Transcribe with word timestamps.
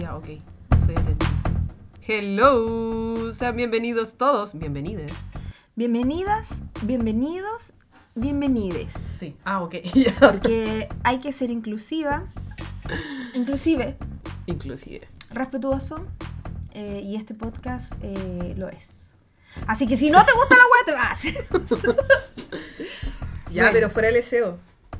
Ya, 0.00 0.16
ok. 0.16 0.26
Soy. 0.86 0.94
Hello. 2.06 3.32
Sean 3.34 3.54
bienvenidos 3.56 4.14
todos. 4.16 4.58
Bienvenides. 4.58 5.12
Bienvenidas, 5.76 6.62
bienvenidos, 6.82 7.74
bienvenides. 8.14 8.92
Sí. 8.92 9.36
Ah, 9.44 9.62
ok. 9.62 9.74
Ya. 9.94 10.14
Porque 10.18 10.88
hay 11.04 11.20
que 11.20 11.32
ser 11.32 11.50
inclusiva, 11.50 12.24
inclusive, 13.34 13.96
Inclusive. 14.46 15.06
respetuoso, 15.30 16.06
eh, 16.72 17.02
y 17.04 17.16
este 17.16 17.34
podcast 17.34 17.92
eh, 18.02 18.54
lo 18.56 18.68
es. 18.70 18.92
Así 19.66 19.86
que 19.86 19.96
si 19.96 20.08
no 20.10 20.24
te 20.24 20.32
gusta 20.32 20.56
la 20.56 20.64
te 20.86 20.92
vas. 20.92 21.96
Ya, 23.50 23.62
Bueno. 23.64 23.70
pero 23.72 23.90
fuera 23.90 24.08
el 24.08 24.22
SEO. 24.22 24.58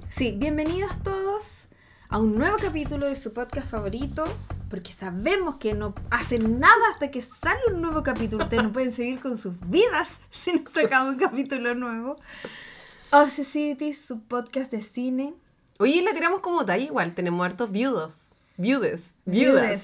Sí, 0.09 0.33
bienvenidos 0.37 1.01
todos 1.05 1.69
a 2.09 2.19
un 2.19 2.37
nuevo 2.37 2.57
capítulo 2.61 3.07
de 3.07 3.15
su 3.15 3.33
podcast 3.33 3.69
favorito. 3.71 4.25
Porque 4.71 4.93
sabemos 4.93 5.57
que 5.57 5.75
no 5.75 5.95
hacen 6.13 6.61
nada 6.61 6.91
hasta 6.93 7.11
que 7.11 7.21
sale 7.21 7.61
un 7.73 7.83
nuevo 7.83 8.05
capítulo. 8.05 8.45
Ustedes 8.45 8.63
no 8.63 8.73
pueden 8.73 8.93
seguir 8.93 9.19
con 9.19 9.37
sus 9.37 9.55
vidas 9.69 10.09
si 10.31 10.53
no 10.53 10.63
sacamos 10.71 11.15
un 11.15 11.19
capítulo 11.19 11.75
nuevo. 11.75 12.17
Obsessivity, 13.11 13.93
su 13.93 14.23
podcast 14.23 14.71
de 14.71 14.81
cine. 14.81 15.35
Oye, 15.81 16.01
la 16.03 16.15
tiramos 16.15 16.39
como 16.39 16.65
talla 16.65 16.85
igual. 16.85 17.15
Tenemos 17.15 17.45
hartos 17.45 17.73
viudos. 17.73 18.33
Viudes. 18.57 19.17
Viudas. 19.25 19.83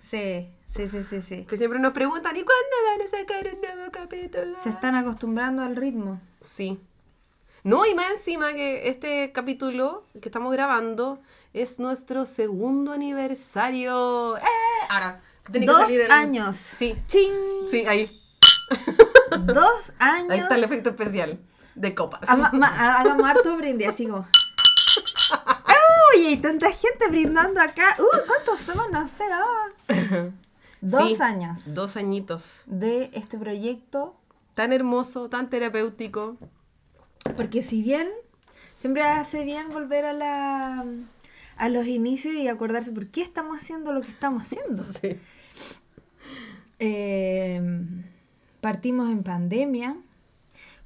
Sí, 0.00 0.48
sí, 0.74 0.88
sí, 0.88 1.04
sí, 1.08 1.22
sí. 1.22 1.44
Que 1.44 1.56
siempre 1.56 1.78
nos 1.78 1.92
preguntan, 1.92 2.36
¿y 2.36 2.42
cuándo 2.42 2.76
van 2.88 3.06
a 3.06 3.10
sacar 3.10 3.54
un 3.54 3.60
nuevo 3.60 3.92
capítulo? 3.92 4.56
Se 4.60 4.68
están 4.68 4.96
acostumbrando 4.96 5.62
al 5.62 5.76
ritmo. 5.76 6.20
Sí. 6.40 6.80
No, 7.62 7.86
y 7.86 7.94
más 7.94 8.10
encima 8.10 8.52
que 8.52 8.88
este 8.88 9.30
capítulo 9.30 10.04
que 10.20 10.28
estamos 10.28 10.52
grabando 10.52 11.22
es 11.54 11.80
nuestro 11.80 12.26
segundo 12.26 12.92
aniversario. 12.92 14.36
¡Eh! 14.36 14.40
Ahora, 14.90 15.22
tiene 15.50 15.64
que 15.66 15.72
Dos 15.72 15.80
salir 15.82 16.00
el- 16.02 16.10
años. 16.10 16.56
Sí, 16.56 16.94
¡Chin! 17.06 17.32
sí, 17.70 17.86
ahí. 17.86 18.20
Dos 19.40 19.92
años. 19.98 20.30
Ahí 20.30 20.40
está 20.40 20.56
el 20.56 20.64
efecto 20.64 20.90
especial 20.90 21.38
de 21.74 21.94
copas. 21.94 22.20
Hagamos 22.28 23.26
harto 23.28 23.56
brindis, 23.56 23.88
así 23.88 24.06
como. 24.06 24.26
¡Uy! 26.16 26.26
Hay 26.26 26.36
tanta 26.38 26.70
gente 26.70 27.08
brindando 27.08 27.60
acá. 27.60 27.96
¡Uh! 27.98 28.26
¿Cuántos 28.26 28.60
somos? 28.60 28.90
No 28.90 29.08
sé. 29.08 30.32
Dos 30.80 31.08
Sí, 31.08 31.16
años 31.22 31.74
Dos 31.74 31.96
añitos. 31.96 32.62
de 32.66 33.10
este 33.14 33.38
proyecto. 33.38 34.16
Tan 34.54 34.72
hermoso, 34.72 35.28
tan 35.28 35.48
terapéutico. 35.50 36.36
Porque 37.36 37.62
si 37.62 37.82
bien 37.82 38.08
siempre 38.76 39.02
hace 39.02 39.44
bien 39.44 39.70
volver 39.72 40.04
a 40.04 40.12
la 40.12 40.84
a 41.56 41.68
los 41.68 41.86
inicios 41.86 42.34
y 42.34 42.48
acordarse 42.48 42.92
por 42.92 43.06
qué 43.08 43.20
estamos 43.22 43.58
haciendo 43.60 43.92
lo 43.92 44.00
que 44.02 44.10
estamos 44.10 44.42
haciendo. 44.42 44.82
Sí. 45.00 45.16
Eh, 46.78 47.60
partimos 48.60 49.10
en 49.10 49.22
pandemia, 49.22 49.96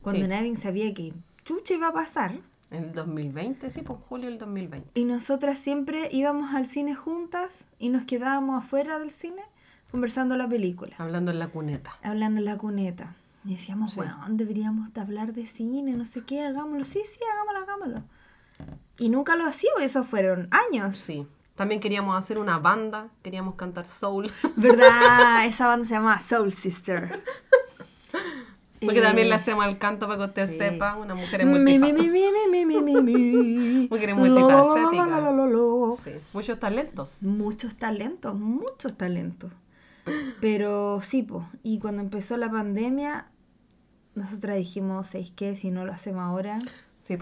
cuando 0.03 0.23
Sí. 0.23 0.29
nadie 0.29 0.57
sabía 0.57 0.93
que 0.95 1.13
chucha 1.45 1.75
iba 1.75 1.89
a 1.89 1.93
pasar. 1.93 2.39
En 2.71 2.85
el 2.85 2.93
2020, 2.93 3.71
sí, 3.71 3.81
por 3.81 3.99
julio 3.99 4.29
del 4.29 4.39
2020. 4.39 4.91
Y 4.95 5.05
nosotras 5.07 5.59
siempre 5.59 6.09
íbamos 6.13 6.53
al 6.55 6.67
cine 6.67 6.95
juntas 6.95 7.65
y 7.79 7.89
nos 7.89 8.05
quedábamos 8.05 8.63
afuera 8.63 8.99
del 8.99 9.11
cine 9.11 9.43
conversando 9.91 10.37
la 10.37 10.47
película, 10.47 10.95
Hablando 10.99 11.31
en 11.33 11.39
la 11.39 11.49
cuneta. 11.49 11.97
hablando 12.03 12.41
en 12.41 12.45
la 12.45 12.59
cuneta. 12.59 13.17
Y 13.47 13.53
decíamos, 13.53 13.93
Sí. 13.93 13.97
bueno, 13.97 14.19
deberíamos 14.29 14.93
de 14.93 15.01
hablar 15.01 15.33
de 15.33 15.47
cine, 15.47 15.93
no 15.93 16.05
sé 16.05 16.23
qué, 16.25 16.43
hagámoslo. 16.43 16.85
Sí, 16.85 17.01
sí, 17.11 17.19
hagámoslo, 17.33 17.61
hagámoslo. 17.61 18.03
Y 18.99 19.09
nunca 19.11 19.37
lo 19.37 19.47
hacíamos, 19.47 19.83
eso 19.83 20.05
fueron 20.05 20.49
años. 20.51 20.97
Sí. 20.97 21.27
También 21.55 21.81
queríamos 21.81 22.17
hacer 22.17 22.39
una 22.39 22.59
banda, 22.59 23.09
queríamos 23.23 23.55
cantar 23.57 23.87
soul. 23.87 24.31
¿Verdad? 24.57 25.45
Esa 25.47 25.67
banda 25.69 25.87
se 25.87 25.95
llama 25.95 26.19
Soul 26.19 26.53
Sister. 26.53 27.23
Porque 28.81 29.00
Eh, 29.00 29.03
también 29.03 29.28
le 29.28 29.34
hacemos 29.34 29.67
el 29.67 29.77
canto 29.78 30.06
para 30.06 30.19
que 30.21 30.25
usted 30.27 30.49
sí. 30.50 30.59
sepa. 30.59 30.95
Una 30.97 31.15
mujer 31.17 31.41
es 31.41 31.47
multifacética. 31.49 32.03
Mujer. 33.91 34.15
Sí, 36.05 36.11
muchos 36.33 36.61
talentos. 36.61 37.22
Muchos 37.22 37.75
talentos, 37.77 38.34
muchos 38.39 38.97
talentos. 38.97 39.51
Pero 40.41 41.01
sí, 41.03 41.22
pues. 41.25 41.45
Y 41.65 41.81
cuando 41.81 42.03
empezó 42.03 42.37
la 42.37 42.51
pandemia, 42.51 43.27
nosotras 44.15 44.56
dijimos, 44.56 45.09
¿sabéis 45.09 45.33
qué? 45.33 45.56
Si 45.56 45.71
no 45.71 45.84
lo 45.84 45.93
hacemos 45.93 46.22
ahora. 46.22 46.59
Sí, 46.99 47.17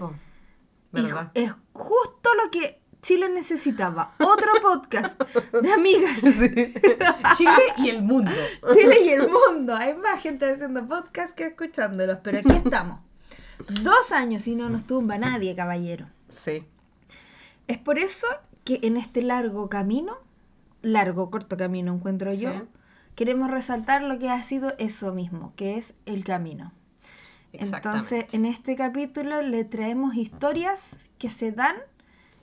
es 1.33 1.53
justo 1.73 2.29
lo 2.43 2.51
que 2.51 2.81
Chile 3.01 3.29
necesitaba. 3.29 4.13
Otro 4.19 4.51
podcast 4.61 5.21
de 5.53 5.71
amigas. 5.71 6.21
Chile 7.37 7.73
y 7.77 7.89
el 7.89 8.01
mundo. 8.01 8.31
Chile 8.73 8.97
y 9.05 9.09
el 9.09 9.29
mundo. 9.29 9.75
Hay 9.75 9.93
más 9.95 10.21
gente 10.21 10.51
haciendo 10.51 10.87
podcast 10.87 11.35
que 11.35 11.47
escuchándolos, 11.47 12.19
pero 12.23 12.39
aquí 12.39 12.51
estamos. 12.51 12.99
Dos 13.81 14.11
años 14.11 14.47
y 14.47 14.55
no 14.55 14.69
nos 14.69 14.85
tumba 14.85 15.17
nadie, 15.17 15.55
caballero. 15.55 16.07
Sí. 16.29 16.65
Es 17.67 17.77
por 17.77 17.99
eso 17.99 18.27
que 18.63 18.79
en 18.83 18.97
este 18.97 19.21
largo 19.21 19.69
camino, 19.69 20.17
largo, 20.81 21.29
corto 21.31 21.57
camino 21.57 21.93
encuentro 21.93 22.33
yo, 22.33 22.67
queremos 23.15 23.49
resaltar 23.49 24.01
lo 24.01 24.19
que 24.19 24.29
ha 24.29 24.41
sido 24.43 24.73
eso 24.77 25.13
mismo, 25.13 25.53
que 25.55 25.77
es 25.77 25.93
el 26.05 26.23
camino. 26.23 26.73
Entonces, 27.59 28.25
en 28.33 28.45
este 28.45 28.75
capítulo 28.75 29.41
le 29.41 29.63
traemos 29.65 30.15
historias 30.15 31.09
que 31.17 31.29
se 31.29 31.51
dan 31.51 31.75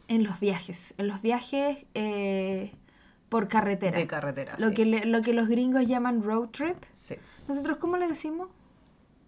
en 0.08 0.22
los 0.24 0.40
viajes, 0.40 0.94
en 0.98 1.08
los 1.08 1.22
viajes 1.22 1.86
eh, 1.94 2.72
por 3.28 3.48
carretera. 3.48 3.98
De 3.98 4.06
carretera. 4.06 4.54
Lo, 4.58 4.68
sí. 4.68 4.74
que 4.74 4.84
le- 4.84 5.04
lo 5.06 5.22
que 5.22 5.32
los 5.32 5.48
gringos 5.48 5.86
llaman 5.86 6.22
road 6.22 6.48
trip. 6.50 6.76
Sí. 6.92 7.14
¿Nosotros 7.48 7.78
cómo 7.78 7.96
le 7.96 8.08
decimos? 8.08 8.48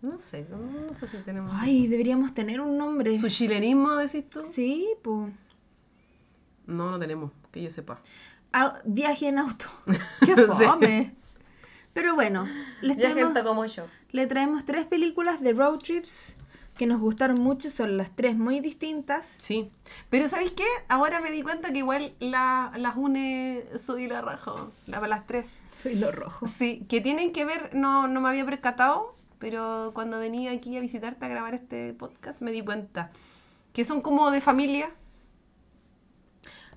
No 0.02 0.20
sé, 0.20 0.46
no, 0.50 0.58
no 0.58 0.94
sé 0.94 1.06
si 1.06 1.16
tenemos. 1.18 1.50
Ay, 1.54 1.86
deberíamos 1.88 2.34
tener 2.34 2.60
un 2.60 2.76
nombre. 2.76 3.16
¿Su 3.18 3.28
chilenismo 3.28 3.96
decís 3.96 4.28
tú? 4.28 4.44
Sí, 4.44 4.88
pues. 5.02 5.32
No, 6.66 6.90
no 6.90 6.98
tenemos, 6.98 7.32
que 7.50 7.62
yo 7.62 7.70
sepa. 7.70 8.00
Viaje 8.84 9.28
en 9.28 9.38
auto. 9.38 9.66
¡Qué 10.24 10.34
fome! 10.36 11.14
Pero 11.92 12.14
bueno, 12.14 12.46
les 12.82 12.96
Ya 12.98 13.10
traemos, 13.12 13.38
como 13.42 13.64
yo. 13.64 13.84
Le 14.16 14.26
traemos 14.26 14.64
tres 14.64 14.86
películas 14.86 15.40
de 15.40 15.52
road 15.52 15.78
trips 15.78 16.36
que 16.76 16.86
nos 16.86 17.00
gustaron 17.00 17.38
mucho. 17.40 17.70
Son 17.70 17.96
las 17.96 18.14
tres 18.14 18.36
muy 18.36 18.60
distintas. 18.60 19.26
Sí. 19.38 19.70
Pero 20.10 20.28
¿sabéis 20.28 20.52
qué? 20.52 20.64
Ahora 20.88 21.20
me 21.20 21.30
di 21.30 21.42
cuenta 21.42 21.72
que 21.72 21.78
igual 21.78 22.14
la- 22.18 22.72
las 22.76 22.96
une 22.96 23.64
Soy 23.78 24.06
la 24.08 24.20
rajo. 24.22 24.72
La, 24.86 25.00
las 25.06 25.26
tres. 25.26 25.48
Soy 25.74 25.94
lo 25.94 26.10
rojo. 26.12 26.46
Sí, 26.46 26.84
que 26.88 27.00
tienen 27.00 27.32
que 27.32 27.44
ver, 27.44 27.74
no, 27.74 28.08
no 28.08 28.20
me 28.20 28.28
había 28.28 28.44
percatado, 28.44 29.14
pero 29.38 29.92
cuando 29.94 30.18
venía 30.18 30.50
aquí 30.52 30.76
a 30.76 30.80
visitarte 30.80 31.24
a 31.24 31.28
grabar 31.28 31.54
este 31.54 31.92
podcast 31.94 32.40
me 32.42 32.52
di 32.52 32.62
cuenta 32.62 33.10
que 33.72 33.84
son 33.84 34.00
como 34.00 34.30
de 34.30 34.40
familia. 34.40 34.90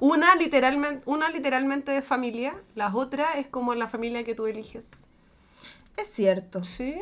Una 0.01 0.35
literalmente, 0.35 1.03
una 1.05 1.29
literalmente 1.29 1.91
de 1.91 2.01
familia, 2.01 2.55
las 2.75 2.95
otras 2.95 3.35
es 3.37 3.47
como 3.47 3.75
la 3.75 3.87
familia 3.87 4.23
que 4.23 4.33
tú 4.33 4.45
eliges. 4.47 5.05
Es 5.97 6.07
cierto. 6.07 6.63
Sí. 6.63 6.95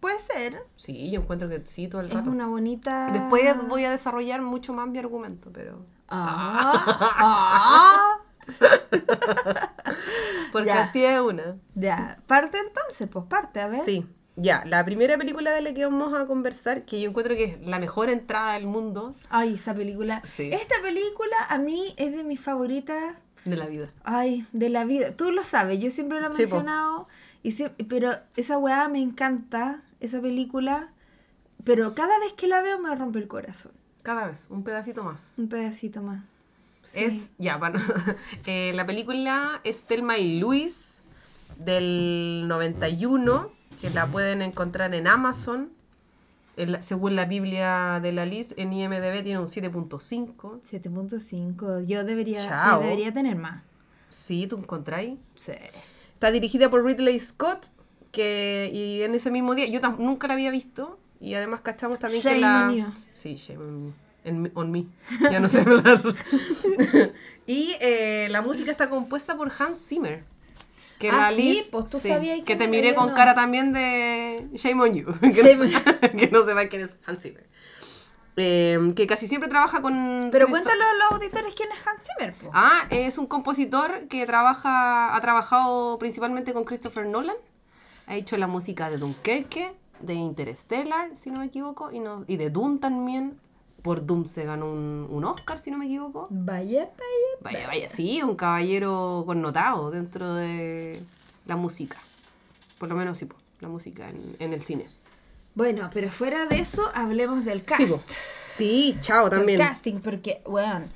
Puede 0.00 0.18
ser. 0.20 0.62
Sí, 0.76 1.10
yo 1.10 1.20
encuentro 1.20 1.48
que 1.48 1.60
sí 1.66 1.88
todo 1.88 2.00
el 2.02 2.08
Es 2.08 2.14
rato. 2.14 2.30
una 2.30 2.46
bonita. 2.46 3.10
Después 3.12 3.42
voy 3.68 3.84
a 3.84 3.90
desarrollar 3.90 4.40
mucho 4.42 4.72
más 4.72 4.86
mi 4.88 4.98
argumento, 4.98 5.50
pero... 5.52 5.84
Ah, 6.08 6.82
ah. 7.18 8.18
Porque 10.52 10.68
Ya. 10.68 10.82
así 10.82 11.04
es 11.04 11.20
una. 11.20 11.56
Ya. 11.74 12.18
Parte 12.26 12.58
entonces, 12.58 13.08
pues 13.10 13.24
parte, 13.26 13.60
a 13.60 13.66
ver. 13.68 13.80
Sí, 13.84 14.06
ya, 14.36 14.62
la 14.66 14.84
primera 14.84 15.18
película 15.18 15.50
de 15.52 15.60
la 15.60 15.74
que 15.74 15.84
vamos 15.84 16.14
a 16.18 16.26
conversar, 16.26 16.84
que 16.84 17.00
yo 17.00 17.08
encuentro 17.10 17.34
que 17.34 17.44
es 17.44 17.60
la 17.66 17.78
mejor 17.78 18.08
entrada 18.08 18.52
del 18.54 18.66
mundo 18.66 19.14
Ay, 19.30 19.54
esa 19.54 19.74
película. 19.74 20.22
Sí. 20.24 20.48
Esta 20.52 20.76
película 20.82 21.36
a 21.48 21.58
mí 21.58 21.92
es 21.96 22.12
de 22.16 22.24
mis 22.24 22.40
favoritas. 22.40 23.16
de 23.44 23.56
la 23.56 23.66
vida. 23.66 23.90
Ay, 24.04 24.46
de 24.52 24.68
la 24.70 24.84
vida. 24.84 25.12
Tú 25.16 25.30
lo 25.32 25.42
sabes, 25.44 25.78
yo 25.80 25.90
siempre 25.90 26.20
lo 26.20 26.28
he 26.28 26.32
Sí, 26.32 26.42
mencionado. 26.42 27.08
Y 27.48 27.84
pero 27.84 28.12
esa 28.36 28.58
weá 28.58 28.88
me 28.88 29.00
encanta, 29.00 29.82
esa 30.00 30.20
película. 30.20 30.92
Pero 31.64 31.94
cada 31.94 32.18
vez 32.18 32.34
que 32.34 32.46
la 32.46 32.60
veo 32.60 32.78
me 32.78 32.94
rompe 32.94 33.18
el 33.18 33.26
corazón. 33.26 33.72
Cada 34.02 34.26
vez, 34.26 34.46
un 34.50 34.64
pedacito 34.64 35.02
más. 35.02 35.32
Un 35.38 35.48
pedacito 35.48 36.02
más. 36.02 36.24
Sí. 36.82 37.04
Es, 37.04 37.30
ya, 37.38 37.56
bueno, 37.56 37.80
eh, 38.46 38.72
la 38.74 38.86
película 38.86 39.62
es 39.64 39.84
Thelma 39.84 40.18
y 40.18 40.38
Luis 40.38 41.00
del 41.58 42.44
91, 42.48 43.50
que 43.80 43.88
la 43.90 44.06
pueden 44.06 44.42
encontrar 44.42 44.94
en 44.94 45.06
Amazon. 45.06 45.72
Según 46.80 47.16
la 47.16 47.24
Biblia 47.24 47.98
de 48.02 48.12
la 48.12 48.26
Liz, 48.26 48.52
en 48.58 48.74
IMDB 48.74 49.22
tiene 49.22 49.38
un 49.38 49.46
7.5. 49.46 50.60
7.5. 50.60 51.86
Yo 51.86 52.04
debería, 52.04 52.76
debería 52.78 53.14
tener 53.14 53.36
más. 53.36 53.62
Sí, 54.10 54.46
¿tú 54.46 54.58
encontráis? 54.58 55.18
Sí. 55.34 55.52
Está 56.18 56.32
dirigida 56.32 56.68
por 56.68 56.84
Ridley 56.84 57.18
Scott, 57.20 57.66
que 58.10 58.70
y 58.72 59.02
en 59.02 59.14
ese 59.14 59.30
mismo 59.30 59.54
día, 59.54 59.66
yo 59.66 59.80
nunca 59.98 60.26
la 60.26 60.34
había 60.34 60.50
visto, 60.50 60.98
y 61.20 61.34
además 61.34 61.60
cachamos 61.60 62.00
también 62.00 62.20
Shame 62.20 62.34
que 62.34 62.40
la... 62.40 62.66
on 62.68 62.76
you. 62.76 62.86
Sí, 63.12 63.34
shame 63.36 63.58
on 63.64 63.84
me. 63.86 63.92
En 64.24 64.50
on 64.54 64.70
me. 64.72 64.86
Ya 65.30 65.38
no 65.38 65.48
sé 65.48 65.60
hablar. 65.60 66.02
y 67.46 67.76
eh, 67.80 68.26
la 68.30 68.42
música 68.42 68.70
está 68.70 68.90
compuesta 68.90 69.36
por 69.36 69.52
Hans 69.58 69.78
Zimmer. 69.78 70.24
Que 70.98 71.10
Ah, 71.10 71.30
la 71.30 71.36
sí, 71.36 71.42
Liz. 71.42 71.68
pues 71.70 71.86
tú 71.86 72.00
sí, 72.00 72.08
sabías 72.08 72.38
Que 72.38 72.44
quién 72.44 72.58
te 72.58 72.66
miré 72.68 72.94
con 72.96 73.10
no. 73.10 73.14
cara 73.14 73.34
también 73.36 73.72
de 73.72 74.34
Shame 74.54 74.82
on 74.82 74.94
You. 74.94 75.06
Que, 75.20 75.32
Shame 75.32 75.54
no, 75.54 75.68
se- 75.68 76.10
que 76.16 76.26
no 76.32 76.44
sepa 76.44 76.66
quién 76.68 76.82
es 76.82 76.96
Hans 77.06 77.20
Zimmer. 77.22 77.46
Eh, 78.38 78.92
que 78.94 79.06
casi 79.06 79.26
siempre 79.28 79.48
trabaja 79.50 79.82
con. 79.82 80.28
Pero 80.30 80.46
Christo- 80.46 80.62
cuéntale 80.64 80.82
a 80.84 80.94
los 80.94 81.12
auditores 81.12 81.54
quién 81.54 81.68
es 81.72 81.86
Hans 81.86 82.00
Zimmer. 82.06 82.34
po. 82.34 82.50
Ah, 82.54 82.86
es 82.90 83.18
un 83.18 83.26
compositor 83.26 84.06
que 84.08 84.24
trabaja, 84.26 85.14
ha 85.14 85.20
trabajado 85.20 85.98
principalmente 85.98 86.52
con 86.52 86.64
Christopher 86.64 87.06
Nolan. 87.06 87.36
Ha 88.06 88.14
hecho 88.14 88.36
la 88.36 88.46
música 88.46 88.88
de 88.90 88.96
Dunkerque, 88.98 89.72
de 90.00 90.14
Interstellar, 90.14 91.10
si 91.16 91.30
no 91.30 91.40
me 91.40 91.46
equivoco, 91.46 91.90
y, 91.92 91.98
no, 92.00 92.24
y 92.26 92.36
de 92.36 92.48
Doom 92.50 92.78
también. 92.78 93.38
Por 93.82 94.04
Doom 94.06 94.26
se 94.26 94.44
ganó 94.44 94.66
un, 94.70 95.06
un 95.10 95.24
Oscar, 95.24 95.58
si 95.58 95.70
no 95.70 95.78
me 95.78 95.84
equivoco. 95.86 96.26
Vaya, 96.30 96.88
vaya. 96.98 97.40
Vaya, 97.40 97.66
vaya, 97.68 97.88
sí, 97.88 98.20
un 98.22 98.34
caballero 98.34 99.22
connotado 99.26 99.90
dentro 99.90 100.34
de 100.34 101.02
la 101.46 101.56
música. 101.56 101.96
Por 102.78 102.88
lo 102.88 102.94
menos 102.96 103.18
sí, 103.18 103.26
po, 103.26 103.36
la 103.60 103.68
música 103.68 104.08
en, 104.08 104.36
en 104.40 104.52
el 104.52 104.62
cine. 104.62 104.86
Bueno, 105.58 105.90
pero 105.92 106.08
fuera 106.08 106.46
de 106.46 106.60
eso, 106.60 106.88
hablemos 106.94 107.44
del 107.44 107.64
cast. 107.64 108.08
Sí, 108.08 108.96
chao 109.00 109.28
Del 109.28 109.38
también. 109.40 109.58
casting, 109.58 109.98
porque, 110.00 110.40
weón, 110.46 110.86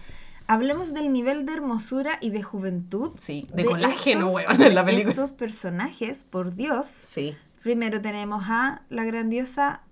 hablemos 0.47 0.93
del 0.93 1.13
nivel 1.13 1.45
de 1.47 1.55
hermosura 1.55 2.17
y 2.21 2.31
de 2.31 2.45
juventud. 2.45 3.11
Sí, 3.19 3.49
de 3.53 3.65
colágeno, 3.65 4.29
estos- 4.29 4.35
weón, 4.35 4.63
en 4.63 4.75
la 4.77 4.83
de 4.85 4.91
película. 4.93 5.11
Estos 5.15 5.33
personajes, 5.33 6.23
por 6.23 6.55
Dios. 6.55 6.87
Sí, 6.87 7.37
Primero 7.65 8.01
tenemos 8.01 8.45
a 8.49 8.83
la 8.89 9.05
grandiosa 9.05 9.83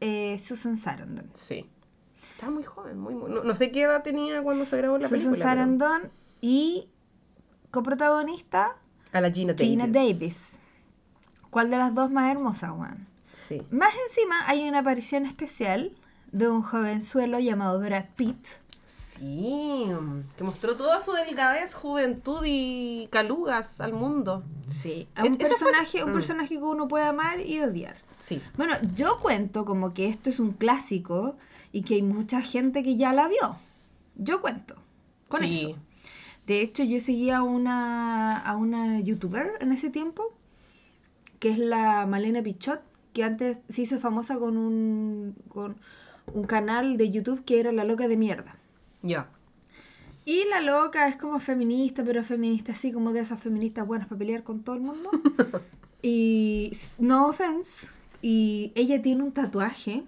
eh, 0.00 0.38
Susan 0.38 0.76
Sarandon. 0.78 1.28
sí. 1.34 1.68
Estaba 2.32 2.52
muy 2.52 2.64
joven, 2.64 2.98
muy, 2.98 3.14
muy- 3.14 3.30
no, 3.30 3.42
no 3.44 3.54
sé 3.54 3.70
qué 3.70 3.82
edad 3.82 4.02
tenía 4.02 4.42
cuando 4.42 4.64
se 4.66 4.76
grabó 4.78 4.96
la 4.98 5.08
Susan 5.08 5.18
película. 5.30 5.36
pero- 5.38 5.48
Sarandon 5.50 6.10
y 6.40 6.88
coprotagonista 7.70 8.76
A 9.12 9.20
la 9.20 9.30
Gina 9.30 9.52
Davis. 9.52 9.68
Gina 9.70 9.86
Davis. 9.86 10.58
¿Cuál 11.50 11.70
de 11.70 11.78
las 11.78 11.94
dos 11.94 12.10
más 12.10 12.30
hermosa, 12.30 12.72
weón? 12.72 13.06
Sí. 13.46 13.62
Más 13.70 13.94
encima 14.08 14.46
hay 14.48 14.68
una 14.68 14.80
aparición 14.80 15.24
especial 15.26 15.92
de 16.32 16.48
un 16.48 16.62
jovenzuelo 16.62 17.38
llamado 17.38 17.78
Brad 17.80 18.06
Pitt. 18.16 18.46
Sí, 18.86 19.86
que 20.36 20.44
mostró 20.44 20.76
toda 20.76 21.00
su 21.00 21.12
delgadez, 21.12 21.72
juventud 21.74 22.42
y 22.44 23.08
calugas 23.10 23.80
al 23.80 23.92
mundo. 23.94 24.42
Sí. 24.66 25.08
A 25.14 25.22
un 25.22 25.34
E- 25.34 25.36
fue- 25.36 25.48
personaje, 25.48 26.04
un 26.04 26.10
Mm. 26.10 26.12
personaje 26.12 26.48
que 26.56 26.62
uno 26.62 26.86
puede 26.88 27.04
amar 27.06 27.40
y 27.40 27.60
odiar. 27.60 27.96
Sí. 28.18 28.42
Bueno, 28.56 28.74
yo 28.94 29.18
cuento 29.20 29.64
como 29.64 29.94
que 29.94 30.06
esto 30.06 30.28
es 30.28 30.38
un 30.40 30.50
clásico 30.52 31.36
y 31.72 31.82
que 31.82 31.94
hay 31.94 32.02
mucha 32.02 32.40
gente 32.42 32.82
que 32.82 32.96
ya 32.96 33.12
la 33.12 33.28
vio. 33.28 33.56
Yo 34.16 34.40
cuento 34.42 34.74
con 35.28 35.42
Sí. 35.44 35.68
eso. 35.70 35.78
De 36.46 36.60
hecho, 36.60 36.82
yo 36.84 37.00
seguía 37.00 37.38
a 37.38 37.42
una, 37.42 38.36
a 38.38 38.56
una 38.56 39.00
youtuber 39.00 39.52
en 39.60 39.72
ese 39.72 39.90
tiempo, 39.90 40.32
que 41.40 41.50
es 41.50 41.58
la 41.58 42.06
Malena 42.06 42.42
Pichot, 42.42 42.80
que 43.16 43.24
antes 43.24 43.62
se 43.66 43.80
hizo 43.80 43.98
famosa 43.98 44.38
con 44.38 44.58
un, 44.58 45.34
con 45.48 45.76
un 46.34 46.44
canal 46.44 46.98
de 46.98 47.10
YouTube 47.10 47.42
que 47.46 47.58
era 47.58 47.72
La 47.72 47.82
Loca 47.82 48.08
de 48.08 48.18
Mierda. 48.18 48.58
Ya. 49.00 49.30
Y 50.26 50.44
la 50.50 50.60
loca 50.60 51.08
es 51.08 51.16
como 51.16 51.40
feminista, 51.40 52.04
pero 52.04 52.22
feminista 52.22 52.72
así 52.72 52.92
como 52.92 53.14
de 53.14 53.20
esas 53.20 53.40
feministas 53.40 53.86
buenas 53.86 54.06
para 54.06 54.18
pelear 54.18 54.42
con 54.42 54.62
todo 54.62 54.76
el 54.76 54.82
mundo. 54.82 55.10
y 56.02 56.72
no 56.98 57.28
offense. 57.28 57.86
Y 58.20 58.72
ella 58.74 59.00
tiene 59.00 59.22
un 59.22 59.32
tatuaje 59.32 60.04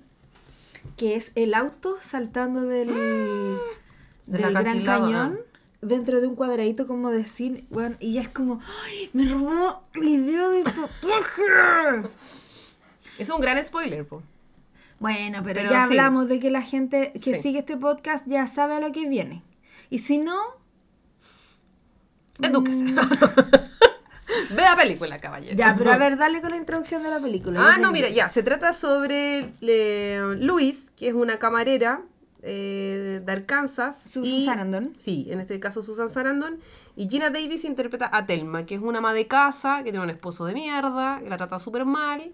que 0.99 1.17
es 1.17 1.33
el 1.35 1.55
auto 1.55 1.97
saltando 1.99 2.61
del, 2.67 3.59
Gran 4.27 4.85
Cañón 4.85 5.39
dentro 5.81 6.21
de 6.21 6.27
un 6.27 6.37
cuadradito 6.37 6.87
como 6.87 7.11
de 7.11 7.25
cine. 7.25 7.65
Bueno, 7.71 7.97
y 8.01 8.11
ella 8.11 8.21
es 8.21 8.29
como, 8.29 8.61
¡ay! 8.85 9.09
Me 9.15 9.25
robó 9.25 9.85
mi 9.95 10.13
idea 10.13 10.51
del 10.51 10.65
tatuaje. 10.65 12.11
Es 13.19 13.29
un 13.31 13.41
gran 13.41 13.63
spoiler, 13.65 14.07
po. 14.07 14.23
Bueno, 15.01 15.43
pero, 15.45 15.61
Pero 15.61 15.71
ya 15.71 15.83
sí. 15.87 15.93
hablamos 15.93 16.29
de 16.29 16.41
que 16.41 16.51
la 16.51 16.63
gente 16.63 17.13
que 17.21 17.37
Sí. 17.37 17.43
sigue 17.43 17.61
este 17.61 17.77
podcast 17.77 18.27
ya 18.27 18.47
sabe 18.49 18.75
a 18.75 18.81
lo 18.81 18.91
que 18.93 19.09
viene. 19.09 19.43
Y 19.91 19.99
si 19.99 20.19
no, 20.19 20.37
Edúquese. 22.41 22.85
Ve 24.51 24.63
la 24.63 24.77
película, 24.77 25.19
caballero. 25.19 25.57
Ya, 25.57 25.75
pero 25.77 25.91
a 25.93 25.97
ver, 25.99 26.17
dale 26.17 26.41
con 26.41 26.51
la 26.51 26.57
introducción 26.57 27.03
de 27.03 27.11
la 27.11 27.19
película. 27.19 27.61
Ah, 27.75 27.79
no, 27.79 27.91
mira, 27.93 28.09
ya, 28.11 28.29
se 28.29 28.43
trata 28.43 28.73
sobre 28.73 29.53
eh, 29.61 30.37
Luis, 30.39 30.91
que 30.97 31.09
es 31.09 31.15
una 31.15 31.39
camarera 31.39 32.03
eh, 32.43 33.21
de 33.25 33.33
Arkansas. 33.33 34.01
Susan 34.03 34.45
Sarandon. 34.45 34.93
Sí, 34.97 35.27
en 35.31 35.41
este 35.41 35.59
caso 35.59 35.83
Susan 35.83 36.11
Sarandon. 36.11 36.61
Y 36.95 37.09
Gina 37.09 37.31
Davis 37.31 37.65
interpreta 37.65 38.09
a 38.13 38.27
Telma, 38.27 38.67
que 38.67 38.75
es 38.77 38.81
una 38.81 38.99
ama 38.99 39.13
de 39.13 39.27
casa, 39.27 39.79
que 39.79 39.91
tiene 39.91 40.01
un 40.01 40.11
esposo 40.11 40.45
de 40.45 40.55
mierda, 40.55 41.21
que 41.23 41.29
la 41.29 41.37
trata 41.37 41.59
súper 41.59 41.85
mal. 41.85 42.33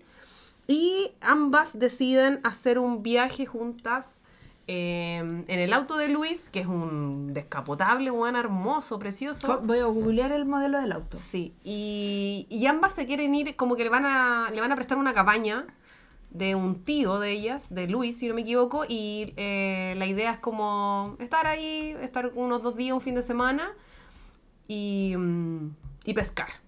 Y 0.66 1.12
ambas 1.20 1.78
deciden 1.78 2.40
hacer 2.42 2.78
un 2.78 3.02
viaje 3.02 3.46
juntas 3.46 4.22
eh, 4.66 5.18
en 5.18 5.60
el 5.60 5.72
auto 5.74 5.98
de 5.98 6.08
Luis, 6.08 6.48
que 6.48 6.60
es 6.60 6.66
un 6.66 7.34
descapotable, 7.34 8.10
un 8.10 8.34
hermoso, 8.34 8.98
precioso. 8.98 9.60
Voy 9.62 9.78
a 9.78 9.84
googlear 9.84 10.32
el 10.32 10.46
modelo 10.46 10.80
del 10.80 10.92
auto. 10.92 11.18
Sí, 11.18 11.52
y, 11.62 12.46
y 12.48 12.66
ambas 12.66 12.94
se 12.94 13.04
quieren 13.04 13.34
ir, 13.34 13.56
como 13.56 13.76
que 13.76 13.84
le 13.84 13.90
van 13.90 14.06
a, 14.06 14.50
le 14.54 14.60
van 14.60 14.72
a 14.72 14.76
prestar 14.76 14.96
una 14.96 15.12
cabaña 15.12 15.66
de 16.30 16.54
un 16.54 16.82
tío 16.82 17.20
de 17.20 17.30
ellas, 17.30 17.72
de 17.72 17.86
Luis, 17.86 18.18
si 18.18 18.26
no 18.26 18.34
me 18.34 18.40
equivoco, 18.40 18.84
y 18.88 19.34
eh, 19.36 19.94
la 19.96 20.06
idea 20.06 20.32
es 20.32 20.38
como 20.38 21.16
estar 21.20 21.46
ahí, 21.46 21.96
estar 22.00 22.32
unos 22.34 22.62
dos 22.62 22.74
días, 22.76 22.94
un 22.94 23.00
fin 23.02 23.14
de 23.14 23.22
semana, 23.22 23.70
y, 24.66 25.14
mm, 25.16 25.76
y 26.06 26.14
pescar. 26.14 26.63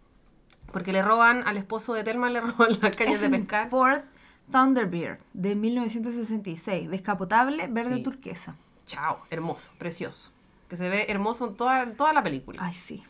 Porque 0.76 0.92
le 0.92 1.00
roban, 1.00 1.42
al 1.46 1.56
esposo 1.56 1.94
de 1.94 2.04
Telma 2.04 2.28
le 2.28 2.40
roban 2.42 2.68
las 2.82 2.94
cañas 2.94 3.14
Es 3.14 3.20
de 3.22 3.30
pescar. 3.30 3.70
Ford 3.70 4.02
Thunderbird 4.52 5.16
de 5.32 5.54
1966, 5.54 6.90
descapotable, 6.90 7.66
verde 7.68 7.96
Sí. 7.96 8.02
turquesa. 8.02 8.56
Chao, 8.86 9.18
hermoso, 9.30 9.70
precioso. 9.78 10.30
Que 10.68 10.76
se 10.76 10.90
ve 10.90 11.06
hermoso 11.08 11.48
en 11.48 11.54
toda, 11.54 11.86
toda 11.92 12.12
la 12.12 12.22
película. 12.22 12.58
Ay, 12.60 12.74
sí. 12.74 13.02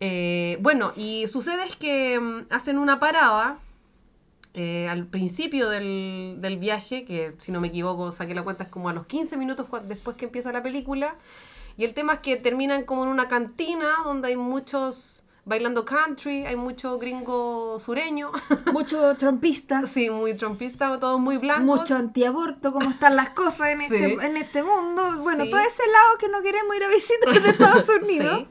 Eh, 0.00 0.58
bueno, 0.60 0.92
y 0.96 1.26
sucede 1.28 1.64
es 1.64 1.76
que 1.76 2.20
mm, 2.20 2.52
hacen 2.52 2.76
una 2.76 3.00
parada 3.00 3.56
eh, 4.52 4.86
al 4.90 5.06
principio 5.06 5.70
del, 5.70 6.36
del 6.40 6.58
viaje, 6.58 7.06
que 7.06 7.32
si 7.38 7.52
no 7.52 7.62
me 7.62 7.68
equivoco, 7.68 8.12
saqué 8.12 8.34
la 8.34 8.42
cuenta, 8.42 8.64
es 8.64 8.68
como 8.70 8.90
a 8.90 8.92
los 8.92 9.06
15 9.06 9.38
minutos 9.38 9.66
después 9.88 10.14
que 10.18 10.26
empieza 10.26 10.52
la 10.52 10.62
película. 10.62 11.14
Y 11.78 11.84
el 11.84 11.94
tema 11.94 12.12
es 12.12 12.20
que 12.20 12.36
terminan 12.36 12.84
como 12.84 13.04
en 13.04 13.08
una 13.08 13.28
cantina 13.28 13.86
donde 14.04 14.28
hay 14.28 14.36
muchos 14.36 15.22
bailando 15.46 15.84
country, 15.84 16.44
hay 16.44 16.56
mucho 16.56 16.98
gringo 16.98 17.78
sureño, 17.80 18.32
Mucho 18.72 19.16
trompista, 19.16 19.86
sí, 19.86 20.10
muy 20.10 20.34
trompista, 20.34 20.98
todos 20.98 21.18
muy 21.20 21.38
blancos. 21.38 21.64
mucho 21.64 21.94
antiaborto, 21.94 22.72
cómo 22.72 22.90
están 22.90 23.16
las 23.16 23.30
cosas 23.30 23.68
en, 23.68 23.80
este, 23.82 24.12
en 24.26 24.36
este 24.36 24.62
mundo. 24.62 25.02
Bueno, 25.20 25.44
Sí. 25.44 25.50
todo 25.50 25.60
ese 25.60 25.82
lado 25.86 26.18
que 26.18 26.28
no 26.28 26.42
queremos 26.42 26.76
ir 26.76 26.82
a 26.84 26.88
visitar 26.88 27.42
de 27.42 27.50
Estados 27.50 27.86
Unidos. 28.02 28.38
Sí. 28.40 28.48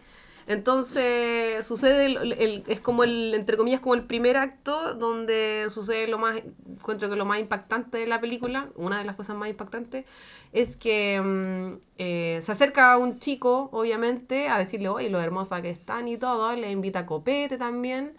Entonces 0.47 1.65
sucede, 1.65 2.05
el, 2.05 2.33
el- 2.33 2.63
es 2.67 2.79
como 2.79 3.03
el, 3.03 3.33
entre 3.33 3.57
comillas, 3.57 3.79
como 3.79 3.95
el 3.95 4.03
primer 4.03 4.37
acto 4.37 4.93
donde 4.93 5.67
sucede 5.71 6.07
lo 6.07 6.19
más, 6.19 6.39
encuentro 6.69 7.09
que 7.09 7.15
lo 7.15 7.25
más 7.25 7.39
impactante 7.39 7.97
de 7.97 8.05
la 8.07 8.21
película, 8.21 8.69
una 8.75 8.99
de 8.99 9.05
las 9.05 9.15
cosas 9.15 9.35
más 9.35 9.49
impactantes, 9.49 10.05
es 10.53 10.77
que 10.77 11.19
mm, 11.21 11.79
eh, 11.97 12.39
se 12.43 12.51
acerca 12.51 12.95
un 12.97 13.19
chico, 13.19 13.69
obviamente, 13.71 14.47
a 14.49 14.57
decirle, 14.59 14.89
oye, 14.89 15.09
lo 15.09 15.19
hermosa 15.19 15.61
que 15.63 15.69
están 15.71 16.07
y 16.07 16.17
todo, 16.17 16.53
le 16.55 16.69
invita 16.71 16.99
a 16.99 17.05
copete 17.07 17.57
también. 17.57 18.13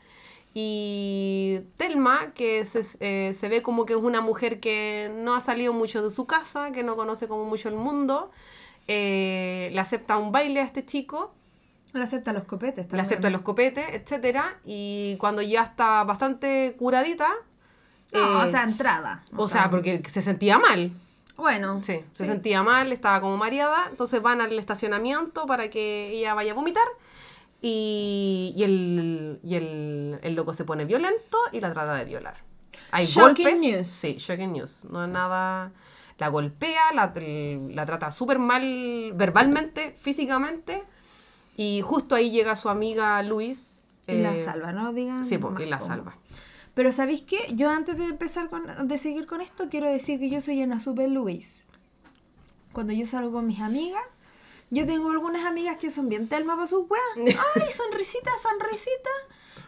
Y 0.55 1.61
Telma, 1.77 2.33
que 2.35 2.65
se, 2.65 2.83
eh, 3.01 3.35
se 3.35 3.49
ve 3.49 3.63
como 3.63 3.85
que 3.85 3.93
es 3.93 3.99
una 3.99 4.21
mujer 4.23 4.59
que 4.59 5.11
no 5.15 5.35
ha 5.35 5.41
salido 5.43 5.73
mucho 5.75 6.03
de 6.03 6.11
su 6.11 6.27
casa, 6.27 6.73
que 6.73 6.83
no 6.83 6.97
conoce 6.97 7.29
como 7.29 7.45
mucho 7.45 7.69
el 7.69 7.75
mundo, 7.77 8.31
eh, 8.89 9.71
le 9.73 9.81
acepta 9.81 10.17
un 10.19 10.33
baile 10.33 10.61
a 10.61 10.65
este 10.65 10.85
chico 10.85 11.35
Le 11.97 12.03
acepta 12.05 12.33
los 12.33 12.45
copetes. 12.45 12.93
le 12.93 13.01
acepta 13.01 13.31
los 13.31 13.41
copetes, 13.43 13.85
etcétera, 13.93 14.59
y 14.65 15.17
cuando 15.19 15.43
ya 15.43 15.63
está 15.63 16.05
bastante 16.05 16.75
curadita, 16.79 17.29
No, 18.13 18.43
eh, 18.43 18.45
o 18.47 18.51
sea, 18.51 18.63
entrada. 18.63 19.25
o 19.37 19.49
sea, 19.49 19.71
porque 19.71 20.03
se 20.11 20.23
sentía 20.23 20.59
mal, 20.59 20.93
Bueno, 21.37 21.83
sí, 21.83 22.01
se 22.15 22.25
sí. 22.25 22.31
sentía 22.31 22.63
mal, 22.63 22.93
estaba 22.93 23.21
como 23.21 23.37
mareada, 23.37 23.87
entonces 23.91 24.23
van 24.23 24.41
al 24.41 24.59
estacionamiento 24.59 25.47
para 25.47 25.69
que 25.71 26.11
ella 26.13 26.35
vaya 26.35 26.53
a 26.53 26.55
vomitar, 26.55 26.87
y, 27.63 28.53
y 28.57 28.63
el, 28.65 29.41
y 29.43 29.55
el, 29.57 30.19
el 30.23 30.35
loco 30.35 30.53
se 30.53 30.65
pone 30.65 30.85
violento 30.85 31.39
y 31.53 31.61
la 31.61 31.73
trata 31.73 31.95
de 31.95 32.05
violar. 32.05 32.37
Hay 32.91 33.07
Shocking 33.07 33.45
golpes, 33.45 33.61
news. 33.61 33.89
sí, 33.89 34.17
shocking 34.19 34.53
news, 34.53 34.85
no 34.85 35.05
es 35.05 35.11
nada, 35.11 35.73
la 36.19 36.29
golpea, 36.29 36.93
la, 36.95 37.13
la 37.17 37.87
trata 37.87 38.11
súper 38.11 38.39
mal 38.39 39.13
verbalmente, 39.15 39.95
físicamente, 39.99 40.85
y 41.57 41.81
justo 41.83 42.15
ahí 42.15 42.31
llega 42.31 42.55
su 42.55 42.69
amiga 42.69 43.23
Luis. 43.23 43.81
Y 44.07 44.19
la 44.19 44.35
eh, 44.35 44.45
salva, 44.45 44.73
¿no? 44.73 44.93
Digan. 44.93 45.25
Sí, 45.25 45.39
y 45.59 45.65
la 45.65 45.81
salva. 45.81 46.17
Pero 46.75 46.93
¿sabéis 46.93 47.23
qué? 47.23 47.39
Yo 47.55 47.71
antes 47.71 47.97
de 47.97 48.05
empezar 48.05 48.49
con, 48.51 48.87
de 48.87 48.99
seguir 48.99 49.27
con 49.27 49.41
esto, 49.41 49.69
quiero 49.71 49.87
decir 49.89 50.21
que 50.21 50.29
yo 50.31 50.41
soy 50.41 50.63
una 50.63 50.79
super 50.79 51.09
Luis. 51.11 51.67
Cuando 52.73 52.93
yo 52.93 53.07
salgo 53.07 53.33
con 53.33 53.47
mis 53.47 53.61
amigas, 53.61 54.03
yo 54.71 54.85
tengo 54.85 55.11
algunas 55.11 55.45
amigas 55.47 55.79
que 55.79 55.91
son 55.91 56.09
bien 56.09 56.29
telma 56.29 56.55
para 56.55 56.67
sus 56.67 56.85
weas. 56.89 57.05
Ay, 57.57 57.73
sonrisita, 57.73 58.31
sonrisita. 58.43 59.11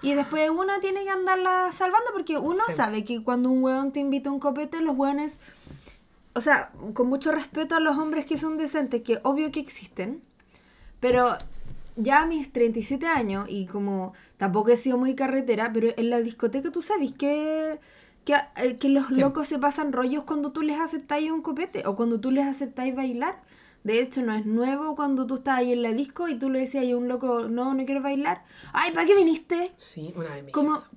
Y 0.03 0.15
después 0.15 0.51
una 0.51 0.79
tiene 0.81 1.03
que 1.05 1.11
andarla 1.11 1.73
salvando 1.73 2.11
porque 2.13 2.37
uno 2.37 2.63
Sí. 2.69 2.75
sabe 2.75 3.05
que 3.05 3.23
cuando 3.25 3.49
un 3.51 3.65
weón 3.65 3.91
te 3.93 4.01
invita 4.01 4.29
a 4.29 4.33
un 4.33 4.39
copete, 4.39 4.81
los 4.83 4.95
weones, 4.97 5.39
o 6.35 6.41
sea, 6.41 6.71
con 6.95 7.09
mucho 7.09 7.33
respeto 7.33 7.75
a 7.75 7.81
los 7.81 7.97
hombres 7.97 8.27
que 8.27 8.37
son 8.39 8.59
decentes, 8.59 9.03
que 9.03 9.19
obvio 9.25 9.51
que 9.51 9.59
existen, 9.61 10.23
pero 11.01 11.39
ya 11.99 12.23
a 12.23 12.27
mis 12.27 12.53
37 12.53 13.07
años 13.07 13.47
y 13.49 13.67
como 13.67 14.13
tampoco 14.37 14.71
he 14.71 14.77
sido 14.77 14.97
muy 14.99 15.15
carretera, 15.15 15.73
pero 15.73 15.89
en 15.97 16.11
la 16.11 16.21
discoteca 16.21 16.71
tú 16.71 16.81
sabes 16.83 17.13
que, 17.13 17.79
que, 18.25 18.35
eh, 18.57 18.77
que 18.79 18.89
los 18.89 19.07
Sí. 19.09 19.21
locos 19.21 19.49
se 19.49 19.59
pasan 19.59 19.93
rollos 19.93 20.25
cuando 20.25 20.53
tú 20.53 20.63
les 20.63 20.81
aceptáis 20.81 21.31
un 21.31 21.43
copete 21.43 21.87
o 21.87 21.95
cuando 21.97 22.21
tú 22.21 22.31
les 22.31 22.47
aceptáis 22.47 22.95
bailar. 22.95 23.43
De 23.85 24.01
hecho, 24.01 24.23
no 24.23 24.35
es 24.35 24.45
nuevo 24.45 24.97
cuando 24.97 25.27
tú 25.27 25.37
estás 25.37 25.59
ahí 25.59 25.73
en 25.73 25.83
la 25.83 25.93
disco 25.93 26.29
y 26.29 26.35
tú 26.39 26.51
le 26.51 26.61
decías 26.61 26.85
a 26.85 26.97
un 26.97 27.09
loco, 27.09 27.49
no, 27.49 27.75
no 27.75 27.85
quiero 27.87 28.03
bailar. 28.03 28.43
Ay, 28.73 28.93
¿para 28.93 29.07
qué 29.07 29.15
viniste? 29.15 29.73
Sí, 29.77 30.13
una 30.17 30.35
vez 30.35 30.45
me 30.45 30.53
Como- 30.53 30.77
esa 30.77 30.89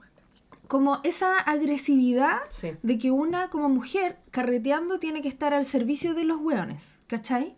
como 0.67 0.99
esa 1.03 1.35
agresividad 1.37 2.37
Sí. 2.49 2.71
de 2.81 2.97
que 2.97 3.11
una 3.11 3.49
como 3.49 3.67
mujer 3.67 4.17
carreteando 4.31 4.99
tiene 4.99 5.21
que 5.21 5.27
estar 5.27 5.53
al 5.53 5.65
servicio 5.65 6.13
de 6.13 6.23
los 6.23 6.37
hueones, 6.39 6.93
¿cachai? 7.07 7.55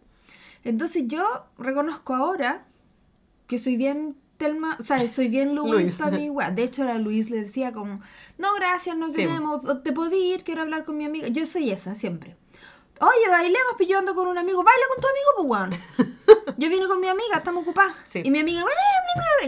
Entonces 0.63 1.03
yo 1.07 1.23
reconozco 1.59 2.15
ahora 2.15 2.65
que 3.53 3.59
soy 3.59 3.77
bien 3.77 4.15
Telma, 4.37 4.75
o 4.79 4.81
sea, 4.81 5.07
soy 5.07 5.27
bien 5.27 5.53
Luis 5.55 5.91
para 5.91 6.17
mi 6.17 6.27
wea. 6.31 6.49
De 6.49 6.63
hecho, 6.63 6.83
a 6.89 6.95
Luis 6.95 7.29
le 7.29 7.41
decía 7.41 7.71
como, 7.71 7.99
no, 8.39 8.47
gracias, 8.55 8.97
no 8.97 9.09
Sí. 9.09 9.15
queremos, 9.17 9.61
o 9.63 9.77
te 9.77 9.93
puedo 9.93 10.15
ir, 10.15 10.43
quiero 10.43 10.63
hablar 10.63 10.85
con 10.85 10.97
mi 10.97 11.05
amiga. 11.05 11.27
Yo 11.27 11.45
soy 11.45 11.69
esa, 11.69 11.93
siempre. 11.95 12.35
Oye, 12.99 13.29
bailemos, 13.29 13.73
pues 13.77 13.87
yo 13.87 13.99
ando 13.99 14.15
con 14.15 14.27
un 14.27 14.37
amigo. 14.39 14.63
Baila 14.63 14.85
con 14.93 15.01
tu 15.01 15.07
amigo, 15.07 15.29
pues 15.37 15.47
weón. 15.49 16.55
Yo 16.57 16.69
vine 16.69 16.87
con 16.87 16.99
mi 16.99 17.07
amiga, 17.07 17.37
estamos 17.37 17.63
ocupadas. 17.63 17.93
Sí. 18.05 18.21
Y 18.23 18.31
mi 18.31 18.39
amiga, 18.39 18.63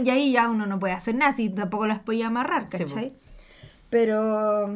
y 0.04 0.10
ahí 0.10 0.32
ya 0.34 0.50
uno 0.50 0.66
no 0.66 0.80
puede 0.80 0.94
hacer 0.94 1.16
nada, 1.16 1.36
si 1.36 1.50
tampoco 1.50 1.86
las 1.88 2.00
podía 2.00 2.28
amarrar, 2.28 2.64
Sí, 2.72 2.78
¿cachai? 2.80 3.14
Pero 3.90 4.76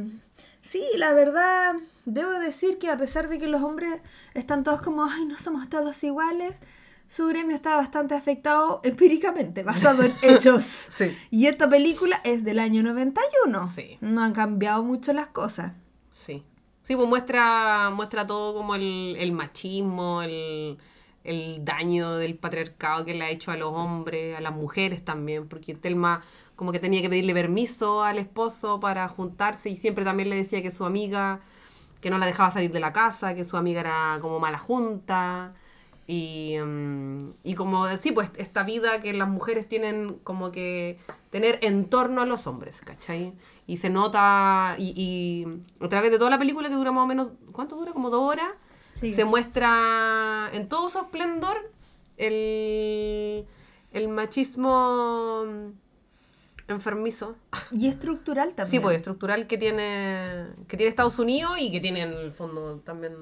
sí, 0.62 0.84
la 0.96 1.14
verdad, 1.14 1.76
debo 2.06 2.30
decir 2.32 2.78
que 2.78 2.90
a 2.90 2.98
pesar 2.98 3.30
de 3.30 3.40
que 3.40 3.48
los 3.48 3.62
hombres 3.64 4.02
están 4.34 4.64
todos 4.64 4.82
como, 4.82 5.04
ay, 5.06 5.26
no 5.26 5.38
somos 5.38 5.70
todos 5.70 6.04
iguales, 6.04 6.56
su 7.10 7.26
gremio 7.26 7.56
está 7.56 7.76
bastante 7.76 8.14
afectado 8.14 8.82
empíricamente, 8.84 9.64
basado 9.64 10.04
en 10.04 10.14
hechos. 10.22 10.64
Sí. 10.64 11.18
Y 11.32 11.48
esta 11.48 11.68
película 11.68 12.22
es 12.24 12.44
del 12.44 12.60
año 12.60 12.84
91. 12.84 13.68
Sí. 13.68 13.98
No 14.00 14.22
han 14.22 14.32
cambiado 14.32 14.84
mucho 14.84 15.12
las 15.12 15.28
cosas. 15.28 15.74
Sí. 16.12 16.46
Sí, 16.84 16.96
pues 16.96 17.10
muestra, 17.10 17.90
muestra 17.90 18.28
todo 18.28 18.54
como 18.54 18.76
el, 18.76 19.16
el 19.18 19.32
machismo, 19.32 20.22
el, 20.22 20.78
el 21.24 21.66
daño 21.66 22.16
del 22.16 22.36
patriarcado 22.36 23.06
que 23.06 23.16
le 23.16 23.26
ha 23.26 23.30
hecho 23.32 23.50
a 23.50 23.58
los 23.58 23.74
hombres, 23.74 24.38
a 24.38 24.42
las 24.42 24.54
mujeres 24.54 25.04
también, 25.04 25.48
porque 25.48 25.74
Telma 25.74 26.22
como 26.56 26.72
que 26.72 26.80
tenía 26.80 27.02
que 27.02 27.10
pedirle 27.10 27.34
permiso 27.34 28.04
al 28.04 28.20
esposo 28.20 28.80
para 28.80 29.08
juntarse 29.08 29.72
y 29.72 29.78
siempre 29.78 30.04
también 30.06 30.30
le 30.30 30.36
decía 30.36 30.62
que 30.62 30.70
su 30.70 30.86
amiga, 30.86 31.40
que 32.02 32.12
no 32.12 32.20
la 32.20 32.28
dejaba 32.28 32.52
salir 32.52 32.72
de 32.72 32.80
la 32.80 32.94
casa, 32.94 33.34
que 33.34 33.46
su 33.46 33.58
amiga 33.58 33.80
era 33.80 34.20
como 34.22 34.40
mala 34.40 34.60
junta. 34.60 35.56
Y, 36.12 36.56
mm, 36.58 37.30
y 37.44 37.54
como 37.54 37.88
sí, 37.98 38.12
pues 38.12 38.32
esta 38.38 38.64
vida 38.64 39.00
que 39.00 39.14
las 39.14 39.28
mujeres 39.30 39.70
tienen 39.70 40.16
como 40.24 40.52
que 40.52 40.98
tener 41.30 41.60
en 41.62 41.86
torno 41.86 42.22
a 42.22 42.26
los 42.26 42.48
hombres, 42.48 42.82
¿cachai? 42.84 43.34
Y 43.68 43.78
se 43.78 43.92
nota, 43.92 44.74
y, 44.80 44.94
y 44.96 45.86
a 45.86 45.88
través 45.88 46.10
de 46.10 46.18
toda 46.18 46.32
la 46.32 46.40
película 46.40 46.68
que 46.68 46.74
dura 46.74 46.92
más 46.92 47.04
o 47.04 47.08
menos, 47.08 47.28
¿cuánto 47.52 47.76
dura? 47.76 47.92
Como 47.94 48.10
dos 48.10 48.22
horas, 48.24 48.48
Sí. 48.94 49.14
se 49.14 49.24
muestra 49.24 50.50
en 50.52 50.68
todo 50.68 50.90
su 50.90 50.98
esplendor 50.98 51.72
el, 52.18 53.46
el 53.94 54.08
machismo 54.08 55.46
enfermizo. 56.68 57.36
Y 57.72 57.88
estructural 57.88 58.50
también. 58.56 58.72
Sí, 58.72 58.80
pues 58.80 58.98
estructural 58.98 59.48
que 59.48 59.58
tiene, 59.60 60.48
que 60.68 60.76
tiene 60.76 60.90
Estados 60.90 61.20
Unidos 61.20 61.54
y 61.60 61.72
que 61.72 61.80
tiene 61.80 62.02
en 62.02 62.14
el 62.14 62.32
fondo 62.32 62.78
también 62.84 63.14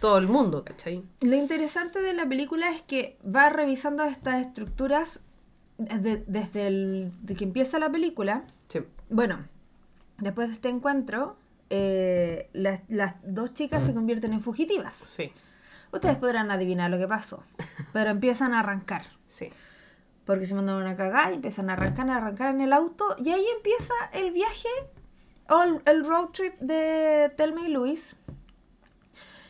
todo 0.00 0.18
el 0.18 0.26
mundo, 0.28 0.64
¿cachai? 0.64 1.04
Lo 1.22 1.34
interesante 1.34 2.00
de 2.00 2.12
la 2.12 2.28
película 2.28 2.70
es 2.70 2.82
que 2.82 3.18
va 3.24 3.50
revisando 3.50 4.04
estas 4.04 4.40
estructuras 4.46 5.20
desde, 5.76 6.24
desde 6.26 6.66
el, 6.66 7.12
de 7.22 7.34
que 7.34 7.44
empieza 7.44 7.78
la 7.78 7.90
película. 7.90 8.44
Sí. 8.68 8.80
Bueno, 9.10 9.46
después 10.18 10.48
de 10.48 10.54
este 10.54 10.68
encuentro, 10.68 11.36
eh, 11.70 12.48
las, 12.52 12.80
las 12.88 13.16
dos 13.22 13.54
chicas 13.54 13.82
se 13.84 13.94
convierten 13.94 14.32
en 14.32 14.40
fugitivas. 14.42 14.94
Sí, 14.94 15.32
Ustedes 15.90 16.16
podrán 16.16 16.50
adivinar 16.50 16.90
lo 16.90 16.98
que 16.98 17.08
pasó, 17.08 17.42
pero 17.94 18.10
empiezan 18.10 18.52
a 18.54 18.60
arrancar. 18.60 19.06
sí. 19.26 19.50
Porque 20.26 20.46
se 20.46 20.54
mandaron 20.54 20.86
a 20.86 20.94
cagar 20.94 21.32
y 21.32 21.36
empiezan 21.36 21.70
a 21.70 21.72
arrancar, 21.72 22.10
a 22.10 22.18
arrancar 22.18 22.54
en 22.54 22.60
el 22.60 22.74
auto. 22.74 23.16
Y 23.16 23.30
ahí 23.30 23.46
empieza 23.56 23.94
el 24.12 24.30
viaje 24.30 24.68
o 25.48 25.62
el, 25.62 25.80
el 25.86 26.04
road 26.04 26.26
trip 26.34 26.54
de 26.60 27.32
Telma 27.34 27.62
y 27.62 27.68
Luis. 27.72 28.14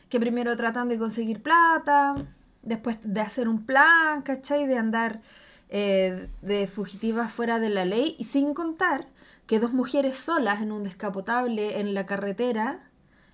Que 0.08 0.18
primero 0.20 0.56
tratan 0.56 0.88
de 0.88 0.98
conseguir 0.98 1.42
plata, 1.42 2.26
después 2.62 2.98
de 3.02 3.20
hacer 3.20 3.48
un 3.48 3.64
plan, 3.66 4.22
¿cachai? 4.22 4.66
De 4.66 4.76
andar 4.78 5.20
eh, 5.68 6.28
de 6.42 6.66
fugitivas 6.66 7.30
fuera 7.32 7.58
de 7.58 7.68
la 7.70 7.84
ley. 7.84 8.16
Y 8.18 8.24
sin 8.24 8.54
contar 8.54 9.06
que 9.46 9.58
dos 9.60 9.72
mujeres 9.72 10.16
solas 10.18 10.62
en 10.62 10.72
un 10.72 10.82
descapotable 10.82 11.80
en 11.80 11.94
la 11.94 12.06
carretera 12.06 12.90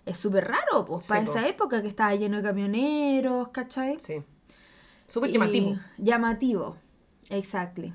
es 0.06 0.18
súper 0.18 0.46
raro, 0.48 0.84
pues, 0.84 1.06
Sí, 1.06 1.08
para 1.08 1.24
po. 1.24 1.30
esa 1.30 1.48
época 1.48 1.80
que 1.82 1.88
estaba 1.88 2.14
lleno 2.14 2.36
de 2.38 2.42
camioneros, 2.42 3.48
¿cachai? 3.48 3.98
Sí. 4.00 4.22
Súper 5.06 5.30
llamativo. 5.30 5.76
Llamativo, 5.98 6.76
exactly. 7.30 7.94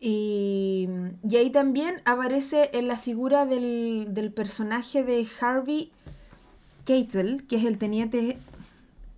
Y, 0.00 0.88
y 1.28 1.36
ahí 1.36 1.50
también 1.50 2.00
aparece 2.06 2.70
en 2.72 2.88
la 2.88 2.96
figura 2.96 3.44
del, 3.44 4.06
del 4.10 4.32
personaje 4.32 5.04
de 5.04 5.26
Harvey 5.40 5.92
Keitel, 6.90 7.46
que 7.46 7.54
es 7.54 7.64
el 7.66 7.78
teniente. 7.78 8.36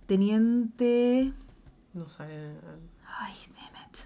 Teniente. 0.05 1.33
No 1.95 2.07
sé. 2.07 2.21
Ay, 2.23 3.33
damn 3.55 3.89
it. 3.89 3.97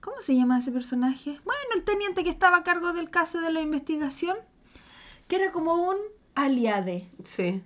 ¿Cómo 0.00 0.16
se 0.20 0.34
llama 0.34 0.58
ese 0.58 0.72
personaje? 0.72 1.38
Bueno, 1.44 1.62
el 1.76 1.84
teniente 1.84 2.24
que 2.24 2.30
estaba 2.30 2.56
a 2.56 2.62
cargo 2.64 2.92
del 2.92 3.10
caso 3.10 3.40
de 3.40 3.52
la 3.52 3.60
investigación, 3.60 4.36
que 5.28 5.36
era 5.36 5.52
como 5.52 5.74
un 5.74 5.98
aliade. 6.34 7.08
Sí. 7.22 7.62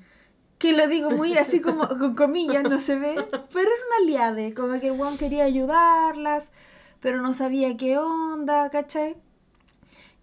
Que 0.58 0.74
lo 0.74 0.86
digo 0.88 1.10
muy 1.10 1.38
así 1.38 1.60
como 1.62 1.88
con 1.88 2.14
comillas, 2.14 2.62
no 2.62 2.78
se 2.78 2.98
ve. 2.98 3.14
Pero 3.14 3.60
era 3.60 3.70
una 3.86 3.96
aliade, 4.02 4.52
como 4.52 4.78
que 4.78 4.88
el 4.88 5.00
weón 5.00 5.16
quería 5.16 5.44
ayudarlas, 5.44 6.52
pero 7.00 7.22
no 7.22 7.32
sabía 7.32 7.78
qué 7.78 7.96
onda, 7.96 8.68
¿cachai? 8.68 9.16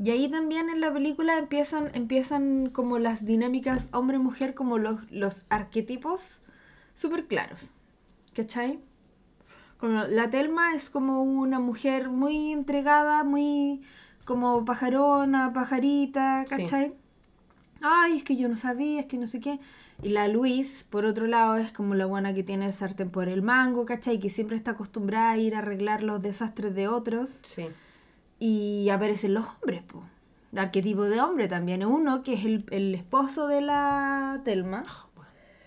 Y 0.02 0.12
ahí 0.12 0.30
también 0.30 0.70
en 0.70 0.80
la 0.80 0.94
película 0.94 1.38
empiezan, 1.38 1.92
empiezan 1.94 2.70
como 2.70 3.00
las 3.00 3.26
dinámicas 3.26 3.90
hombre-mujer, 3.92 4.54
como 4.54 4.78
los, 4.78 5.12
los 5.12 5.44
arquetipos 5.50 6.42
súper 6.94 7.28
claros, 7.28 7.72
¿cachai? 8.34 8.80
Como 9.78 10.04
la 10.04 10.30
Telma 10.30 10.74
es 10.74 10.90
como 10.90 11.22
una 11.24 11.60
mujer 11.60 12.10
muy 12.10 12.52
entregada, 12.54 13.24
muy 13.24 13.82
como 14.26 14.64
pajarona, 14.64 15.52
pajarita, 15.54 16.46
Sí. 16.48 16.56
¿cachai? 16.58 16.94
Ay, 17.82 18.18
es 18.18 18.24
que 18.24 18.36
yo 18.36 18.48
no 18.50 18.56
sabía, 18.58 19.02
es 19.02 19.06
que 19.06 19.18
no 19.18 19.28
sé 19.28 19.40
qué. 19.40 19.60
Y 20.02 20.10
la 20.10 20.28
Luis, 20.28 20.86
por 20.90 21.04
otro 21.06 21.28
lado, 21.28 21.58
es 21.58 21.72
como 21.74 21.96
la 21.96 22.06
buena 22.06 22.34
que 22.34 22.44
tiene 22.44 22.66
el 22.66 22.74
sartén 22.74 23.10
por 23.10 23.28
el 23.28 23.42
mango, 23.42 23.86
¿cachai? 23.86 24.20
Que 24.20 24.30
siempre 24.30 24.56
está 24.56 24.72
acostumbrada 24.72 25.32
a 25.32 25.38
ir 25.38 25.56
a 25.56 25.60
arreglar 25.60 26.04
los 26.04 26.22
desastres 26.22 26.74
de 26.76 26.88
otros. 26.88 27.40
Sí. 27.44 27.66
Y 28.40 28.90
aparecen 28.90 29.34
los 29.34 29.46
hombres, 29.46 29.82
po. 29.84 30.04
El 30.52 30.60
arquetipo 30.60 31.04
de 31.04 31.22
hombre 31.22 31.48
también. 31.48 31.86
Uno 31.86 32.24
que 32.24 32.34
es 32.34 32.46
el, 32.46 32.66
el 32.72 32.96
esposo 32.96 33.48
de 33.48 33.62
la 33.62 34.42
Telma. 34.46 34.86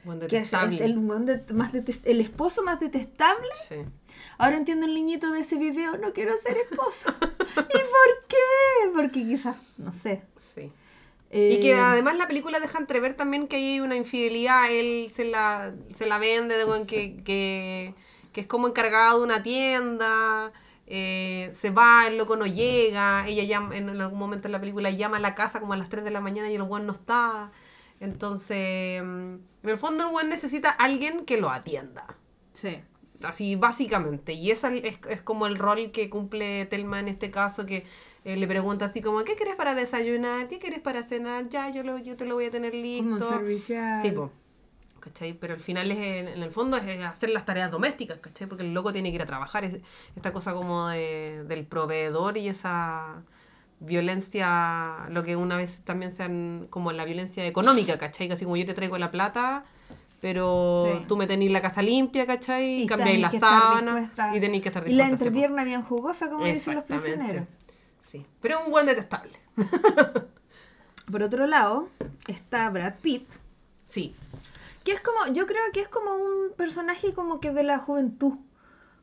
Buen 0.04 0.18
Que 0.18 0.24
es, 0.26 0.32
detestable. 0.32 0.74
es 0.74 0.80
el, 0.80 0.98
más 1.00 1.72
el 2.04 2.20
esposo 2.20 2.62
más 2.64 2.80
detestable. 2.80 3.46
Sí. 3.68 3.76
Ahora 4.38 4.56
entiendo 4.56 4.86
el 4.86 4.94
niñito 4.94 5.30
de 5.30 5.40
ese 5.40 5.58
video. 5.58 5.96
No 5.98 6.12
quiero 6.12 6.32
ser 6.38 6.56
esposo. 6.56 7.14
¿Y 7.20 7.54
por 7.54 8.26
qué? 8.28 8.90
Porque 8.96 9.24
quizás, 9.24 9.56
no 9.78 9.92
sé. 9.92 10.22
Sí. 10.36 10.62
Y 10.62 10.72
Eh, 11.30 11.60
que 11.62 11.74
además 11.74 12.16
la 12.16 12.26
película 12.26 12.58
deja 12.58 12.78
entrever 12.78 13.14
también 13.14 13.46
que 13.48 13.56
hay 13.56 13.80
una 13.80 13.96
infidelidad, 13.96 14.70
él 14.70 15.08
se 15.10 15.24
la, 15.24 15.72
se 15.94 16.04
la 16.04 16.18
vende 16.18 16.56
de 16.56 16.86
que, 16.86 17.22
que, 17.24 17.94
que 18.32 18.40
es 18.42 18.46
como 18.46 18.66
encargado 18.68 19.18
de 19.18 19.24
una 19.24 19.42
tienda, 19.42 20.52
eh, 20.86 21.48
se 21.52 21.70
va, 21.70 22.06
el 22.06 22.18
loco 22.18 22.36
no 22.36 22.46
llega, 22.46 23.26
ella 23.26 23.44
llama, 23.44 23.76
en 23.76 23.88
algún 23.88 24.18
momento 24.18 24.48
en 24.48 24.52
la 24.52 24.60
película 24.60 24.90
llama 24.90 25.18
a 25.18 25.20
la 25.20 25.34
casa 25.34 25.60
como 25.60 25.72
a 25.72 25.76
las 25.76 25.88
3 25.88 26.04
de 26.04 26.10
la 26.10 26.20
mañana 26.20 26.50
y 26.50 26.54
el 26.54 26.62
weón 26.62 26.86
no 26.86 26.92
está. 26.92 27.52
Entonces, 28.00 29.02
mm, 29.02 29.34
en 29.62 29.70
el 29.70 29.78
fondo 29.78 30.04
el 30.06 30.14
weón 30.14 30.28
necesita 30.28 30.70
a 30.70 30.84
alguien 30.84 31.24
que 31.24 31.36
lo 31.36 31.50
atienda. 31.50 32.16
Sí. 32.52 32.80
Así 33.22 33.54
básicamente. 33.54 34.32
Y 34.32 34.50
ese 34.50 34.86
es, 34.88 34.98
es 35.08 35.22
como 35.22 35.46
el 35.46 35.56
rol 35.56 35.92
que 35.92 36.10
cumple 36.10 36.66
Telma 36.66 36.98
en 36.98 37.08
este 37.08 37.30
caso, 37.30 37.64
que 37.66 37.86
eh, 38.24 38.36
le 38.36 38.46
pregunta 38.46 38.86
así 38.86 39.00
como, 39.00 39.24
¿qué 39.24 39.34
quieres 39.34 39.56
para 39.56 39.74
desayunar? 39.74 40.48
¿Qué 40.48 40.58
quieres 40.58 40.80
para 40.80 41.02
cenar? 41.02 41.48
Ya, 41.48 41.70
yo, 41.70 41.82
lo, 41.82 41.98
yo 41.98 42.16
te 42.16 42.24
lo 42.24 42.34
voy 42.34 42.46
a 42.46 42.50
tener 42.50 42.74
listo. 42.74 43.18
Como 43.18 43.24
servicial. 43.24 44.00
Sí, 44.02 44.10
po. 44.10 44.32
¿Cachai? 45.02 45.34
Pero 45.34 45.54
al 45.54 45.60
final 45.60 45.90
es, 45.92 45.98
en, 45.98 46.42
el 46.42 46.50
fondo 46.50 46.76
es 46.78 47.04
hacer 47.04 47.28
las 47.30 47.44
tareas 47.44 47.70
domésticas, 47.70 48.18
¿cachai? 48.20 48.46
Porque 48.46 48.62
el 48.64 48.72
loco 48.72 48.92
tiene 48.92 49.10
que 49.10 49.16
ir 49.16 49.22
a 49.22 49.26
trabajar, 49.26 49.64
es 49.64 49.78
esta 50.16 50.32
cosa 50.32 50.54
como 50.54 50.88
de- 50.88 51.44
del 51.46 51.66
proveedor 51.66 52.36
y 52.38 52.48
esa 52.48 53.22
violencia, 53.80 55.06
lo 55.10 55.22
que 55.24 55.36
una 55.36 55.56
vez 55.56 55.82
también 55.84 56.12
sean 56.12 56.66
como 56.70 56.92
la 56.92 57.04
violencia 57.04 57.44
económica, 57.46 57.98
¿cachai? 57.98 58.30
Así 58.30 58.44
como 58.44 58.56
yo 58.56 58.64
te 58.64 58.74
traigo 58.74 58.96
la 58.96 59.10
plata, 59.10 59.64
pero 60.20 60.84
Sí. 61.00 61.04
tú 61.08 61.16
me 61.16 61.26
tenés 61.26 61.50
la 61.50 61.60
casa 61.60 61.82
limpia, 61.82 62.26
¿cachai? 62.26 62.82
Y 62.82 62.86
cambiáis 62.86 63.20
la 63.20 63.30
sábana 63.32 64.10
y 64.34 64.40
tenéis 64.40 64.62
que 64.62 64.68
estar 64.68 64.88
Y 64.88 64.92
la 64.92 65.04
dispuesta. 65.04 65.16
sí, 65.18 65.24
po. 65.24 65.24
entrepierna 65.28 65.64
bien 65.64 65.82
jugosa, 65.82 66.30
como 66.30 66.44
dicen 66.44 66.76
los 66.76 66.84
prisioneros. 66.84 67.46
Sí, 68.00 68.24
pero 68.40 68.64
un 68.64 68.70
buen 68.70 68.86
detestable. 68.86 69.32
Por 71.10 71.22
otro 71.22 71.46
lado, 71.46 71.88
está 72.28 72.68
Brad 72.70 72.94
Pitt, 73.02 73.34
Sí, 73.86 74.14
que 74.84 74.92
es 74.92 75.00
como, 75.00 75.32
yo 75.32 75.46
creo 75.46 75.62
que 75.72 75.80
es 75.80 75.88
como 75.88 76.14
un 76.14 76.52
personaje 76.56 77.12
como 77.12 77.40
que 77.40 77.50
de 77.52 77.62
la 77.62 77.78
juventud. 77.78 78.38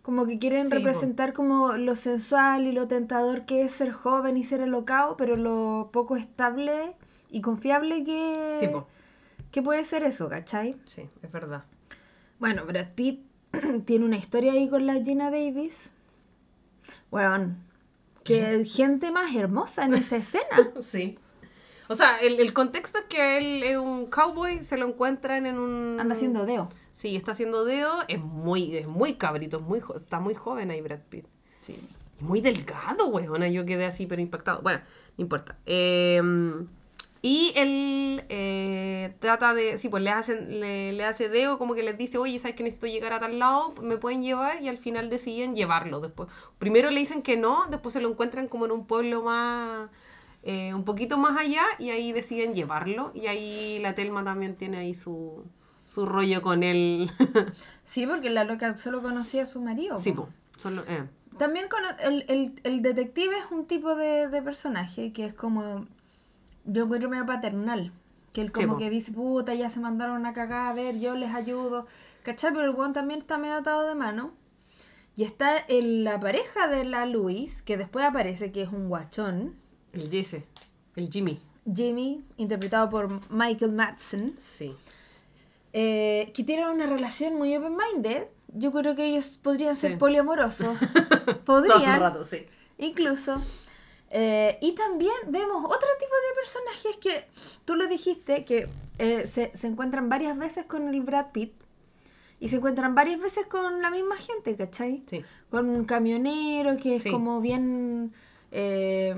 Como 0.02 0.26
que 0.26 0.40
quieren 0.40 0.66
Sí, 0.66 0.72
po. 0.72 0.78
representar 0.78 1.34
como 1.34 1.74
lo 1.74 1.96
sensual 1.96 2.66
y 2.66 2.72
lo 2.72 2.88
tentador 2.88 3.46
que 3.46 3.62
es 3.64 3.72
ser 3.74 3.92
joven 3.92 4.38
y 4.38 4.44
ser 4.44 4.62
alocado, 4.62 5.18
pero 5.18 5.36
lo 5.36 5.90
poco 5.92 6.16
estable 6.16 6.96
y 7.30 7.42
confiable 7.42 8.04
que, 8.04 8.58
sí, 8.60 8.68
que 9.52 9.62
puede 9.62 9.84
ser 9.84 10.04
eso, 10.04 10.28
¿cachai? 10.30 10.76
sí, 10.86 11.10
es 11.22 11.32
verdad. 11.32 11.64
Bueno, 12.40 12.66
Brad 12.66 12.88
Pitt 12.96 13.22
tiene 13.86 14.06
una 14.06 14.16
historia 14.18 14.54
ahí 14.54 14.68
con 14.70 14.86
la 14.88 14.96
Gina 15.04 15.30
Davis. 15.30 15.92
Weón, 17.12 17.58
que 18.24 18.64
gente 18.66 19.12
más 19.12 19.36
hermosa 19.36 19.84
en 19.86 19.94
esa 19.96 20.16
escena. 20.18 20.72
Sí. 20.82 21.20
O 21.90 21.96
sea, 21.96 22.20
el, 22.20 22.40
el 22.40 22.54
contexto 22.54 23.00
es 23.00 23.06
que 23.06 23.38
él 23.38 23.64
es 23.64 23.76
un 23.76 24.06
cowboy, 24.06 24.64
se 24.64 24.78
lo 24.78 24.88
encuentran 24.88 25.46
en 25.46 25.58
un... 25.58 26.00
Anda 26.00 26.14
haciendo 26.14 26.46
deo. 26.46 26.70
Sí, 26.94 27.16
está 27.16 27.32
haciendo 27.32 27.66
dedo, 27.66 28.04
es 28.08 28.20
muy, 28.20 28.78
es 28.78 28.88
muy 28.88 29.16
cabrito, 29.16 29.58
es 29.58 29.64
muy, 29.64 29.82
está 29.96 30.20
muy 30.20 30.36
joven 30.36 30.70
ahí 30.70 30.82
Brad 30.82 31.00
Pitt. 31.10 31.26
Sí. 31.62 31.76
Y 32.22 32.24
muy 32.24 32.42
delgado, 32.42 33.08
weona, 33.08 33.48
yo 33.50 33.66
quedé 33.66 33.86
así 33.86 34.06
pero 34.06 34.22
impactado. 34.22 34.62
Bueno, 34.62 34.82
no 35.18 35.22
importa. 35.24 35.58
Eh, 35.66 36.22
y 37.22 37.52
él 37.56 38.24
eh, 38.30 39.14
trata 39.20 39.54
de, 39.54 39.78
sí, 39.78 39.90
pues 39.90 40.02
le, 40.02 40.10
hacen, 40.10 40.62
le, 40.62 40.94
le 40.94 41.04
hace 41.04 41.28
dedo, 41.28 41.58
como 41.58 41.76
que 41.76 41.84
les 41.84 41.98
dice, 41.98 42.18
oye, 42.18 42.40
¿sabes 42.40 42.56
que 42.56 42.64
necesito 42.64 42.88
llegar 42.88 43.12
a 43.12 43.20
tal 43.20 43.40
lado? 43.40 43.74
¿Me 43.82 43.98
pueden 43.98 44.22
llevar? 44.22 44.62
Y 44.62 44.70
al 44.70 44.78
final 44.78 45.10
deciden 45.10 45.54
llevarlo 45.54 46.00
después. 46.00 46.30
Primero 46.60 46.92
le 46.92 47.00
dicen 47.02 47.22
que 47.22 47.36
no, 47.36 47.66
después 47.70 47.92
se 47.92 48.00
lo 48.00 48.10
encuentran 48.10 48.48
como 48.48 48.66
en 48.66 48.72
un 48.72 48.86
pueblo 48.86 49.24
más, 49.24 49.90
eh, 50.44 50.74
un 50.74 50.84
poquito 50.86 51.18
más 51.18 51.38
allá, 51.38 51.64
y 51.80 51.90
ahí 51.90 52.12
deciden 52.12 52.54
llevarlo. 52.54 53.12
Y 53.14 53.28
ahí 53.28 53.80
la 53.80 53.94
Telma 53.96 54.24
también 54.24 54.56
tiene 54.56 54.78
ahí 54.78 54.94
su, 54.94 55.44
su 55.84 56.06
rollo 56.06 56.42
con 56.42 56.64
él. 56.64 57.12
Sí, 57.84 58.06
porque 58.06 58.30
la 58.30 58.44
loca 58.44 58.78
solo 58.78 59.02
conocía 59.02 59.44
a 59.44 59.46
su 59.48 59.62
marido. 59.62 59.98
sí, 59.98 60.12
po. 60.12 60.30
Solo, 60.58 60.84
eh. 60.88 61.04
También 61.38 61.68
cono- 61.70 61.88
el, 62.04 62.26
el, 62.28 62.60
el 62.64 62.82
detective 62.82 63.36
es 63.38 63.46
un 63.52 63.66
tipo 63.66 63.96
de, 63.96 64.28
de 64.28 64.42
personaje 64.42 65.12
que 65.14 65.26
es 65.26 65.34
como. 65.34 65.86
Yo 66.66 66.84
encuentro 66.84 67.10
medio 67.10 67.26
paternal. 67.26 67.92
Que 68.34 68.42
él 68.42 68.52
como 68.52 68.78
que 68.78 68.90
dice, 68.92 69.12
puta, 69.12 69.56
ya 69.56 69.70
se 69.72 69.80
mandaron 69.80 70.26
a 70.28 70.34
cagar, 70.34 70.68
a 70.68 70.74
ver, 70.74 71.00
yo 71.00 71.16
les 71.16 71.34
ayudo. 71.34 71.88
¿Cachai? 72.24 72.52
Pero 72.54 72.66
el 72.66 72.72
weón 72.76 72.94
también 72.94 73.20
está 73.22 73.38
medio 73.40 73.56
atado 73.56 73.88
de 73.88 73.96
mano. 73.96 74.34
Y 75.16 75.24
está 75.24 75.54
en 75.68 76.04
la 76.04 76.20
pareja 76.20 76.68
de 76.68 76.86
la 76.86 77.06
Louise, 77.08 77.64
que 77.64 77.76
después 77.78 78.06
aparece 78.06 78.52
que 78.52 78.62
es 78.62 78.70
un 78.70 78.88
guachón. 78.90 79.56
El 79.94 80.10
Jesse, 80.10 80.44
el 80.96 81.10
Jimmy. 81.10 81.40
Jimmy, 81.74 82.24
interpretado 82.38 82.90
por 82.90 83.32
Michael 83.32 83.74
Madsen. 83.74 84.36
Sí. 84.40 84.76
eh, 85.72 86.32
que 86.34 86.44
tienen 86.44 86.68
una 86.68 86.88
relación 86.88 87.36
muy 87.36 87.56
open-minded. 87.56 88.24
Yo 88.56 88.72
creo 88.72 88.96
que 88.96 89.06
ellos 89.06 89.38
podrían 89.42 89.76
Sí. 89.76 89.82
ser 89.82 89.98
poliamorosos. 90.00 90.76
Todo 91.46 91.64
podrían. 91.64 92.00
rato, 92.00 92.24
sí. 92.24 92.46
Incluso. 92.80 93.40
Eh, 94.10 94.58
y 94.62 94.72
también 94.72 95.14
vemos 95.28 95.64
otro 95.64 95.88
tipo 96.00 96.16
de 96.16 96.36
personajes 96.42 96.98
que 96.98 97.28
tú 97.66 97.76
lo 97.76 97.86
dijiste, 97.88 98.44
que 98.46 98.68
eh, 98.98 99.28
se, 99.28 99.52
se 99.56 99.68
encuentran 99.68 100.10
varias 100.10 100.36
veces 100.40 100.66
con 100.66 100.88
el 100.88 101.02
Brad 101.02 101.28
Pitt 101.32 101.54
y 102.40 102.48
se 102.50 102.56
encuentran 102.56 102.96
varias 102.96 103.20
veces 103.20 103.46
con 103.46 103.84
la 103.84 103.92
misma 103.92 104.16
gente, 104.16 104.56
¿cachai? 104.56 105.04
Sí. 105.08 105.24
Con 105.52 105.70
un 105.70 105.86
camionero 105.86 106.76
que 106.78 106.96
es 106.96 107.04
Sí. 107.04 107.12
como 107.12 107.40
bien, 107.42 108.12
eh, 108.52 109.14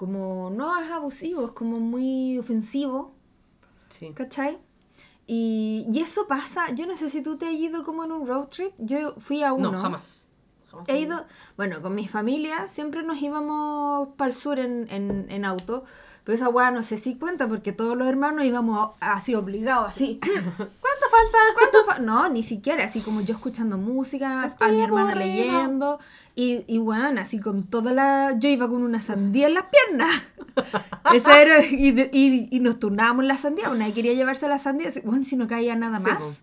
como 0.00 0.48
no 0.48 0.80
es 0.80 0.90
abusivo, 0.90 1.44
es 1.44 1.50
como 1.52 1.78
muy 1.78 2.38
ofensivo, 2.38 3.12
Sí. 3.90 4.12
¿cachai? 4.14 4.56
Y, 5.26 5.84
y 5.92 5.98
eso 6.00 6.26
pasa, 6.26 6.72
yo 6.74 6.86
no 6.86 6.96
sé 6.96 7.10
si 7.10 7.20
tú 7.22 7.36
te 7.36 7.44
has 7.48 7.52
ido 7.52 7.84
como 7.84 8.02
en 8.04 8.12
un 8.12 8.26
road 8.26 8.46
trip, 8.48 8.72
yo 8.78 9.14
fui 9.18 9.42
a 9.42 9.52
uno. 9.52 9.72
No, 9.72 9.78
jamás. 9.78 10.19
He 10.86 10.98
ido, 11.00 11.24
bueno, 11.56 11.82
con 11.82 11.94
mi 11.94 12.06
familia 12.06 12.68
siempre 12.68 13.02
nos 13.02 13.20
íbamos 13.20 14.08
para 14.16 14.30
el 14.30 14.36
sur 14.36 14.58
en, 14.58 14.86
en, 14.90 15.26
en 15.30 15.44
auto, 15.44 15.84
pero 16.24 16.36
esa 16.36 16.48
weá 16.48 16.70
no 16.70 16.82
sé 16.82 16.96
si 16.96 17.16
cuenta 17.16 17.48
porque 17.48 17.72
todos 17.72 17.96
los 17.96 18.06
hermanos 18.06 18.44
íbamos 18.44 18.90
así 19.00 19.34
obligados, 19.34 19.88
así. 19.88 20.20
¿Cuánto 20.22 20.56
falta? 20.56 21.38
¿Cuánto 21.54 21.84
fa- 21.86 21.98
No, 21.98 22.28
ni 22.28 22.42
siquiera, 22.42 22.84
así 22.84 23.00
como 23.00 23.20
yo 23.20 23.34
escuchando 23.34 23.78
música, 23.78 24.46
Estoy 24.46 24.68
a 24.68 24.72
mi 24.72 24.82
hermana 24.82 25.14
leyendo, 25.16 25.98
y, 26.36 26.64
y 26.68 26.78
bueno, 26.78 27.20
así 27.20 27.40
con 27.40 27.64
toda 27.64 27.92
la... 27.92 28.36
Yo 28.38 28.48
iba 28.48 28.68
con 28.68 28.82
una 28.82 29.00
sandía 29.02 29.48
en 29.48 29.54
las 29.54 29.64
piernas. 29.64 30.22
Esa 31.14 31.40
era, 31.40 31.64
y, 31.64 31.88
y, 32.12 32.48
y 32.50 32.60
nos 32.60 32.78
turnábamos 32.78 33.24
la 33.24 33.36
sandía, 33.38 33.70
una 33.70 33.92
quería 33.92 34.12
llevarse 34.14 34.46
la 34.48 34.58
sandía, 34.58 34.90
así, 34.90 35.00
bueno, 35.00 35.24
si 35.24 35.36
no 35.36 35.48
caía 35.48 35.74
nada 35.74 35.98
más. 35.98 36.18
po. 36.22 36.34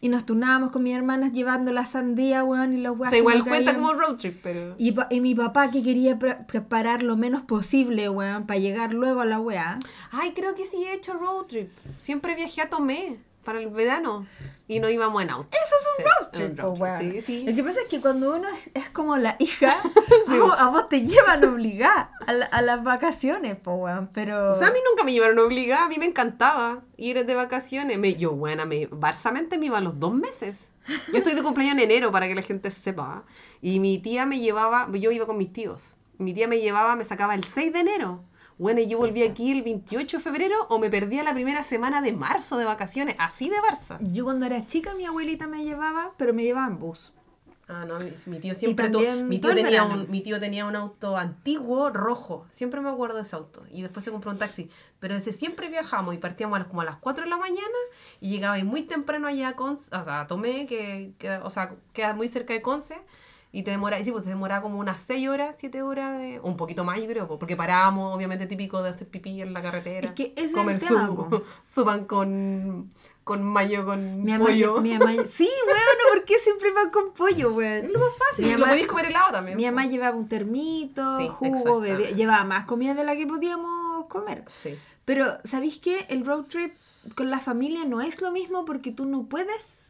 Y 0.00 0.08
nos 0.10 0.26
turnábamos 0.26 0.70
con 0.70 0.82
mis 0.82 0.94
hermanas 0.94 1.32
llevando 1.32 1.72
la 1.72 1.86
sandía, 1.86 2.44
weón, 2.44 2.74
y 2.74 2.80
los 2.82 2.92
O 2.92 2.94
weas 2.96 3.10
sea, 3.10 3.16
que 3.16 3.20
igual 3.20 3.44
cuenta 3.44 3.74
como 3.74 3.94
road 3.94 4.16
trip, 4.16 4.38
pero... 4.42 4.74
Y, 4.78 4.92
pa- 4.92 5.08
y 5.10 5.20
mi 5.20 5.34
papá 5.34 5.70
que 5.70 5.82
quería 5.82 6.18
pre- 6.18 6.36
preparar 6.46 7.02
lo 7.02 7.16
menos 7.16 7.40
posible, 7.42 8.08
weón, 8.10 8.46
para 8.46 8.60
llegar 8.60 8.92
luego 8.92 9.22
a 9.22 9.24
la 9.26 9.40
weá. 9.40 9.78
Ay, 10.10 10.32
creo 10.34 10.54
que 10.54 10.66
sí 10.66 10.84
he 10.84 10.92
hecho 10.92 11.14
road 11.14 11.46
trip. 11.46 11.70
Siempre 11.98 12.34
viajé 12.34 12.60
a 12.60 12.68
Tomé 12.68 13.16
para 13.44 13.58
el 13.60 13.68
verano 13.70 14.26
y 14.68 14.80
no 14.80 14.88
íbamos 14.88 15.22
en 15.22 15.30
auto. 15.30 15.48
Eso 15.52 15.74
es 15.78 15.86
un 15.86 15.96
Sí, 15.96 16.02
road 16.02 16.26
un 16.26 16.32
trip, 16.32 16.58
road 16.60 16.74
po, 16.74 16.82
weón. 16.82 17.00
Sí, 17.00 17.20
sí. 17.20 17.44
Lo 17.46 17.54
que 17.54 17.62
pasa 17.64 17.80
es 17.82 17.86
que 17.88 18.00
cuando 18.00 18.34
uno 18.34 18.48
es, 18.48 18.70
es 18.74 18.88
como 18.90 19.16
la 19.16 19.36
hija, 19.38 19.76
a, 20.28 20.36
vos, 20.38 20.54
a 20.58 20.68
vos 20.70 20.88
te 20.88 21.02
llevan 21.02 21.44
obligada 21.44 22.10
a, 22.26 22.32
la- 22.32 22.46
a 22.46 22.62
las 22.62 22.82
vacaciones, 22.82 23.56
po, 23.56 23.74
weón. 23.74 24.10
Pero. 24.12 24.52
O 24.52 24.58
sea, 24.58 24.68
a 24.68 24.72
mí 24.72 24.78
nunca 24.88 25.04
me 25.04 25.12
llevaron 25.12 25.38
obligada, 25.38 25.84
a 25.84 25.88
mí 25.88 25.96
me 25.98 26.06
encantaba 26.06 26.82
ir 26.96 27.24
de 27.24 27.34
vacaciones. 27.34 27.98
Me, 27.98 28.14
yo, 28.14 28.32
buena, 28.32 28.64
me, 28.64 28.86
barsamente 28.86 29.56
me 29.58 29.66
iba 29.66 29.78
a 29.78 29.80
los 29.82 29.98
dos 30.00 30.12
meses. 30.14 30.72
Yo 31.12 31.18
estoy 31.18 31.34
de 31.34 31.42
cumpleaños 31.42 31.74
en 31.78 31.90
enero, 31.90 32.10
para 32.12 32.26
que 32.28 32.34
la 32.34 32.42
gente 32.42 32.70
sepa. 32.70 33.24
Y 33.62 33.80
mi 33.80 33.98
tía 33.98 34.26
me 34.26 34.38
llevaba, 34.40 34.88
yo 34.92 35.10
iba 35.10 35.26
con 35.26 35.36
mis 35.38 35.52
tíos. 35.52 35.94
Mi 36.18 36.32
tía 36.32 36.48
me 36.48 36.58
llevaba, 36.60 36.96
me 36.96 37.04
sacaba 37.04 37.34
el 37.34 37.44
6 37.44 37.72
de 37.72 37.80
enero. 37.80 38.24
Bueno, 38.58 38.80
y 38.80 38.88
yo 38.88 38.96
volví 38.98 39.22
aquí 39.22 39.52
el 39.52 39.62
28 39.62 40.16
de 40.16 40.22
febrero 40.22 40.56
o 40.70 40.78
me 40.78 40.88
perdía 40.88 41.22
la 41.22 41.34
primera 41.34 41.62
semana 41.62 42.00
de 42.00 42.12
marzo 42.12 42.56
de 42.56 42.64
vacaciones, 42.64 43.14
así 43.18 43.50
de 43.50 43.56
Barça. 43.56 43.98
Yo 44.00 44.24
cuando 44.24 44.46
era 44.46 44.64
chica, 44.64 44.94
mi 44.94 45.04
abuelita 45.04 45.46
me 45.46 45.62
llevaba, 45.62 46.12
pero 46.16 46.32
me 46.32 46.42
llevaba 46.42 46.66
en 46.68 46.78
bus. 46.78 47.12
Ah, 47.68 47.84
no, 47.84 47.98
mi, 47.98 48.12
mi 48.26 48.38
tío 48.38 48.54
siempre 48.54 48.88
tu- 48.88 48.98
también 48.98 49.28
mi 49.28 49.40
todo 49.40 49.52
tío 49.52 49.64
tenía 49.64 49.82
un 49.82 50.08
mi 50.08 50.20
tío 50.20 50.38
tenía 50.38 50.66
un 50.66 50.76
auto 50.76 51.16
antiguo 51.16 51.90
rojo, 51.90 52.46
siempre 52.52 52.80
me 52.80 52.88
acuerdo 52.88 53.16
de 53.16 53.22
ese 53.22 53.34
auto. 53.36 53.64
Y 53.72 53.82
después 53.82 54.04
se 54.04 54.12
compró 54.12 54.30
un 54.30 54.38
taxi, 54.38 54.70
pero 55.00 55.16
ese 55.16 55.32
siempre 55.32 55.68
viajamos 55.68 56.14
y 56.14 56.18
partíamos 56.18 56.56
a 56.56 56.60
las- 56.60 56.68
como 56.68 56.80
a 56.82 56.84
las 56.84 56.96
4 56.98 57.24
de 57.24 57.30
la 57.30 57.36
mañana 57.36 57.66
y 58.20 58.30
llegaba 58.30 58.56
muy 58.64 58.82
temprano 58.84 59.26
allá 59.26 59.48
a 59.48 59.56
Conce, 59.56 59.90
o 59.94 60.04
sea, 60.04 60.20
a 60.20 60.26
Tomé, 60.28 60.66
que, 60.66 61.10
que, 61.18 61.28
o 61.38 61.50
sea, 61.50 61.74
queda 61.92 62.14
muy 62.14 62.28
cerca 62.28 62.54
de 62.54 62.62
Conce 62.62 62.96
y 63.52 63.62
te 63.62 63.70
demora, 63.70 63.98
y 63.98 64.04
sí, 64.04 64.12
pues 64.12 64.24
se 64.24 64.30
demoraba 64.30 64.62
como 64.62 64.78
unas 64.78 65.00
6 65.00 65.28
horas, 65.28 65.56
7 65.58 65.82
horas 65.82 66.18
de, 66.18 66.40
un 66.42 66.56
poquito 66.56 66.84
más 66.84 67.00
yo 67.00 67.06
creo, 67.06 67.38
porque 67.38 67.56
parábamos, 67.56 68.14
obviamente 68.14 68.46
típico 68.46 68.82
de 68.82 68.90
hacer 68.90 69.08
pipí 69.08 69.40
en 69.40 69.52
la 69.52 69.62
carretera. 69.62 70.08
Es 70.08 70.14
que 70.14 70.34
es 70.36 70.50
el 70.50 70.52
comer 70.52 70.80
tema, 70.80 71.06
su, 71.06 71.16
po. 71.16 71.42
su 71.62 71.84
pan 71.84 72.04
con 72.04 72.92
con 73.26 73.42
mayo 73.42 73.84
con 73.84 74.22
Mi 74.22 74.38
pollo. 74.38 74.80
mi 74.80 74.96
mamá, 74.96 75.12
sí, 75.26 75.48
weón, 75.66 76.14
¿por 76.14 76.24
qué 76.24 76.38
siempre 76.38 76.70
va 76.70 76.92
con 76.92 77.12
pollo, 77.12 77.54
weón? 77.54 77.86
Es 77.86 77.90
lo 77.90 77.98
más 77.98 78.16
fácil, 78.16 78.46
Mi 78.46 78.52
y 78.52 78.56
lo 78.56 78.66
podéis 78.66 78.86
comer 78.86 79.06
helado 79.06 79.32
también. 79.32 79.56
Mi 79.56 79.64
mamá 79.64 79.84
llevaba 79.86 80.16
un 80.16 80.28
termito, 80.28 81.18
Sí, 81.18 81.26
jugo, 81.26 81.80
bebía, 81.80 82.10
llevaba 82.10 82.44
más 82.44 82.66
comida 82.66 82.94
de 82.94 83.02
la 83.02 83.16
que 83.16 83.26
podíamos 83.26 84.06
comer. 84.06 84.44
Sí. 84.46 84.78
Pero, 85.04 85.26
¿sabéis 85.42 85.80
qué? 85.80 86.06
El 86.08 86.24
road 86.24 86.44
trip 86.44 86.76
con 87.16 87.28
la 87.28 87.40
familia 87.40 87.84
no 87.84 88.00
es 88.00 88.20
lo 88.20 88.30
mismo 88.30 88.64
porque 88.64 88.92
tú 88.92 89.06
no 89.06 89.24
puedes 89.24 89.85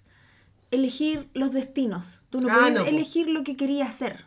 elegir 0.76 1.28
los 1.34 1.52
destinos. 1.52 2.24
Tú 2.30 2.40
no 2.40 2.48
Ah, 2.50 2.70
no, 2.70 2.84
elegir 2.84 3.28
lo 3.28 3.42
que 3.42 3.56
querías 3.56 3.88
hacer. 3.90 4.24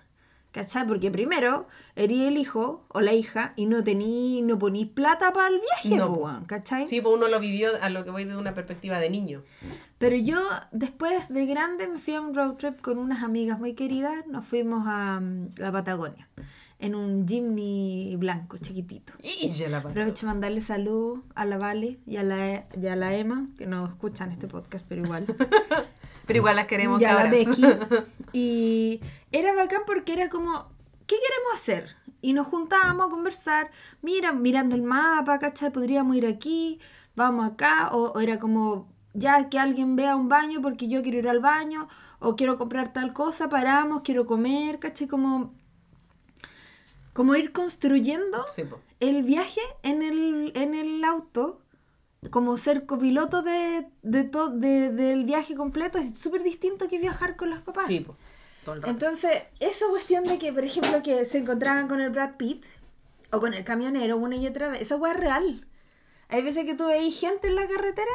¿Cachai? 0.51 0.87
Porque 0.87 1.11
primero 1.11 1.67
erí 1.95 2.25
el 2.25 2.35
hijo 2.35 2.83
o 2.87 3.01
la 3.01 3.13
hija 3.13 3.53
y 3.55 3.67
no 3.67 3.83
tení, 3.83 4.41
no 4.41 4.57
ponís 4.57 4.87
plata 4.87 5.31
para 5.31 5.49
el 5.49 5.59
viaje, 5.61 5.95
No, 5.95 6.07
weón, 6.11 6.43
¿cachai? 6.45 6.87
Sí, 6.87 7.01
pues 7.01 7.13
uno 7.13 7.27
lo 7.27 7.39
vivió 7.39 7.69
a 7.79 7.89
lo 7.91 8.03
que 8.03 8.09
voy 8.09 8.23
de 8.25 8.35
una 8.35 8.55
perspectiva 8.55 8.97
de 8.99 9.11
niño. 9.11 9.43
Pero 9.99 10.15
yo 10.15 10.39
después 10.71 11.29
de 11.29 11.45
grande 11.45 11.87
me 11.87 11.99
fui 11.99 12.15
a 12.15 12.21
un 12.21 12.33
road 12.33 12.55
trip 12.55 12.81
con 12.81 12.97
unas 12.97 13.21
amigas 13.21 13.59
muy 13.59 13.73
queridas, 13.73 14.25
nos 14.25 14.43
fuimos 14.43 14.85
a 14.87 15.19
mm, 15.19 15.51
la 15.57 15.71
Patagonia. 15.71 16.27
en 16.79 16.95
un 16.95 17.27
Jimny 17.27 18.15
blanco, 18.17 18.57
chiquitito. 18.57 19.13
Y 19.21 19.51
ya 19.51 19.69
la. 19.69 19.77
Aprovecho 19.79 20.25
de 20.25 20.31
mandarle 20.31 20.61
salud 20.61 21.19
a 21.35 21.45
la 21.45 21.59
Vale 21.59 21.99
y 22.07 22.15
a 22.17 22.23
la, 22.23 22.65
y 22.75 22.87
a 22.87 22.95
la 22.95 23.13
Emma, 23.13 23.49
que 23.55 23.67
no 23.67 23.85
escuchan 23.85 24.31
este 24.31 24.47
podcast, 24.47 24.83
pero 24.89 25.03
igual. 25.03 25.27
Pero 26.29 26.37
igual 26.37 26.57
las 26.57 26.67
queremos 26.67 27.01
y 27.01 27.05
a 27.05 27.13
la. 27.15 27.23
Becky. 27.23 27.63
Y 28.33 29.01
era 29.31 29.55
bacán 29.55 29.81
porque 29.87 30.13
era 30.13 30.29
como, 30.29 30.67
¿qué 31.07 31.15
queremos 31.15 31.53
hacer? 31.55 31.95
Y 32.21 32.33
nos 32.33 32.45
juntábamos 32.45 33.07
a 33.07 33.09
conversar, 33.09 33.71
mira, 34.03 34.31
mirando 34.31 34.75
el 34.75 34.83
mapa, 34.83 35.39
¿cachai? 35.39 35.71
Podríamos 35.71 36.15
ir 36.15 36.27
aquí, 36.27 36.79
vamos 37.15 37.49
acá, 37.49 37.89
o, 37.91 38.11
o 38.11 38.19
era 38.19 38.37
como, 38.37 38.87
ya 39.15 39.49
que 39.49 39.57
alguien 39.57 39.95
vea 39.95 40.15
un 40.15 40.29
baño 40.29 40.61
porque 40.61 40.87
yo 40.87 41.01
quiero 41.01 41.17
ir 41.17 41.27
al 41.27 41.39
baño, 41.39 41.87
o 42.19 42.35
quiero 42.35 42.59
comprar 42.59 42.93
tal 42.93 43.11
cosa, 43.11 43.49
paramos, 43.49 44.03
quiero 44.03 44.27
comer, 44.27 44.77
¿cachai? 44.77 45.07
Como, 45.07 45.51
como 47.13 47.33
ir 47.33 47.51
construyendo 47.51 48.45
Sí, 48.47 48.61
el 48.99 49.23
viaje 49.23 49.61
en 49.81 50.03
el, 50.03 50.51
en 50.53 50.75
el 50.75 51.03
auto, 51.03 51.59
como 52.31 52.57
ser 52.57 52.85
copiloto 52.85 53.41
de, 53.41 53.87
de 54.03 54.23
to- 54.25 54.49
de- 54.49 54.89
del 54.91 55.23
viaje 55.23 55.55
completo, 55.55 55.97
es 55.97 56.19
súper 56.19 56.43
distinto 56.43 56.87
que 56.89 56.99
viajar 56.99 57.35
con 57.35 57.49
los 57.49 57.59
papás. 57.61 57.85
Sí, 57.87 58.01
po. 58.01 58.15
Todo 58.65 58.75
el 58.75 58.81
rato. 58.81 58.91
Entonces, 58.91 59.43
esa 59.59 59.87
cuestión 59.89 60.25
de 60.25 60.37
que, 60.37 60.51
por 60.51 60.63
ejemplo, 60.63 61.01
que 61.01 61.25
se 61.25 61.37
encontraban 61.37 61.87
con 61.87 62.01
el 62.01 62.09
Brad 62.09 62.35
Pitt 62.37 62.65
o 63.31 63.39
con 63.39 63.53
el 63.53 63.63
camionero 63.63 64.17
una 64.17 64.35
y 64.35 64.45
otra 64.47 64.67
vez, 64.69 64.81
esa 64.81 64.97
weá 64.97 65.13
es 65.13 65.19
real. 65.19 65.65
Hay 66.27 66.43
veces 66.43 66.65
que 66.65 66.75
tú 66.75 66.87
veis 66.87 67.17
gente 67.19 67.47
en 67.47 67.55
la 67.55 67.67
carretera 67.67 68.11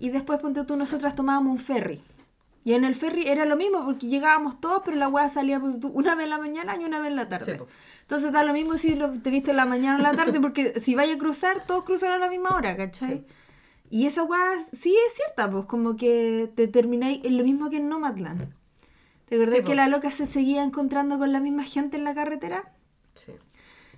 y 0.00 0.10
después, 0.10 0.40
ponte 0.40 0.64
tú, 0.64 0.76
nosotras 0.76 1.14
tomábamos 1.14 1.52
un 1.52 1.58
ferry. 1.58 2.02
Y 2.64 2.72
en 2.74 2.84
el 2.84 2.96
ferry 2.96 3.28
era 3.28 3.44
lo 3.44 3.56
mismo 3.56 3.84
porque 3.84 4.08
llegábamos 4.08 4.60
todos, 4.60 4.82
pero 4.84 4.96
la 4.96 5.06
weá 5.06 5.28
salía 5.28 5.60
ponte 5.60 5.78
tú, 5.78 5.88
una 5.88 6.16
vez 6.16 6.24
en 6.24 6.30
la 6.30 6.38
mañana 6.38 6.76
y 6.76 6.84
una 6.84 6.98
vez 6.98 7.10
en 7.10 7.16
la 7.16 7.28
tarde. 7.28 7.54
Sí. 7.56 7.62
Entonces 8.06 8.30
da 8.30 8.44
lo 8.44 8.52
mismo 8.52 8.76
si 8.76 8.94
lo, 8.94 9.10
te 9.10 9.30
viste 9.30 9.50
en 9.50 9.56
la 9.56 9.66
mañana 9.66 9.96
o 9.96 9.98
en 9.98 10.02
la 10.04 10.14
tarde, 10.14 10.40
porque 10.40 10.78
si 10.78 10.94
vaya 10.94 11.14
a 11.14 11.18
cruzar, 11.18 11.66
todos 11.66 11.84
cruzan 11.84 12.12
a 12.12 12.18
la 12.18 12.28
misma 12.30 12.50
hora, 12.50 12.76
¿cachai? 12.76 13.18
Sí. 13.18 13.24
Y 13.90 14.06
esa 14.06 14.22
weá 14.22 14.52
sí 14.72 14.94
es 15.08 15.14
cierta, 15.14 15.50
pues 15.50 15.64
como 15.66 15.96
que 15.96 16.50
te 16.54 16.68
termináis, 16.68 17.20
es 17.24 17.32
lo 17.32 17.42
mismo 17.42 17.68
que 17.68 17.78
en 17.78 17.88
Nomadland. 17.88 18.52
¿De 19.28 19.38
verdad 19.38 19.56
Sí, 19.56 19.62
que 19.62 19.70
po. 19.70 19.74
la 19.74 19.88
loca 19.88 20.10
se 20.12 20.26
seguía 20.26 20.62
encontrando 20.62 21.18
con 21.18 21.32
la 21.32 21.40
misma 21.40 21.64
gente 21.64 21.96
en 21.96 22.04
la 22.04 22.14
carretera? 22.14 22.72
Sí. 23.14 23.32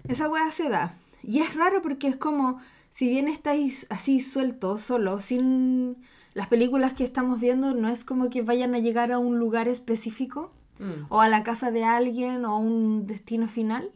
Esa 0.08 0.28
weá 0.30 0.50
se 0.52 0.70
da. 0.70 0.94
Y 1.22 1.40
es 1.40 1.54
raro 1.54 1.82
porque 1.82 2.06
es 2.06 2.16
como, 2.16 2.60
si 2.90 3.08
bien 3.10 3.28
estáis 3.28 3.86
así 3.90 4.20
sueltos, 4.20 4.80
solos, 4.80 5.24
sin 5.24 5.98
las 6.32 6.46
películas 6.46 6.94
que 6.94 7.04
estamos 7.04 7.40
viendo, 7.40 7.74
no 7.74 7.88
es 7.88 8.04
como 8.04 8.30
que 8.30 8.40
vayan 8.40 8.74
a 8.74 8.78
llegar 8.78 9.12
a 9.12 9.18
un 9.18 9.38
lugar 9.38 9.68
específico 9.68 10.50
Mm. 10.78 11.06
o 11.08 11.20
a 11.20 11.28
la 11.28 11.42
casa 11.42 11.70
de 11.70 11.84
alguien 11.84 12.44
o 12.44 12.52
a 12.52 12.58
un 12.58 13.06
destino 13.06 13.48
final. 13.48 13.90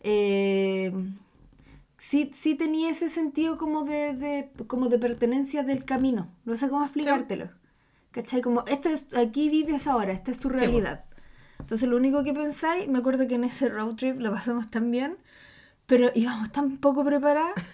Eh, 0.00 0.92
sí, 1.96 2.30
sí 2.34 2.54
tenía 2.54 2.90
ese 2.90 3.08
sentido 3.08 3.56
como 3.56 3.84
de, 3.84 4.12
de- 4.14 4.50
como 4.66 4.88
de 4.88 4.98
pertenencia 4.98 5.62
del 5.62 5.84
camino. 5.84 6.28
No 6.44 6.56
sé 6.56 6.68
cómo 6.68 6.84
explicártelo. 6.84 7.50
¿Cachai? 8.10 8.40
Como, 8.42 8.64
este 8.66 8.92
es, 8.92 9.14
aquí 9.16 9.48
vives 9.48 9.86
ahora, 9.86 10.12
esta 10.12 10.30
es 10.30 10.38
tu 10.38 10.48
realidad. 10.48 11.04
Entonces 11.58 11.88
lo 11.88 11.96
único 11.96 12.22
que 12.22 12.32
pensáis, 12.34 12.86
me 12.88 12.98
acuerdo 12.98 13.26
que 13.26 13.34
en 13.36 13.44
ese 13.44 13.68
road 13.68 13.94
trip 13.94 14.18
lo 14.20 14.30
pasamos 14.32 14.70
tan 14.70 14.90
bien, 14.90 15.16
pero 15.86 16.10
íbamos 16.14 16.52
tan 16.52 16.76
poco 16.78 17.04
preparadas. 17.04 17.54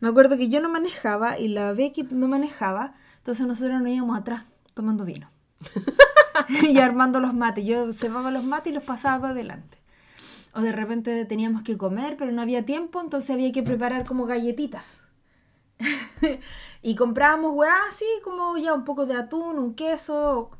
Me 0.00 0.06
acuerdo 0.08 0.36
que 0.36 0.48
yo 0.48 0.60
no 0.60 0.68
manejaba 0.68 1.40
y 1.40 1.48
la 1.48 1.72
Becky 1.72 2.04
no 2.12 2.28
manejaba, 2.28 2.94
entonces 3.16 3.44
nosotros 3.48 3.80
nos 3.82 3.90
íbamos 3.90 4.16
atrás 4.16 4.44
tomando 4.74 5.04
vino. 5.04 5.28
y 6.62 6.78
armando 6.78 7.20
los 7.20 7.34
mates. 7.34 7.64
Yo 7.64 7.92
cebaba 7.92 8.30
los 8.30 8.44
mates 8.44 8.72
y 8.72 8.74
los 8.74 8.84
pasaba 8.84 9.20
para 9.20 9.32
adelante. 9.32 9.78
O 10.54 10.60
de 10.60 10.72
repente 10.72 11.24
teníamos 11.24 11.62
que 11.62 11.76
comer, 11.76 12.16
pero 12.16 12.32
no 12.32 12.42
había 12.42 12.64
tiempo, 12.64 13.00
entonces 13.00 13.30
había 13.30 13.52
que 13.52 13.62
preparar 13.62 14.04
como 14.04 14.26
galletitas. 14.26 15.02
y 16.82 16.94
comprábamos 16.96 17.52
weá 17.54 17.76
así, 17.88 18.06
como 18.24 18.56
ya 18.56 18.74
un 18.74 18.84
poco 18.84 19.06
de 19.06 19.14
atún, 19.14 19.58
un 19.58 19.74
queso. 19.74 20.50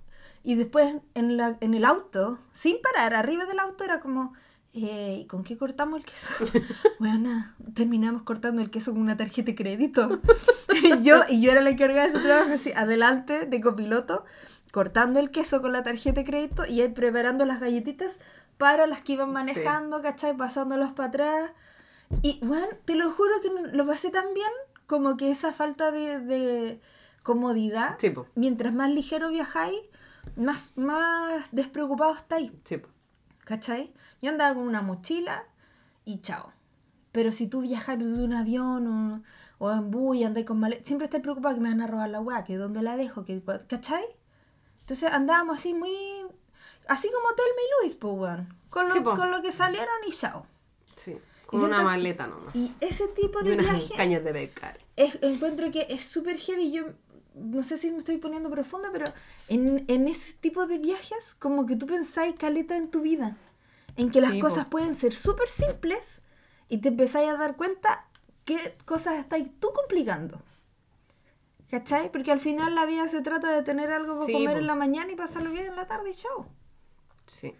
Y 0.44 0.54
después 0.54 0.94
en, 1.14 1.74
el 1.74 1.84
auto, 1.84 2.38
sin 2.52 2.76
parar, 2.80 3.14
arriba 3.14 3.44
del 3.44 3.58
auto 3.58 3.84
era 3.84 4.00
como, 4.00 4.34
eh, 4.72 5.18
¿y 5.22 5.26
con 5.26 5.42
qué 5.42 5.58
cortamos 5.58 6.00
el 6.00 6.06
queso? 6.06 6.32
bueno, 7.00 7.44
terminamos 7.74 8.22
cortando 8.22 8.62
el 8.62 8.70
queso 8.70 8.92
con 8.92 9.02
una 9.02 9.16
tarjeta 9.16 9.46
de 9.46 9.54
crédito. 9.54 10.20
yo, 11.02 11.22
y 11.28 11.40
yo 11.40 11.50
era 11.50 11.60
la 11.60 11.70
encargada 11.70 12.04
de 12.04 12.10
ese 12.10 12.20
trabajo, 12.20 12.52
así, 12.52 12.72
adelante, 12.72 13.46
de 13.46 13.60
copiloto, 13.60 14.24
cortando 14.72 15.20
el 15.20 15.30
queso 15.30 15.62
con 15.62 15.72
la 15.72 15.82
tarjeta 15.82 16.20
de 16.20 16.26
crédito 16.26 16.64
y 16.66 16.82
él 16.82 16.92
preparando 16.92 17.44
las 17.44 17.60
galletitas 17.60 18.18
para 18.58 18.86
las 18.86 19.00
que 19.00 19.14
iban 19.14 19.32
manejando, 19.32 20.02
¿cachai? 20.02 20.36
Pasándolos 20.36 20.92
para 20.92 21.08
atrás. 21.08 21.50
Y, 22.22 22.40
bueno, 22.42 22.66
te 22.84 22.94
lo 22.94 23.10
juro 23.10 23.32
que 23.40 23.76
lo 23.76 23.86
pasé 23.86 24.10
tan 24.10 24.34
bien 24.34 24.50
como 24.86 25.16
que 25.16 25.30
esa 25.30 25.52
falta 25.52 25.92
de, 25.92 26.18
de 26.18 26.80
comodidad, 27.22 27.96
Sí, 27.98 28.14
mientras 28.34 28.72
más 28.72 28.90
ligero 28.90 29.28
viajáis, 29.28 29.78
más, 30.36 30.72
más 30.76 31.48
despreocupados 31.52 32.18
estáis. 32.18 32.52
Sí. 32.64 32.80
¿Cachai? 33.44 33.92
Yo 34.22 34.30
andaba 34.30 34.54
con 34.54 34.64
una 34.64 34.82
mochila 34.82 35.44
y 36.04 36.20
chao. 36.20 36.52
Pero 37.12 37.30
si 37.30 37.46
tú 37.46 37.60
viajas 37.62 37.98
de 37.98 38.04
un 38.04 38.32
avión 38.32 38.86
o, 38.86 39.22
o 39.58 39.70
en 39.70 39.90
bus 39.90 40.16
y 40.16 40.24
andas 40.24 40.44
con 40.44 40.58
maleta, 40.58 40.84
siempre 40.84 41.06
estás 41.06 41.20
preocupado 41.20 41.54
que 41.54 41.60
me 41.60 41.68
van 41.68 41.80
a 41.80 41.86
robar 41.86 42.10
la 42.10 42.20
weá, 42.20 42.44
que 42.44 42.56
dónde 42.56 42.82
la 42.82 42.96
dejo, 42.96 43.24
que, 43.24 43.42
¿cachai? 43.66 44.04
Entonces 44.88 45.12
andábamos 45.12 45.58
así 45.58 45.74
muy... 45.74 45.90
Así 46.88 47.10
como 47.12 47.28
Telma 47.34 47.60
y 47.60 47.82
Luis, 47.82 47.94
pues, 47.96 48.14
weón. 48.16 48.54
Con 48.70 48.88
lo, 48.88 48.94
Sí, 48.94 49.02
con 49.02 49.30
lo 49.30 49.42
que 49.42 49.52
salieron 49.52 49.86
y 50.06 50.12
chao. 50.12 50.46
Sí. 50.96 51.18
Con 51.44 51.62
una 51.62 51.82
maleta 51.82 52.26
nomás. 52.26 52.54
Y 52.56 52.74
ese 52.80 53.06
tipo 53.08 53.40
Y 53.42 53.48
de 53.48 53.52
unas 53.52 53.66
viaje 53.66 53.94
cañas 53.94 54.24
de 54.24 54.32
pescar. 54.32 54.78
es- 54.96 55.18
encuentro 55.20 55.70
que 55.70 55.86
es 55.90 56.02
súper 56.04 56.38
heavy. 56.38 56.72
Yo 56.72 56.84
no 57.34 57.62
sé 57.62 57.76
si 57.76 57.90
me 57.90 57.98
estoy 57.98 58.16
poniendo 58.16 58.48
profunda, 58.50 58.88
pero 58.90 59.12
en, 59.48 59.84
en 59.88 60.08
ese 60.08 60.32
tipo 60.32 60.66
de 60.66 60.78
viajes, 60.78 61.34
como 61.38 61.66
que 61.66 61.76
tú 61.76 61.86
pensáis 61.86 62.34
caleta 62.36 62.74
en 62.78 62.90
tu 62.90 63.02
vida. 63.02 63.36
En 63.98 64.10
que 64.10 64.22
las 64.22 64.30
Sí, 64.30 64.40
cosas 64.40 64.64
po. 64.64 64.70
pueden 64.70 64.94
ser 64.94 65.12
súper 65.12 65.48
simples 65.50 66.22
y 66.70 66.78
te 66.78 66.88
empezáis 66.88 67.28
a 67.28 67.36
dar 67.36 67.56
cuenta 67.56 68.06
qué 68.46 68.74
cosas 68.86 69.18
estáis 69.18 69.50
tú 69.60 69.70
complicando. 69.74 70.40
¿Cachai? 71.70 72.10
Porque 72.10 72.32
al 72.32 72.40
final 72.40 72.74
la 72.74 72.86
vida 72.86 73.08
se 73.08 73.20
trata 73.20 73.50
de 73.52 73.62
tener 73.62 73.90
algo 73.92 74.14
para 74.14 74.26
Sí, 74.26 74.32
comer 74.32 74.52
po. 74.52 74.58
en 74.58 74.66
la 74.66 74.74
mañana 74.74 75.12
y 75.12 75.16
pasarlo 75.16 75.50
bien 75.50 75.66
en 75.66 75.76
la 75.76 75.86
tarde 75.86 76.10
y 76.10 76.14
chao. 76.14 76.46
Sí. 77.26 77.54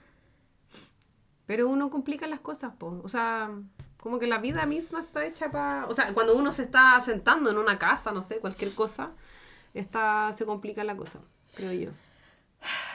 Pero 1.47 1.69
uno 1.69 1.91
complica 1.91 2.27
las 2.27 2.41
cosas, 2.41 2.73
po. 2.79 3.01
O 3.05 3.09
sea, 3.09 3.51
como 3.99 4.19
que 4.19 4.27
la 4.27 4.39
vida 4.39 4.65
misma 4.67 5.01
está 5.01 5.25
hecha 5.27 5.51
para... 5.51 5.87
O 5.87 5.95
sea, 5.95 6.13
cuando 6.15 6.37
uno 6.37 6.53
se 6.53 6.63
está 6.63 6.99
sentando 7.01 7.51
en 7.51 7.59
una 7.59 7.79
casa, 7.79 8.13
no 8.13 8.23
sé, 8.23 8.39
cualquier 8.39 8.75
cosa, 8.75 9.13
está, 9.75 10.33
se 10.33 10.47
complica 10.47 10.85
la 10.85 10.97
cosa, 10.97 11.21
creo 11.55 11.73
yo. 11.73 11.91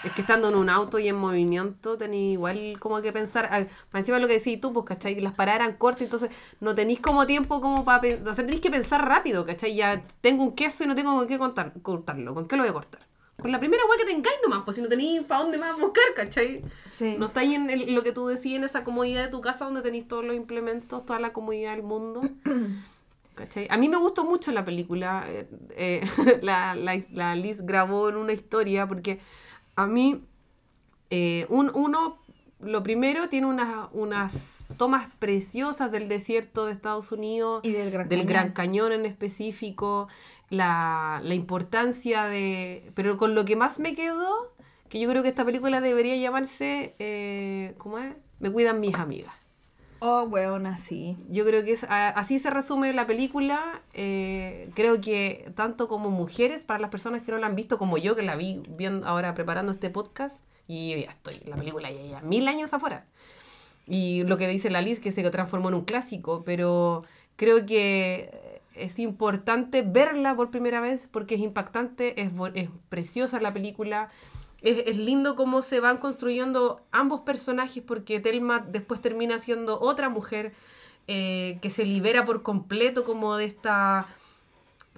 Es 0.03 0.11
que 0.11 0.21
estando 0.21 0.49
en 0.49 0.55
un 0.55 0.69
auto 0.69 0.99
y 0.99 1.07
en 1.07 1.15
movimiento, 1.15 1.97
tenéis 1.97 2.33
igual 2.33 2.75
como 2.79 3.01
que 3.01 3.13
pensar, 3.13 3.47
ah, 3.51 3.63
encima 3.97 4.19
lo 4.19 4.27
que 4.27 4.33
decís 4.33 4.59
tú, 4.59 4.73
pues, 4.73 4.85
¿cachai? 4.85 5.19
Las 5.21 5.33
paradas 5.33 5.61
eran 5.61 5.77
cortas, 5.77 6.01
entonces 6.01 6.29
no 6.59 6.75
tenéis 6.75 6.99
como 6.99 7.25
tiempo 7.25 7.61
como 7.61 7.85
para 7.85 8.01
pensar, 8.01 8.27
o 8.27 8.33
sea, 8.33 8.43
tenéis 8.45 8.61
que 8.61 8.69
pensar 8.69 9.07
rápido, 9.07 9.45
¿cachai? 9.45 9.73
Ya 9.75 10.03
tengo 10.19 10.43
un 10.43 10.51
queso 10.53 10.83
y 10.83 10.87
no 10.87 10.95
tengo 10.95 11.15
con 11.15 11.27
qué 11.27 11.37
cortar, 11.37 11.71
cortarlo, 11.81 12.33
¿con 12.33 12.47
qué 12.47 12.57
lo 12.57 12.63
voy 12.63 12.69
a 12.71 12.73
cortar? 12.73 13.01
Con 13.41 13.51
la 13.51 13.59
primera 13.59 13.81
hueá 13.85 13.97
que 13.97 14.05
tengáis 14.05 14.35
nomás, 14.43 14.63
pues 14.65 14.75
si 14.75 14.81
no 14.81 14.89
tenéis 14.89 15.23
para 15.23 15.41
dónde 15.43 15.57
más 15.57 15.79
buscar, 15.79 16.03
¿cachai? 16.15 16.61
Sí. 16.89 17.15
No 17.17 17.27
estáis 17.27 17.55
en 17.55 17.69
el- 17.69 17.95
lo 17.95 18.03
que 18.03 18.11
tú 18.11 18.27
decías, 18.27 18.57
en 18.57 18.65
esa 18.65 18.83
comodidad 18.83 19.23
de 19.23 19.29
tu 19.29 19.39
casa 19.41 19.65
donde 19.65 19.81
tenéis 19.81 20.07
todos 20.07 20.25
los 20.25 20.35
implementos, 20.35 21.05
toda 21.05 21.19
la 21.19 21.31
comodidad 21.33 21.71
del 21.75 21.83
mundo. 21.83 22.21
¿Cachai? 23.35 23.67
A 23.71 23.77
mí 23.77 23.89
me 23.89 23.97
gustó 23.97 24.25
mucho 24.25 24.51
la 24.51 24.63
película. 24.63 25.25
eh, 25.27 25.47
eh, 25.75 26.01
la, 26.41 26.75
la, 26.75 26.99
la 27.11 27.35
Liz 27.35 27.61
grabó 27.61 28.09
en 28.09 28.17
una 28.17 28.33
historia 28.33 28.87
porque 28.87 29.19
a 29.75 29.87
mí, 29.87 30.23
eh, 31.09 31.45
un, 31.49 31.71
uno, 31.73 32.19
lo 32.59 32.83
primero, 32.83 33.29
tiene 33.29 33.47
unas, 33.47 33.89
unas 33.91 34.65
tomas 34.77 35.07
preciosas 35.19 35.91
del 35.91 36.07
desierto 36.07 36.65
de 36.65 36.73
Estados 36.73 37.11
Unidos, 37.11 37.61
Y 37.63 37.71
del 37.71 37.91
Gran 37.91 38.09
del 38.09 38.19
Cañón. 38.19 38.29
Gran 38.29 38.51
Cañón 38.51 38.91
en 38.91 39.05
específico, 39.05 40.07
la, 40.49 41.21
la 41.23 41.33
importancia 41.33 42.25
de... 42.25 42.91
Pero 42.95 43.17
con 43.17 43.35
lo 43.35 43.45
que 43.45 43.55
más 43.55 43.79
me 43.79 43.93
quedó, 43.93 44.53
que 44.89 44.99
yo 44.99 45.09
creo 45.09 45.23
que 45.23 45.29
esta 45.29 45.45
película 45.45 45.81
debería 45.81 46.15
llamarse, 46.15 46.95
eh, 46.99 47.73
¿cómo 47.77 47.97
es? 47.97 48.13
Me 48.39 48.51
cuidan 48.51 48.79
mis 48.79 48.95
amigas. 48.95 49.33
Oh, 50.05 50.23
weón, 50.23 50.65
así. 50.65 51.15
Yo 51.29 51.45
creo 51.45 51.63
que 51.63 51.71
es, 51.71 51.85
así 51.87 52.37
se 52.37 52.49
resume 52.49 52.91
la 52.91 53.07
película. 53.07 53.81
eh, 53.93 54.69
creo 54.75 54.99
que 54.99 55.49
tanto 55.55 55.87
como 55.87 56.09
mujeres, 56.09 56.65
para 56.65 56.79
las 56.81 56.89
personas 56.89 57.23
que 57.23 57.31
no 57.31 57.37
la 57.37 57.47
han 57.47 57.55
visto, 57.55 57.77
como 57.77 57.97
yo 57.97 58.13
que 58.13 58.21
la 58.21 58.35
vi 58.35 58.61
viendo 58.67 59.07
ahora 59.07 59.33
preparando 59.33 59.71
este 59.71 59.89
podcast, 59.89 60.43
y 60.67 60.89
ya 60.89 61.09
estoy, 61.09 61.39
la 61.45 61.55
película 61.55 61.89
ya, 61.89 62.01
ya 62.03 62.21
mil 62.21 62.49
años 62.49 62.73
afuera. 62.73 63.05
Y 63.87 64.23
lo 64.25 64.37
que 64.37 64.49
dice 64.49 64.69
la 64.69 64.81
Liz, 64.81 64.99
que 64.99 65.13
se 65.13 65.23
transformó 65.29 65.69
en 65.69 65.75
un 65.75 65.85
clásico, 65.85 66.43
pero 66.45 67.05
creo 67.37 67.65
que 67.65 68.59
es 68.75 68.99
importante 68.99 69.83
verla 69.83 70.35
por 70.35 70.51
primera 70.51 70.81
vez 70.81 71.07
porque 71.09 71.35
es 71.35 71.41
impactante, 71.41 72.21
es, 72.21 72.29
es 72.55 72.69
preciosa 72.89 73.39
la 73.39 73.53
película. 73.53 74.09
Es, 74.63 74.83
es 74.87 74.97
lindo 74.97 75.35
cómo 75.35 75.61
se 75.61 75.79
van 75.79 75.97
construyendo 75.97 76.81
ambos 76.91 77.21
personajes 77.21 77.83
porque 77.85 78.19
Telma 78.19 78.59
después 78.59 79.01
termina 79.01 79.37
siendo 79.39 79.79
otra 79.79 80.09
mujer 80.09 80.53
eh, 81.07 81.59
que 81.61 81.69
se 81.69 81.85
libera 81.85 82.25
por 82.25 82.41
completo 82.43 83.03
como 83.03 83.35
de 83.35 83.45
esta 83.45 84.07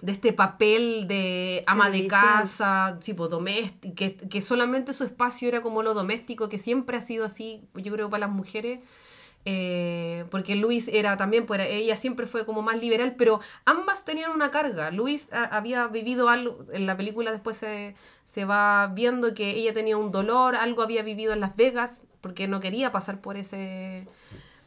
de 0.01 0.11
este 0.11 0.33
papel 0.33 1.07
de 1.07 1.63
ama 1.67 1.89
de 1.89 1.99
casa, 2.07 2.99
tipo 3.03 3.27
doméstico, 3.29 3.95
que, 3.95 4.15
que 4.17 4.41
solamente 4.41 4.93
su 4.93 5.03
espacio 5.05 5.47
era 5.47 5.61
como 5.61 5.83
lo 5.83 5.93
doméstico, 5.93 6.49
que 6.49 6.59
siempre 6.59 6.97
ha 6.97 7.01
sido 7.01 7.25
así, 7.25 7.61
yo 7.75 7.91
creo, 7.93 8.09
para 8.09 8.27
las 8.27 8.35
mujeres. 8.35 8.79
eh, 9.45 10.25
porque 10.31 10.55
Luis 10.55 10.87
era 10.87 11.17
también, 11.17 11.45
pues 11.45 11.61
ella 11.69 11.95
siempre 11.95 12.27
fue 12.27 12.45
como 12.45 12.61
más 12.61 12.79
liberal, 12.79 13.15
pero 13.17 13.39
ambas 13.65 14.03
tenían 14.05 14.31
una 14.31 14.51
carga. 14.51 14.91
Luis 14.91 15.31
a- 15.33 15.45
había 15.45 15.87
vivido 15.87 16.29
algo, 16.29 16.65
en 16.73 16.85
la 16.87 16.97
película 16.97 17.31
después 17.31 17.57
se, 17.57 17.95
se 18.25 18.45
va 18.45 18.87
viendo 18.93 19.33
que 19.33 19.51
ella 19.51 19.73
tenía 19.73 19.97
un 19.97 20.11
dolor, 20.11 20.55
algo 20.55 20.81
había 20.83 21.03
vivido 21.03 21.33
en 21.33 21.39
Las 21.39 21.55
Vegas, 21.55 22.01
porque 22.21 22.47
no 22.47 22.59
quería 22.59 22.91
pasar 22.91 23.21
por 23.21 23.37
ese 23.37 24.07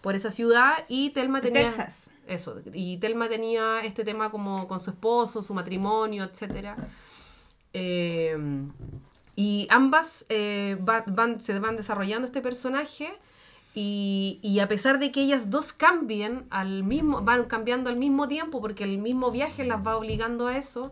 por 0.01 0.15
esa 0.15 0.31
ciudad, 0.31 0.75
y 0.89 1.11
Telma 1.11 1.41
tenía... 1.41 1.65
Texas. 1.65 2.11
Eso, 2.29 2.61
y 2.73 2.99
Telma 2.99 3.29
tenía 3.29 3.81
este 3.83 4.05
tema 4.05 4.31
como 4.31 4.69
con 4.69 4.79
su 4.81 4.91
esposo, 4.91 5.43
su 5.43 5.55
matrimonio, 5.55 6.25
etc. 6.25 6.77
y 9.35 9.67
ambas 9.71 10.25
eh, 10.29 10.77
va- 10.89 11.05
van, 11.07 11.41
se 11.41 11.59
van 11.59 11.77
desarrollando 11.77 12.27
este 12.27 12.41
personaje 12.41 13.13
y, 13.75 14.39
y 14.43 14.59
a 14.61 14.69
pesar 14.69 14.99
de 14.99 15.13
que 15.13 15.21
ellas 15.23 15.51
dos 15.51 15.73
cambien 15.73 16.47
al 16.51 16.83
mismo, 16.83 17.23
van 17.23 17.45
cambiando 17.45 17.91
al 17.91 17.97
mismo 17.97 18.27
tiempo 18.29 18.61
porque 18.61 18.85
el 18.85 18.99
mismo 18.99 19.31
viaje 19.31 19.65
las 19.65 19.87
va 19.87 19.97
obligando 19.97 20.49
a 20.49 20.57
eso, 20.57 20.91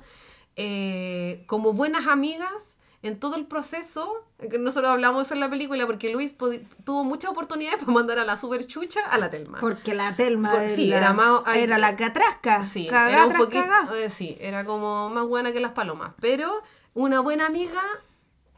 eh, 0.57 1.45
como 1.47 1.73
buenas 1.73 2.07
amigas, 2.07 2.77
en 3.03 3.21
todo 3.21 3.37
el 3.37 3.47
proceso, 3.47 4.25
que 4.51 4.59
nosotros 4.59 4.91
hablamos 4.91 5.31
en 5.31 5.39
la 5.39 5.49
película 5.49 5.87
porque 5.87 6.11
Luis 6.11 6.35
tuvo 6.85 7.05
muchas 7.05 7.31
oportunidades 7.31 7.79
para 7.81 7.93
mandar 7.93 8.19
a 8.19 8.25
la 8.25 8.37
super 8.37 8.67
chucha 8.67 9.01
a 9.09 9.19
la 9.19 9.31
Telma. 9.31 9.61
Porque 9.61 9.95
la 9.95 10.17
Telma 10.17 10.51
Por- 10.53 10.63
era, 10.63 10.75
sí, 10.75 10.93
era 10.93 11.13
más- 11.13 11.43
ay, 11.45 11.63
era 11.63 11.79
la 11.79 11.95
catrasca. 11.97 12.63
Sí, 12.65 12.87
cagá 12.89 13.11
era 13.11 13.23
un 13.25 13.29
tras 13.31 13.43
poquito, 13.43 13.95
eh, 13.95 14.11
sí, 14.11 14.37
era 14.41 14.65
como 14.65 15.09
más 15.11 15.25
buena 15.27 15.53
que 15.53 15.61
las 15.61 15.73
palomas. 15.73 16.13
Pero 16.21 16.63
una 16.95 17.21
buena 17.21 17.47
amiga 17.47 17.83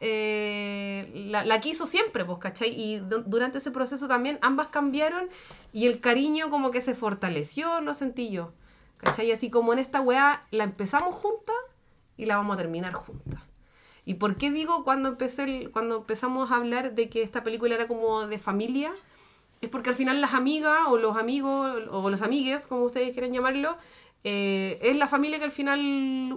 eh, 0.01 1.11
la, 1.13 1.43
la 1.45 1.59
quiso 1.59 1.85
siempre, 1.85 2.23
pues, 2.25 2.39
¿cachai? 2.39 2.69
Y 2.69 2.99
du- 2.99 3.23
durante 3.25 3.57
ese 3.57 3.69
proceso 3.71 4.07
también 4.07 4.39
ambas 4.41 4.67
cambiaron 4.69 5.29
y 5.73 5.85
el 5.87 5.99
cariño 5.99 6.49
como 6.49 6.71
que 6.71 6.81
se 6.81 6.95
fortaleció, 6.95 7.81
lo 7.81 7.93
sentí 7.93 8.29
yo. 8.31 8.51
¿Cachai? 8.97 9.31
Así 9.31 9.49
como 9.49 9.71
en 9.73 9.79
esta 9.79 10.01
weá 10.01 10.43
la 10.51 10.63
empezamos 10.65 11.15
juntas 11.15 11.55
y 12.19 12.25
la 12.25 12.35
vamos 12.37 12.53
a 12.55 12.57
terminar 12.57 12.93
juntas. 12.93 13.41
¿Y 14.05 14.15
por 14.15 14.35
qué 14.35 14.51
digo 14.51 14.83
cuando 14.83 15.09
empecé 15.09 15.43
el- 15.43 15.71
cuando 15.71 15.97
empezamos 15.97 16.51
a 16.51 16.57
hablar 16.57 16.93
de 16.93 17.09
que 17.09 17.21
esta 17.21 17.43
película 17.43 17.75
era 17.75 17.87
como 17.87 18.27
de 18.27 18.37
familia? 18.39 18.91
Es 19.61 19.69
porque 19.69 19.89
al 19.89 19.95
final 19.95 20.19
las 20.21 20.33
amigas 20.33 20.79
o 20.87 20.97
los 20.97 21.17
amigos 21.17 21.83
o 21.89 22.09
los 22.09 22.21
amigues, 22.21 22.67
como 22.67 22.83
ustedes 22.83 23.11
quieran 23.13 23.31
llamarlo, 23.33 23.77
eh, 24.23 24.79
es 24.81 24.95
la 24.95 25.07
familia 25.07 25.37
que 25.39 25.45
al 25.45 25.51
final 25.51 25.79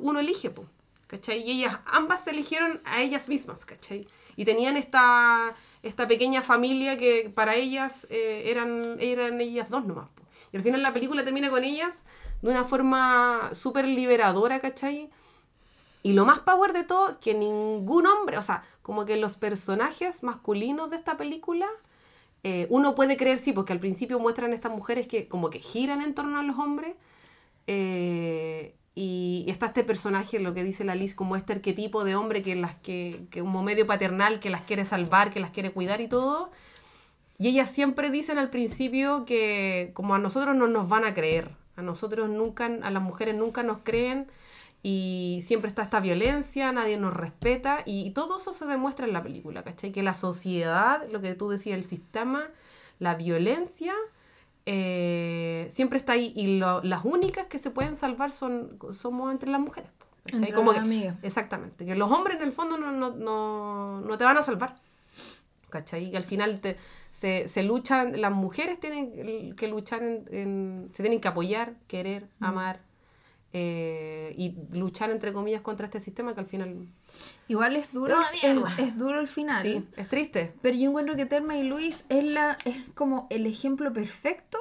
uno 0.00 0.20
elige, 0.20 0.50
po, 0.50 0.66
¿cachai? 1.08 1.40
Y 1.42 1.50
ellas, 1.52 1.80
ambas 1.86 2.24
se 2.24 2.30
eligieron 2.30 2.80
a 2.84 3.00
ellas 3.02 3.28
mismas, 3.28 3.64
¿cachai? 3.64 4.06
Y 4.36 4.44
tenían 4.44 4.76
esta, 4.76 5.54
esta 5.82 6.06
pequeña 6.06 6.42
familia 6.42 6.96
que 6.96 7.30
para 7.34 7.54
ellas 7.54 8.06
eh, 8.10 8.44
eran, 8.46 8.82
eran 9.00 9.40
ellas 9.40 9.68
dos 9.70 9.84
nomás, 9.84 10.08
po. 10.10 10.22
Y 10.52 10.56
al 10.58 10.62
final 10.62 10.82
la 10.82 10.92
película 10.92 11.24
termina 11.24 11.48
con 11.50 11.64
ellas 11.64 12.04
de 12.42 12.50
una 12.50 12.64
forma 12.64 13.50
súper 13.52 13.86
liberadora, 13.86 14.60
¿cachai? 14.60 15.10
Y 16.02 16.12
lo 16.14 16.24
más 16.24 16.40
power 16.40 16.72
de 16.72 16.84
todo, 16.84 17.20
que 17.20 17.34
ningún 17.34 18.06
hombre, 18.06 18.38
o 18.38 18.42
sea, 18.42 18.64
como 18.82 19.04
que 19.04 19.16
los 19.16 19.36
personajes 19.36 20.22
masculinos 20.22 20.90
de 20.90 20.96
esta 20.96 21.16
película, 21.16 21.66
eh, 22.42 22.66
uno 22.70 22.94
puede 22.94 23.16
creer, 23.16 23.38
sí, 23.38 23.52
porque 23.52 23.72
al 23.72 23.80
principio 23.80 24.18
muestran 24.18 24.52
estas 24.52 24.72
mujeres 24.72 25.06
que 25.06 25.28
como 25.28 25.50
que 25.50 25.60
giran 25.60 26.02
en 26.02 26.14
torno 26.14 26.38
a 26.38 26.42
los 26.42 26.58
hombres. 26.58 26.94
eh, 27.66 28.74
y 28.94 29.46
está 29.48 29.66
este 29.66 29.84
personaje, 29.84 30.38
lo 30.38 30.52
que 30.54 30.64
dice 30.64 30.84
la 30.84 30.94
Liz, 30.94 31.14
como 31.14 31.36
este 31.36 31.54
arquetipo 31.54 32.04
de 32.04 32.14
hombre 32.14 32.42
que 32.42 32.54
las 32.54 32.74
que, 32.76 33.26
que 33.30 33.40
como 33.40 33.62
medio 33.62 33.86
paternal, 33.86 34.38
que 34.38 34.50
las 34.50 34.62
quiere 34.62 34.84
salvar, 34.84 35.32
que 35.32 35.40
las 35.40 35.50
quiere 35.50 35.72
cuidar 35.72 36.00
y 36.02 36.08
todo. 36.08 36.50
Y 37.38 37.48
ellas 37.48 37.70
siempre 37.70 38.10
dicen 38.10 38.38
al 38.38 38.50
principio 38.50 39.24
que 39.24 39.90
como 39.94 40.14
a 40.14 40.18
nosotros 40.18 40.54
no 40.56 40.68
nos 40.68 40.88
van 40.88 41.04
a 41.04 41.14
creer, 41.14 41.52
a 41.76 41.82
nosotros 41.82 42.28
nunca, 42.28 42.66
a 42.66 42.90
las 42.90 43.02
mujeres 43.02 43.34
nunca 43.34 43.62
nos 43.62 43.78
creen 43.82 44.28
y 44.82 45.42
siempre 45.46 45.68
está 45.68 45.82
esta 45.82 46.00
violencia, 46.00 46.72
nadie 46.72 46.96
nos 46.96 47.14
respeta 47.14 47.82
y, 47.86 48.10
todo 48.10 48.38
eso 48.38 48.52
se 48.52 48.66
demuestra 48.66 49.06
en 49.06 49.12
la 49.12 49.22
película, 49.22 49.62
¿cachai? 49.62 49.92
Que 49.92 50.02
la 50.02 50.14
sociedad, 50.14 51.08
lo 51.10 51.20
que 51.20 51.34
tú 51.34 51.48
decías, 51.48 51.78
el 51.78 51.84
sistema, 51.86 52.48
la 52.98 53.14
violencia, 53.14 53.94
eh, 54.66 55.68
siempre 55.70 55.98
está 55.98 56.12
ahí 56.14 56.32
y 56.36 56.58
lo- 56.58 56.82
las 56.82 57.04
únicas 57.04 57.46
que 57.46 57.58
se 57.58 57.70
pueden 57.70 57.96
salvar 57.96 58.30
son 58.32 58.78
somos 58.92 59.30
entre 59.32 59.50
las 59.50 59.60
mujeres. 59.60 59.90
Como 60.54 60.72
las 60.72 60.80
que- 60.82 60.86
amigas. 60.86 61.16
Exactamente, 61.22 61.84
que 61.84 61.96
los 61.96 62.10
hombres 62.10 62.36
en 62.38 62.44
el 62.44 62.52
fondo 62.52 62.76
no, 62.78 62.92
no, 62.92 63.10
no, 63.10 64.00
no 64.00 64.18
te 64.18 64.24
van 64.24 64.36
a 64.38 64.42
salvar. 64.42 64.76
¿Cachai? 65.68 66.10
Y 66.10 66.16
al 66.16 66.22
final 66.24 66.60
te, 66.60 66.76
se, 67.10 67.48
se 67.48 67.62
luchan, 67.62 68.20
las 68.20 68.30
mujeres 68.32 68.78
tienen 68.78 69.56
que 69.56 69.68
luchar, 69.68 70.02
en, 70.02 70.24
en- 70.30 70.90
se 70.92 71.02
tienen 71.02 71.18
que 71.20 71.28
apoyar, 71.28 71.74
querer, 71.88 72.28
amar 72.40 72.80
eh, 73.52 74.34
y 74.38 74.54
luchar 74.76 75.10
entre 75.10 75.32
comillas 75.32 75.60
contra 75.62 75.84
este 75.86 76.00
sistema 76.00 76.34
que 76.34 76.40
al 76.40 76.46
final... 76.46 76.86
Igual 77.48 77.76
es 77.76 77.92
duro, 77.92 78.16
es, 78.42 78.78
es 78.78 78.98
duro 78.98 79.20
el 79.20 79.28
final. 79.28 79.62
Sí, 79.62 79.84
es 79.96 80.08
triste. 80.08 80.54
Pero 80.62 80.76
yo 80.76 80.88
encuentro 80.88 81.14
que 81.16 81.26
Telma 81.26 81.56
y 81.56 81.62
Luis 81.64 82.04
es, 82.08 82.24
la, 82.24 82.56
es 82.64 82.78
como 82.94 83.26
el 83.30 83.46
ejemplo 83.46 83.92
perfecto 83.92 84.58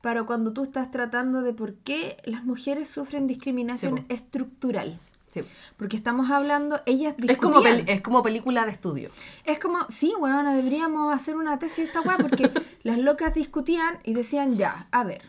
para 0.00 0.24
cuando 0.24 0.52
tú 0.52 0.64
estás 0.64 0.90
tratando 0.90 1.42
de 1.42 1.52
por 1.52 1.74
qué 1.74 2.16
las 2.24 2.44
mujeres 2.44 2.88
sufren 2.88 3.26
discriminación 3.26 3.98
Sí, 3.98 4.04
estructural. 4.08 4.98
Sí. 5.28 5.40
Porque 5.76 5.96
estamos 5.96 6.30
hablando, 6.30 6.80
ellas 6.86 7.14
Es 7.26 7.38
como, 7.38 7.54
discutían. 7.60 7.84
peli- 7.86 7.92
es 7.92 8.00
como 8.02 8.22
película 8.22 8.64
de 8.66 8.72
estudio. 8.72 9.10
Es 9.44 9.58
como, 9.58 9.78
sí, 9.88 10.12
weona, 10.18 10.54
deberíamos 10.54 11.12
hacer 11.14 11.36
una 11.36 11.58
tesis 11.58 11.76
de 11.78 11.84
esta 11.84 12.00
weá 12.02 12.18
porque 12.18 12.50
las 12.82 12.98
locas 12.98 13.34
discutían 13.34 13.98
y 14.04 14.14
decían, 14.14 14.54
ya, 14.56 14.86
a 14.92 15.02
ver, 15.04 15.22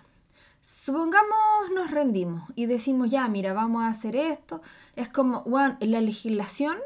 supongamos 0.86 1.72
nos 1.74 1.90
rendimos 1.90 2.44
y 2.56 2.68
decimos, 2.68 3.10
ya, 3.10 3.28
mira, 3.28 3.54
vamos 3.54 3.84
a 3.84 3.88
hacer 3.88 4.16
esto. 4.16 4.62
Es 4.96 5.10
como, 5.10 5.40
weón, 5.42 5.78
en 5.80 5.92
la 5.92 6.00
legislación 6.00 6.78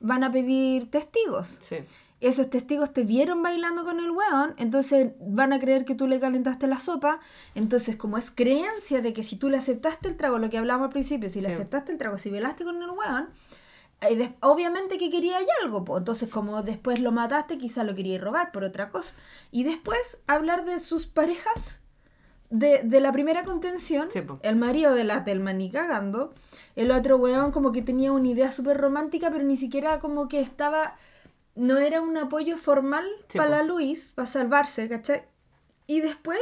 van 0.00 0.24
a 0.24 0.32
pedir 0.32 0.90
testigos. 0.90 1.58
Sí. 1.60 1.76
Esos 2.20 2.48
testigos 2.48 2.94
te 2.94 3.04
vieron 3.04 3.42
bailando 3.42 3.84
con 3.84 4.00
el 4.00 4.10
weón, 4.10 4.54
entonces 4.56 5.12
van 5.20 5.52
a 5.52 5.58
creer 5.58 5.84
que 5.84 5.94
tú 5.94 6.06
le 6.08 6.18
calentaste 6.20 6.66
la 6.66 6.80
sopa. 6.80 7.20
Entonces, 7.54 7.96
como 7.96 8.16
es 8.16 8.30
creencia 8.30 9.02
de 9.02 9.12
que 9.12 9.22
si 9.22 9.36
tú 9.36 9.50
le 9.50 9.58
aceptaste 9.58 10.08
el 10.08 10.16
trago, 10.16 10.38
lo 10.38 10.48
que 10.48 10.56
hablamos 10.56 10.86
al 10.86 10.92
principio, 10.92 11.28
si 11.28 11.42
le 11.42 11.48
Sí. 11.48 11.54
aceptaste 11.54 11.92
el 11.92 11.98
trago, 11.98 12.16
si 12.16 12.30
velaste 12.30 12.64
con 12.64 12.82
el 12.82 12.88
weón, 12.88 13.28
eh, 14.00 14.32
obviamente 14.40 14.96
que 14.96 15.10
quería 15.10 15.36
algo, 15.62 15.84
po. 15.84 15.98
entonces 15.98 16.30
como 16.30 16.62
después 16.62 16.98
lo 16.98 17.12
mataste, 17.12 17.58
quizá 17.58 17.84
lo 17.84 17.94
quería 17.94 18.18
robar 18.18 18.52
por 18.52 18.64
otra 18.64 18.88
cosa. 18.88 19.12
Y 19.50 19.64
después 19.64 20.16
hablar 20.26 20.64
de 20.64 20.80
sus 20.80 21.06
parejas 21.06 21.80
de, 22.50 22.82
de 22.84 23.00
la 23.00 23.12
primera 23.12 23.44
contención, 23.44 24.10
Sí, 24.10 24.22
el 24.42 24.56
marido 24.56 24.94
de 24.94 25.04
la 25.04 25.24
Telma 25.24 25.52
ni 25.52 25.70
cagando, 25.70 26.32
el 26.76 26.90
otro 26.90 27.16
weón 27.16 27.50
como 27.52 27.72
que 27.72 27.82
tenía 27.82 28.12
una 28.12 28.28
idea 28.28 28.52
súper 28.52 28.76
romántica, 28.78 29.30
pero 29.30 29.44
ni 29.44 29.56
siquiera 29.56 29.98
como 30.00 30.28
que 30.28 30.40
estaba, 30.40 30.96
no 31.54 31.78
era 31.78 32.00
un 32.00 32.16
apoyo 32.16 32.56
formal 32.56 33.06
Sí, 33.28 33.38
para 33.38 33.50
la 33.50 33.62
Luis, 33.62 34.12
para 34.14 34.28
salvarse, 34.28 34.88
¿cachai? 34.88 35.24
Y 35.86 36.00
después, 36.00 36.38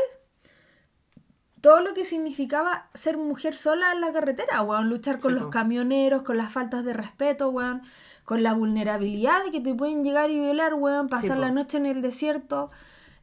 todo 1.60 1.80
lo 1.80 1.94
que 1.94 2.04
significaba 2.04 2.88
ser 2.92 3.16
mujer 3.16 3.54
sola 3.54 3.92
en 3.92 4.00
la 4.00 4.12
carretera, 4.12 4.62
weón, 4.62 4.88
luchar 4.88 5.18
con 5.18 5.32
Sí, 5.32 5.38
los 5.38 5.48
camioneros, 5.48 6.22
con 6.22 6.36
las 6.36 6.52
faltas 6.52 6.84
de 6.84 6.92
respeto, 6.92 7.50
weón, 7.50 7.82
con 8.24 8.42
la 8.42 8.52
vulnerabilidad 8.52 9.44
de 9.44 9.52
que 9.52 9.60
te 9.60 9.74
pueden 9.74 10.02
llegar 10.02 10.30
y 10.30 10.38
violar, 10.40 10.74
weón, 10.74 11.08
pasar 11.08 11.38
la 11.38 11.50
noche 11.50 11.76
en 11.78 11.86
el 11.86 12.02
desierto, 12.02 12.70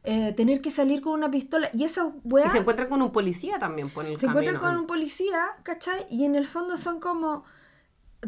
eh, 0.04 0.32
tener 0.32 0.60
que 0.60 0.70
salir 0.70 1.00
con 1.02 1.12
una 1.12 1.30
pistola, 1.30 1.68
y 1.74 1.84
esa 1.84 2.12
weá... 2.24 2.46
Y 2.46 2.50
se 2.50 2.58
encuentran 2.58 2.88
con 2.88 3.02
un 3.02 3.12
policía 3.12 3.58
también 3.58 3.90
por 3.90 4.06
el 4.06 4.18
Se 4.18 4.26
encuentran 4.26 4.56
camino. 4.56 4.72
con 4.72 4.80
un 4.82 4.86
policía, 4.86 5.44
¿cachai? 5.62 6.06
Y 6.10 6.24
en 6.24 6.34
el 6.36 6.46
fondo 6.46 6.76
son 6.76 7.00
como. 7.00 7.44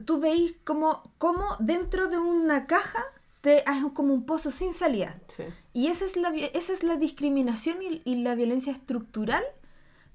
Tú 0.06 0.20
veis 0.20 0.54
como, 0.64 1.02
como 1.18 1.44
dentro 1.60 2.06
de 2.08 2.18
una 2.18 2.66
caja 2.66 3.02
te 3.42 3.62
hay 3.66 3.82
como 3.92 4.14
un 4.14 4.24
pozo 4.24 4.50
sin 4.50 4.72
salida. 4.72 5.18
Sí. 5.26 5.42
Y 5.74 5.88
esa 5.88 6.04
es 6.04 6.16
la, 6.16 6.28
esa 6.30 6.72
es 6.72 6.82
la 6.82 6.96
discriminación 6.96 7.78
y, 7.82 8.00
y 8.04 8.16
la 8.22 8.34
violencia 8.34 8.72
estructural 8.72 9.42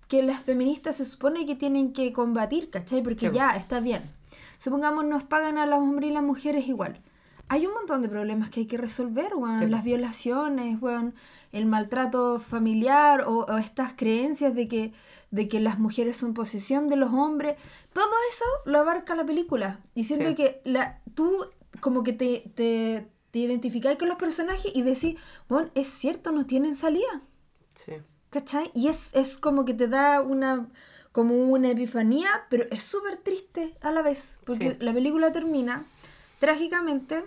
que 0.08 0.24
las 0.24 0.42
feministas 0.42 0.96
se 0.96 1.06
supone 1.06 1.46
que 1.46 1.56
tienen 1.56 1.92
que 1.92 2.14
combatir, 2.14 2.70
¿cachai? 2.70 3.04
Porque 3.04 3.30
Sí. 3.30 3.36
ya 3.36 3.50
está 3.52 3.80
bien. 3.82 4.10
Supongamos 4.58 5.06
nos 5.06 5.24
pagan 5.26 5.58
a 5.58 5.66
los 5.66 5.80
hombres 5.80 6.10
y 6.10 6.14
las 6.14 6.24
mujeres 6.24 6.68
igual. 6.68 7.02
Hay 7.50 7.66
un 7.66 7.74
montón 7.74 8.02
de 8.02 8.10
problemas 8.10 8.50
que 8.50 8.62
hay 8.62 8.66
que 8.66 8.78
resolver, 8.78 9.34
weón. 9.36 9.56
Sí. 9.56 9.68
Las 9.68 9.84
violaciones, 9.84 10.82
weón, 10.82 11.14
el 11.54 11.66
maltrato 11.66 12.40
familiar 12.40 13.24
o, 13.26 13.46
o 13.46 13.58
estas 13.58 13.94
creencias 13.94 14.54
de 14.54 14.68
que, 14.68 14.94
de 15.32 15.48
que 15.48 15.60
las 15.62 15.80
mujeres 15.80 16.18
son 16.18 16.34
posesión 16.34 16.90
de 16.90 16.98
los 16.98 17.14
hombres. 17.14 17.56
Todo 17.94 18.12
eso 18.32 18.46
lo 18.66 18.80
abarca 18.80 19.16
la 19.16 19.26
película. 19.26 19.80
Y 19.96 20.04
siento 20.04 20.30
Sí. 20.30 20.36
que 20.36 20.62
la, 20.66 21.02
tú 21.16 21.32
como 21.80 22.04
que 22.04 22.12
te, 22.14 22.52
te, 22.56 23.08
te 23.32 23.40
identificáis 23.40 23.98
con 23.98 24.10
los 24.10 24.18
personajes 24.18 24.72
y 24.76 24.82
decís, 24.82 25.16
bueno, 25.48 25.70
es 25.76 25.88
cierto, 25.88 26.32
no 26.32 26.46
tienen 26.46 26.76
salida. 26.76 27.22
Sí. 27.76 27.94
¿Cachai? 28.30 28.72
Y 28.74 28.90
es, 28.90 29.12
es 29.14 29.38
como 29.38 29.64
que 29.64 29.74
te 29.74 29.88
da 29.88 30.22
una 30.22 30.68
como 31.14 31.34
una 31.36 31.70
epifanía, 31.72 32.30
pero 32.50 32.66
es 32.70 32.84
súper 32.84 33.16
triste 33.18 33.74
a 33.82 33.92
la 33.92 34.04
vez, 34.04 34.38
porque 34.46 34.72
Sí. 34.72 34.78
la 34.82 34.94
película 34.94 35.32
termina 35.32 35.84
trágicamente, 36.40 37.26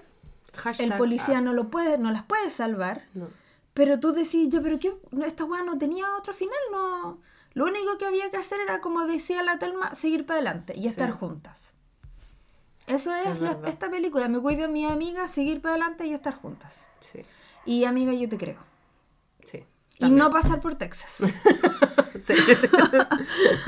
Hashtag, 0.54 0.90
el 0.92 0.98
policía 0.98 1.38
ah, 1.38 1.40
no 1.40 1.52
lo 1.52 1.70
puede, 1.70 1.98
no 1.98 2.10
las 2.12 2.22
puede 2.24 2.50
salvar, 2.50 3.04
no. 3.14 3.28
pero 3.74 4.00
tú 4.00 4.12
decís, 4.12 4.48
ya, 4.50 4.60
pero 4.60 4.78
qué, 4.78 4.92
esta 5.24 5.44
weá 5.44 5.62
no 5.62 5.78
tenía 5.78 6.04
otro 6.16 6.34
final, 6.34 6.58
no. 6.72 7.18
Lo 7.54 7.64
único 7.64 7.98
que 7.98 8.06
había 8.06 8.30
que 8.30 8.36
hacer 8.36 8.60
era, 8.60 8.80
como 8.80 9.06
decía 9.06 9.42
la 9.42 9.58
Telma, 9.58 9.94
seguir 9.94 10.24
para 10.26 10.38
adelante 10.40 10.74
y 10.76 10.86
estar 10.86 11.10
juntas. 11.10 11.74
Eso 12.86 13.14
es, 13.14 13.26
Es 13.26 13.40
la- 13.40 13.54
verdad. 13.54 13.68
esta 13.68 13.90
película, 13.90 14.28
me 14.28 14.40
cuida 14.40 14.68
mi 14.68 14.84
amiga, 14.86 15.26
seguir 15.28 15.60
para 15.60 15.74
adelante 15.74 16.06
y 16.06 16.14
estar 16.14 16.34
juntas. 16.34 16.86
Sí, 17.00 17.20
Y 17.66 17.84
amiga, 17.84 18.12
yo 18.12 18.28
te 18.28 18.38
creo. 18.38 18.58
sí. 19.44 19.64
Y 20.02 20.10
no 20.10 20.30
pasar 20.30 20.60
por 20.60 20.76
Texas. 20.76 21.18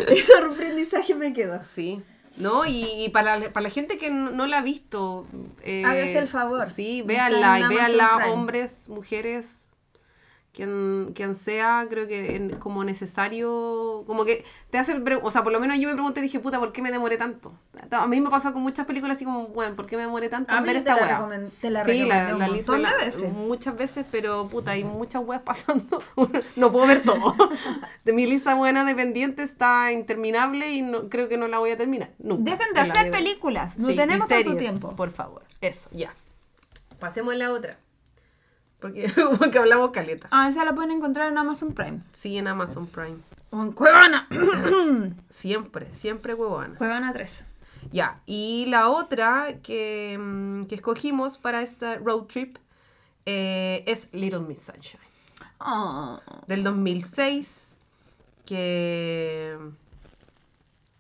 Ese 0.09 0.35
aprendizaje 0.39 1.15
me 1.15 1.33
quedó. 1.33 1.63
Sí. 1.63 2.03
No, 2.37 2.65
y, 2.65 2.85
y 3.05 3.09
para, 3.11 3.39
la- 3.39 3.53
para 3.53 3.65
la 3.65 3.71
gente 3.71 3.99
que 3.99 4.11
no, 4.11 4.31
no 4.31 4.47
la 4.47 4.59
ha 4.59 4.63
visto, 4.63 5.27
eh, 5.63 5.85
Hágase 5.85 6.19
el 6.19 6.29
favor. 6.29 6.65
Sí, 6.65 7.03
véanla 7.03 7.59
y 7.59 7.63
véanla, 7.69 8.19
hombres, 8.33 8.89
mujeres, 8.89 9.72
quien, 10.53 11.13
quien 11.15 11.35
sea, 11.35 11.87
creo 11.89 12.07
que 12.07 12.37
en- 12.37 12.57
como 12.59 12.85
necesario, 12.85 14.05
como 14.07 14.25
que 14.27 14.45
te 14.71 14.79
hace, 14.79 15.01
o 15.23 15.31
sea, 15.31 15.43
por 15.43 15.51
lo 15.53 15.61
menos 15.61 15.79
yo 15.79 15.89
me 15.89 15.95
pregunté, 15.95 16.21
dije, 16.21 16.41
puta, 16.41 16.59
¿por 16.59 16.73
qué 16.73 16.83
me 16.83 16.91
demoré 16.93 17.17
tanto? 17.17 17.55
A 17.91 18.07
mí 18.07 18.21
me 18.21 18.29
pasa 18.29 18.53
con 18.53 18.61
muchas 18.63 18.85
películas 18.87 19.17
así 19.17 19.25
como, 19.25 19.49
bueno, 19.49 19.75
¿por 19.75 19.87
qué 19.87 19.97
me 19.97 20.03
demoré 20.03 20.29
tanto 20.29 20.53
A 20.53 20.59
en 20.59 20.63
mí 20.63 20.67
ver 20.69 20.77
esta 20.77 20.95
wea? 20.97 21.27
te 21.61 21.71
la 21.71 21.85
sí, 21.85 22.05
la, 22.05 22.35
un 22.37 22.41
montón 22.41 22.83
de 22.83 22.89
veces. 23.05 23.33
Muchas 23.33 23.77
veces, 23.77 24.05
pero 24.11 24.47
puta, 24.49 24.73
hay 24.73 24.85
muchas 24.85 25.23
weas 25.25 25.43
pasando. 25.45 26.03
no 26.57 26.71
puedo 26.71 26.87
ver 26.87 27.03
todo. 27.03 27.35
de 28.05 28.13
mi 28.13 28.27
lista 28.27 28.55
buena 28.55 28.85
de 28.85 28.95
pendientes 28.95 29.51
está 29.51 29.91
interminable 29.93 30.71
y 30.73 30.83
no, 30.83 31.09
creo 31.09 31.29
que 31.31 31.39
no 31.39 31.49
la 31.49 31.59
voy 31.61 31.71
a 31.71 31.77
terminar. 31.79 32.11
Nunca. 32.19 32.51
Dejen 32.51 32.75
de 32.75 32.81
hacer 32.81 33.11
películas. 33.11 33.79
No 33.79 33.89
Sí, 33.89 33.97
tenemos 33.97 34.29
tanto 34.29 34.55
tiempo. 34.57 34.95
Por 34.97 35.11
favor, 35.13 35.43
eso, 35.63 35.89
ya. 35.93 36.15
Pasemos 36.99 37.33
a 37.35 37.37
la 37.39 37.51
otra. 37.53 37.79
Porque 38.83 39.11
como 39.15 39.51
que 39.51 39.59
hablamos 39.59 39.93
caleta. 39.93 40.29
Ah, 40.31 40.49
esa 40.49 40.65
la 40.65 40.75
pueden 40.75 40.91
encontrar 40.91 41.31
en 41.31 41.39
Amazon 41.39 41.73
Prime. 41.73 42.01
Sí, 42.13 42.37
en 42.37 42.49
Amazon 42.49 42.87
Prime. 42.89 43.19
O 43.51 43.63
en 43.63 43.73
Cuevana. 43.73 44.29
Siempre, 45.31 45.89
siempre 45.95 46.35
huevona. 46.35 46.77
Cuevana 46.77 47.13
3. 47.13 47.47
Ya, 47.93 48.21
y 48.27 48.67
la 48.69 48.89
otra 48.89 49.61
que, 49.63 50.19
mm, 50.19 50.65
que 50.65 50.75
escogimos 50.75 51.39
para 51.39 51.63
esta 51.63 51.97
road 51.97 52.25
trip 52.25 52.57
eh, 53.27 53.85
es 53.87 54.09
Little 54.13 54.41
Miss 54.41 54.61
Sunshine. 54.61 55.01
Oh. 55.59 56.21
Del 56.47 56.65
2006, 56.65 57.77
que, 58.47 59.59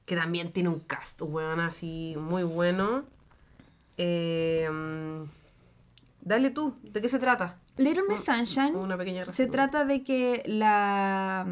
que 0.04 0.16
también 0.16 0.52
tiene 0.52 0.68
un 0.68 0.80
cast, 0.80 1.22
weón, 1.22 1.60
así 1.60 2.14
muy 2.18 2.42
bueno. 2.42 3.04
Eh, 3.96 4.68
mm, 4.70 5.24
dale 6.20 6.50
tú, 6.50 6.76
¿de 6.82 7.00
qué 7.00 7.08
se 7.08 7.18
trata? 7.18 7.58
Little 7.78 8.02
Miss 8.08 8.24
Sunshine 8.24 8.76
Una 8.76 8.96
pequeña 8.98 9.24
se 9.32 9.46
trata 9.46 9.85
de 9.85 10.02
que 10.02 10.42
la 10.46 11.46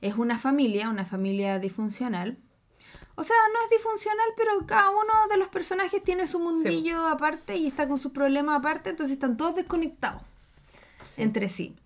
es 0.00 0.14
una 0.16 0.38
familia, 0.38 0.88
una 0.90 1.04
familia 1.06 1.58
disfuncional. 1.58 2.36
O 3.14 3.24
sea, 3.24 3.36
no 3.52 3.58
es 3.64 3.70
disfuncional, 3.70 4.26
pero 4.36 4.66
cada 4.66 4.90
uno 4.90 5.12
de 5.30 5.36
los 5.36 5.48
personajes 5.48 6.02
tiene 6.02 6.26
su 6.26 6.38
mundillo 6.38 7.06
aparte 7.06 7.56
y 7.56 7.66
está 7.66 7.86
con 7.88 7.98
sus 7.98 8.12
problemas 8.12 8.58
aparte, 8.58 8.90
entonces 8.90 9.14
están 9.14 9.36
todos 9.36 9.54
desconectados 9.56 10.22
Sí. 11.04 11.22
entre 11.22 11.48
sí. 11.48 11.76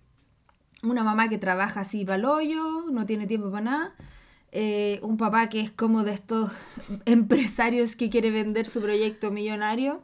Una 0.83 1.03
mamá 1.03 1.27
que 1.27 1.37
trabaja 1.37 1.81
así 1.81 2.05
para 2.05 2.15
el 2.17 2.25
hoyo, 2.25 2.85
no 2.91 3.05
tiene 3.05 3.25
tiempo 3.27 3.49
para 3.51 3.61
nada. 3.63 3.95
Eh, 4.51 4.99
un 5.01 5.17
papá 5.17 5.49
que 5.49 5.59
es 5.59 5.71
como 5.71 6.03
de 6.03 6.11
estos 6.11 6.51
empresarios 7.05 7.95
que 7.95 8.09
quiere 8.09 8.31
vender 8.31 8.65
su 8.67 8.79
proyecto 8.81 9.31
millonario. 9.31 10.01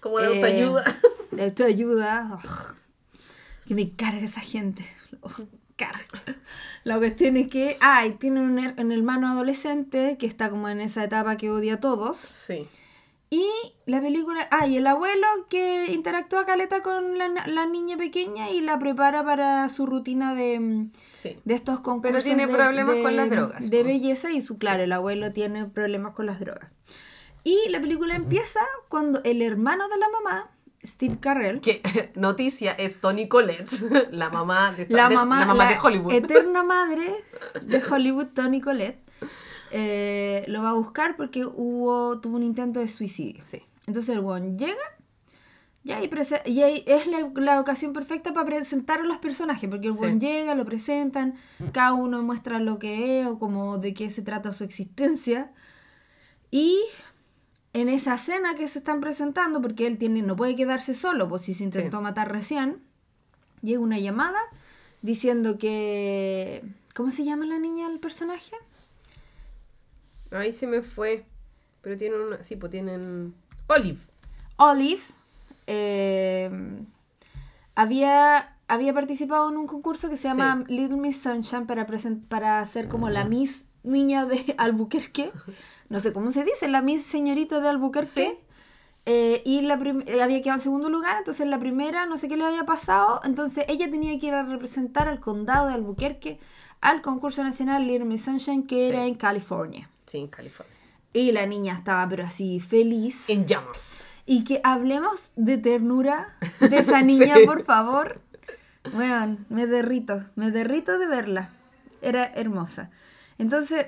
Como 0.00 0.18
de 0.18 0.26
Eh, 0.26 0.34
autoayuda. 0.36 0.96
De 1.32 1.44
autoayuda. 1.44 2.30
Ugh, 2.42 2.75
que 3.66 3.74
me 3.74 3.90
carga 3.92 4.20
esa 4.20 4.40
gente. 4.40 4.84
Carga. 5.76 6.06
La 6.84 6.96
cuestión 6.98 7.36
es 7.36 7.48
que, 7.48 7.76
ay, 7.80 8.12
tiene 8.12 8.40
un, 8.40 8.58
un 8.78 8.92
hermano 8.92 9.28
adolescente 9.28 10.16
que 10.18 10.26
está 10.26 10.48
como 10.48 10.68
en 10.68 10.80
esa 10.80 11.04
etapa 11.04 11.36
que 11.36 11.50
odia 11.50 11.74
a 11.74 11.80
todos. 11.80 12.16
Sí. 12.16 12.66
Y 13.28 13.44
la 13.86 14.00
película, 14.00 14.48
ah, 14.52 14.66
y 14.68 14.76
el 14.76 14.86
abuelo 14.86 15.26
que 15.50 15.92
interactúa 15.92 16.46
caleta 16.46 16.82
con 16.82 17.18
la, 17.18 17.28
la 17.46 17.66
niña 17.66 17.96
pequeña 17.96 18.50
y 18.50 18.60
la 18.60 18.78
prepara 18.78 19.24
para 19.24 19.68
su 19.68 19.84
rutina 19.84 20.34
de, 20.34 20.60
mm, 20.60 20.92
Sí. 21.12 21.36
de 21.44 21.54
estos 21.54 21.80
concursos. 21.80 22.22
tiene 22.24 22.46
de- 22.46 22.54
problemas 22.54 22.94
de- 22.94 23.02
con 23.02 23.16
las 23.16 23.28
drogas, 23.28 23.68
De 23.68 23.82
belleza 23.82 24.30
y 24.30 24.40
su, 24.40 24.58
claro, 24.58 24.84
el 24.84 24.92
abuelo 24.92 25.32
tiene 25.32 25.64
problemas 25.66 26.14
con 26.14 26.26
las 26.26 26.38
drogas. 26.38 26.70
Y 27.42 27.58
la 27.70 27.80
película 27.80 28.14
empieza 28.14 28.60
cuando 28.88 29.20
el 29.24 29.42
hermano 29.42 29.88
de 29.88 29.98
la 29.98 30.06
mamá, 30.08 30.50
Steve 30.84 31.18
Carell, 31.20 31.60
Que 31.60 31.82
noticia 32.14 32.72
es 32.72 33.00
Tony 33.00 33.28
Collette, 33.28 33.70
la 34.12 34.30
mamá 34.30 34.72
de, 34.72 34.86
la 34.88 35.08
de- 35.08 35.14
mamá, 35.14 35.40
la 35.40 35.46
mamá 35.46 35.64
la 35.64 35.70
de 35.70 35.78
Hollywood. 35.80 36.12
eterna 36.12 36.62
madre 36.76 37.10
de 37.62 37.82
Hollywood, 37.82 38.26
Tony 38.34 38.60
Collette, 38.60 39.00
eh, 39.72 40.44
lo 40.48 40.62
va 40.62 40.70
a 40.70 40.74
buscar 40.74 41.16
porque 41.16 41.44
hubo, 41.44 42.18
tuvo 42.20 42.36
un 42.36 42.42
intento 42.42 42.80
de 42.80 42.88
suicidio. 42.88 43.42
Sí. 43.42 43.62
Entonces 43.86 44.14
el 44.16 44.20
weón 44.22 44.58
llega 44.58 44.74
y 45.84 45.92
ahí, 45.92 46.08
prese- 46.08 46.42
y 46.46 46.62
ahí 46.62 46.82
es 46.86 47.06
la, 47.06 47.30
la 47.36 47.60
ocasión 47.60 47.92
perfecta 47.92 48.32
para 48.32 48.44
presentar 48.46 49.00
a 49.00 49.04
los 49.04 49.18
personajes, 49.18 49.68
porque 49.70 49.88
el 49.88 49.94
Sí. 49.94 50.18
llega, 50.18 50.54
lo 50.56 50.64
presentan, 50.64 51.34
cada 51.72 51.92
uno 51.94 52.22
muestra 52.22 52.58
lo 52.58 52.78
que 52.80 53.20
es 53.20 53.26
o 53.26 53.38
como 53.38 53.78
de 53.78 53.94
qué 53.94 54.10
se 54.10 54.22
trata 54.22 54.50
su 54.52 54.64
existencia. 54.64 55.52
Y 56.50 56.78
en 57.80 57.88
esa 57.88 58.14
escena 58.14 58.54
que 58.54 58.66
se 58.68 58.78
están 58.78 59.00
presentando, 59.00 59.60
porque 59.60 59.86
él 59.86 59.98
tiene, 59.98 60.22
no 60.22 60.34
puede 60.36 60.56
quedarse 60.56 60.94
solo, 60.94 61.28
pues 61.28 61.42
si 61.42 61.52
se 61.54 61.64
intentó 61.64 61.98
Sí. 61.98 62.02
matar 62.02 62.32
recién, 62.32 62.78
llega 63.62 63.80
una 63.80 63.98
llamada 63.98 64.38
diciendo 65.02 65.58
que... 65.58 66.62
¿Cómo 66.94 67.10
se 67.10 67.24
llama 67.24 67.44
la 67.44 67.58
niña 67.58 67.86
el 67.88 68.00
personaje? 68.00 68.56
Ahí 70.30 70.50
se 70.52 70.66
me 70.66 70.80
fue. 70.82 71.24
Pero 71.82 71.98
tienen 71.98 72.20
una. 72.20 72.42
Sí, 72.42 72.56
pues 72.56 72.72
tienen. 72.72 73.34
Olive. 73.68 73.98
Olive 74.56 75.02
eh, 75.66 76.50
había, 77.74 78.56
había 78.68 78.94
participado 78.94 79.50
en 79.50 79.58
un 79.58 79.66
concurso 79.66 80.08
que 80.08 80.16
se 80.16 80.22
Sí. 80.22 80.28
llama 80.28 80.64
Little 80.68 80.96
Miss 80.96 81.20
Sunshine 81.20 81.66
para, 81.66 81.86
para 82.28 82.64
ser 82.64 82.88
como 82.88 83.10
la 83.10 83.24
Miss 83.26 83.62
Niña 83.86 84.26
de 84.26 84.54
Albuquerque. 84.58 85.32
No 85.88 86.00
sé 86.00 86.12
cómo 86.12 86.30
se 86.32 86.44
dice, 86.44 86.68
la 86.68 86.82
Miss 86.82 87.04
Señorita 87.04 87.60
de 87.60 87.68
Albuquerque. 87.68 88.08
Sí. 88.08 88.38
Eh, 89.08 89.40
y 89.44 89.60
la 89.60 89.74
eh, 90.06 90.20
había 90.20 90.42
quedado 90.42 90.58
en 90.58 90.62
segundo 90.62 90.90
lugar, 90.90 91.14
entonces 91.18 91.46
la 91.46 91.60
primera 91.60 92.06
no 92.06 92.16
sé 92.18 92.28
qué 92.28 92.36
le 92.36 92.44
había 92.44 92.64
pasado, 92.66 93.20
entonces 93.22 93.64
ella 93.68 93.88
tenía 93.88 94.18
que 94.18 94.26
ir 94.26 94.34
a 94.34 94.42
representar 94.42 95.06
al 95.06 95.20
condado 95.20 95.68
de 95.68 95.74
Albuquerque 95.74 96.40
al 96.80 97.02
concurso 97.02 97.44
nacional 97.44 97.86
Little 97.86 98.04
Miss 98.04 98.24
Sunshine 98.24 98.66
que 98.66 98.88
era 98.88 99.06
en 99.06 99.14
California. 99.14 99.88
Sí, 100.06 100.18
en 100.18 100.26
California. 100.26 100.74
Y 101.12 101.30
la 101.30 101.46
niña 101.46 101.74
estaba 101.74 102.08
pero 102.08 102.24
así 102.24 102.58
feliz. 102.58 103.22
En 103.28 103.46
llamas. 103.46 104.02
Y 104.26 104.42
que 104.42 104.60
hablemos 104.64 105.30
de 105.36 105.56
ternura 105.58 106.34
de 106.58 106.76
esa 106.80 107.00
niña, 107.02 107.36
Sí. 107.36 107.46
por 107.46 107.62
favor. 107.62 108.20
Bueno, 108.92 109.38
me 109.50 109.68
derrito, 109.68 110.24
me 110.34 110.50
derrito 110.50 110.98
de 110.98 111.06
verla. 111.06 111.50
Era 112.02 112.24
hermosa. 112.26 112.90
Entonces, 113.38 113.86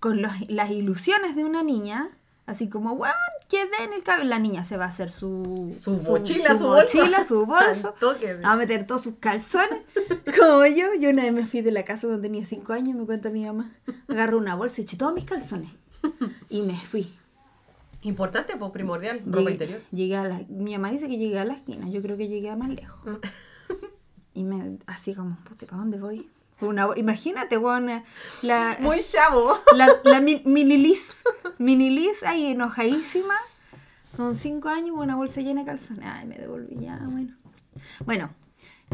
con 0.00 0.22
los- 0.22 0.48
las 0.48 0.70
ilusiones 0.70 1.34
de 1.36 1.44
una 1.44 1.62
niña, 1.62 2.08
así 2.46 2.68
como, 2.68 2.94
bueno, 2.96 3.14
quedé 3.48 3.84
en 3.84 3.92
el 3.92 4.02
cabello. 4.02 4.28
La 4.28 4.38
niña 4.38 4.64
se 4.64 4.76
va 4.76 4.84
a 4.84 4.88
hacer 4.88 5.10
su, 5.10 5.74
Su 5.78 5.92
mochila, 5.92 6.56
su 6.56 6.66
bolso. 6.66 6.98
mochila, 6.98 7.24
su 7.24 7.46
bolso. 7.46 7.94
Toque. 7.98 8.34
Va 8.40 8.52
a 8.52 8.56
meter 8.56 8.86
todos 8.86 9.02
sus 9.02 9.14
calzones. 9.18 9.82
Como 10.38 10.66
yo, 10.66 10.94
yo 11.00 11.10
una 11.10 11.22
vez 11.24 11.32
me 11.32 11.46
fui 11.46 11.60
de 11.62 11.72
la 11.72 11.84
casa 11.84 12.06
cuando 12.06 12.22
tenía 12.22 12.44
cinco 12.46 12.72
años, 12.72 12.96
me 12.96 13.04
cuenta 13.06 13.30
mi 13.30 13.44
mamá. 13.44 13.72
Agarré 14.08 14.36
una 14.36 14.54
bolsa 14.54 14.80
y 14.80 14.84
eché 14.84 14.96
todos 14.96 15.14
mis 15.14 15.24
calzones. 15.24 15.70
Y 16.48 16.62
me 16.62 16.74
fui. 16.76 17.12
Importante, 18.02 18.56
pues 18.56 18.70
primordial. 18.70 19.22
Ropa 19.26 19.38
Llegué- 19.40 19.52
interior. 19.52 19.80
llegué 19.90 20.16
a 20.16 20.24
la, 20.24 20.40
mi 20.48 20.72
mamá 20.72 20.92
dice 20.92 21.08
que 21.08 21.18
llegué 21.18 21.40
a 21.40 21.44
la 21.44 21.54
esquina, 21.54 21.88
yo 21.88 22.00
creo 22.02 22.16
que 22.16 22.28
llegué 22.28 22.50
a 22.50 22.56
más 22.56 22.68
lejos. 22.70 23.00
Y 24.34 24.44
me, 24.44 24.76
así 24.86 25.14
como, 25.14 25.38
¿para 25.58 25.78
dónde 25.78 25.98
voy? 25.98 26.28
Una, 26.60 26.88
imagínate, 26.96 27.58
weón, 27.58 28.02
la, 28.42 28.76
Muy 28.80 29.02
chavo. 29.02 29.58
la, 29.74 30.00
la 30.04 30.20
mi- 30.20 30.42
mini 30.46 30.78
Liz, 30.78 31.22
mini 31.58 31.90
Liz 31.90 32.22
ahí 32.22 32.46
enojadísima, 32.46 33.34
con 34.16 34.34
cinco 34.34 34.68
años, 34.70 34.96
una 34.96 35.16
bolsa 35.16 35.42
llena 35.42 35.60
de 35.60 35.66
calzones. 35.66 36.04
Ay, 36.10 36.26
me 36.26 36.36
devolví 36.36 36.76
ya, 36.80 36.98
bueno. 37.04 37.34
Bueno, 38.06 38.30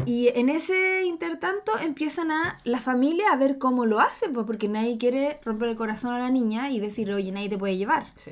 y 0.05 0.27
en 0.37 0.49
ese 0.49 1.03
intertanto 1.05 1.71
empiezan 1.79 2.31
a 2.31 2.59
la 2.65 2.79
familia 2.81 3.31
a 3.31 3.37
ver 3.37 3.57
cómo 3.57 3.85
lo 3.85 4.01
hacen, 4.01 4.33
pues 4.33 4.45
porque 4.45 4.67
nadie 4.67 4.97
quiere 4.97 5.39
romper 5.45 5.69
el 5.69 5.77
corazón 5.77 6.13
a 6.13 6.19
la 6.19 6.29
niña 6.29 6.69
y 6.69 6.81
decir, 6.81 7.11
oye, 7.13 7.31
nadie 7.31 7.47
te 7.49 7.57
puede 7.57 7.77
llevar. 7.77 8.07
Sí. 8.15 8.31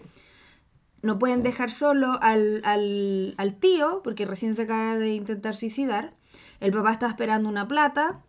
no 1.03 1.17
pueden 1.17 1.41
dejar 1.41 1.71
solo 1.71 2.19
al, 2.21 2.61
al, 2.65 3.33
al 3.37 3.55
tío, 3.55 4.01
porque 4.03 4.25
recién 4.25 4.55
se 4.57 4.63
acaba 4.63 4.95
de 4.97 5.13
intentar 5.13 5.55
suicidar. 5.55 6.13
El 6.59 6.73
papá 6.73 6.91
está 6.91 7.07
esperando 7.07 7.47
una 7.47 7.67
plata. 7.67 8.19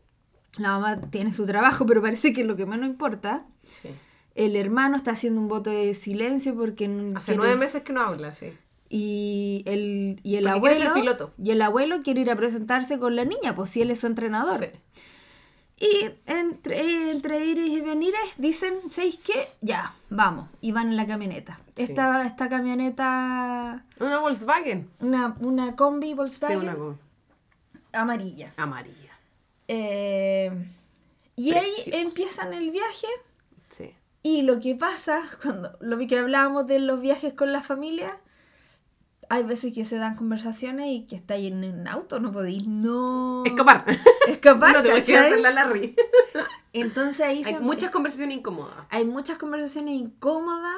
La 0.58 0.68
mamá 0.78 1.00
tiene 1.10 1.32
su 1.32 1.44
trabajo, 1.46 1.86
pero 1.86 2.02
parece 2.02 2.32
que 2.32 2.42
es 2.42 2.46
lo 2.46 2.56
que 2.56 2.66
menos 2.66 2.86
importa. 2.88 3.44
Sí. 3.64 3.88
El 4.34 4.56
hermano 4.56 4.96
está 4.96 5.12
haciendo 5.12 5.40
un 5.40 5.48
voto 5.48 5.70
de 5.70 5.94
silencio 5.94 6.54
porque... 6.54 6.84
Hace 7.16 7.32
quiere- 7.32 7.36
nueve 7.38 7.56
meses 7.56 7.82
que 7.82 7.92
no 7.92 8.00
habla, 8.02 8.30
sí. 8.32 8.52
Y 8.88 9.62
el, 9.66 10.20
y 10.22 10.36
el 10.36 10.44
Porque 10.44 10.56
abuelo... 10.58 10.94
piloto. 10.94 11.32
Y 11.42 11.50
el 11.52 11.62
abuelo 11.62 12.00
quiere 12.00 12.20
ir 12.20 12.30
a 12.30 12.36
presentarse 12.36 12.98
con 12.98 13.16
la 13.16 13.24
niña, 13.24 13.54
pues 13.54 13.70
si 13.70 13.80
él 13.80 13.90
es 13.90 14.00
su 14.00 14.06
entrenador. 14.06 14.60
Sí. 14.60 14.70
Y 15.80 16.10
entre, 16.30 17.10
entre 17.10 17.44
ires 17.46 17.68
y 17.68 17.80
venires 17.80 18.34
dicen, 18.36 18.74
¿sabéis 18.90 19.18
qué? 19.18 19.48
Ya, 19.62 19.92
vamos. 20.10 20.48
Y 20.60 20.72
van 20.72 20.88
en 20.88 20.96
la 20.96 21.06
camioneta. 21.06 21.58
Sí. 21.74 21.84
Esta, 21.84 22.24
esta 22.26 22.48
camioneta, 22.50 23.84
Una 23.98 24.18
Volkswagen. 24.20 24.88
una, 25.00 25.34
una 25.40 25.74
combi 25.74 26.08
Sí, 26.08 26.14
Volkswagen 26.14 26.58
una 26.60 26.74
con- 26.76 26.98
amarilla. 27.92 28.52
amarilla. 28.58 29.01
Eh, 29.68 30.50
y 31.36 31.52
ahí 31.54 31.60
Precioso. 31.60 31.98
empiezan 31.98 32.52
el 32.54 32.70
viaje. 32.70 33.06
Sí. 33.68 33.94
Y 34.22 34.42
lo 34.42 34.60
que 34.60 34.74
pasa, 34.74 35.22
cuando 35.42 35.76
lo 35.80 35.98
que 35.98 36.18
hablábamos 36.18 36.66
de 36.66 36.78
los 36.78 37.00
viajes 37.00 37.32
con 37.34 37.52
la 37.52 37.62
familia, 37.62 38.18
hay 39.28 39.44
veces 39.44 39.72
que 39.72 39.84
se 39.84 39.96
dan 39.96 40.14
conversaciones 40.16 40.88
y 40.90 41.06
que 41.06 41.16
estáis 41.16 41.50
en 41.50 41.64
un 41.64 41.88
auto, 41.88 42.20
no 42.20 42.32
podéis 42.32 42.66
no 42.66 43.44
Escapar. 43.46 43.84
escapar. 44.28 44.72
no 44.74 44.82
te 44.82 44.88
voy 44.90 44.98
a 44.98 45.00
hacer 45.00 45.40
la 45.40 45.50
Larry. 45.52 45.96
Entonces 46.74 47.20
ahí 47.26 47.42
Hay 47.44 47.54
se- 47.54 47.60
muchas 47.60 47.90
conversaciones 47.90 48.36
incómodas. 48.38 48.74
hay 48.90 49.04
muchas 49.04 49.38
conversaciones 49.38 49.94
incómodas. 49.94 50.76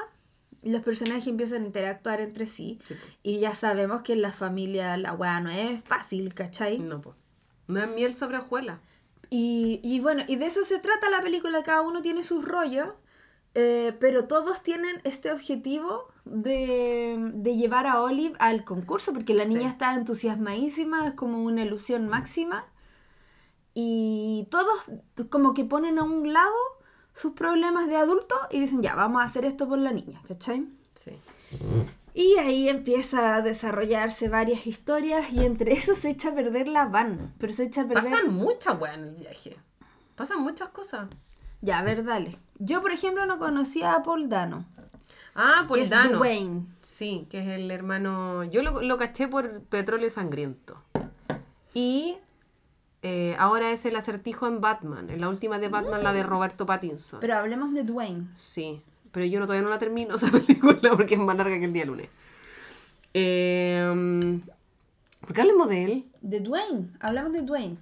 Los 0.63 0.83
personajes 0.83 1.27
empiezan 1.27 1.63
a 1.63 1.67
interactuar 1.67 2.21
entre 2.21 2.47
sí. 2.47 2.79
Sí. 2.85 2.95
Y 3.23 3.39
ya 3.41 3.55
sabemos 3.55 4.03
que 4.03 4.13
en 4.15 4.23
la 4.23 4.33
familia 4.33 4.97
la 4.97 5.13
weá 5.13 5.41
no 5.41 5.51
es 5.51 5.83
fácil, 5.85 6.33
¿cachai? 6.33 6.79
No, 6.79 7.01
pues. 7.03 7.17
No 7.69 7.81
es 7.81 7.89
miel 7.89 8.15
sobre 8.15 8.39
hojuelas. 8.39 8.79
Y, 9.31 9.81
y 9.83 10.01
bueno, 10.01 10.23
y 10.29 10.37
de 10.37 10.47
eso 10.47 10.65
se 10.65 10.79
trata 10.79 11.11
la 11.11 11.23
película, 11.23 11.63
cada 11.63 11.83
uno 11.83 12.03
tiene 12.03 12.23
sus 12.23 12.45
rollos, 12.45 12.89
eh, 13.55 13.97
pero 14.01 14.27
todos 14.27 14.63
tienen 14.63 15.01
este 15.05 15.33
objetivo 15.33 16.09
de, 16.25 17.17
de 17.35 17.57
llevar 17.57 17.87
a 17.87 18.01
Olive 18.01 18.37
al 18.39 18.65
concurso, 18.65 19.13
porque 19.13 19.35
la 19.35 19.45
Sí. 19.45 19.55
niña 19.55 19.69
está 19.69 19.95
entusiasmadísima, 19.95 21.07
es 21.09 21.15
como 21.15 21.43
una 21.43 21.63
ilusión 21.63 22.07
máxima, 22.09 22.67
y 23.75 24.47
todos 24.51 24.91
como 25.31 25.53
que 25.55 25.65
ponen 25.65 25.99
a 25.99 26.03
un 26.05 26.33
lado 26.33 26.55
sus 27.13 27.33
problemas 27.33 27.87
de 27.89 27.97
adulto 27.97 28.35
y 28.51 28.61
dicen, 28.61 28.83
ya, 28.83 28.95
vamos 28.95 29.23
a 29.23 29.25
hacer 29.25 29.45
esto 29.45 29.69
por 29.69 29.79
la 29.79 29.93
niña, 29.93 30.21
¿cachai? 30.29 30.67
Sí. 30.95 31.13
Y 32.15 32.39
ahí 32.39 32.69
empieza 32.69 33.35
a 33.35 33.43
desarrollarse 33.43 34.29
varias 34.29 34.69
historias 34.69 35.33
y 35.33 35.45
entre 35.45 35.73
eso 35.73 35.97
se 35.97 36.11
echa 36.11 36.29
a 36.29 36.35
perder 36.35 36.69
la 36.69 36.87
van, 36.87 37.35
pero 37.39 37.53
se 37.53 37.65
echa 37.65 37.83
a 37.83 37.89
perder... 37.89 38.05
Pasan 38.05 38.33
muchas 38.33 38.81
weas 38.81 38.97
en 38.97 39.05
el 39.05 39.15
viaje. 39.17 39.57
Pasan 40.15 40.41
muchas 40.41 40.69
cosas. 40.69 41.09
Ya, 41.61 41.81
a 41.81 41.83
ver, 41.83 42.05
dale. 42.05 42.39
Yo, 42.61 42.83
por 42.83 42.93
ejemplo, 42.93 43.27
no 43.27 43.39
conocía 43.41 43.95
a 43.95 44.05
Paul 44.05 44.29
Dano. 44.29 44.65
Ah, 45.35 45.63
que 45.63 45.69
por 45.69 45.79
es 45.81 45.91
Dano. 45.91 46.19
Dwayne. 46.19 46.67
Sí, 46.83 47.27
que 47.29 47.41
es 47.41 47.49
el 47.49 47.69
hermano. 47.73 48.45
Yo 48.45 48.63
lo, 48.63 48.81
lo 48.81 48.97
caché 48.97 49.27
por 49.27 49.63
Petróleo 49.63 50.09
Sangriento. 50.09 50.81
Y 51.73 52.17
eh, 53.03 53.35
ahora 53.39 53.73
es 53.73 53.85
el 53.87 53.97
acertijo 53.97 54.47
en 54.47 54.61
Batman. 54.61 55.11
En 55.11 55.21
la 55.21 55.29
última 55.29 55.59
de 55.59 55.69
Batman, 55.69 56.05
la 56.05 56.13
de 56.13 56.23
Roberto 56.23 56.65
Pattinson. 56.65 57.19
Pero 57.21 57.37
hablemos 57.37 57.75
de 57.75 57.83
Dwayne. 57.83 58.29
Sí, 58.35 58.83
pero 59.15 59.25
yo 59.27 59.39
no, 59.39 59.47
todavía 59.47 59.63
no 59.63 59.71
la 59.71 59.79
termino 59.79 60.15
esa 60.17 60.31
película 60.31 60.91
porque 60.97 61.15
es 61.15 61.21
más 61.21 61.37
larga 61.37 61.59
que 61.59 61.65
el 61.65 61.73
día 61.73 61.87
lunes. 61.87 62.09
Eh, 63.15 64.41
¿Por 65.21 65.33
qué 65.33 65.41
hablemos 65.41 65.69
de 65.69 65.85
él? 65.85 66.05
De 66.21 66.41
Dwayne. 66.41 66.91
Hablamos 67.01 67.33
de 67.33 67.43
Dwayne. 67.43 67.79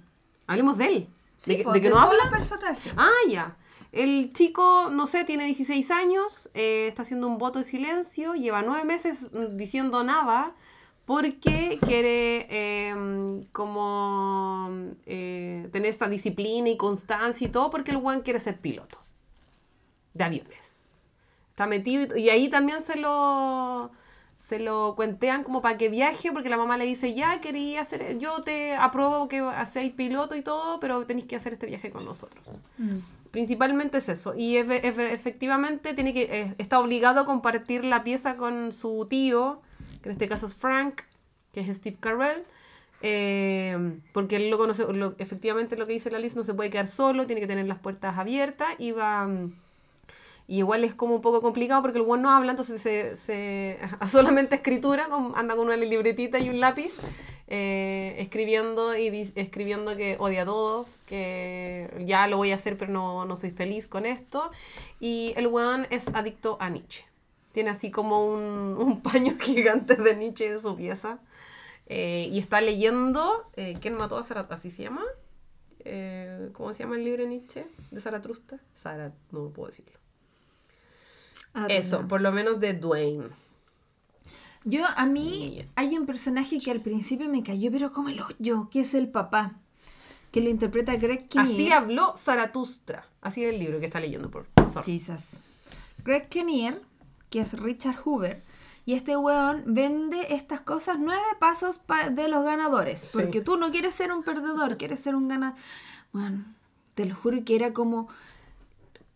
Hablemos 0.47 0.77
de 0.77 0.85
él. 0.85 1.07
¿De, 1.45 1.61
pues, 1.63 1.73
de 1.73 1.81
que 1.81 1.89
no 1.89 1.95
todos 1.95 2.13
habla? 2.13 2.71
Ah, 2.95 3.11
ya. 3.27 3.57
El 3.91 4.31
chico, 4.31 4.89
no 4.91 5.07
sé, 5.07 5.23
tiene 5.23 5.45
16 5.45 5.91
años, 5.91 6.49
eh, 6.53 6.87
está 6.87 7.01
haciendo 7.01 7.27
un 7.27 7.37
voto 7.37 7.59
de 7.59 7.65
silencio, 7.65 8.33
lleva 8.33 8.61
nueve 8.61 8.85
meses 8.85 9.29
diciendo 9.51 10.03
nada 10.03 10.55
porque 11.05 11.77
quiere 11.81 12.47
eh, 12.49 13.41
como 13.51 14.69
eh, 15.05 15.67
tener 15.71 15.89
esta 15.89 16.07
disciplina 16.07 16.69
y 16.69 16.77
constancia 16.77 17.45
y 17.45 17.51
todo 17.51 17.69
porque 17.69 17.91
el 17.91 17.97
buen 17.97 18.21
quiere 18.21 18.39
ser 18.39 18.59
piloto 18.59 18.99
de 20.13 20.23
aviones. 20.23 20.82
Está 21.53 21.67
metido 21.67 22.17
y, 22.17 22.21
y 22.23 22.29
ahí 22.29 22.49
también 22.49 22.81
se 22.81 22.95
lo 22.97 23.91
se 24.35 24.57
lo 24.59 24.95
cuentean 24.95 25.43
como 25.43 25.61
para 25.61 25.77
que 25.77 25.87
viaje 25.89 26.31
porque 26.31 26.49
la 26.49 26.57
mamá 26.57 26.75
le 26.77 26.85
dice 26.85 27.13
ya 27.13 27.39
quería 27.39 27.81
hacer 27.81 28.17
yo 28.17 28.41
te 28.41 28.75
apruebo 28.75 29.27
que 29.27 29.39
hacéis 29.39 29.93
piloto 29.93 30.35
y 30.35 30.41
todo 30.41 30.79
pero 30.79 31.05
tenéis 31.05 31.27
que 31.27 31.35
hacer 31.35 31.53
este 31.53 31.67
viaje 31.67 31.91
con 31.91 32.03
nosotros 32.05 32.59
Mm. 32.79 32.97
Principalmente 33.29 33.97
es 33.97 34.09
eso. 34.09 34.33
Y 34.35 34.57
efe- 34.57 34.81
efe- 34.83 35.11
efectivamente 35.11 35.95
tiene 35.95 36.13
que, 36.13 36.21
eh, 36.23 36.55
está 36.59 36.79
obligado 36.79 37.21
a 37.21 37.25
compartir 37.25 37.83
la 37.83 38.03
pieza 38.03 38.35
con 38.37 38.71
su 38.71 39.07
tío, 39.09 39.59
que 40.03 40.09
en 40.09 40.13
este 40.13 40.27
caso 40.29 40.45
es 40.45 40.53
Frank, 40.53 41.01
que 41.51 41.61
es 41.61 41.77
Steve 41.77 41.97
Carell. 41.99 42.43
eh, 43.01 43.99
porque 44.13 44.35
él 44.37 44.49
lo 44.51 44.57
conoce, 44.57 44.85
lo- 44.93 45.15
efectivamente 45.17 45.75
lo 45.77 45.85
que 45.87 45.93
dice 45.93 46.09
la 46.11 46.19
Liz, 46.19 46.35
no 46.35 46.43
se 46.43 46.53
puede 46.53 46.69
quedar 46.69 46.87
solo, 46.87 47.25
tiene 47.27 47.41
que 47.41 47.47
tener 47.47 47.65
las 47.67 47.79
puertas 47.79 48.17
abiertas 48.17 48.69
y 48.77 48.91
va... 48.91 49.27
Y 50.47 50.57
igual 50.57 50.83
es 50.83 50.93
como 50.93 51.15
un 51.15 51.21
poco 51.21 51.41
complicado 51.41 51.81
porque 51.81 51.97
el 51.97 52.03
buen 52.03 52.21
no 52.21 52.29
habla, 52.29 52.51
entonces 52.51 52.81
se, 52.81 53.15
se 53.15 53.79
solamente 54.09 54.55
escritura, 54.55 55.07
anda 55.35 55.55
con 55.55 55.67
una 55.67 55.77
libretita 55.77 56.39
y 56.39 56.49
un 56.49 56.59
lápiz, 56.59 56.93
eh, 57.47 58.15
escribiendo 58.19 58.97
y 58.97 59.31
escribiendo 59.35 59.95
que 59.95 60.17
odia 60.19 60.41
a 60.41 60.45
todos, 60.45 61.03
que 61.03 62.03
ya 62.05 62.27
lo 62.27 62.37
voy 62.37 62.51
a 62.51 62.55
hacer 62.55 62.77
pero 62.77 62.91
no, 62.91 63.25
no 63.25 63.35
soy 63.35 63.51
feliz 63.51 63.87
con 63.87 64.05
esto. 64.05 64.51
Y 64.99 65.33
el 65.37 65.47
weón 65.47 65.87
es 65.89 66.07
adicto 66.09 66.57
a 66.59 66.69
Nietzsche. 66.69 67.05
Tiene 67.53 67.69
así 67.69 67.91
como 67.91 68.25
un, 68.25 68.75
un 68.79 69.01
paño 69.01 69.37
gigante 69.39 69.95
de 69.95 70.15
Nietzsche 70.15 70.47
en 70.47 70.59
su 70.59 70.75
pieza. 70.75 71.19
Eh, 71.87 72.29
y 72.31 72.39
está 72.39 72.61
leyendo 72.61 73.49
eh, 73.55 73.75
¿Quién 73.81 73.95
mató 73.95 74.17
a 74.17 74.23
Zaratustra? 74.23 74.55
¿Así 74.55 74.71
se 74.71 74.83
llama? 74.83 75.03
Eh, 75.85 76.49
¿Cómo 76.53 76.71
se 76.73 76.83
llama 76.83 76.95
el 76.95 77.03
libro 77.03 77.25
Nietzsche? 77.25 77.65
¿De 77.91 77.99
Zaratustra? 77.99 78.59
Zara, 78.77 79.11
no 79.31 79.49
puedo 79.49 79.67
decirlo. 79.67 80.02
Ah, 81.53 81.67
Eso, 81.69 82.07
por 82.07 82.21
lo 82.21 82.31
menos 82.31 82.59
de 82.59 82.73
Dwayne. 82.73 83.27
Yo, 84.65 84.83
a 84.95 85.05
mí, 85.05 85.67
hay 85.75 85.97
un 85.97 86.05
personaje 86.05 86.57
que 86.59 86.71
al 86.71 86.81
principio 86.81 87.29
me 87.29 87.43
cayó, 87.43 87.69
pero 87.71 87.91
como 87.91 88.09
el 88.09 88.19
hoyo, 88.21 88.69
que 88.69 88.79
es 88.81 88.93
el 88.93 89.09
papá. 89.09 89.53
Que 90.31 90.41
lo 90.41 90.49
interpreta 90.49 90.95
Greg 90.95 91.27
Kinnear. 91.27 91.51
Así 91.51 91.71
habló 91.71 92.15
Zaratustra. 92.17 93.05
Así 93.21 93.43
es 93.43 93.53
el 93.53 93.59
libro 93.59 93.79
que 93.79 93.85
está 93.85 93.99
leyendo 93.99 94.31
por. 94.31 94.47
Jesus. 94.83 95.31
Greg 96.03 96.27
Kinnear, 96.29 96.79
que 97.29 97.41
es 97.41 97.53
Richard 97.59 97.97
Hoover. 98.03 98.41
Y 98.85 98.93
este 98.95 99.15
weón 99.15 99.63
vende 99.67 100.33
estas 100.33 100.59
cosas 100.61 100.97
nueve 100.99 101.21
pasos 101.39 101.77
pa- 101.77 102.09
de 102.09 102.27
los 102.29 102.43
ganadores. 102.43 102.99
Sí. 102.99 103.09
Porque 103.17 103.41
tú 103.41 103.57
no 103.57 103.69
quieres 103.71 103.93
ser 103.93 104.11
un 104.11 104.23
perdedor, 104.23 104.77
quieres 104.77 104.99
ser 104.99 105.15
un 105.15 105.27
ganador. 105.27 105.57
Bueno, 106.13 106.43
te 106.95 107.05
lo 107.05 107.15
juro 107.15 107.45
que 107.45 107.55
era 107.55 107.71
como, 107.71 108.07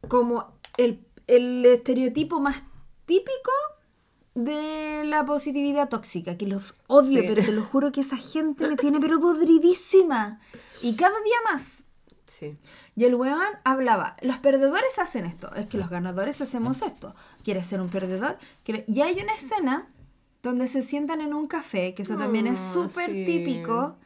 como 0.07 0.51
el, 0.77 1.03
el 1.27 1.65
estereotipo 1.65 2.39
más 2.39 2.63
típico 3.05 3.51
de 4.35 5.03
la 5.05 5.25
positividad 5.25 5.89
tóxica, 5.89 6.37
que 6.37 6.45
los 6.45 6.75
odio, 6.87 7.21
Sí. 7.21 7.27
pero 7.27 7.43
te 7.43 7.51
lo 7.51 7.63
juro 7.63 7.91
que 7.91 8.01
esa 8.01 8.17
gente 8.17 8.67
me 8.67 8.75
tiene 8.75 8.99
pero 8.99 9.19
podridísima. 9.21 10.39
Y 10.81 10.95
cada 10.95 11.19
día 11.21 11.37
más. 11.51 11.85
Sí. 12.27 12.53
Y 12.95 13.05
el 13.05 13.15
weón 13.15 13.39
hablaba, 13.63 14.15
los 14.21 14.37
perdedores 14.37 14.99
hacen 14.99 15.25
esto, 15.25 15.53
es 15.55 15.65
que 15.67 15.77
los 15.77 15.89
ganadores 15.89 16.39
hacemos 16.41 16.81
esto. 16.81 17.15
¿Quieres 17.43 17.65
ser 17.65 17.79
un 17.81 17.89
perdedor? 17.89 18.37
¿Quieres-?". 18.63 18.83
Y 18.87 19.01
hay 19.01 19.19
una 19.19 19.33
escena 19.33 19.87
donde 20.43 20.67
se 20.67 20.81
sientan 20.81 21.21
en 21.21 21.33
un 21.33 21.47
café, 21.47 21.93
que 21.95 22.03
eso 22.03 22.15
también 22.17 22.45
es 22.47 22.59
Ah, 22.59 22.73
súper 22.73 23.11
sí. 23.11 23.25
típico 23.25 23.97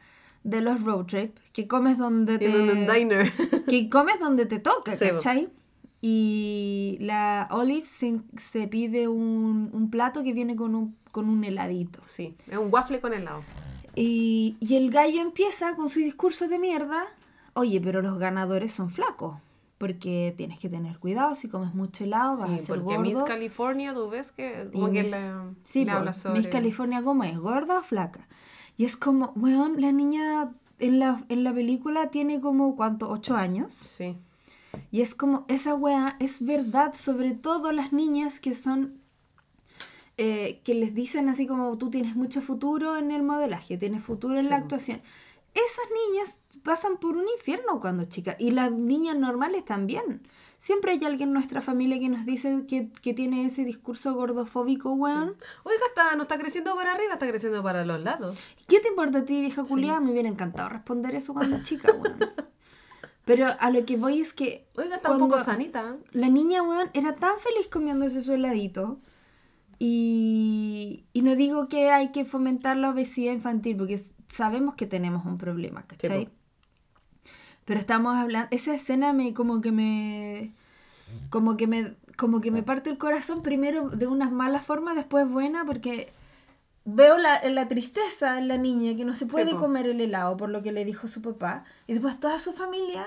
de 0.44 0.60
los 0.60 0.82
road 0.82 1.04
trip, 1.06 1.36
que 1.52 1.68
comes 1.68 1.98
donde 1.98 2.38
te... 2.38 2.46
En 2.46 2.78
un 2.78 2.86
diner. 2.86 3.30
que 3.68 3.90
comes 3.90 4.18
donde 4.18 4.46
te 4.46 4.58
toca, 4.60 4.96
Sí. 4.96 5.10
¿cachai? 5.10 5.50
Y 6.04 6.98
la 7.00 7.46
Olive 7.52 7.86
se, 7.86 8.18
se 8.36 8.66
pide 8.66 9.06
un, 9.06 9.70
un 9.72 9.88
plato 9.88 10.24
que 10.24 10.32
viene 10.32 10.56
con 10.56 10.74
un, 10.74 10.96
con 11.12 11.28
un 11.30 11.44
heladito. 11.44 12.00
Sí, 12.04 12.34
es 12.48 12.58
un 12.58 12.70
waffle 12.72 13.00
con 13.00 13.14
helado. 13.14 13.40
Y, 13.94 14.56
y 14.58 14.74
el 14.74 14.90
gallo 14.90 15.20
empieza 15.22 15.76
con 15.76 15.88
su 15.88 16.00
discurso 16.00 16.48
de 16.48 16.58
mierda. 16.58 17.02
Oye, 17.54 17.80
pero 17.80 18.02
los 18.02 18.18
ganadores 18.18 18.72
son 18.72 18.90
flacos. 18.90 19.36
Porque 19.78 20.34
tienes 20.36 20.58
que 20.58 20.68
tener 20.68 20.98
cuidado. 20.98 21.36
Si 21.36 21.48
comes 21.48 21.72
mucho 21.74 22.02
helado, 22.04 22.32
vas 22.32 22.50
a 22.50 22.58
Sí, 22.58 22.66
ser 22.66 22.76
porque 22.80 22.96
gordo. 22.96 23.02
Miss 23.02 23.22
California, 23.24 23.94
tú 23.94 24.08
ves 24.10 24.32
que 24.32 24.68
como 24.72 24.90
que 24.90 25.04
Miss- 25.04 25.12
le, 25.12 25.30
sí, 25.62 25.84
po, 25.84 25.92
habla 25.92 26.12
sobre... 26.12 26.38
Miss 26.40 26.48
California, 26.48 27.02
¿cómo 27.02 27.22
es? 27.24 27.38
¿Gorda 27.38 27.78
o 27.78 27.82
flaca? 27.82 28.26
Y 28.76 28.86
es 28.86 28.96
como, 28.96 29.32
weón, 29.36 29.80
la 29.80 29.92
niña 29.92 30.50
en 30.80 30.98
la, 30.98 31.22
en 31.28 31.44
la 31.44 31.52
película 31.54 32.10
tiene 32.10 32.40
como, 32.40 32.74
¿cuánto? 32.74 33.08
¿Ocho 33.10 33.34
años? 33.36 33.72
Sí, 33.74 34.16
Y 34.90 35.00
es 35.00 35.14
como, 35.14 35.44
esa 35.48 35.74
weá 35.74 36.16
es 36.20 36.44
verdad, 36.44 36.94
sobre 36.94 37.32
todo 37.34 37.72
las 37.72 37.92
niñas 37.92 38.40
que 38.40 38.54
son 38.54 39.00
eh, 40.18 40.60
que 40.64 40.74
les 40.74 40.94
dicen 40.94 41.28
así 41.30 41.46
como 41.46 41.76
tú 41.78 41.88
tienes 41.90 42.14
mucho 42.16 42.42
futuro 42.42 42.96
en 42.98 43.10
el 43.10 43.22
modelaje, 43.22 43.78
tienes 43.78 44.02
futuro 44.02 44.38
en 44.38 44.50
la 44.50 44.58
Sí. 44.58 44.62
actuación. 44.62 45.02
Esas 45.54 45.84
niñas 46.10 46.38
pasan 46.62 46.96
por 46.98 47.16
un 47.16 47.24
infierno 47.36 47.80
cuando 47.80 48.04
chicas 48.04 48.36
y 48.38 48.50
las 48.52 48.70
niñas 48.72 49.16
normales 49.16 49.64
también. 49.64 50.22
Siempre 50.58 50.92
hay 50.92 51.04
alguien 51.04 51.30
en 51.30 51.32
nuestra 51.34 51.60
familia 51.60 51.98
que 51.98 52.08
nos 52.08 52.24
dice 52.24 52.64
que, 52.68 52.90
que 53.02 53.14
tiene 53.14 53.44
ese 53.44 53.64
discurso 53.64 54.14
gordofóbico, 54.14 54.92
weón. 54.92 55.34
Oiga, 55.64 55.82
está, 55.88 56.14
no 56.16 56.22
está 56.22 56.38
creciendo 56.38 56.74
para 56.76 56.92
arriba, 56.92 57.14
está 57.14 57.26
creciendo 57.26 57.62
para 57.62 57.84
los 57.84 58.00
lados. 58.00 58.38
¿Qué 58.68 58.80
te 58.80 58.88
importa 58.88 59.18
a 59.20 59.24
ti, 59.24 59.40
vieja 59.40 59.64
culiada? 59.64 60.00
Me 60.00 60.12
hubiera 60.12 60.28
encantado 60.28 60.68
responder 60.68 61.14
eso 61.16 61.32
cuando 61.34 61.62
chica, 61.64 61.90
weón. 61.92 62.18
Pero 63.24 63.46
a 63.58 63.70
lo 63.70 63.84
que 63.84 63.96
voy 63.96 64.20
es 64.20 64.32
que 64.32 64.66
Oiga, 64.76 64.96
está 64.96 65.12
un 65.12 65.20
poco 65.20 65.42
sanita. 65.42 65.96
la 66.12 66.28
niña, 66.28 66.62
weón, 66.62 66.90
era 66.92 67.14
tan 67.14 67.38
feliz 67.38 67.68
comiéndose 67.68 68.22
su 68.22 68.32
heladito. 68.32 68.98
Y, 69.78 71.04
y 71.12 71.22
no 71.22 71.34
digo 71.34 71.68
que 71.68 71.90
hay 71.90 72.12
que 72.12 72.24
fomentar 72.24 72.76
la 72.76 72.90
obesidad 72.90 73.32
infantil, 73.32 73.76
porque 73.76 74.00
sabemos 74.28 74.74
que 74.74 74.86
tenemos 74.86 75.24
un 75.24 75.38
problema, 75.38 75.86
¿cachai? 75.86 76.26
po. 76.26 76.32
Pero 77.64 77.80
estamos 77.80 78.16
hablando, 78.16 78.48
esa 78.50 78.74
escena 78.74 79.12
me 79.12 79.34
como 79.34 79.60
que 79.60 79.72
me 79.72 80.52
como 81.30 81.56
que 81.56 81.66
me 81.66 81.94
como 82.16 82.40
que 82.40 82.50
me 82.50 82.62
parte 82.62 82.90
el 82.90 82.98
corazón 82.98 83.42
primero 83.42 83.88
de 83.88 84.06
unas 84.06 84.32
malas 84.32 84.64
formas, 84.64 84.94
después 84.96 85.28
buena, 85.28 85.64
porque 85.64 86.12
veo 86.84 87.16
la, 87.18 87.40
la 87.48 87.68
tristeza 87.68 88.38
en 88.38 88.48
la 88.48 88.58
niña 88.58 88.96
que 88.96 89.04
no 89.04 89.14
se 89.14 89.26
puede 89.26 89.54
comer 89.56 89.86
el 89.86 90.00
helado 90.00 90.36
por 90.36 90.48
lo 90.50 90.62
que 90.62 90.72
le 90.72 90.84
dijo 90.84 91.06
su 91.08 91.22
papá, 91.22 91.64
y 91.86 91.92
después 91.92 92.18
toda 92.20 92.38
su 92.38 92.52
familia, 92.52 93.06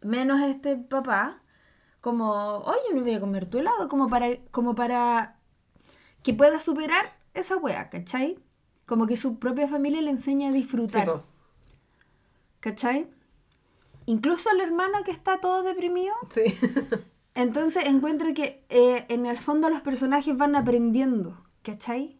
menos 0.00 0.40
este 0.40 0.76
papá, 0.76 1.42
como, 2.00 2.58
oye, 2.58 2.94
me 2.94 3.00
voy 3.02 3.14
a 3.14 3.20
comer 3.20 3.46
tu 3.46 3.58
helado, 3.58 3.88
como 3.88 4.08
para, 4.08 4.28
como 4.50 4.74
para 4.74 5.38
que 6.22 6.32
pueda 6.34 6.58
superar 6.60 7.16
esa 7.34 7.56
wea, 7.56 7.90
¿cachai? 7.90 8.38
Como 8.86 9.06
que 9.06 9.16
su 9.16 9.38
propia 9.38 9.68
familia 9.68 10.00
le 10.00 10.10
enseña 10.10 10.48
a 10.48 10.52
Sí, 10.52 10.58
disfrutar. 10.58 11.06
po. 11.06 11.24
¿Cachai? 12.60 13.08
Incluso 14.06 14.50
el 14.50 14.60
hermano 14.60 15.02
que 15.04 15.10
está 15.10 15.40
todo 15.40 15.62
deprimido. 15.62 16.14
Sí. 16.30 16.42
Entonces 17.34 17.84
encuentro 17.86 18.32
que 18.34 18.64
eh, 18.68 19.04
en 19.08 19.26
el 19.26 19.36
fondo 19.38 19.68
los 19.68 19.80
personajes 19.80 20.36
van 20.36 20.54
aprendiendo, 20.56 21.44
¿cachai? 21.62 22.18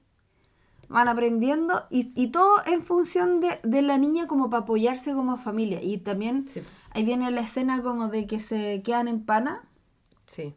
Van 0.88 1.08
aprendiendo 1.08 1.84
y, 1.90 2.10
y 2.20 2.28
todo 2.28 2.56
en 2.66 2.82
función 2.82 3.40
de, 3.40 3.58
de 3.64 3.82
la 3.82 3.98
niña 3.98 4.26
como 4.26 4.50
para 4.50 4.62
apoyarse 4.62 5.12
como 5.14 5.36
familia. 5.36 5.82
Y 5.82 5.98
también 5.98 6.46
Sí. 6.48 6.62
ahí 6.90 7.04
viene 7.04 7.30
la 7.30 7.40
escena 7.40 7.82
como 7.82 8.08
de 8.08 8.26
que 8.26 8.38
se 8.40 8.82
quedan 8.82 9.08
en 9.08 9.24
pana. 9.24 9.68
Sí. 10.26 10.54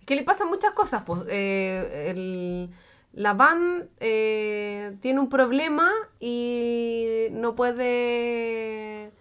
Es 0.00 0.06
que 0.06 0.16
le 0.16 0.22
pasan 0.22 0.48
muchas 0.48 0.72
cosas, 0.72 1.02
pues. 1.04 1.22
Eh, 1.28 2.06
el- 2.10 2.70
la 3.12 3.34
van 3.34 3.90
eh, 4.00 4.96
tiene 5.02 5.20
un 5.20 5.28
problema 5.28 5.90
y 6.18 7.26
no 7.32 7.54
puede. 7.54 9.12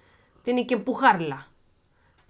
Tienen 0.44 0.66
que 0.66 0.76
empujarla 0.76 1.50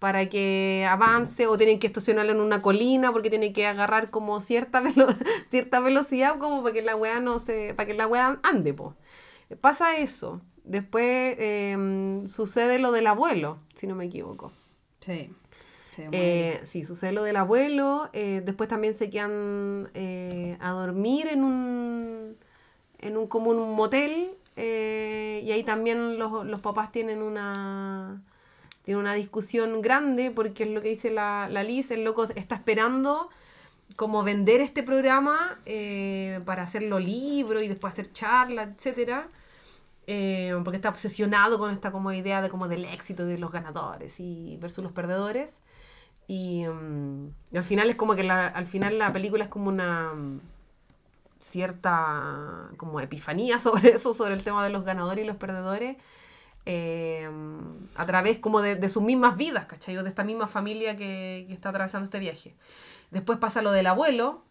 para 0.01 0.27
que 0.29 0.83
avance 0.89 1.45
o 1.45 1.57
tienen 1.59 1.77
que 1.77 1.85
estacionarla 1.85 2.31
en 2.31 2.41
una 2.41 2.63
colina 2.63 3.11
porque 3.11 3.29
tiene 3.29 3.53
que 3.53 3.67
agarrar 3.67 4.09
como 4.09 4.41
cierta, 4.41 4.81
velo- 4.87 5.15
cierta 5.51 5.79
velocidad 5.79 6.39
como 6.39 6.63
para 6.63 6.73
que 6.73 6.81
la 6.81 6.95
weá 6.95 7.19
no 7.19 7.37
se. 7.37 7.75
para 7.75 7.85
que 7.85 7.93
la 7.93 8.07
weá 8.07 8.39
ande, 8.41 8.73
pues. 8.73 8.95
Pasa 9.61 9.97
eso. 9.97 10.41
Después 10.63 11.35
em, 11.39 12.25
sucede 12.25 12.79
lo 12.79 12.91
del 12.91 13.05
abuelo, 13.05 13.59
si 13.75 13.85
no 13.85 13.93
me 13.95 14.05
equivoco. 14.05 14.51
Sí. 15.01 15.29
Eh, 16.11 16.59
sí, 16.63 16.83
sucede 16.83 17.11
lo 17.11 17.21
del 17.23 17.35
abuelo. 17.35 18.09
eh, 18.13 18.41
después 18.43 18.67
también 18.69 18.95
se 18.95 19.11
quedan 19.11 19.89
eh, 19.93 20.57
a 20.61 20.71
dormir 20.71 21.27
en 21.27 21.43
un, 21.43 22.37
en 22.97 23.17
un 23.17 23.27
como 23.27 23.51
un 23.51 23.75
motel. 23.75 24.31
eh, 24.55 25.41
y 25.45 25.51
ahí 25.51 25.63
también 25.63 26.17
los, 26.17 26.43
los 26.45 26.59
papás 26.59 26.91
tienen 26.91 27.21
una, 27.21 28.21
tienen 28.83 29.01
una 29.01 29.13
discusión 29.13 29.81
grande 29.81 30.31
porque 30.31 30.63
es 30.63 30.69
lo 30.69 30.81
que 30.81 30.89
dice 30.89 31.11
la, 31.11 31.47
la 31.49 31.63
Liz, 31.63 31.91
el 31.91 32.03
loco 32.03 32.25
está 32.35 32.55
esperando 32.55 33.29
como 33.95 34.23
vender 34.23 34.61
este 34.61 34.83
programa 34.83 35.59
eh, 35.65 36.39
para 36.45 36.63
hacerlo 36.63 36.99
libro 36.99 37.61
y 37.61 37.67
después 37.67 37.93
hacer 37.93 38.11
charlas, 38.11 38.69
etcétera 38.75 39.27
eh, 40.07 40.59
porque 40.63 40.77
está 40.77 40.89
obsesionado 40.89 41.59
con 41.59 41.71
esta 41.71 41.91
como 41.91 42.11
idea 42.11 42.41
de 42.41 42.49
como 42.49 42.67
del 42.67 42.85
éxito 42.85 43.25
de 43.25 43.37
los 43.37 43.51
ganadores 43.51 44.19
y 44.19 44.57
versus 44.57 44.83
los 44.83 44.93
perdedores. 44.93 45.61
Y, 46.27 46.65
mm, 46.65 47.29
al 47.55 47.63
final 47.63 47.89
es 47.89 47.95
como 47.95 48.15
que 48.15 48.23
la, 48.23 48.47
al 48.47 48.67
final 48.67 48.97
la 48.97 49.13
película 49.13 49.43
es 49.45 49.49
como 49.49 49.69
una 49.69 50.13
mm, 50.13 50.41
cierta 51.39 52.69
como 52.77 52.99
epifanía 52.99 53.59
sobre 53.59 53.89
eso, 53.91 54.13
sobre 54.13 54.33
el 54.33 54.43
tema 54.43 54.63
de 54.63 54.69
los 54.71 54.83
ganadores 54.83 55.23
y 55.23 55.27
los 55.27 55.37
perdedores 55.37 55.97
eh, 56.65 57.29
a 57.95 58.05
través 58.05 58.39
como 58.39 58.61
de, 58.61 58.75
de 58.75 58.89
sus 58.89 59.03
mismas 59.03 59.35
vidas, 59.37 59.65
¿cachai? 59.65 59.97
O 59.97 60.03
de 60.03 60.09
esta 60.09 60.23
misma 60.23 60.47
familia 60.47 60.95
que, 60.95 61.45
que 61.47 61.53
está 61.53 61.69
atravesando 61.69 62.05
este 62.05 62.19
viaje. 62.19 62.55
Después 63.11 63.39
pasa 63.39 63.61
lo 63.61 63.71
del 63.71 63.87
abuelo. 63.87 64.43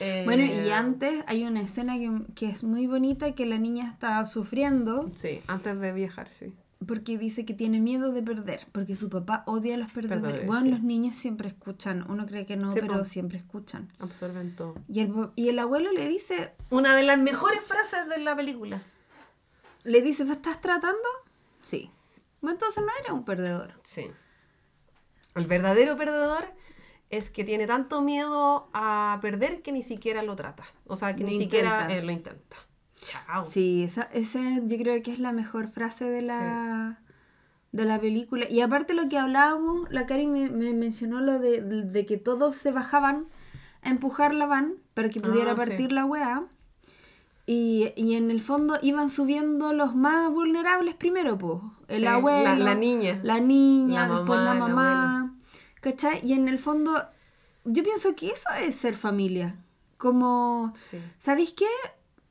eh, 0.00 0.22
Bueno, 0.24 0.44
y 0.44 0.70
antes 0.70 1.24
hay 1.28 1.44
una 1.44 1.60
escena 1.60 1.98
que, 1.98 2.10
que 2.34 2.46
es 2.46 2.62
muy 2.64 2.86
bonita, 2.86 3.32
que 3.32 3.46
la 3.46 3.58
niña 3.58 3.88
está 3.88 4.24
sufriendo 4.24 5.10
Sí, 5.14 5.40
antes 5.46 5.78
de 5.78 5.92
viajar, 5.92 6.28
sí. 6.28 6.52
porque 6.86 7.16
dice 7.18 7.44
que 7.44 7.54
tiene 7.54 7.80
miedo 7.80 8.12
de 8.12 8.22
perder, 8.22 8.66
porque 8.72 8.94
su 8.96 9.08
papá 9.08 9.42
odia 9.46 9.74
a 9.74 9.78
los 9.78 9.90
perdedores. 9.90 10.22
Perdedores, 10.22 10.46
bueno, 10.46 10.62
sí. 10.64 10.70
los 10.70 10.82
niños 10.82 11.14
siempre 11.16 11.48
escuchan, 11.48 12.04
uno 12.08 12.26
cree 12.26 12.46
que 12.46 12.56
no, 12.56 12.72
Sí, 12.72 12.78
pero 12.80 12.98
po. 12.98 13.04
siempre 13.04 13.38
escuchan. 13.38 13.88
Absorben 13.98 14.54
todo. 14.56 14.74
Y 14.88 15.00
el, 15.00 15.12
y 15.36 15.48
el 15.48 15.58
abuelo 15.58 15.90
le 15.92 16.08
dice, 16.08 16.54
Una 16.70 16.94
de 16.96 17.02
las 17.02 17.18
mejores 17.18 17.60
frases 17.66 18.08
de 18.08 18.18
la 18.18 18.34
película. 18.36 18.80
le 19.84 20.00
dice, 20.02 20.24
¿me 20.24 20.32
estás 20.32 20.60
tratando? 20.60 21.08
Sí. 21.62 21.90
Bueno, 22.40 22.54
entonces 22.54 22.82
no 22.84 22.90
era 23.02 23.12
un 23.12 23.24
perdedor. 23.24 23.72
Sí. 23.82 24.10
El 25.34 25.46
verdadero 25.46 25.96
perdedor 25.96 26.44
es 27.10 27.30
que 27.30 27.44
tiene 27.44 27.66
tanto 27.66 28.02
miedo 28.02 28.68
a 28.72 29.18
perder 29.22 29.62
que 29.62 29.72
ni 29.72 29.82
siquiera 29.82 30.22
lo 30.22 30.36
trata. 30.36 30.64
O 30.86 30.96
sea, 30.96 31.14
que 31.14 31.22
Lo 31.22 31.28
ni 31.28 31.38
siquiera 31.38 31.86
eh, 31.92 32.02
lo 32.02 32.12
intenta. 32.12 32.56
Chao. 32.96 33.44
Sí, 33.48 33.84
esa, 33.84 34.02
ese 34.12 34.62
yo 34.64 34.76
creo 34.76 35.02
que 35.02 35.12
es 35.12 35.18
la 35.18 35.32
mejor 35.32 35.68
frase 35.68 36.04
de 36.04 36.22
la, 36.22 37.00
de 37.72 37.84
la 37.84 38.00
película. 38.00 38.46
Y 38.50 38.60
aparte 38.60 38.94
lo 38.94 39.08
que 39.08 39.18
hablábamos, 39.18 39.88
la 39.90 40.06
Cari 40.06 40.26
me, 40.26 40.50
me 40.50 40.72
mencionó 40.74 41.20
lo 41.20 41.38
de, 41.38 41.62
de 41.62 42.06
que 42.06 42.16
todos 42.16 42.56
se 42.56 42.72
bajaban 42.72 43.28
a 43.82 43.90
empujar 43.90 44.34
la 44.34 44.46
van 44.46 44.74
para 44.94 45.08
que 45.08 45.20
pudiera 45.20 45.52
Ah, 45.52 45.54
sí. 45.56 45.60
partir 45.68 45.92
la 45.92 46.04
weá. 46.04 46.44
Y, 47.50 47.94
y 47.96 48.14
en 48.16 48.30
el 48.30 48.42
fondo 48.42 48.74
iban 48.82 49.08
subiendo 49.08 49.72
los 49.72 49.94
más 49.96 50.30
vulnerables 50.30 50.94
primero, 50.94 51.38
pues. 51.38 51.60
El 51.88 52.00
Sí, 52.00 52.06
abuelo, 52.06 52.42
la- 52.44 52.56
la 52.56 52.74
niña. 52.74 53.20
la 53.22 53.40
niña, 53.40 54.06
La 54.06 54.14
después 54.16 54.38
la 54.40 54.52
mamá, 54.52 54.66
el 54.66 54.74
mamá. 54.74 55.34
¿Cachai? 55.80 56.20
Y 56.22 56.34
en 56.34 56.46
el 56.48 56.58
fondo, 56.58 56.92
yo 57.64 57.82
pienso 57.82 58.14
que 58.14 58.26
eso 58.28 58.50
es 58.62 58.74
ser 58.74 58.94
familia. 58.96 59.58
Como, 59.96 60.72
Sí. 60.74 60.98
¿sabéis 61.16 61.54
qué? 61.54 61.64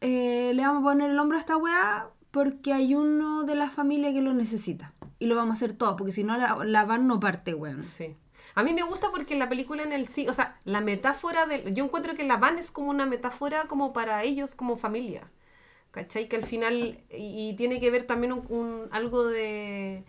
Eh, 0.01 0.51
le 0.53 0.61
vamos 0.63 0.81
a 0.81 0.83
poner 0.91 1.09
el 1.09 1.17
hombro 1.17 1.37
a 1.37 1.39
esta 1.39 1.57
weá 1.57 2.09
porque 2.29 2.73
hay 2.73 2.93
uno 2.93 3.43
de 3.43 3.55
la 3.55 3.71
familia 3.71 4.13
que 4.13 4.21
lo 4.21 4.33
necesita. 4.35 4.93
Y 5.17 5.25
lo 5.25 5.35
vamos 5.35 5.55
a 5.55 5.57
hacer 5.57 5.73
todos, 5.73 5.95
porque 5.97 6.11
si 6.11 6.23
no 6.23 6.37
la, 6.37 6.55
la 6.63 6.85
van 6.85 7.07
no 7.07 7.19
parte, 7.19 7.55
weón. 7.55 7.81
Sí. 7.81 8.15
A 8.57 8.63
mí 8.63 8.73
me 8.73 8.81
gusta 8.81 9.11
porque 9.11 9.35
la 9.35 9.49
película 9.49 9.83
en 9.83 9.93
el 9.93 10.07
sí, 10.07 10.27
o 10.27 10.33
sea, 10.33 10.59
la 10.65 10.81
metáfora 10.81 11.45
del. 11.45 11.73
Yo 11.75 11.83
encuentro 11.85 12.15
que 12.15 12.23
la 12.23 12.37
van 12.37 12.57
es 12.57 12.71
como 12.71 12.89
una 12.89 13.05
metáfora 13.05 13.67
como 13.67 13.93
para 13.93 14.23
ellos 14.23 14.55
como 14.55 14.77
familia. 14.77 15.29
¿Cachai? 15.91 16.27
Que 16.29 16.37
al 16.37 16.45
final. 16.45 17.03
Y, 17.11 17.55
tiene 17.57 17.79
que 17.79 17.91
ver 17.91 18.05
también 18.07 18.33
un- 18.33 18.87
algo 18.91 19.25
de. 19.27 20.03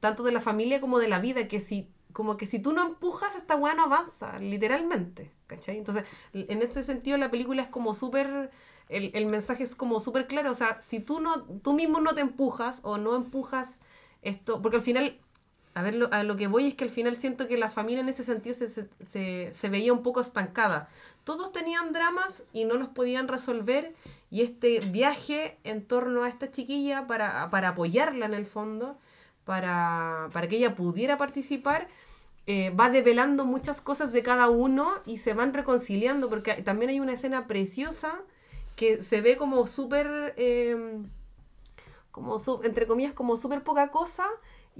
Tanto 0.00 0.22
de 0.24 0.32
la 0.32 0.40
familia 0.40 0.80
como 0.80 0.98
de 0.98 1.08
la 1.08 1.20
vida, 1.20 1.48
que 1.48 1.60
si. 1.60 1.90
Como 2.12 2.36
que 2.38 2.46
si 2.46 2.58
tú 2.60 2.72
no 2.72 2.82
empujas, 2.86 3.36
esta 3.36 3.56
weá 3.56 3.74
no 3.74 3.84
avanza, 3.84 4.38
literalmente. 4.40 5.30
¿Cachai? 5.46 5.78
Entonces, 5.78 6.04
en 6.34 6.62
ese 6.62 6.82
sentido, 6.84 7.18
la 7.18 7.30
película 7.30 7.62
es 7.62 7.68
como 7.68 7.94
súper. 7.94 8.50
El, 8.88 9.10
el 9.14 9.26
mensaje 9.26 9.62
es 9.64 9.74
como 9.76 10.00
súper 10.00 10.26
claro. 10.26 10.50
O 10.50 10.54
sea, 10.54 10.80
si 10.82 11.00
tú 11.00 11.20
no, 11.20 11.44
tú 11.62 11.74
mismo 11.74 12.00
no 12.00 12.14
te 12.14 12.20
empujas 12.22 12.80
o 12.84 12.98
no 12.98 13.14
empujas 13.16 13.80
esto. 14.22 14.60
Porque 14.62 14.78
al 14.78 14.82
final 14.82 15.20
a 15.74 15.82
ver, 15.82 15.94
lo, 15.94 16.12
a 16.12 16.22
lo 16.22 16.36
que 16.36 16.46
voy 16.48 16.68
es 16.68 16.74
que 16.74 16.84
al 16.84 16.90
final 16.90 17.16
siento 17.16 17.46
que 17.48 17.56
la 17.56 17.70
familia 17.70 18.00
en 18.00 18.08
ese 18.08 18.24
sentido 18.24 18.54
se, 18.54 18.68
se, 18.68 18.88
se, 19.06 19.50
se 19.52 19.68
veía 19.68 19.92
un 19.92 20.02
poco 20.02 20.20
estancada. 20.20 20.88
Todos 21.24 21.52
tenían 21.52 21.92
dramas 21.92 22.44
y 22.52 22.64
no 22.64 22.74
los 22.74 22.88
podían 22.88 23.28
resolver 23.28 23.94
y 24.30 24.42
este 24.42 24.80
viaje 24.80 25.58
en 25.64 25.84
torno 25.84 26.24
a 26.24 26.28
esta 26.28 26.50
chiquilla 26.50 27.06
para, 27.06 27.50
para 27.50 27.70
apoyarla 27.70 28.26
en 28.26 28.34
el 28.34 28.46
fondo, 28.46 28.96
para, 29.44 30.30
para 30.32 30.48
que 30.48 30.56
ella 30.56 30.74
pudiera 30.74 31.18
participar, 31.18 31.88
eh, 32.46 32.70
va 32.70 32.90
develando 32.90 33.44
muchas 33.44 33.80
cosas 33.80 34.12
de 34.12 34.22
cada 34.22 34.48
uno 34.48 34.92
y 35.06 35.18
se 35.18 35.34
van 35.34 35.54
reconciliando 35.54 36.28
porque 36.28 36.54
también 36.62 36.90
hay 36.90 37.00
una 37.00 37.12
escena 37.12 37.46
preciosa 37.46 38.18
que 38.76 39.02
se 39.02 39.20
ve 39.20 39.36
como 39.36 39.66
súper... 39.66 40.34
eh, 40.36 41.00
como 42.10 42.36
entre 42.64 42.86
comillas, 42.86 43.12
como 43.12 43.36
súper 43.36 43.62
poca 43.62 43.90
cosa. 43.90 44.26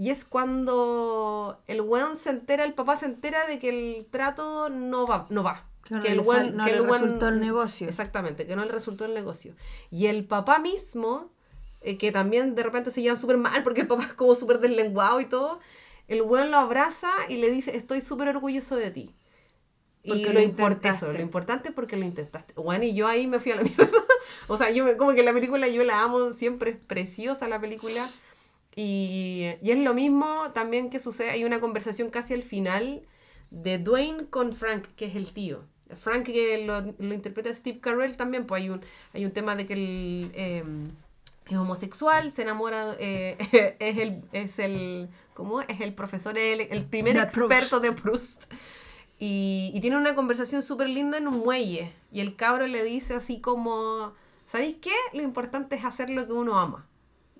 Y 0.01 0.09
es 0.09 0.25
cuando 0.25 1.61
el 1.67 1.83
weón 1.83 2.17
se 2.17 2.31
entera, 2.31 2.65
el 2.65 2.73
papá 2.73 2.97
se 2.97 3.05
entera 3.05 3.45
de 3.47 3.59
que 3.59 3.69
el 3.69 4.07
trato 4.07 4.71
no 4.71 5.07
va, 5.07 5.27
no 5.29 5.43
va. 5.43 5.67
Que 5.85 5.95
no 5.95 6.01
que 6.03 6.13
el 6.13 6.25
sal- 6.25 6.57
no 6.57 6.65
que 6.65 6.71
le 6.73 6.79
el 6.79 6.85
resultó 6.89 7.29
el 7.29 7.41
negocio. 7.41 7.87
Exactamente, 7.89 8.47
que 8.47 8.57
no 8.57 8.65
le 8.65 8.73
resultó 8.73 9.05
el 9.05 9.13
negocio. 9.13 9.55
Y 9.91 10.07
el 10.07 10.25
papá 10.25 10.59
mismo, 10.59 11.31
eh, 11.83 11.99
que 11.99 12.13
también 12.13 12.55
de 12.55 12.63
repente 12.63 12.91
se 12.91 13.03
llevan 13.03 13.19
súper 13.19 13.37
mal 13.37 13.63
porque 13.63 13.83
el 13.83 13.87
papá 13.89 14.05
es 14.05 14.15
como 14.15 14.35
súper 14.35 14.59
deslenguado 14.61 15.21
y 15.21 15.27
todo, 15.27 15.61
el 16.09 16.23
buen 16.23 16.51
lo 16.51 16.57
abraza 16.57 17.11
y 17.29 17.37
le 17.37 17.51
dice, 17.51 17.77
estoy 17.77 18.01
súper 18.01 18.29
orgulloso 18.29 18.77
de 18.77 18.91
ti. 18.91 19.15
Y 20.03 20.09
Porque 20.09 20.25
lo, 20.29 20.33
lo 20.33 20.41
import- 20.41 20.47
intentaste. 20.77 20.89
eso, 20.89 21.13
lo 21.13 21.21
importante 21.21 21.69
es 21.69 21.75
porque 21.75 21.99
lo 21.99 22.07
intentaste. 22.07 22.55
Bueno, 22.55 22.85
y 22.85 22.95
yo 22.95 23.07
ahí 23.07 23.27
me 23.27 23.39
fui 23.39 23.53
a 23.53 23.57
la 23.57 23.63
mierda. 23.65 23.91
o 24.49 24.57
sea, 24.57 24.71
yo 24.71 24.83
me- 24.87 24.97
como 24.97 25.13
que 25.13 25.23
la 25.23 25.35
película 25.35 25.69
yo 25.69 25.85
la 25.85 26.01
amo, 26.03 26.33
siempre 26.33 26.71
es 26.71 26.77
preciosa 26.79 27.49
la 27.49 27.61
película. 27.61 28.09
Y, 28.77 29.47
y 29.63 29.71
es 29.71 29.79
lo 29.79 29.95
mismo 29.95 30.53
también 30.55 30.91
que 30.91 31.01
sucede, 31.01 31.31
hay 31.31 31.45
una 31.45 31.61
conversación 31.61 32.09
casi 32.11 32.35
al 32.35 32.43
final 32.43 33.03
de 33.51 33.79
Dwayne 33.79 34.27
con 34.31 34.53
Frank, 34.53 34.87
que 34.97 35.07
es 35.07 35.17
el 35.17 35.33
tío. 35.33 35.65
Frank 35.97 36.25
que 36.25 36.65
lo, 36.65 36.81
lo 36.99 37.15
interpreta 37.15 37.53
Steve 37.53 37.81
Carell 37.81 38.17
también, 38.17 38.47
pues 38.47 38.63
hay 38.63 38.71
un, 38.71 38.81
hay 39.13 39.25
un 39.25 39.33
tema 39.33 39.57
de 39.57 39.67
que 39.67 39.73
él 39.73 40.31
eh, 40.35 40.63
es 41.49 41.57
homosexual, 41.57 42.31
se 42.31 42.43
enamora, 42.43 42.97
eh, 43.01 43.37
es 43.81 43.99
el, 43.99 44.23
es 44.33 44.59
el, 44.61 45.09
¿cómo? 45.35 45.63
Es 45.63 45.81
el 45.81 45.95
profesor, 45.95 46.39
el, 46.39 46.61
el 46.61 46.85
primer 46.85 47.15
De 47.17 47.23
experto 47.23 47.81
Proust. 47.81 47.85
de 47.85 47.93
Proust. 47.93 48.45
Y, 49.19 49.73
y 49.75 49.81
tiene 49.81 49.97
una 49.97 50.15
conversación 50.15 50.63
súper 50.63 50.89
linda 50.89 51.19
en 51.19 51.27
un 51.27 51.41
muelle. 51.41 51.93
Y 52.13 52.21
el 52.21 52.37
cabro 52.37 52.67
le 52.67 52.85
dice 52.85 53.15
así 53.15 53.41
como, 53.41 54.15
¿sabéis 54.45 54.77
qué? 54.81 54.95
Lo 55.13 55.23
importante 55.23 55.75
es 55.77 55.85
hacer 55.85 56.09
lo 56.09 56.27
que 56.27 56.33
uno 56.33 56.59
ama. 56.59 56.89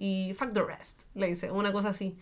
Y 0.03 0.33
fuck 0.33 0.55
the 0.55 0.63
rest, 0.63 1.03
le 1.15 1.27
dice, 1.27 1.51
una 1.51 1.75
cosa 1.75 1.91
así. 1.91 2.17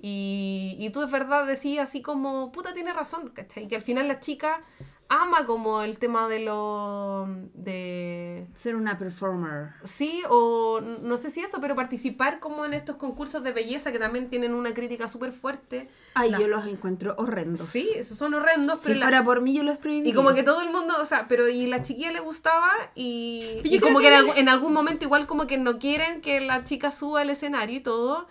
Y, 0.00 0.76
y 0.78 0.88
tú 0.88 1.02
es 1.02 1.10
verdad 1.10 1.46
decís 1.46 1.78
así 1.78 2.00
como, 2.00 2.50
puta, 2.52 2.72
tiene 2.72 2.94
razón, 2.94 3.28
¿cachai? 3.34 3.68
Que 3.68 3.76
al 3.76 3.82
final 3.82 4.08
la 4.08 4.18
chica 4.18 4.64
ama 5.10 5.46
como 5.46 5.82
el 5.82 5.98
tema 5.98 6.28
de 6.28 6.40
lo... 6.40 7.26
de... 7.54 8.46
Ser 8.54 8.76
una 8.76 8.98
performer. 8.98 9.70
Sí, 9.82 10.22
o 10.28 10.80
no 10.80 11.16
sé 11.16 11.30
si 11.30 11.40
eso, 11.40 11.60
pero 11.60 11.74
participar 11.74 12.40
como 12.40 12.64
en 12.64 12.74
estos 12.74 12.96
concursos 12.96 13.42
de 13.42 13.52
belleza 13.52 13.90
que 13.90 13.98
también 13.98 14.28
tienen 14.28 14.54
una 14.54 14.74
crítica 14.74 15.08
súper 15.08 15.32
fuerte. 15.32 15.88
Ay, 16.14 16.30
La- 16.30 16.38
yo 16.38 16.48
los 16.48 16.66
encuentro 16.66 17.14
horrendos. 17.16 17.66
Sí, 17.68 17.88
esos 17.96 18.18
son 18.18 18.34
horrendos, 18.34 18.82
Si 18.82 18.88
pero 18.88 19.00
la- 19.00 19.06
fuera 19.06 19.24
por 19.24 19.40
mí, 19.40 19.54
yo 19.54 19.62
los 19.62 19.78
prohibiría. 19.78 20.10
y 20.12 20.14
como 20.14 20.34
que 20.34 20.42
todo 20.42 20.60
el 20.62 20.70
mundo, 20.70 20.94
o 21.00 21.04
sea, 21.06 21.26
pero 21.28 21.48
y 21.48 21.66
la 21.66 21.82
chiquilla 21.82 22.12
le 22.12 22.20
gustaba 22.20 22.70
y, 22.94 23.60
y 23.64 23.80
como 23.80 24.00
que, 24.00 24.08
que 24.08 24.16
en, 24.16 24.28
en 24.36 24.48
algún 24.48 24.72
momento 24.72 25.04
igual 25.04 25.26
como 25.26 25.46
que 25.46 25.56
no 25.56 25.78
quieren 25.78 26.20
que 26.20 26.40
la 26.40 26.64
chica 26.64 26.90
suba 26.90 27.22
al 27.22 27.30
escenario 27.30 27.76
y 27.76 27.80
todo. 27.80 28.26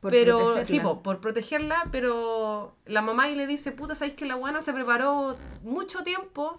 Por 0.00 0.12
pero 0.12 0.38
protegerla. 0.38 0.64
sí, 0.64 0.80
po, 0.80 1.02
por 1.02 1.20
protegerla, 1.20 1.88
pero 1.92 2.74
la 2.86 3.02
mamá 3.02 3.28
y 3.28 3.34
le 3.36 3.46
dice, 3.46 3.70
puta, 3.70 3.94
¿sabes 3.94 4.14
que 4.14 4.24
la 4.24 4.34
buena 4.34 4.62
se 4.62 4.72
preparó 4.72 5.36
mucho 5.62 6.02
tiempo 6.02 6.58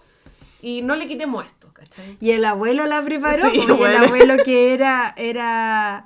y 0.61 0.83
no 0.83 0.95
le 0.95 1.07
quitemos 1.07 1.43
esto, 1.45 1.73
¿cachai? 1.73 2.17
Y 2.21 2.31
el 2.31 2.45
abuelo 2.45 2.85
la 2.85 3.03
preparó, 3.03 3.49
Sí, 3.49 3.57
y 3.57 3.83
el 3.83 3.97
abuelo 3.97 4.35
que 4.43 4.75
era, 4.75 5.13
era, 5.17 6.05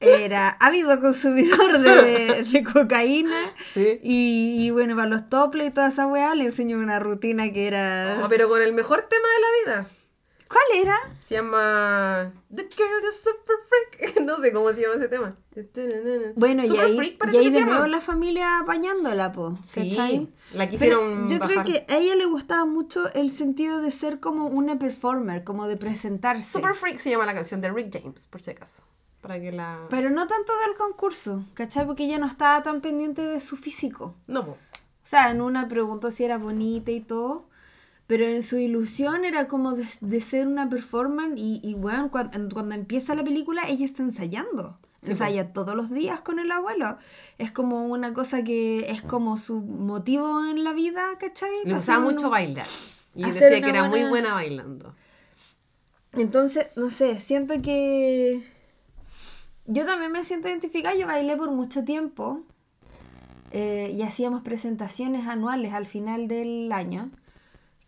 era 0.00 0.48
ávido 0.58 0.98
consumidor 1.00 1.80
de, 1.80 2.44
de 2.50 2.64
cocaína. 2.64 3.52
Sí. 3.72 4.00
Y, 4.02 4.56
y 4.66 4.70
bueno, 4.70 4.96
para 4.96 5.08
los 5.08 5.28
toples 5.28 5.68
y 5.68 5.70
toda 5.70 5.88
esa 5.88 6.06
weá 6.06 6.34
le 6.34 6.46
enseñó 6.46 6.78
una 6.78 6.98
rutina 6.98 7.52
que 7.52 7.66
era. 7.66 8.22
Oh, 8.24 8.28
pero 8.30 8.48
con 8.48 8.62
el 8.62 8.72
mejor 8.72 9.02
tema 9.02 9.28
de 9.28 9.72
la 9.74 9.76
vida. 9.82 9.88
¿Cuál 10.48 10.82
era? 10.82 10.96
Se 11.20 11.34
llama 11.36 12.32
The 12.54 12.62
Girl 12.62 13.00
the 13.00 13.12
Super 13.12 13.56
Freak. 13.68 14.20
No 14.24 14.38
sé 14.38 14.52
cómo 14.52 14.70
se 14.72 14.82
llama 14.82 14.94
ese 14.96 15.08
tema. 15.08 15.36
Bueno, 16.36 16.64
y 16.64 16.68
Super 16.68 16.84
ahí, 16.84 16.96
Freak 16.96 17.32
y 17.32 17.36
ahí 17.36 17.50
de 17.50 17.64
nuevo 17.64 17.86
la 17.86 18.00
familia 18.00 18.58
apañándola, 18.60 19.32
po. 19.32 19.58
Sí, 19.62 19.90
¿cachai? 19.90 20.28
la 20.52 20.64
Pero 20.66 20.70
quisieron 20.70 21.28
yo 21.28 21.38
bajar. 21.38 21.64
creo 21.64 21.64
que 21.64 21.92
a 21.92 21.98
ella 21.98 22.14
le 22.16 22.26
gustaba 22.26 22.64
mucho 22.64 23.12
el 23.14 23.30
sentido 23.30 23.80
de 23.80 23.90
ser 23.90 24.20
como 24.20 24.46
una 24.46 24.78
performer, 24.78 25.44
como 25.44 25.66
de 25.66 25.76
presentarse. 25.76 26.50
Super 26.52 26.74
Freak 26.74 26.98
se 26.98 27.10
llama 27.10 27.26
la 27.26 27.34
canción 27.34 27.60
de 27.60 27.70
Rick 27.72 28.00
James, 28.00 28.26
por 28.26 28.42
si 28.42 28.50
acaso. 28.50 28.82
Para 29.20 29.40
que 29.40 29.52
la. 29.52 29.86
Pero 29.88 30.10
no 30.10 30.26
tanto 30.26 30.52
del 30.66 30.76
concurso, 30.76 31.44
¿cachai? 31.54 31.86
Porque 31.86 32.04
ella 32.04 32.18
no 32.18 32.26
estaba 32.26 32.62
tan 32.62 32.80
pendiente 32.80 33.22
de 33.22 33.40
su 33.40 33.56
físico. 33.56 34.16
No, 34.26 34.44
po. 34.44 34.52
O 34.52 35.06
sea, 35.06 35.30
en 35.30 35.40
una 35.40 35.68
preguntó 35.68 36.10
si 36.10 36.24
era 36.24 36.38
bonita 36.38 36.90
y 36.90 37.00
todo. 37.00 37.48
Pero 38.06 38.26
en 38.26 38.42
su 38.42 38.58
ilusión 38.58 39.24
era 39.24 39.48
como 39.48 39.72
de, 39.72 39.86
de 40.00 40.20
ser 40.20 40.46
una 40.46 40.68
performer. 40.68 41.32
Y, 41.36 41.60
y 41.62 41.74
bueno, 41.74 42.10
cuando, 42.10 42.48
cuando 42.52 42.74
empieza 42.74 43.14
la 43.14 43.24
película, 43.24 43.62
ella 43.68 43.84
está 43.86 44.02
ensayando. 44.02 44.78
Sí, 45.02 45.12
Ensaya 45.12 45.52
todos 45.52 45.74
los 45.74 45.90
días 45.90 46.20
con 46.20 46.38
el 46.38 46.50
abuelo. 46.50 46.98
Es 47.38 47.50
como 47.50 47.80
una 47.86 48.12
cosa 48.14 48.42
que 48.44 48.80
es 48.90 49.02
como 49.02 49.36
su 49.38 49.60
motivo 49.60 50.44
en 50.46 50.64
la 50.64 50.72
vida, 50.72 51.02
¿cachai? 51.18 51.50
Le 51.64 51.74
gustaba 51.74 52.00
mucho 52.00 52.30
bailar. 52.30 52.66
Y 53.14 53.24
decía 53.24 53.48
que 53.62 53.68
era 53.70 53.82
muy 53.84 54.00
buena- 54.00 54.08
buena 54.10 54.34
bailando. 54.34 54.94
Entonces, 56.12 56.66
no 56.76 56.90
sé, 56.90 57.18
siento 57.20 57.60
que. 57.62 58.44
Yo 59.66 59.84
también 59.86 60.12
me 60.12 60.24
siento 60.24 60.48
identificada. 60.48 60.94
Yo 60.94 61.06
bailé 61.06 61.36
por 61.36 61.50
mucho 61.50 61.84
tiempo. 61.84 62.42
eh, 63.56 63.92
y 63.96 64.02
hacíamos 64.02 64.42
presentaciones 64.42 65.26
anuales 65.28 65.72
al 65.74 65.86
final 65.86 66.26
del 66.28 66.72
año. 66.72 67.10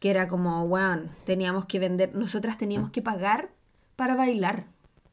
Que 0.07 0.11
era 0.11 0.29
como, 0.29 0.69
bueno, 0.69 1.09
teníamos 1.25 1.65
que 1.65 1.81
vender. 1.81 2.15
Nosotras 2.15 2.57
teníamos 2.59 2.91
que 2.93 3.03
pagar 3.03 3.49
para 3.97 4.15
bailar. 4.15 4.67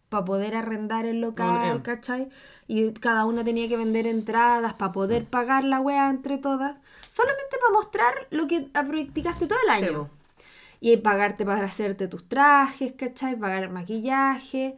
Para 0.10 0.24
poder 0.24 0.54
arrendar 0.56 1.08
el 1.08 1.20
local, 1.20 1.80
Mm. 1.80 1.82
¿cachai? 1.82 2.30
Y 2.68 2.91
cada 2.94 3.26
una 3.26 3.44
tenía 3.44 3.68
que 3.68 3.76
vender 3.76 4.06
entradas 4.06 4.76
para 4.76 4.91
poder 4.91 5.26
pagar 5.26 5.64
la 5.64 5.80
wea 5.80 6.12
entre 6.12 6.38
todas. 6.38 6.76
Solamente 7.10 7.58
para 7.60 7.74
mostrar 7.74 8.14
lo 8.30 8.46
que 8.46 8.62
practicaste 8.72 9.48
todo 9.48 9.58
el 9.66 9.72
año. 9.72 10.10
Y 10.80 10.98
pagarte 10.98 11.44
para 11.44 11.66
hacerte 11.66 12.08
tus 12.08 12.30
trajes, 12.30 12.91
¿cachai? 12.91 13.36
Pagar 13.36 13.72
maquillaje. 13.72 14.76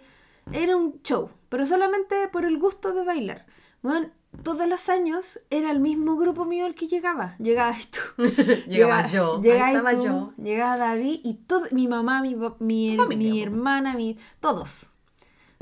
Era 0.53 0.78
un 0.78 1.01
show, 1.03 1.30
pero 1.49 1.66
solamente 1.66 2.16
por 2.32 2.45
el 2.45 2.57
gusto 2.57 2.93
de 2.93 3.03
bailar. 3.03 3.45
Bueno, 3.82 4.07
todos 4.43 4.67
los 4.67 4.89
años 4.89 5.39
era 5.49 5.71
el 5.71 5.79
mismo 5.79 6.15
grupo 6.15 6.45
mío 6.45 6.65
el 6.65 6.75
que 6.75 6.88
llegaba. 6.88 7.36
Llegabas 7.39 7.88
tú. 7.88 7.99
Llegaba 8.67 9.07
yo, 9.07 9.36
ahí 9.38 9.41
Llegabas 9.41 9.69
estaba 9.75 9.95
tú, 9.95 10.03
yo. 10.03 10.33
Llegaba 10.43 10.77
David 10.77 11.19
y 11.23 11.33
todo, 11.36 11.65
mi 11.71 11.88
mamá, 11.88 12.21
mi, 12.21 12.36
mi, 12.59 12.95
familia, 12.95 13.33
mi 13.33 13.39
po. 13.39 13.45
hermana, 13.47 13.95
mi, 13.95 14.17
todos. 14.39 14.91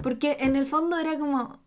Porque 0.02 0.38
en 0.40 0.56
el 0.56 0.66
fondo 0.66 0.98
era 0.98 1.18
como... 1.18 1.62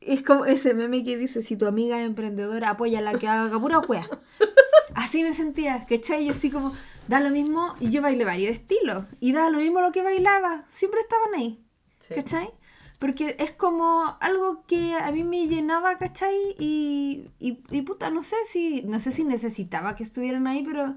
Es 0.00 0.22
como 0.22 0.44
ese 0.44 0.74
meme 0.74 1.02
que 1.02 1.16
dice, 1.16 1.42
si 1.42 1.56
tu 1.56 1.66
amiga 1.66 1.98
es 1.98 2.06
emprendedora, 2.06 2.70
apóyala 2.70 3.14
que 3.14 3.26
haga 3.26 3.58
pura 3.58 3.78
wea. 3.78 4.06
Así 4.94 5.22
me 5.22 5.32
sentía, 5.32 5.86
¿cachai? 5.88 6.24
Y 6.26 6.28
así 6.28 6.50
como, 6.50 6.74
da 7.08 7.20
lo 7.20 7.30
mismo, 7.30 7.74
y 7.80 7.90
yo 7.90 8.02
bailé 8.02 8.24
varios 8.24 8.54
estilos, 8.54 9.06
y 9.18 9.32
da 9.32 9.48
lo 9.50 9.58
mismo 9.58 9.80
lo 9.80 9.92
que 9.92 10.02
bailaba, 10.02 10.64
siempre 10.68 11.00
estaban 11.00 11.34
ahí, 11.34 11.64
Sí. 12.00 12.14
¿cachai? 12.14 12.50
Porque 12.98 13.36
es 13.38 13.52
como 13.52 14.16
algo 14.20 14.64
que 14.66 14.94
a 14.94 15.10
mí 15.12 15.24
me 15.24 15.46
llenaba, 15.46 15.98
¿cachai? 15.98 16.34
Y, 16.58 17.28
y, 17.38 17.58
y 17.70 17.82
puta, 17.82 18.10
no 18.10 18.22
sé 18.22 18.36
si, 18.48 18.82
no 18.82 18.98
sé 19.00 19.10
si 19.12 19.24
necesitaba 19.24 19.94
que 19.94 20.02
estuvieran 20.04 20.46
ahí, 20.46 20.62
pero 20.64 20.94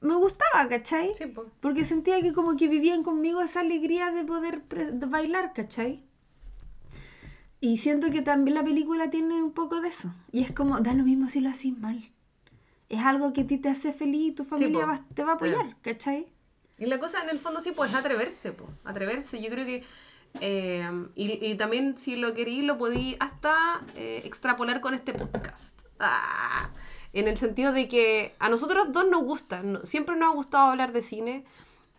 me 0.00 0.14
gustaba, 0.16 0.68
¿cachai? 0.68 1.14
Sí, 1.14 1.26
po. 1.26 1.46
Porque 1.60 1.84
sentía 1.84 2.20
que 2.20 2.32
como 2.32 2.56
que 2.56 2.68
vivían 2.68 3.02
conmigo 3.02 3.40
esa 3.40 3.60
alegría 3.60 4.10
de 4.10 4.24
poder 4.24 4.64
de 4.68 5.06
bailar, 5.06 5.52
¿cachai? 5.54 6.02
Y 7.60 7.78
siento 7.78 8.10
que 8.10 8.20
también 8.20 8.54
la 8.56 8.64
película 8.64 9.08
tiene 9.08 9.42
un 9.42 9.52
poco 9.52 9.80
de 9.80 9.88
eso. 9.88 10.12
Y 10.32 10.42
es 10.42 10.52
como, 10.52 10.78
da 10.80 10.92
lo 10.94 11.04
mismo 11.04 11.28
si 11.28 11.40
lo 11.40 11.48
haces 11.48 11.76
mal. 11.78 12.10
Es 12.90 13.00
algo 13.00 13.32
que 13.32 13.42
a 13.42 13.46
ti 13.46 13.56
te 13.56 13.70
hace 13.70 13.92
feliz 13.92 14.28
y 14.28 14.32
tu 14.32 14.44
familia 14.44 14.80
po. 14.82 14.86
va- 14.88 15.04
te 15.14 15.24
va 15.24 15.32
a 15.32 15.34
apoyar, 15.36 15.66
Eh. 15.66 15.74
¿cachai? 15.80 16.26
Y 16.76 16.86
la 16.86 16.98
cosa 16.98 17.22
en 17.22 17.30
el 17.30 17.38
fondo 17.38 17.60
sí, 17.60 17.72
pues 17.74 17.94
atreverse, 17.94 18.52
po. 18.52 18.68
Atreverse. 18.84 19.40
Yo 19.40 19.48
creo 19.48 19.64
que. 19.64 19.84
Eh, 20.40 20.88
y, 21.14 21.44
y 21.44 21.54
también 21.56 21.96
si 21.98 22.16
lo 22.16 22.34
querí, 22.34 22.62
lo 22.62 22.78
podí 22.78 23.16
hasta 23.20 23.82
eh, 23.94 24.22
extrapolar 24.24 24.80
con 24.80 24.94
este 24.94 25.12
podcast. 25.12 25.80
Ah, 26.00 26.70
en 27.12 27.28
el 27.28 27.36
sentido 27.36 27.72
de 27.72 27.88
que 27.88 28.34
a 28.40 28.48
nosotros 28.48 28.92
dos 28.92 29.06
nos 29.08 29.22
gusta, 29.22 29.62
siempre 29.84 30.16
nos 30.16 30.30
ha 30.30 30.34
gustado 30.34 30.70
hablar 30.70 30.92
de 30.92 31.02
cine. 31.02 31.44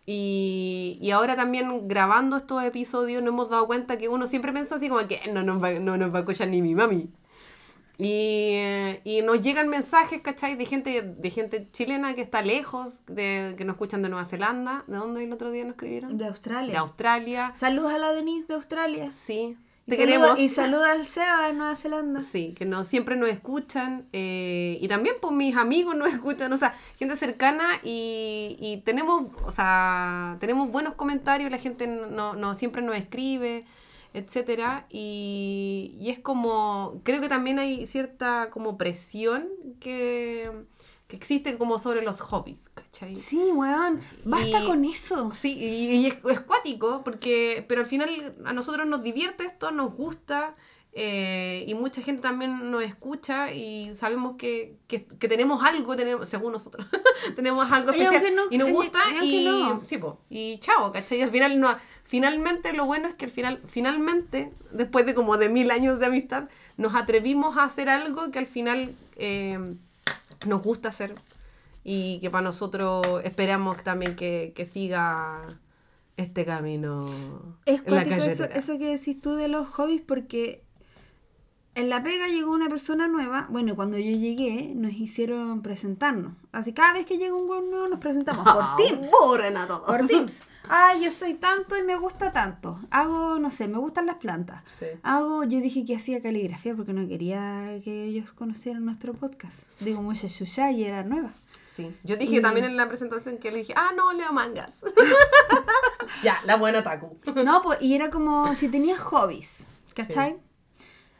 Y, 0.08 0.98
y 1.00 1.10
ahora 1.10 1.34
también 1.34 1.88
grabando 1.88 2.36
estos 2.36 2.62
episodios 2.62 3.22
nos 3.22 3.32
hemos 3.32 3.50
dado 3.50 3.66
cuenta 3.66 3.98
que 3.98 4.08
uno 4.08 4.26
siempre 4.28 4.52
pensó 4.52 4.76
así 4.76 4.88
como 4.88 5.06
que 5.08 5.20
no 5.32 5.42
nos 5.42 5.60
va, 5.60 5.72
no 5.72 5.96
nos 5.96 6.12
va 6.14 6.18
a 6.18 6.20
escuchar 6.20 6.48
ni 6.48 6.62
mi 6.62 6.74
mami. 6.74 7.08
Y, 7.98 8.54
y 9.04 9.22
nos 9.22 9.40
llegan 9.40 9.68
mensajes, 9.68 10.20
¿cachai? 10.20 10.54
De 10.56 10.66
gente, 10.66 11.02
de 11.02 11.30
gente 11.30 11.66
chilena 11.72 12.14
que 12.14 12.20
está 12.22 12.42
lejos, 12.42 13.00
de, 13.06 13.54
que 13.56 13.64
nos 13.64 13.74
escuchan 13.74 14.02
de 14.02 14.08
Nueva 14.08 14.24
Zelanda. 14.26 14.84
¿De 14.86 14.96
dónde 14.96 15.24
el 15.24 15.32
otro 15.32 15.50
día 15.50 15.64
nos 15.64 15.72
escribieron? 15.72 16.18
De 16.18 16.26
Australia. 16.26 16.72
De 16.72 16.78
Australia. 16.78 17.52
Saludos 17.56 17.92
a 17.92 17.98
la 17.98 18.12
Denise 18.12 18.48
de 18.48 18.54
Australia. 18.54 19.10
Sí. 19.10 19.56
Y 19.88 19.90
Te 19.90 19.96
saluda- 19.96 20.06
queremos. 20.18 20.38
Y 20.40 20.48
saluda 20.48 20.92
al 20.92 21.06
Seba 21.06 21.46
de 21.46 21.52
Nueva 21.54 21.76
Zelanda. 21.76 22.20
Sí, 22.20 22.54
que 22.58 22.64
no, 22.64 22.84
siempre 22.84 23.16
nos 23.16 23.28
escuchan. 23.28 24.06
eh, 24.12 24.78
y 24.80 24.88
también 24.88 25.14
pues 25.20 25.32
mis 25.32 25.56
amigos 25.56 25.94
nos 25.96 26.08
escuchan, 26.12 26.52
o 26.52 26.56
sea, 26.56 26.74
gente 26.98 27.16
cercana 27.16 27.76
y, 27.84 28.56
y 28.60 28.78
tenemos, 28.84 29.26
o 29.44 29.52
sea, 29.52 30.36
tenemos 30.40 30.70
buenos 30.70 30.94
comentarios, 30.94 31.50
la 31.52 31.58
gente 31.58 31.86
no, 31.86 32.34
no 32.34 32.54
siempre 32.56 32.82
nos 32.82 32.96
escribe, 32.96 33.64
etcétera. 34.16 34.86
Y, 34.90 35.96
y 36.00 36.10
es 36.10 36.18
como, 36.18 37.00
creo 37.04 37.20
que 37.20 37.28
también 37.28 37.58
hay 37.58 37.86
cierta 37.86 38.50
como 38.50 38.76
presión 38.76 39.48
que, 39.80 40.50
que 41.06 41.16
existe 41.16 41.56
como 41.58 41.78
sobre 41.78 42.02
los 42.02 42.20
hobbies, 42.20 42.68
¿cachai? 42.74 43.14
Sí, 43.16 43.38
weón. 43.52 44.00
Basta 44.24 44.62
Y- 44.62 44.66
con 44.66 44.84
eso. 44.84 45.30
Sí, 45.32 45.56
y, 45.58 45.96
y 45.96 46.06
es, 46.06 46.16
es 46.30 46.40
cuático, 46.40 47.02
porque, 47.04 47.64
pero 47.68 47.82
al 47.82 47.86
final 47.86 48.34
a 48.44 48.52
nosotros 48.52 48.86
nos 48.86 49.02
divierte 49.02 49.44
esto, 49.44 49.70
nos 49.70 49.94
gusta, 49.94 50.56
eh, 50.98 51.64
y 51.68 51.74
mucha 51.74 52.00
gente 52.00 52.22
también 52.22 52.70
nos 52.70 52.82
escucha 52.82 53.52
y 53.52 53.92
sabemos 53.92 54.36
que, 54.38 54.78
que, 54.86 55.04
que 55.04 55.28
tenemos 55.28 55.62
algo, 55.62 55.94
tenemos, 55.94 56.26
según 56.26 56.52
nosotros, 56.52 56.86
tenemos 57.36 57.70
algo 57.70 57.90
especial 57.90 58.34
no- 58.34 58.44
y 58.50 58.56
nos 58.56 58.70
gusta 58.70 59.00
y, 59.22 59.44
no. 59.44 59.84
sí, 59.84 59.98
po, 59.98 60.20
y 60.30 60.56
chao, 60.58 60.90
¿cachai? 60.92 61.18
Y 61.18 61.22
al 61.22 61.30
final, 61.30 61.60
no, 61.60 61.68
finalmente 62.06 62.72
lo 62.72 62.86
bueno 62.86 63.08
es 63.08 63.14
que 63.14 63.26
al 63.26 63.30
final, 63.30 63.60
finalmente, 63.66 64.50
después 64.70 65.04
de 65.04 65.14
como 65.14 65.36
de 65.36 65.48
mil 65.48 65.70
años 65.70 65.98
de 65.98 66.06
amistad, 66.06 66.48
nos 66.76 66.94
atrevimos 66.94 67.56
a 67.58 67.64
hacer 67.64 67.88
algo 67.88 68.30
que 68.30 68.38
al 68.38 68.46
final 68.46 68.94
eh, 69.16 69.74
nos 70.46 70.62
gusta 70.62 70.88
hacer 70.88 71.14
y 71.84 72.18
que 72.20 72.30
para 72.30 72.42
nosotros 72.42 73.04
esperamos 73.24 73.82
también 73.82 74.16
que, 74.16 74.52
que 74.54 74.64
siga 74.66 75.42
este 76.16 76.44
camino 76.44 77.06
Es 77.66 77.82
en 77.84 77.94
la 77.94 78.02
eso, 78.02 78.44
eso 78.44 78.78
que 78.78 78.86
decís 78.96 79.20
tú 79.20 79.34
de 79.34 79.48
los 79.48 79.68
hobbies 79.68 80.02
porque 80.02 80.62
en 81.76 81.90
la 81.90 82.02
pega 82.02 82.26
llegó 82.26 82.52
una 82.52 82.68
persona 82.68 83.06
nueva. 83.06 83.46
Bueno, 83.50 83.76
cuando 83.76 83.98
yo 83.98 84.10
llegué 84.10 84.72
nos 84.74 84.92
hicieron 84.94 85.62
presentarnos. 85.62 86.32
Así 86.50 86.72
cada 86.72 86.94
vez 86.94 87.06
que 87.06 87.18
llega 87.18 87.34
un 87.34 87.48
hueón 87.48 87.70
nuevo 87.70 87.86
nos 87.86 88.00
presentamos 88.00 88.48
por 88.48 88.76
Teams. 88.76 89.08
Borren 89.10 89.56
a 89.56 89.66
todos. 89.66 89.82
Por 89.82 90.06
Teams. 90.08 90.42
Ah, 90.68 90.94
yo 91.00 91.12
soy 91.12 91.34
tanto 91.34 91.76
y 91.76 91.82
me 91.82 91.96
gusta 91.96 92.32
tanto. 92.32 92.80
Hago, 92.90 93.38
no 93.38 93.50
sé, 93.50 93.68
me 93.68 93.78
gustan 93.78 94.06
las 94.06 94.16
plantas. 94.16 94.62
Sí. 94.64 94.86
Hago, 95.02 95.44
yo 95.44 95.60
dije 95.60 95.84
que 95.84 95.94
hacía 95.94 96.20
caligrafía 96.20 96.74
porque 96.74 96.92
no 96.92 97.06
quería 97.06 97.80
que 97.84 98.04
ellos 98.04 98.32
conocieran 98.32 98.84
nuestro 98.84 99.12
podcast. 99.12 99.68
Digo, 99.78 100.02
mucha 100.02 100.26
Shusha 100.26 100.72
y 100.72 100.84
era 100.84 101.04
nueva. 101.04 101.30
Sí. 101.66 101.94
Yo 102.04 102.16
dije 102.16 102.40
también 102.40 102.64
en 102.64 102.76
la 102.76 102.88
presentación 102.88 103.36
que 103.36 103.52
le 103.52 103.58
dije, 103.58 103.74
ah, 103.76 103.92
no, 103.94 104.12
leo 104.14 104.32
mangas. 104.32 104.72
ya, 106.24 106.40
la 106.44 106.56
buena 106.56 106.82
Taku. 106.82 107.18
No, 107.44 107.60
pues, 107.62 107.82
y 107.82 107.94
era 107.94 108.08
como 108.10 108.54
si 108.54 108.68
tenías 108.68 108.98
hobbies, 108.98 109.66
¿cachai? 109.94 110.38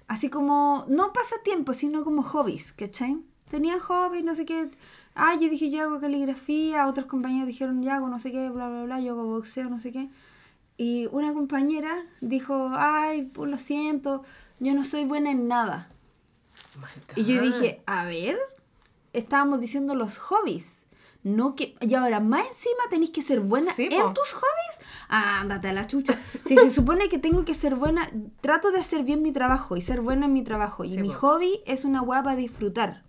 Así 0.08 0.28
como, 0.30 0.84
no 0.88 1.12
pasatiempos, 1.12 1.76
sino 1.78 2.04
como 2.04 2.22
hobbies, 2.22 2.72
¿cachai? 2.72 3.18
Tenía 3.48 3.78
hobbies, 3.80 4.24
no 4.24 4.34
sé 4.34 4.44
qué. 4.44 4.70
Ah, 5.14 5.34
yo 5.34 5.48
dije, 5.48 5.70
yo 5.70 5.82
hago 5.82 6.00
caligrafía, 6.00 6.86
otros 6.86 7.06
compañeros 7.06 7.46
dijeron, 7.48 7.82
yo 7.82 7.92
hago 7.92 8.08
no 8.08 8.18
sé 8.18 8.30
qué, 8.32 8.48
bla, 8.50 8.68
bla, 8.68 8.84
bla, 8.84 9.00
yo 9.00 9.12
hago 9.12 9.24
boxeo, 9.24 9.68
no 9.68 9.80
sé 9.80 9.92
qué. 9.92 10.08
Y 10.76 11.06
una 11.10 11.32
compañera 11.32 12.04
dijo, 12.20 12.70
ay, 12.76 13.22
pues 13.22 13.50
lo 13.50 13.56
siento, 13.56 14.22
yo 14.60 14.74
no 14.74 14.84
soy 14.84 15.04
buena 15.04 15.30
en 15.30 15.48
nada. 15.48 15.90
Y 17.14 17.24
yo 17.24 17.40
dije, 17.40 17.82
a 17.86 18.04
ver, 18.04 18.38
estábamos 19.12 19.60
diciendo 19.60 19.94
los 19.94 20.18
hobbies. 20.18 20.84
No 21.22 21.56
que. 21.56 21.74
Y 21.80 21.94
ahora, 21.94 22.20
más 22.20 22.46
encima 22.46 22.82
tenéis 22.88 23.10
que 23.10 23.22
ser 23.22 23.40
buena 23.40 23.74
Sí, 23.74 23.88
en 23.90 24.00
po. 24.02 24.12
tus 24.12 24.32
hobbies. 24.32 24.85
Ah, 25.08 25.40
ándate 25.40 25.68
a 25.68 25.72
la 25.72 25.86
chucha. 25.86 26.18
Si 26.46 26.56
se 26.56 26.70
supone 26.70 27.08
que 27.08 27.18
tengo 27.18 27.44
que 27.44 27.54
ser 27.54 27.76
buena, 27.76 28.08
trato 28.40 28.70
de 28.72 28.80
hacer 28.80 29.04
bien 29.04 29.22
mi 29.22 29.32
trabajo 29.32 29.76
y 29.76 29.80
ser 29.80 30.00
buena 30.00 30.26
en 30.26 30.32
mi 30.32 30.42
trabajo. 30.42 30.84
Y 30.84 30.92
Sí, 30.92 30.98
mi 30.98 31.08
po. 31.08 31.14
hobby 31.14 31.60
es 31.66 31.84
una 31.84 32.04
para 32.04 32.34
disfrutar. 32.36 33.02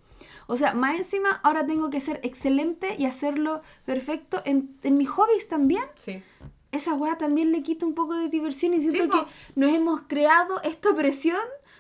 O 0.48 0.56
sea, 0.58 0.74
más 0.74 0.96
encima, 0.98 1.30
ahora 1.44 1.66
tengo 1.66 1.90
que 1.90 2.00
ser 2.00 2.20
excelente 2.24 2.96
y 2.98 3.06
hacerlo 3.06 3.62
perfecto 3.86 4.42
en, 4.46 4.78
en 4.84 4.98
mis 4.98 5.10
hobbies 5.10 5.48
también. 5.48 5.84
Sí. 5.96 6.24
Esa 6.72 6.94
hueá 6.94 7.18
también 7.18 7.52
le 7.52 7.64
quita 7.64 7.86
un 7.86 7.94
poco 7.96 8.16
de 8.16 8.30
diversión 8.30 8.74
y 8.74 8.82
siento 8.82 9.04
Sí, 9.04 9.10
que 9.10 9.60
nos 9.60 9.74
hemos 9.74 10.02
creado 10.08 10.62
esta 10.64 10.94
presión 10.96 11.40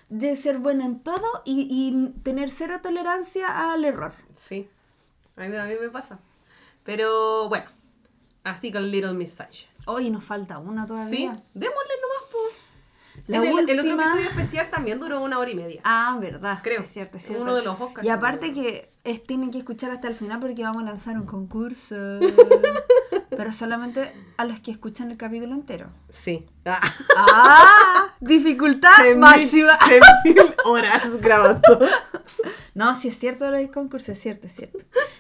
de 0.09 0.35
ser 0.35 0.57
buena 0.59 0.85
en 0.85 0.99
todo 0.99 1.25
y, 1.45 1.67
y 1.69 2.19
tener 2.23 2.49
cero 2.49 2.75
tolerancia 2.81 3.71
al 3.71 3.85
error. 3.85 4.13
Sí. 4.33 4.67
A 5.35 5.41
mí 5.43 5.51
también 5.53 5.79
me 5.81 5.89
pasa. 5.89 6.19
Pero 6.83 7.47
bueno, 7.49 7.65
así 8.43 8.71
con 8.71 8.89
Little 8.89 9.13
Miss 9.13 9.33
Sunshine. 9.35 9.69
Hoy 9.87 10.09
nos 10.09 10.23
falta 10.23 10.59
una 10.59 10.83
Sí, 10.83 10.87
todavía. 10.87 11.43
démosle 11.53 11.93
nomás, 12.01 12.31
pues. 12.31 12.67
La 13.27 13.37
el, 13.37 13.79
otro 13.79 13.93
episodio 13.93 14.29
especial 14.29 14.69
también 14.69 14.99
duró 14.99 15.21
una 15.21 15.39
hora 15.39 15.49
y 15.49 15.55
media. 15.55 15.81
Ah, 15.83 16.17
verdad. 16.21 16.59
Creo. 16.61 16.81
Es 16.81 16.87
cierto, 16.87 17.17
es 17.17 17.23
cierto. 17.23 17.41
Uno 17.41 17.55
de 17.55 17.63
los 17.63 17.79
Oscars. 17.79 18.05
Y 18.05 18.09
aparte 18.09 18.53
que 18.53 18.91
es, 19.03 19.23
tienen 19.23 19.51
que 19.51 19.59
escuchar 19.59 19.91
hasta 19.91 20.07
el 20.07 20.15
final 20.15 20.39
porque 20.39 20.63
vamos 20.63 20.83
a 20.83 20.85
lanzar 20.85 21.17
un 21.17 21.25
concurso. 21.25 21.95
Pero 23.29 23.53
solamente 23.53 24.11
a 24.37 24.45
los 24.45 24.59
que 24.59 24.71
escuchan 24.71 25.11
el 25.11 25.17
capítulo 25.17 25.53
entero. 25.53 25.89
Sí. 26.09 26.45
Ah. 26.65 26.81
¡Ah! 27.17 28.15
Dificultad 28.19 29.15
máxima. 29.15 29.77
10.000 29.77 30.55
horas 30.65 31.21
grabando. 31.21 31.79
No, 32.73 32.99
si 32.99 33.09
es 33.09 33.17
cierto 33.17 33.49
lo 33.49 33.57
del 33.57 33.71
concurso, 33.71 34.11
es 34.11 34.19
cierto, 34.19 34.47
es 34.47 34.55
cierto. 34.55 34.79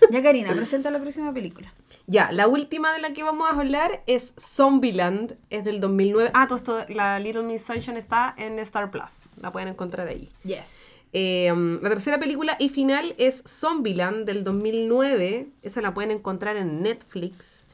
Ya, 0.09 0.21
Karina, 0.23 0.53
presenta 0.53 0.91
la 0.91 0.99
próxima 0.99 1.33
película. 1.33 1.71
Ya, 2.07 2.31
la 2.31 2.47
última 2.47 2.93
de 2.93 2.99
la 2.99 3.11
que 3.11 3.23
vamos 3.23 3.49
a 3.49 3.53
hablar 3.53 4.01
es 4.07 4.33
Zombieland, 4.39 5.37
es 5.49 5.63
del 5.63 5.79
2009. 5.81 6.31
Ah, 6.33 6.47
todo 6.47 6.57
esto, 6.57 6.85
la 6.89 7.19
Little 7.19 7.43
Miss 7.43 7.63
Sunshine 7.63 7.97
está 7.97 8.33
en 8.37 8.59
Star 8.59 8.89
Plus, 8.91 9.29
la 9.41 9.51
pueden 9.51 9.67
encontrar 9.67 10.07
ahí. 10.07 10.29
Yes. 10.43 10.96
Eh, 11.13 11.53
la 11.81 11.89
tercera 11.89 12.19
película 12.19 12.57
y 12.59 12.69
final 12.69 13.15
es 13.17 13.43
Zombieland 13.47 14.25
del 14.25 14.43
2009, 14.43 15.47
esa 15.61 15.81
la 15.81 15.93
pueden 15.93 16.11
encontrar 16.11 16.57
en 16.57 16.81
Netflix. 16.81 17.65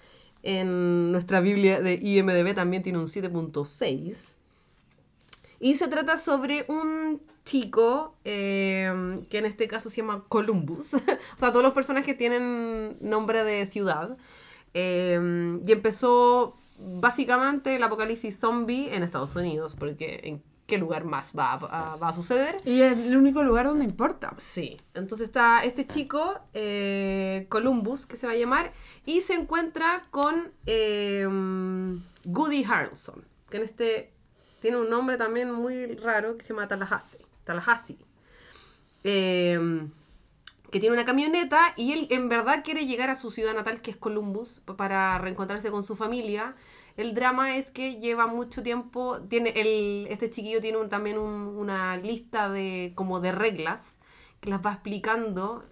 En 0.44 1.12
nuestra 1.12 1.40
Biblia 1.40 1.82
de 1.82 1.94
IMDB 1.96 2.54
también 2.54 2.84
tiene 2.84 3.00
un 3.00 3.08
7.6. 3.08 4.36
Y 5.60 5.76
se 5.76 5.88
trata 5.88 6.18
sobre 6.18 6.66
un 6.68 7.22
chico 7.46 8.16
eh, 8.26 9.22
que 9.30 9.38
en 9.38 9.46
este 9.46 9.68
caso 9.70 9.90
se 9.90 9.98
llama 9.98 10.26
Columbus. 10.28 10.94
o 10.96 11.00
sea, 11.38 11.52
todos 11.52 11.64
los 11.64 11.74
personajes 11.74 12.18
tienen 12.18 12.98
nombre 13.00 13.44
de 13.46 13.66
ciudad. 13.66 14.18
Eh, 14.74 15.60
y 15.66 15.72
empezó 15.72 16.58
básicamente 16.80 17.76
el 17.76 17.84
apocalipsis 17.84 18.38
zombie 18.38 18.94
en 18.94 19.04
Estados 19.04 19.36
Unidos, 19.36 19.76
porque 19.78 20.20
en 20.24 20.44
qué 20.66 20.78
lugar 20.78 21.04
más 21.06 21.34
va 21.38 21.54
a, 21.54 21.96
va 21.98 22.08
a 22.10 22.14
suceder. 22.14 22.58
Y 22.66 22.82
es 22.82 22.98
el 22.98 23.18
único 23.18 23.44
lugar 23.44 23.66
donde 23.66 23.86
importa. 23.86 24.34
Sí, 24.38 24.80
entonces 24.94 25.28
está 25.28 25.64
este 25.64 25.86
chico, 25.86 26.40
eh, 26.54 27.46
Columbus, 27.50 28.06
que 28.06 28.16
se 28.18 28.26
va 28.28 28.34
a 28.34 28.38
llamar, 28.38 28.72
y 29.06 29.22
se 29.22 29.34
encuentra 29.34 30.04
con 30.10 30.52
eh, 30.66 31.28
Goody 32.26 32.64
Harrelson, 32.64 33.26
que 33.50 33.58
en 33.58 33.64
este 33.64 34.14
tiene 34.62 34.78
un 34.78 34.90
nombre 34.90 35.18
también 35.18 35.52
muy 35.52 35.96
raro 35.96 36.38
que 36.38 36.44
se 36.44 36.54
llama 36.54 36.68
Tallahassee. 36.70 37.26
Tallahassee. 37.44 37.98
Eh, 39.04 39.60
que 40.72 40.80
tiene 40.80 40.96
una 40.96 41.06
camioneta 41.06 41.74
y 41.76 41.92
él 41.92 42.08
en 42.10 42.30
verdad 42.30 42.64
quiere 42.64 42.88
llegar 42.88 43.10
a 43.12 43.16
su 43.16 43.30
ciudad 43.30 43.54
natal, 43.54 43.82
que 43.82 43.92
es 43.92 43.98
Columbus, 43.98 44.62
pa- 44.66 44.76
para 44.76 45.18
reencontrarse 45.20 45.70
con 45.70 45.84
su 45.84 45.96
familia. 45.96 46.56
El 46.96 47.16
drama 47.16 47.56
es 47.58 47.72
que 47.72 47.96
lleva 48.00 48.28
mucho 48.28 48.62
tiempo, 48.64 49.20
tiene 49.22 49.50
el, 49.56 50.08
este 50.10 50.30
chiquillo 50.30 50.62
tiene 50.62 50.78
un- 50.78 50.90
también 50.90 51.18
un- 51.18 51.56
una 51.58 51.98
lista 51.98 52.50
de 52.50 52.92
como 52.96 53.20
de 53.20 53.32
reglas 53.32 54.00
que 54.42 54.50
las 54.50 54.62
va 54.66 54.74
explicando. 54.74 55.66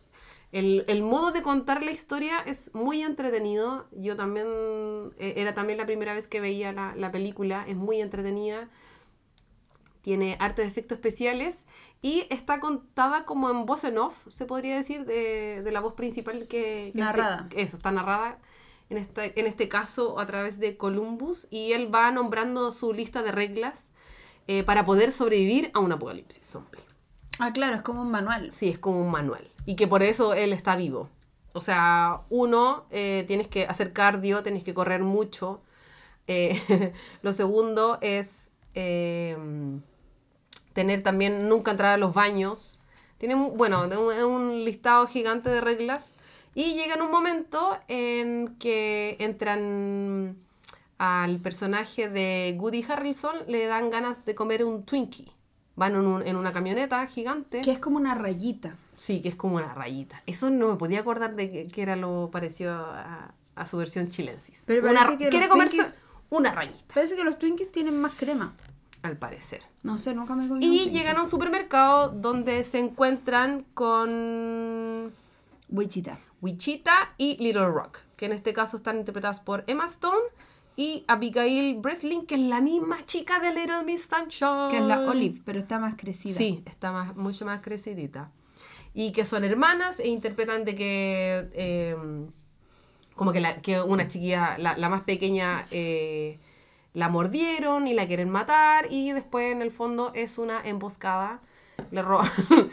El, 0.51 0.83
el 0.87 1.01
modo 1.03 1.31
de 1.31 1.41
contar 1.43 1.81
la 1.83 1.91
historia 1.91 2.39
es 2.45 2.73
muy 2.73 3.03
entretenido. 3.03 3.87
Yo 3.91 4.15
también, 4.17 4.47
eh, 5.19 5.35
era 5.37 5.53
también 5.53 5.77
la 5.77 5.85
primera 5.85 6.13
vez 6.13 6.27
que 6.27 6.41
veía 6.41 6.73
la, 6.73 6.93
la 6.95 7.11
película, 7.11 7.65
es 7.67 7.75
muy 7.77 8.01
entretenida 8.01 8.69
tiene 10.01 10.35
hartos 10.39 10.65
efectos 10.65 10.95
especiales 10.97 11.67
y 12.01 12.25
está 12.31 12.59
contada 12.59 13.23
como 13.25 13.51
en 13.51 13.67
voz 13.67 13.83
en 13.83 13.99
off, 13.99 14.25
se 14.29 14.45
podría 14.47 14.75
decir, 14.75 15.05
de, 15.05 15.61
de 15.63 15.71
la 15.71 15.79
voz 15.79 15.93
principal 15.93 16.47
que... 16.47 16.89
que 16.91 16.99
Narrada. 16.99 17.45
este- 17.49 17.61
eso, 17.61 17.77
está 17.77 17.91
narrada 17.91 18.39
en 18.91 18.97
este, 18.97 19.39
en 19.39 19.47
este 19.47 19.69
caso 19.69 20.19
a 20.19 20.25
través 20.25 20.59
de 20.59 20.77
Columbus 20.77 21.47
y 21.49 21.71
él 21.71 21.93
va 21.93 22.11
nombrando 22.11 22.71
su 22.71 22.93
lista 22.93 23.23
de 23.23 23.31
reglas 23.31 23.87
eh, 24.47 24.63
para 24.63 24.85
poder 24.85 25.11
sobrevivir 25.11 25.71
a 25.73 25.79
un 25.79 25.91
apocalipsis 25.91 26.45
zombie. 26.45 26.81
Ah, 27.39 27.53
claro, 27.53 27.75
es 27.75 27.81
como 27.81 28.01
un 28.01 28.11
manual. 28.11 28.51
Sí, 28.51 28.69
es 28.69 28.77
como 28.77 29.01
un 29.01 29.09
manual. 29.09 29.49
Y 29.65 29.75
que 29.75 29.87
por 29.87 30.03
eso 30.03 30.33
él 30.33 30.51
está 30.53 30.75
vivo. 30.75 31.09
O 31.53 31.61
sea, 31.61 32.21
uno, 32.29 32.85
eh, 32.91 33.23
tienes 33.27 33.47
que 33.47 33.65
hacer 33.65 33.93
cardio, 33.93 34.43
tienes 34.43 34.63
que 34.63 34.73
correr 34.73 35.01
mucho. 35.01 35.61
Eh, 36.27 36.93
lo 37.21 37.33
segundo 37.33 37.97
es 38.01 38.51
eh, 38.75 39.37
tener 40.73 41.01
también 41.01 41.47
nunca 41.49 41.71
entrar 41.71 41.93
a 41.93 41.97
los 41.97 42.13
baños. 42.13 42.79
Tiene, 43.17 43.35
bueno, 43.35 43.83
un, 43.83 44.23
un 44.23 44.65
listado 44.65 45.07
gigante 45.07 45.49
de 45.49 45.61
reglas. 45.61 46.13
Y 46.53 46.73
llega 46.73 46.95
en 46.95 47.01
un 47.01 47.11
momento 47.11 47.77
en 47.87 48.55
que 48.59 49.15
entran 49.19 50.35
al 50.97 51.39
personaje 51.39 52.09
de 52.09 52.55
Woody 52.59 52.85
Harrelson, 52.87 53.35
le 53.47 53.65
dan 53.65 53.89
ganas 53.89 54.25
de 54.25 54.35
comer 54.35 54.63
un 54.65 54.83
Twinkie. 54.83 55.31
Van 55.75 55.93
en, 55.95 56.05
un- 56.05 56.27
en 56.27 56.35
una 56.35 56.51
camioneta 56.51 57.05
gigante. 57.07 57.61
Que 57.61 57.71
es 57.71 57.79
como 57.79 57.97
una 57.97 58.13
rayita. 58.15 58.75
Sí, 58.97 59.21
que 59.21 59.29
es 59.29 59.35
como 59.35 59.55
una 59.55 59.73
rayita. 59.73 60.21
Eso 60.27 60.49
no 60.49 60.67
me 60.67 60.75
podía 60.75 60.99
acordar 60.99 61.35
de 61.35 61.49
que, 61.49 61.67
que 61.69 61.81
era 61.81 61.95
lo 61.95 62.29
parecido 62.31 62.73
a, 62.73 63.33
a 63.55 63.65
su 63.65 63.77
versión 63.77 64.09
chilensis. 64.09 64.63
Pero 64.67 64.87
Una- 64.89 65.17
que 65.17 65.29
quiere 65.29 65.47
comerse 65.47 65.77
Twinkies- 65.81 65.97
una 66.29 66.51
rayita, 66.53 66.93
Parece 66.93 67.15
que 67.15 67.23
los 67.23 67.39
Twinkies 67.39 67.71
tienen 67.71 67.99
más 67.99 68.13
crema. 68.13 68.53
al 69.01 69.17
parecer. 69.17 69.63
No 69.81 69.97
sé, 69.97 70.13
nunca 70.13 70.35
me 70.35 70.47
comí 70.47 70.63
Y 70.63 70.91
llegan 70.91 71.17
a 71.17 71.21
un 71.21 71.27
supermercado 71.27 72.09
donde 72.09 72.63
se 72.63 72.77
encuentran 72.77 73.65
con 73.73 75.11
Wichita. 75.69 76.19
Wichita 76.41 77.13
y 77.17 77.37
Little 77.37 77.67
Rock, 77.67 77.99
que 78.17 78.25
en 78.25 78.33
este 78.33 78.53
caso 78.53 78.77
están 78.77 78.97
interpretadas 78.97 79.39
por 79.39 79.63
Emma 79.67 79.85
Stone 79.85 80.17
y 80.75 81.03
Abigail 81.07 81.75
Breslin, 81.75 82.25
que 82.25 82.35
es 82.35 82.41
la 82.41 82.61
misma 82.61 83.05
chica 83.05 83.39
de 83.39 83.53
Little 83.53 83.83
Miss 83.83 84.07
Sunshine. 84.09 84.69
Que 84.69 84.77
es 84.77 84.83
la 84.83 85.01
Olive, 85.01 85.41
pero 85.45 85.59
está 85.59 85.79
más 85.79 85.95
crecida. 85.95 86.35
Sí, 86.35 86.63
está 86.65 86.91
más, 86.91 87.15
mucho 87.15 87.45
más 87.45 87.61
crecidita. 87.61 88.31
Y 88.93 89.11
que 89.11 89.23
son 89.25 89.43
hermanas 89.43 89.99
e 89.99 90.07
interpretan 90.07 90.65
de 90.65 90.75
que... 90.75 91.49
eh, 91.53 91.95
como 93.15 93.33
que, 93.33 93.39
la, 93.39 93.61
que 93.61 93.79
una 93.79 94.07
chiquilla, 94.07 94.57
la, 94.57 94.75
la 94.77 94.89
más 94.89 95.03
pequeña, 95.03 95.67
eh, 95.69 96.39
la 96.93 97.07
mordieron 97.07 97.85
y 97.85 97.93
la 97.93 98.07
quieren 98.07 98.29
matar. 98.29 98.87
Y 98.89 99.11
después, 99.11 99.51
en 99.51 99.61
el 99.61 99.69
fondo, 99.69 100.11
es 100.15 100.39
una 100.39 100.59
emboscada. 100.63 101.39
Le 101.91 102.01
roban 102.01 102.31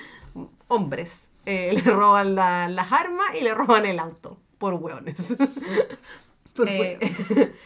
hombres. 0.69 1.28
Eh, 1.49 1.73
le 1.85 1.91
roban 1.91 2.35
la- 2.35 2.69
las 2.69 2.93
armas 2.93 3.29
y 3.39 3.43
le 3.43 3.55
roban 3.55 3.85
el 3.87 3.99
auto. 3.99 4.37
Por 4.59 4.75
hueones. 4.75 5.17
Por 6.55 6.69
Eh, 6.69 6.99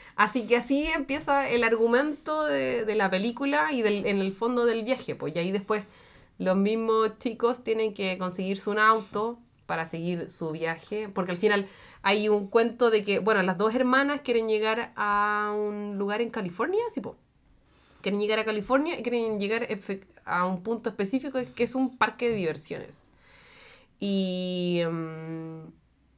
así 0.16 0.46
que 0.46 0.56
así 0.56 0.86
empieza 0.86 1.48
el 1.48 1.64
argumento 1.64 2.44
de, 2.44 2.84
de 2.84 2.94
la 2.94 3.08
película 3.10 3.72
y 3.72 3.82
del, 3.82 4.04
en 4.06 4.18
el 4.20 4.32
fondo 4.32 4.66
del 4.66 4.84
viaje. 4.84 5.14
Pues 5.14 5.34
y 5.34 5.38
ahí 5.38 5.52
después 5.52 5.84
los 6.38 6.56
mismos 6.56 7.18
chicos 7.18 7.64
tienen 7.64 7.94
que 7.94 8.18
conseguirse 8.18 8.68
un 8.70 8.78
auto 8.78 9.38
para 9.66 9.86
seguir 9.86 10.28
su 10.28 10.50
viaje. 10.50 11.08
Porque 11.08 11.32
al 11.32 11.38
final 11.38 11.66
hay 12.02 12.28
un 12.28 12.48
cuento 12.48 12.90
de 12.90 13.02
que, 13.04 13.18
bueno, 13.20 13.42
las 13.42 13.56
dos 13.56 13.74
hermanas 13.74 14.20
quieren 14.22 14.46
llegar 14.48 14.92
a 14.96 15.54
un 15.56 15.96
lugar 15.98 16.20
en 16.20 16.28
California, 16.30 16.82
sí, 16.92 17.00
po. 17.00 17.16
Quieren 18.02 18.20
llegar 18.20 18.38
a 18.40 18.44
California 18.44 18.98
y 18.98 19.02
quieren 19.02 19.38
llegar 19.38 19.66
a 20.26 20.44
un 20.44 20.62
punto 20.62 20.90
específico 20.90 21.38
que 21.54 21.64
es 21.64 21.74
un 21.74 21.96
parque 21.96 22.28
de 22.28 22.36
diversiones. 22.36 23.06
Y, 24.05 24.82
mm, 24.90 25.68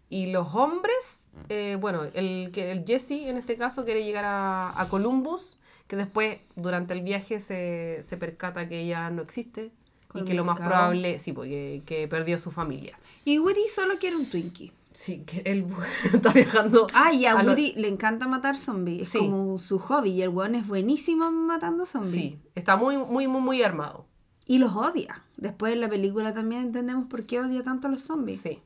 y 0.08 0.26
los 0.28 0.54
hombres, 0.54 1.28
eh, 1.50 1.76
bueno, 1.78 2.04
el, 2.14 2.50
que 2.50 2.72
el 2.72 2.84
Jesse 2.86 3.10
en 3.28 3.36
este 3.36 3.56
caso 3.56 3.84
quiere 3.84 4.02
llegar 4.04 4.24
a, 4.24 4.80
a 4.80 4.88
Columbus, 4.88 5.58
que 5.86 5.96
después 5.96 6.38
durante 6.56 6.94
el 6.94 7.02
viaje 7.02 7.40
se, 7.40 8.02
se 8.02 8.16
percata 8.16 8.68
que 8.70 8.80
ella 8.80 9.10
no 9.10 9.20
existe 9.20 9.70
y 10.14 10.22
que 10.24 10.32
lo 10.32 10.44
más 10.44 10.56
Columbus, 10.56 10.74
probable, 10.78 11.18
sí, 11.18 11.34
porque 11.34 11.82
que 11.84 12.08
perdió 12.08 12.38
su 12.38 12.50
familia. 12.50 12.98
Y 13.26 13.38
Woody 13.38 13.68
solo 13.68 13.98
quiere 13.98 14.16
un 14.16 14.24
Twinkie. 14.30 14.72
Sí, 14.92 15.24
que 15.26 15.42
él 15.44 15.66
está 16.14 16.32
viajando. 16.32 16.86
Ah, 16.94 17.12
y 17.12 17.26
a 17.26 17.32
a 17.32 17.42
lo- 17.42 17.50
Woody 17.50 17.74
le 17.76 17.88
encanta 17.88 18.26
matar 18.28 18.56
zombies. 18.56 19.02
Es 19.02 19.08
Sí. 19.10 19.18
como 19.18 19.58
su 19.58 19.78
hobby. 19.78 20.10
Y 20.12 20.22
el 20.22 20.30
weón 20.30 20.54
es 20.54 20.66
buenísimo 20.66 21.30
matando 21.32 21.84
zombies. 21.84 22.14
Sí, 22.14 22.38
está 22.54 22.76
muy, 22.76 22.96
muy, 22.96 23.26
muy, 23.26 23.40
muy 23.42 23.62
armado. 23.62 24.06
Y 24.46 24.58
los 24.58 24.74
odia. 24.74 25.22
Después 25.36 25.72
en 25.72 25.80
la 25.80 25.88
película 25.88 26.34
también 26.34 26.62
entendemos 26.62 27.06
por 27.06 27.24
qué 27.24 27.40
odia 27.40 27.62
tanto 27.62 27.88
a 27.88 27.90
los 27.90 28.02
zombies. 28.02 28.40
Sí. 28.40 28.62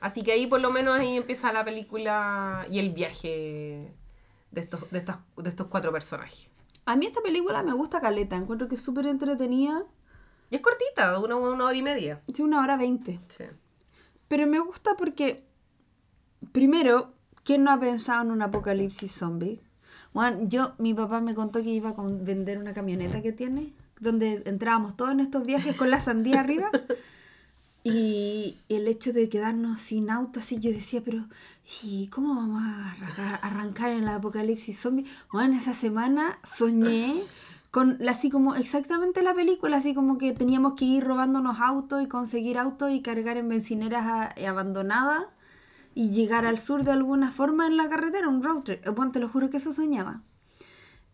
Así 0.00 0.22
que 0.22 0.32
ahí 0.32 0.46
por 0.46 0.60
lo 0.60 0.70
menos 0.70 0.98
ahí 0.98 1.16
empieza 1.16 1.52
la 1.52 1.64
película 1.64 2.66
y 2.70 2.78
el 2.78 2.92
viaje 2.92 3.92
de 4.50 4.60
estos, 4.60 4.90
de 4.90 4.98
estas, 4.98 5.18
de 5.36 5.48
estos 5.48 5.66
cuatro 5.66 5.92
personajes. 5.92 6.48
A 6.86 6.96
mí 6.96 7.04
esta 7.04 7.20
película 7.20 7.62
me 7.62 7.72
gusta 7.72 8.00
caleta. 8.00 8.36
Encuentro 8.36 8.68
que 8.68 8.76
es 8.76 8.80
súper 8.80 9.06
entretenida. 9.06 9.84
Y 10.50 10.56
es 10.56 10.62
cortita, 10.62 11.18
una, 11.18 11.36
una 11.36 11.66
hora 11.66 11.76
y 11.76 11.82
media. 11.82 12.22
Es 12.26 12.40
una 12.40 12.62
hora 12.62 12.78
veinte. 12.78 13.20
Sí. 13.28 13.44
Pero 14.28 14.46
me 14.46 14.58
gusta 14.58 14.94
porque, 14.96 15.44
primero, 16.52 17.12
¿quién 17.44 17.64
no 17.64 17.70
ha 17.70 17.80
pensado 17.80 18.22
en 18.22 18.30
un 18.30 18.40
apocalipsis 18.40 19.12
zombie? 19.12 19.60
Bueno, 20.14 20.38
yo, 20.48 20.74
mi 20.78 20.94
papá 20.94 21.20
me 21.20 21.34
contó 21.34 21.62
que 21.62 21.70
iba 21.70 21.90
a 21.90 21.94
vender 21.98 22.58
una 22.58 22.72
camioneta 22.72 23.20
que 23.20 23.32
tiene, 23.32 23.74
donde 24.00 24.42
entrábamos 24.46 24.96
todos 24.96 25.12
en 25.12 25.20
estos 25.20 25.44
viajes 25.44 25.76
con 25.76 25.90
la 25.90 26.00
sandía 26.00 26.40
arriba. 26.40 26.70
Y 27.84 28.58
el 28.68 28.86
hecho 28.86 29.12
de 29.12 29.28
quedarnos 29.28 29.80
sin 29.80 30.10
auto, 30.10 30.40
así 30.40 30.58
yo 30.58 30.70
decía, 30.70 31.00
pero 31.02 31.24
¿y 31.82 32.08
cómo 32.08 32.34
vamos 32.34 32.62
a 32.62 32.92
arrancar, 33.42 33.92
en 33.92 34.02
el 34.02 34.08
apocalipsis 34.08 34.78
zombie? 34.78 35.06
Bueno, 35.32 35.56
esa 35.56 35.72
semana 35.72 36.38
soñé 36.44 37.14
con 37.70 37.98
así 38.08 38.30
como 38.30 38.56
exactamente 38.56 39.22
la 39.22 39.34
película, 39.34 39.76
así 39.76 39.94
como 39.94 40.18
que 40.18 40.32
teníamos 40.32 40.74
que 40.74 40.84
ir 40.84 41.04
robándonos 41.04 41.60
autos 41.60 42.02
y 42.02 42.08
conseguir 42.08 42.58
autos 42.58 42.90
y 42.90 43.00
cargar 43.00 43.36
en 43.36 43.48
bencineras 43.48 44.34
abandonadas 44.46 45.24
y 45.94 46.10
llegar 46.10 46.46
al 46.46 46.58
sur 46.58 46.84
de 46.84 46.92
alguna 46.92 47.32
forma 47.32 47.66
en 47.66 47.76
la 47.76 47.88
carretera, 47.88 48.28
un 48.28 48.42
road 48.42 48.62
trip. 48.64 48.86
Bueno, 48.90 49.12
te 49.12 49.20
lo 49.20 49.28
juro 49.28 49.50
que 49.50 49.56
eso 49.56 49.72
soñaba. 49.72 50.22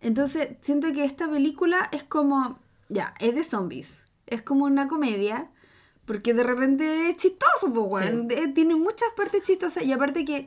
Entonces, 0.01 0.57
siento 0.61 0.93
que 0.93 1.05
esta 1.05 1.30
película 1.30 1.89
es 1.93 2.05
como, 2.05 2.59
ya, 2.89 3.14
es 3.20 3.35
de 3.35 3.45
zombies. 3.45 3.95
Es 4.26 4.43
como 4.43 4.64
una 4.64 4.89
comedia, 4.89 5.51
porque 6.05 6.35
de 6.35 6.45
repente 6.45 7.09
es 7.09 7.16
chistoso, 7.16 7.72
pues, 7.72 7.87
weón. 7.89 8.28
Eh, 8.30 8.49
Tiene 8.55 8.74
muchas 8.76 9.09
partes 9.16 9.43
chistosas 9.43 9.85
y 9.85 9.93
aparte 9.93 10.24
que 10.24 10.47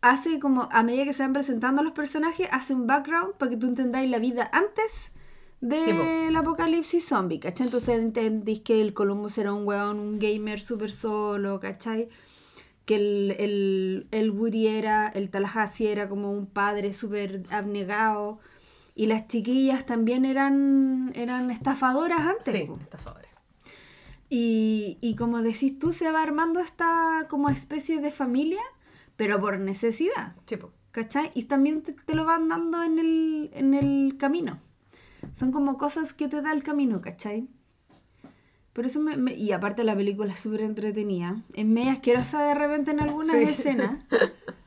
hace 0.00 0.38
como, 0.38 0.68
a 0.70 0.82
medida 0.82 1.04
que 1.04 1.12
se 1.12 1.22
van 1.22 1.32
presentando 1.32 1.82
los 1.82 1.92
personajes, 1.92 2.48
hace 2.50 2.74
un 2.74 2.86
background 2.86 3.34
para 3.34 3.50
que 3.50 3.56
tú 3.56 3.68
entendáis 3.68 4.10
la 4.10 4.18
vida 4.18 4.50
antes 4.52 5.12
del 5.60 6.34
apocalipsis 6.34 7.06
zombie, 7.06 7.38
¿cachai? 7.38 7.66
Entonces 7.66 7.96
entendís 7.96 8.62
que 8.62 8.80
el 8.80 8.94
Columbus 8.94 9.38
era 9.38 9.52
un 9.52 9.66
weón, 9.66 10.00
un 10.00 10.18
gamer 10.18 10.60
súper 10.60 10.90
solo, 10.90 11.60
¿cachai? 11.60 12.08
que 12.84 12.96
el, 12.96 13.36
el, 13.38 14.08
el 14.10 14.30
Woody 14.30 14.66
era, 14.66 15.08
el 15.08 15.30
Tallahassee 15.30 15.86
era 15.86 16.08
como 16.08 16.32
un 16.32 16.46
padre 16.46 16.92
súper 16.92 17.44
abnegado. 17.50 18.40
Y 18.94 19.06
las 19.06 19.26
chiquillas 19.28 19.86
también 19.86 20.24
eran, 20.24 21.12
eran 21.14 21.50
estafadoras 21.50 22.20
antes. 22.20 22.54
Sí, 22.54 22.64
po. 22.64 22.78
estafadores. 22.80 23.30
Y, 24.28 24.98
y 25.00 25.14
como 25.16 25.42
decís 25.42 25.78
tú, 25.78 25.92
se 25.92 26.10
va 26.10 26.22
armando 26.22 26.60
esta 26.60 27.26
como 27.28 27.48
especie 27.50 28.00
de 28.00 28.10
familia, 28.10 28.60
pero 29.16 29.40
por 29.40 29.58
necesidad. 29.58 30.36
Sí, 30.46 30.56
po. 30.56 30.72
¿Cachai? 30.90 31.30
Y 31.34 31.44
también 31.44 31.82
te, 31.82 31.92
te 31.94 32.14
lo 32.14 32.24
van 32.24 32.48
dando 32.48 32.82
en 32.82 32.98
el, 32.98 33.50
en 33.54 33.72
el 33.74 34.16
camino. 34.18 34.60
Son 35.32 35.50
como 35.52 35.78
cosas 35.78 36.12
que 36.12 36.28
te 36.28 36.42
da 36.42 36.52
el 36.52 36.62
camino, 36.62 37.00
¿cachai? 37.00 37.48
Por 38.74 38.86
eso 38.86 39.00
me, 39.00 39.16
me- 39.16 39.34
y 39.34 39.52
aparte 39.52 39.84
la 39.84 39.94
película 39.96 40.32
es 40.32 40.40
súper 40.40 40.62
entretenida. 40.62 41.42
Es 41.54 41.64
media 41.64 41.92
asquerosa 41.92 42.42
de 42.42 42.54
repente 42.54 42.90
en 42.90 43.00
algunas 43.00 43.36
Sí. 43.38 43.44
escenas. 43.44 44.04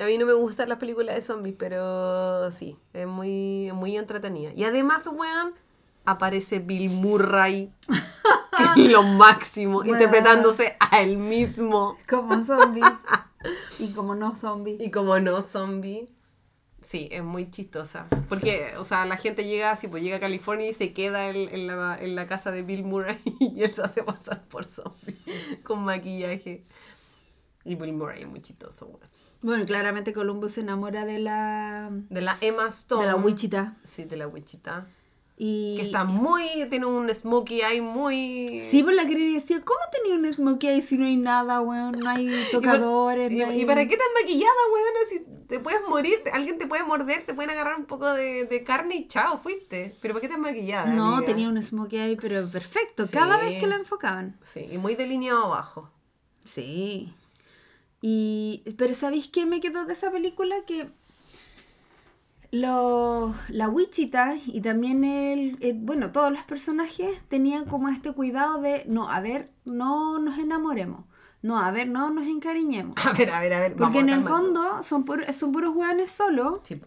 A 0.00 0.06
mí 0.06 0.18
no 0.18 0.26
me 0.26 0.32
gustan 0.32 0.68
las 0.68 0.78
películas 0.78 1.14
de 1.14 1.22
zombies, 1.22 1.54
pero 1.56 2.50
sí, 2.50 2.76
es 2.92 3.06
muy, 3.06 3.70
muy 3.72 3.96
entretenida. 3.96 4.52
Y 4.54 4.64
además, 4.64 5.06
weón, 5.06 5.54
aparece 6.04 6.58
Bill 6.58 6.90
Murray, 6.90 7.72
que 8.76 8.82
es 8.82 8.90
lo 8.90 9.02
máximo, 9.04 9.84
interpretándose 9.84 10.76
a 10.80 11.00
él 11.00 11.16
mismo. 11.16 11.96
Como 12.08 12.44
zombie. 12.44 12.82
y 13.78 13.92
como 13.92 14.14
no 14.14 14.34
zombie. 14.36 14.78
Y 14.80 14.90
como 14.90 15.20
no 15.20 15.42
zombie, 15.42 16.08
sí, 16.80 17.08
es 17.10 17.22
muy 17.22 17.50
chistosa. 17.50 18.06
Porque, 18.28 18.74
o 18.78 18.84
sea, 18.84 19.06
la 19.06 19.16
gente 19.16 19.44
llega 19.44 19.70
así, 19.70 19.88
pues 19.88 20.02
llega 20.02 20.16
a 20.16 20.20
California 20.20 20.68
y 20.68 20.74
se 20.74 20.92
queda 20.92 21.30
en, 21.30 21.48
en 21.54 21.66
la, 21.66 21.96
en 22.00 22.14
la 22.14 22.26
casa 22.26 22.50
de 22.50 22.62
Bill 22.62 22.84
Murray 22.84 23.20
y 23.40 23.62
él 23.62 23.72
se 23.72 23.82
hace 23.82 24.02
pasar 24.02 24.42
por 24.48 24.66
zombie 24.66 25.16
con 25.62 25.84
maquillaje. 25.84 26.64
Y 27.64 27.76
Bill 27.76 27.92
Murray 27.94 28.22
es 28.22 28.28
muy 28.28 28.40
chistoso, 28.42 28.86
weón. 28.86 29.00
Bueno, 29.42 29.64
claramente 29.66 30.12
Columbus 30.12 30.52
se 30.52 30.60
enamora 30.62 31.04
de 31.04 31.18
la, 31.18 31.88
De 32.10 32.20
la 32.20 32.36
Emma 32.40 32.66
Stone. 32.68 33.02
de 33.02 33.08
la 33.12 33.16
Wichita. 33.16 33.76
Sí, 33.84 34.04
de 34.04 34.16
la 34.16 34.26
Wichita. 34.28 34.86
Y... 35.36 35.74
Que 35.76 35.82
está 35.82 36.04
muy, 36.04 36.44
tiene 36.70 36.86
un 36.86 37.12
smokey 37.12 37.60
eye 37.62 37.82
muy... 37.82 38.60
Sí, 38.62 38.82
pues 38.84 38.94
la 38.94 39.04
quería 39.06 39.34
decía, 39.34 39.60
¿cómo 39.64 39.80
tenía 39.92 40.16
un 40.16 40.32
smokey 40.32 40.68
ahí 40.70 40.80
si 40.82 40.96
no 40.96 41.06
hay 41.06 41.16
nada, 41.16 41.60
weón? 41.60 41.98
No 41.98 42.08
hay 42.08 42.28
¿Y 42.28 42.42
por- 42.52 42.62
tocadores, 42.62 43.32
¿Y, 43.32 43.38
no 43.38 43.46
hay... 43.46 43.62
y 43.62 43.64
para 43.66 43.86
qué 43.88 43.96
tan 43.96 44.06
maquillada, 44.22 44.52
weón? 44.72 44.92
Si 45.10 45.46
te 45.48 45.58
puedes 45.58 45.80
morir, 45.88 46.20
te- 46.22 46.30
alguien 46.30 46.56
te 46.58 46.66
puede 46.68 46.84
morder, 46.84 47.26
te 47.26 47.34
pueden 47.34 47.50
agarrar 47.50 47.76
un 47.78 47.86
poco 47.86 48.12
de, 48.12 48.44
de 48.44 48.62
carne 48.62 48.94
y 48.94 49.08
chao, 49.08 49.40
fuiste. 49.40 49.94
Pero 50.00 50.14
¿para 50.14 50.22
qué 50.22 50.28
tan 50.28 50.40
maquillada? 50.40 50.86
No, 50.92 51.16
amiga? 51.16 51.26
tenía 51.32 51.48
un 51.48 51.60
smokey 51.60 51.98
ahí, 51.98 52.16
pero 52.16 52.48
perfecto, 52.48 53.04
Sí. 53.04 53.12
cada 53.12 53.36
vez 53.38 53.58
que 53.60 53.66
la 53.66 53.74
enfocaban. 53.76 54.38
Sí, 54.52 54.68
y 54.70 54.78
muy 54.78 54.94
delineado 54.94 55.44
abajo. 55.46 55.90
Sí. 56.44 57.12
Y, 58.06 58.62
pero 58.76 58.94
¿sabéis 58.94 59.28
qué 59.28 59.46
me 59.46 59.60
quedó 59.60 59.86
de 59.86 59.94
esa 59.94 60.10
película? 60.10 60.56
Que 60.66 60.90
lo, 62.50 63.34
la 63.48 63.68
Wichita 63.68 64.36
y 64.46 64.60
también 64.60 65.04
el, 65.04 65.56
el- 65.60 65.74
bueno, 65.74 66.12
todos 66.12 66.30
los 66.30 66.42
personajes 66.42 67.22
tenían 67.28 67.64
como 67.64 67.88
este 67.88 68.12
cuidado 68.12 68.60
de, 68.60 68.84
no, 68.86 69.08
a 69.10 69.20
ver, 69.20 69.50
no 69.64 70.18
nos 70.18 70.38
enamoremos. 70.38 71.04
No, 71.42 71.58
a 71.58 71.70
ver, 71.72 71.88
no 71.88 72.10
nos 72.10 72.26
encariñemos. 72.26 72.94
A 73.04 73.12
ver, 73.12 73.30
a 73.30 73.40
ver, 73.40 73.52
a 73.54 73.60
ver. 73.60 73.74
Porque 73.76 73.98
en 73.98 74.08
el 74.08 74.22
fondo 74.22 74.82
son, 74.82 75.04
pur- 75.04 75.30
son 75.32 75.52
puros 75.52 75.74
hueones 75.74 76.10
solos 76.10 76.60
Sí. 76.62 76.80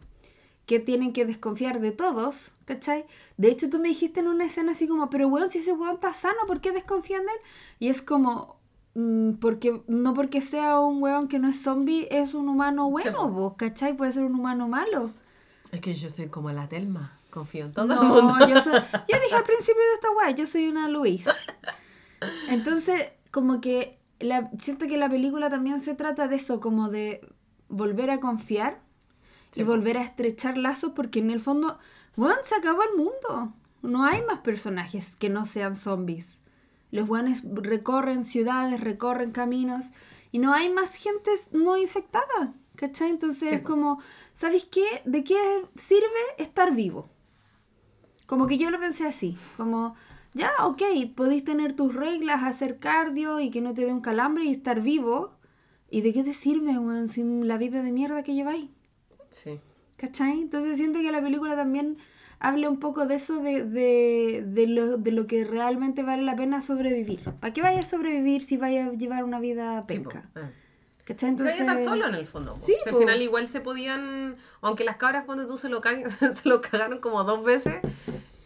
que 0.66 0.80
tienen 0.80 1.14
que 1.14 1.26
desconfiar 1.26 1.80
de 1.80 1.92
todos, 1.92 2.52
¿cachai? 2.66 3.06
De 3.38 3.50
hecho, 3.50 3.70
tú 3.70 3.80
me 3.80 3.90
dijiste 3.90 4.20
en 4.20 4.28
una 4.28 4.46
escena 4.46 4.72
así 4.72 4.88
como, 4.88 5.10
pero 5.12 5.28
weón, 5.28 5.50
si 5.50 5.60
ese 5.60 5.74
weón 5.74 5.96
está 5.96 6.12
sano, 6.14 6.38
¿por 6.48 6.62
qué 6.62 6.72
desconfían 6.72 7.26
de 7.26 7.32
él? 7.32 7.40
Y 7.80 7.90
es 7.90 8.02
como, 8.02 8.57
porque 9.40 9.84
no 9.88 10.14
porque 10.14 10.42
sea 10.42 10.80
un 10.80 11.02
weón 11.04 11.28
que 11.28 11.38
no 11.40 11.48
es 11.50 11.62
zombie, 11.62 12.08
es 12.10 12.34
un 12.34 12.50
humano 12.50 12.90
bueno, 12.90 13.28
vos, 13.30 13.54
¿cachai? 13.58 13.96
Puede 13.96 14.12
ser 14.12 14.24
un 14.24 14.36
humano 14.36 14.68
malo. 14.68 15.12
Es 15.72 15.82
que 15.82 15.94
yo 15.94 16.10
soy 16.10 16.28
como 16.30 16.52
la 16.52 16.68
Telma. 16.68 17.12
Confío 17.30 17.66
en 17.66 17.74
todo 17.74 17.84
el 17.86 17.90
No, 18.00 18.04
mundo. 18.22 18.48
yo, 18.48 18.64
soy- 18.64 18.74
yo 18.74 19.18
dije 19.20 19.36
al 19.36 19.44
principio 19.44 19.82
de 19.84 19.94
esta 19.96 20.12
weá, 20.18 20.32
yo 20.32 20.46
soy 20.48 20.68
una 20.68 20.88
Luis. 20.90 21.26
Entonces, 22.50 23.12
como 23.32 23.62
que 23.62 24.00
la, 24.20 24.50
siento 24.58 24.88
que 24.88 24.98
la 24.98 25.10
película 25.10 25.50
también 25.50 25.80
se 25.80 25.94
trata 25.94 26.28
de 26.28 26.38
eso, 26.38 26.60
como 26.60 26.90
de 26.90 27.22
volver 27.70 28.10
a 28.10 28.20
confiar 28.20 28.80
Sí, 29.52 29.62
y 29.62 29.64
volver 29.64 29.98
a 29.98 30.02
estrechar 30.04 30.58
lazos, 30.58 30.92
porque 30.96 31.20
en 31.20 31.32
el 31.32 31.40
fondo, 31.40 31.78
bueno, 32.16 32.36
se 32.44 32.56
acabó 32.56 32.82
el 32.84 32.98
mundo. 32.98 33.54
No 33.82 34.04
hay 34.04 34.22
más 34.26 34.40
personajes 34.40 35.16
que 35.18 35.30
no 35.30 35.46
sean 35.46 35.76
zombies. 35.76 36.42
Los 36.92 37.08
buenos 37.08 37.44
recorren 37.44 38.24
ciudades, 38.24 38.80
recorren 38.80 39.32
caminos 39.32 39.92
y 40.32 40.40
no 40.40 40.54
hay 40.54 40.70
más 40.70 40.96
gente 40.96 41.32
no 41.52 41.78
infectada. 41.78 42.54
¿Cachai? 42.76 43.10
Entonces 43.10 43.50
Sí, 43.50 43.56
es 43.56 43.62
como, 43.64 44.00
¿sabéis 44.34 44.66
qué? 44.66 44.86
¿De 45.04 45.24
qué 45.24 45.36
sirve 45.76 46.06
estar 46.38 46.76
vivo? 46.76 47.10
Como 48.28 48.46
que 48.46 48.60
yo 48.60 48.70
lo 48.70 48.80
pensé 48.80 49.08
así, 49.08 49.36
como, 49.56 49.96
ya, 50.36 50.52
ok, 50.64 50.84
podéis 51.16 51.44
tener 51.44 51.74
tus 51.74 51.96
reglas, 51.96 52.44
hacer 52.44 52.78
cardio 52.78 53.40
y 53.40 53.50
que 53.50 53.62
no 53.62 53.74
te 53.74 53.84
dé 53.86 53.92
un 53.92 54.02
calambre 54.02 54.44
y 54.44 54.52
estar 54.52 54.82
vivo. 54.82 55.32
¿Y 55.90 56.02
de 56.02 56.14
qué 56.14 56.24
te 56.24 56.34
sirve, 56.34 56.78
weón, 56.78 57.10
sin 57.10 57.48
la 57.48 57.58
vida 57.58 57.82
de 57.82 57.92
mierda 57.92 58.22
que 58.22 58.36
lleváis? 58.36 58.70
Sí. 59.30 59.60
¿Cachai? 59.96 60.40
Entonces 60.42 60.78
siento 60.78 61.00
que 61.00 61.12
la 61.12 61.22
película 61.22 61.56
también 61.56 61.98
habla 62.40 62.70
un 62.70 62.80
poco 62.80 63.06
de 63.08 63.16
eso, 63.16 63.42
de, 63.42 63.64
de, 63.64 64.44
de, 64.46 64.68
lo, 64.68 64.98
de 64.98 65.12
lo 65.12 65.28
que 65.28 65.44
realmente 65.46 66.04
vale 66.04 66.24
la 66.24 66.36
pena 66.36 66.62
sobrevivir. 66.62 67.24
¿Para 67.40 67.54
qué 67.54 67.62
vayas 67.62 67.86
a 67.88 67.90
sobrevivir 67.98 68.44
si 68.44 68.58
vayas 68.58 68.90
a 68.90 68.92
llevar 68.94 69.24
una 69.24 69.40
vida 69.40 69.82
Sí, 69.88 69.96
penca? 69.96 70.30
Ah. 70.36 70.50
¿Cachai? 71.04 71.30
Se 71.30 71.32
Entonces... 71.32 71.60
vaya 71.60 71.72
estar 71.74 71.84
solo 71.94 72.08
en 72.08 72.16
el 72.16 72.28
fondo. 72.28 72.58
Sí, 72.60 72.76
O 72.80 72.84
sea, 72.84 72.92
al 72.94 73.00
final 73.00 73.22
igual 73.22 73.48
se 73.48 73.62
podían, 73.62 74.36
aunque 74.62 74.84
las 74.84 74.98
cabras 74.98 75.24
cuando 75.26 75.48
tú 75.48 75.58
se 75.58 75.70
lo, 75.70 75.80
ca- 75.82 76.10
se 76.34 76.50
lo 76.50 76.60
cagaron 76.62 77.00
como 77.00 77.24
dos 77.24 77.44
veces, 77.46 77.76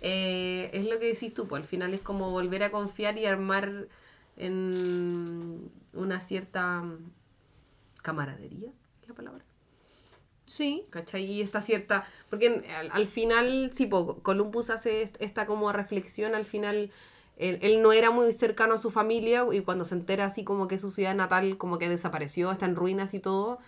eh, 0.02 0.70
es 0.74 0.86
lo 0.86 1.00
que 1.00 1.08
decís 1.08 1.34
tú, 1.34 1.48
pues 1.48 1.62
al 1.64 1.68
final 1.68 1.94
es 1.94 2.02
como 2.02 2.30
volver 2.32 2.64
a 2.64 2.72
confiar 2.72 3.18
y 3.18 3.26
armar 3.26 3.88
en 4.38 5.70
una 5.94 6.20
cierta 6.20 6.84
camaradería, 8.02 8.70
¿es 9.02 9.08
la 9.10 9.14
palabra? 9.16 9.44
Sí. 10.46 10.86
¿Cachai? 10.89 11.24
Y 11.26 11.42
esta 11.42 11.62
cierta. 11.62 12.06
Porque 12.30 12.64
al, 12.78 12.89
al 12.92 13.08
final, 13.08 13.72
sí, 13.74 13.89
Columbus 14.24 14.70
hace 14.70 15.04
est- 15.04 15.16
esta 15.22 15.46
como 15.46 15.72
reflexión. 15.72 16.36
Al 16.36 16.46
final, 16.46 16.92
él, 17.38 17.60
no 17.82 17.94
era 17.94 18.12
muy 18.12 18.34
cercano 18.34 18.74
a 18.76 18.78
su 18.78 18.92
familia 18.92 19.46
y 19.52 19.62
cuando 19.62 19.86
se 19.86 19.96
entera 19.96 20.26
así 20.26 20.44
como 20.44 20.68
que 20.68 20.78
su 20.78 20.92
ciudad 20.92 21.16
natal 21.16 21.58
como 21.58 21.78
que 21.78 21.89
desapareció, 21.89 22.52
está 22.52 22.66
en 22.66 22.76
ruinas 22.76 23.14
y 23.14 23.20
todo. 23.20 23.60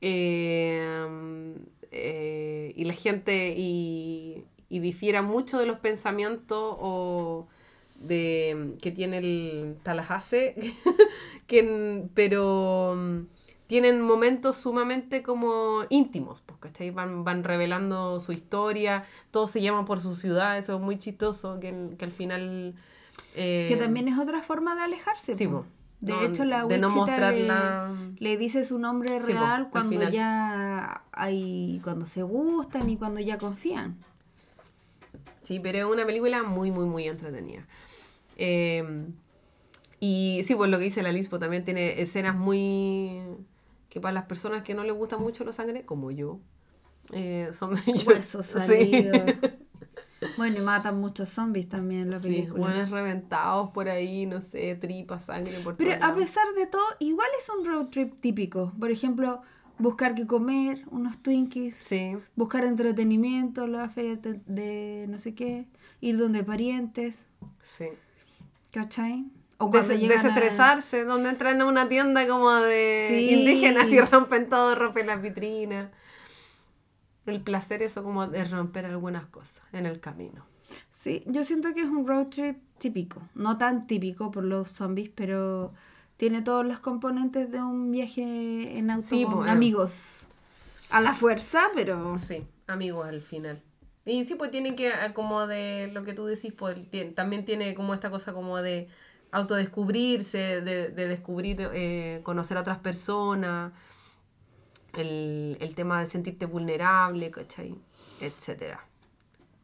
eh, 0.00 1.54
eh, 1.90 2.72
y 2.76 2.84
la 2.84 2.94
gente. 2.94 3.54
Y, 3.56 4.44
difiera 4.80 5.22
mucho 5.22 5.58
de 5.58 5.66
los 5.66 5.78
pensamientos 5.80 6.76
o 6.80 7.48
de 7.96 8.74
que 8.82 8.90
tiene 8.92 9.18
el 9.18 9.76
Tallahassee, 9.84 10.54
pero 12.14 12.96
tienen 13.66 14.00
momentos 14.02 14.56
sumamente 14.56 15.22
como 15.22 15.82
íntimos, 15.88 16.42
pues, 16.42 16.58
¿cachai? 16.60 16.90
Van, 16.90 17.24
van 17.24 17.44
revelando 17.44 18.20
su 18.20 18.32
historia, 18.32 19.04
todos 19.30 19.50
se 19.50 19.62
llaman 19.62 19.84
por 19.86 20.00
su 20.00 20.14
ciudad, 20.16 20.58
eso 20.58 20.74
es 20.76 20.80
muy 20.80 20.98
chistoso, 20.98 21.58
que, 21.60 21.90
que 21.98 22.04
al 22.04 22.12
final... 22.12 22.74
eh, 23.34 23.64
Que 23.68 23.76
también 23.76 24.08
es 24.08 24.18
otra 24.18 24.42
forma 24.42 24.74
de 24.74 24.82
alejarse. 24.82 25.34
Sí, 25.34 25.46
po. 25.46 25.64
De 26.00 26.12
No, 26.12 26.20
hecho, 26.20 26.44
la 26.44 26.66
de 26.66 26.76
no 26.78 27.06
le, 27.06 27.46
la- 27.46 27.94
le 28.18 28.36
dice 28.36 28.64
su 28.64 28.78
nombre 28.78 29.20
Sí, 29.22 29.32
real 29.32 29.42
al 29.62 29.70
cuando 29.70 29.90
ya 30.10 31.04
hay, 31.12 31.80
cuando 31.82 32.04
se 32.04 32.22
gustan 32.22 32.90
y 32.90 32.98
cuando 32.98 33.20
ya 33.20 33.38
confían. 33.38 33.96
Sí, 35.40 35.60
pero 35.60 35.78
es 35.78 35.84
una 35.84 36.04
película 36.04 36.42
muy, 36.42 36.70
muy, 36.70 36.84
muy 36.84 37.08
entretenida. 37.08 37.66
Eh, 38.36 39.06
y 40.00 40.42
sí, 40.44 40.54
pues 40.54 40.70
lo 40.70 40.76
que 40.78 40.84
dice 40.84 41.02
la 41.02 41.12
Lispo 41.12 41.38
también 41.38 41.64
tiene 41.64 42.02
escenas 42.02 42.34
muy... 42.36 43.22
que 43.94 44.00
para 44.00 44.12
las 44.12 44.24
personas 44.24 44.64
que 44.64 44.74
no 44.74 44.82
les 44.82 44.92
gusta 44.92 45.18
mucho 45.18 45.44
la 45.44 45.52
sangre, 45.52 45.84
como 45.86 46.10
yo, 46.10 46.40
eh, 47.12 47.48
son... 47.52 47.78
Huesos 48.08 48.44
sí. 48.46 48.58
salidos. 48.58 49.22
Bueno, 50.36 50.56
y 50.58 50.62
matan 50.62 50.98
muchos 51.00 51.28
zombies 51.28 51.68
también 51.68 52.02
en 52.02 52.10
la 52.10 52.18
Sí, 52.18 52.26
película. 52.26 52.64
hueones 52.64 52.90
reventados 52.90 53.70
por 53.70 53.88
ahí, 53.88 54.26
no 54.26 54.40
sé, 54.40 54.74
tripas, 54.74 55.26
sangre 55.26 55.60
por 55.60 55.76
Pero 55.76 55.92
a 56.02 56.12
pesar 56.12 56.44
de 56.56 56.66
todo, 56.66 56.82
igual 56.98 57.28
es 57.38 57.48
un 57.56 57.64
road 57.64 57.86
trip 57.90 58.18
típico. 58.20 58.72
Por 58.80 58.90
ejemplo, 58.90 59.42
buscar 59.78 60.16
qué 60.16 60.26
comer, 60.26 60.82
unos 60.90 61.18
Twinkies, 61.22 61.76
Sí, 61.76 62.16
buscar 62.34 62.64
entretenimiento, 62.64 63.68
la 63.68 63.88
feria 63.90 64.16
de, 64.16 64.40
de 64.46 65.06
no 65.08 65.20
sé 65.20 65.36
qué, 65.36 65.68
ir 66.00 66.18
donde 66.18 66.42
parientes, 66.42 67.28
sí. 67.60 67.86
¿cachai? 68.72 69.26
O 69.58 69.68
Des- 69.68 69.90
a- 69.90 69.94
desestresarse, 69.94 71.04
donde 71.04 71.30
entran 71.30 71.60
a 71.60 71.66
una 71.66 71.88
tienda 71.88 72.26
como 72.26 72.50
de 72.52 73.06
Sí. 73.10 73.30
indígenas 73.34 73.88
y 73.88 74.00
rompen 74.00 74.48
todo, 74.48 74.74
rompen 74.74 75.06
las 75.06 75.22
vitrinas. 75.22 75.90
El 77.26 77.40
placer 77.40 77.82
eso 77.82 78.02
como 78.02 78.26
de 78.26 78.44
romper 78.44 78.84
algunas 78.86 79.24
cosas 79.26 79.62
en 79.72 79.86
el 79.86 80.00
camino. 80.00 80.44
Sí, 80.90 81.22
yo 81.26 81.44
siento 81.44 81.72
que 81.72 81.80
es 81.80 81.86
un 81.88 82.06
road 82.06 82.26
trip 82.26 82.58
típico. 82.78 83.22
No 83.34 83.56
tan 83.56 83.86
típico 83.86 84.30
por 84.30 84.44
los 84.44 84.68
zombies, 84.68 85.10
pero 85.14 85.72
tiene 86.16 86.42
todos 86.42 86.66
los 86.66 86.80
componentes 86.80 87.50
de 87.50 87.60
un 87.62 87.90
viaje 87.90 88.76
en 88.78 88.90
auto 88.90 89.06
Sí, 89.06 89.24
con 89.24 89.34
pues, 89.36 89.48
eh. 89.48 89.50
amigos. 89.50 90.26
A 90.90 91.00
la 91.00 91.14
fuerza, 91.14 91.62
pero... 91.74 92.18
Sí, 92.18 92.44
amigos 92.66 93.06
al 93.06 93.20
final. 93.20 93.62
Y 94.04 94.24
sí, 94.24 94.34
pues 94.34 94.50
tiene 94.50 94.74
que, 94.76 94.92
como 95.14 95.46
de 95.46 95.90
lo 95.92 96.02
que 96.02 96.12
tú 96.12 96.26
decís, 96.26 96.52
pues 96.52 96.76
también 97.14 97.44
tiene 97.46 97.74
como 97.74 97.94
esta 97.94 98.10
cosa 98.10 98.32
como 98.34 98.60
de 98.60 98.88
autodescubrirse, 99.34 100.60
de, 100.60 100.88
de 100.88 101.08
descubrir, 101.08 101.70
eh, 101.74 102.20
conocer 102.22 102.56
a 102.56 102.60
otras 102.60 102.78
personas, 102.78 103.72
el, 104.92 105.56
el 105.60 105.74
tema 105.74 106.00
de 106.00 106.06
sentirte 106.06 106.46
vulnerable, 106.46 107.30
¿cachai? 107.30 107.74
Etcétera. 108.20 108.86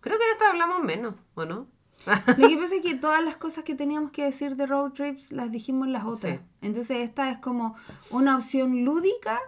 Creo 0.00 0.18
que 0.18 0.24
de 0.24 0.32
esta 0.32 0.50
hablamos 0.50 0.82
menos, 0.82 1.14
¿o 1.34 1.44
no? 1.44 1.68
Lo 2.38 2.48
que 2.48 2.56
pasa 2.56 2.76
es 2.76 2.82
que 2.82 2.94
todas 2.94 3.22
las 3.22 3.36
cosas 3.36 3.62
que 3.62 3.74
teníamos 3.74 4.10
que 4.10 4.24
decir 4.24 4.56
de 4.56 4.66
road 4.66 4.92
trips 4.92 5.32
las 5.32 5.52
dijimos 5.52 5.86
en 5.86 5.92
las 5.92 6.04
otras. 6.04 6.38
Sí. 6.38 6.44
Entonces 6.62 6.98
esta 6.98 7.30
es 7.30 7.38
como 7.38 7.76
una 8.10 8.36
opción 8.36 8.84
lúdica 8.84 9.38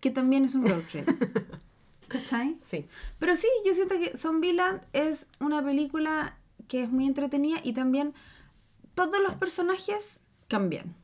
que 0.00 0.10
también 0.10 0.44
es 0.44 0.54
un 0.54 0.66
road 0.66 0.82
trip. 0.90 1.06
¿Cachai? 2.08 2.56
sí. 2.58 2.86
Pero 3.18 3.36
sí, 3.36 3.46
yo 3.66 3.74
siento 3.74 3.96
que 3.98 4.16
Zombieland 4.16 4.80
es 4.94 5.28
una 5.40 5.62
película 5.62 6.38
que 6.66 6.82
es 6.84 6.90
muy 6.90 7.06
entretenida 7.06 7.58
y 7.62 7.74
también 7.74 8.14
todos 8.98 9.22
los 9.22 9.34
personajes 9.36 10.18
cambian. 10.48 10.96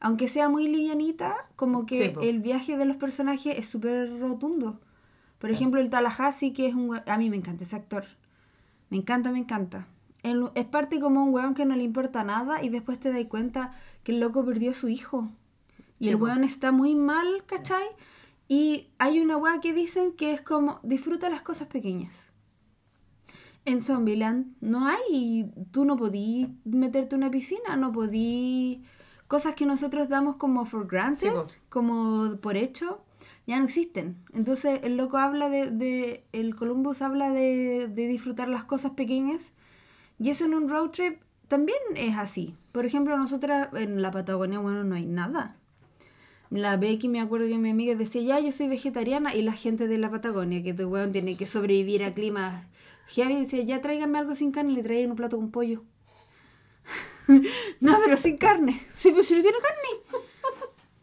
Aunque 0.00 0.28
sea 0.28 0.50
muy 0.50 0.68
livianita, 0.68 1.48
como 1.56 1.86
que 1.86 2.12
Sí, 2.14 2.28
el 2.28 2.40
viaje 2.40 2.76
de 2.76 2.84
los 2.84 2.98
personajes 2.98 3.58
es 3.58 3.64
súper 3.64 4.20
rotundo. 4.20 4.78
Por 5.38 5.50
ejemplo, 5.50 5.80
el 5.80 5.88
Tallahassee, 5.88 6.52
que 6.52 6.66
es 6.66 6.74
un... 6.74 6.94
A 6.94 7.16
mí 7.16 7.30
me 7.30 7.38
encanta 7.38 7.64
ese 7.64 7.74
actor. 7.74 8.04
Me 8.90 8.98
encanta, 8.98 9.30
me 9.30 9.38
encanta. 9.38 9.88
Él 10.22 10.50
es 10.54 10.66
parte 10.66 11.00
como 11.00 11.24
un 11.24 11.32
weón 11.32 11.54
que 11.54 11.64
no 11.64 11.74
le 11.74 11.84
importa 11.84 12.22
nada 12.22 12.62
y 12.62 12.68
después 12.68 13.00
te 13.00 13.10
das 13.10 13.24
cuenta 13.24 13.72
que 14.02 14.12
el 14.12 14.20
loco 14.20 14.44
perdió 14.44 14.72
a 14.72 14.74
su 14.74 14.88
hijo. 14.90 15.30
Y 15.98 16.04
Sí, 16.04 16.10
el 16.10 16.16
weón 16.16 16.44
está 16.44 16.70
muy 16.70 16.94
mal, 16.94 17.44
¿cachai? 17.46 17.86
Y 18.46 18.88
hay 18.98 19.20
una 19.20 19.38
weá 19.38 19.58
que 19.62 19.72
dicen 19.72 20.12
que 20.12 20.32
es 20.32 20.42
como 20.42 20.80
disfruta 20.82 21.30
las 21.30 21.40
cosas 21.40 21.68
pequeñas. 21.68 22.30
En 23.66 23.82
Zombieland 23.82 24.54
no 24.60 24.88
hay, 24.88 25.50
tú 25.70 25.84
no 25.84 25.96
podí 25.96 26.56
meterte 26.64 27.16
en 27.16 27.22
una 27.22 27.30
piscina, 27.30 27.76
no 27.76 27.92
podí... 27.92 28.84
Cosas 29.26 29.54
que 29.54 29.66
nosotros 29.66 30.08
damos 30.08 30.36
como 30.36 30.64
for 30.64 30.86
granted, 30.86 31.32
Sí, 31.48 31.56
como 31.68 32.36
por 32.40 32.56
hecho, 32.56 33.02
ya 33.44 33.58
no 33.58 33.64
existen. 33.64 34.16
Entonces 34.32 34.80
el 34.84 34.96
loco 34.96 35.18
habla 35.18 35.48
de, 35.48 35.70
de 35.72 36.24
el 36.30 36.54
Columbus 36.54 37.02
habla 37.02 37.30
de, 37.30 37.88
de 37.88 38.06
disfrutar 38.06 38.48
las 38.48 38.64
cosas 38.64 38.92
pequeñas 38.92 39.52
y 40.20 40.30
eso 40.30 40.44
en 40.44 40.54
un 40.54 40.68
road 40.68 40.90
trip 40.90 41.20
también 41.48 41.78
es 41.96 42.16
así. 42.16 42.54
Por 42.72 42.86
ejemplo, 42.86 43.16
nosotras 43.16 43.68
en 43.74 44.02
la 44.02 44.10
Patagonia, 44.10 44.58
bueno, 44.58 44.84
no 44.84 44.94
hay 44.94 45.06
nada. 45.06 45.56
La 46.50 46.76
Becky, 46.76 47.08
me 47.08 47.20
acuerdo 47.20 47.48
que 47.48 47.58
mi 47.58 47.70
amiga 47.70 47.94
decía, 47.94 48.22
ya, 48.22 48.40
yo 48.40 48.52
soy 48.52 48.68
vegetariana, 48.68 49.34
y 49.34 49.42
la 49.42 49.52
gente 49.52 49.88
de 49.88 49.98
la 49.98 50.10
Patagonia, 50.10 50.62
que 50.62 50.74
tu 50.74 50.88
weón 50.88 51.12
tiene 51.12 51.36
que 51.36 51.46
sobrevivir 51.46 52.04
a 52.04 52.14
climas 52.14 52.68
heavy, 53.06 53.40
decía, 53.40 53.62
ya 53.62 53.80
tráigame 53.80 54.18
algo 54.18 54.34
sin 54.34 54.52
carne, 54.52 54.72
y 54.72 54.76
le 54.76 54.82
traían 54.82 55.10
un 55.10 55.16
plato 55.16 55.36
con 55.36 55.50
pollo. 55.50 55.84
no, 57.80 57.98
pero 58.04 58.16
sin 58.16 58.36
carne. 58.36 58.80
Sí, 58.92 59.10
pero 59.10 59.22
si 59.22 59.34
no 59.34 59.42
tiene 59.42 59.58
carne. 59.58 60.22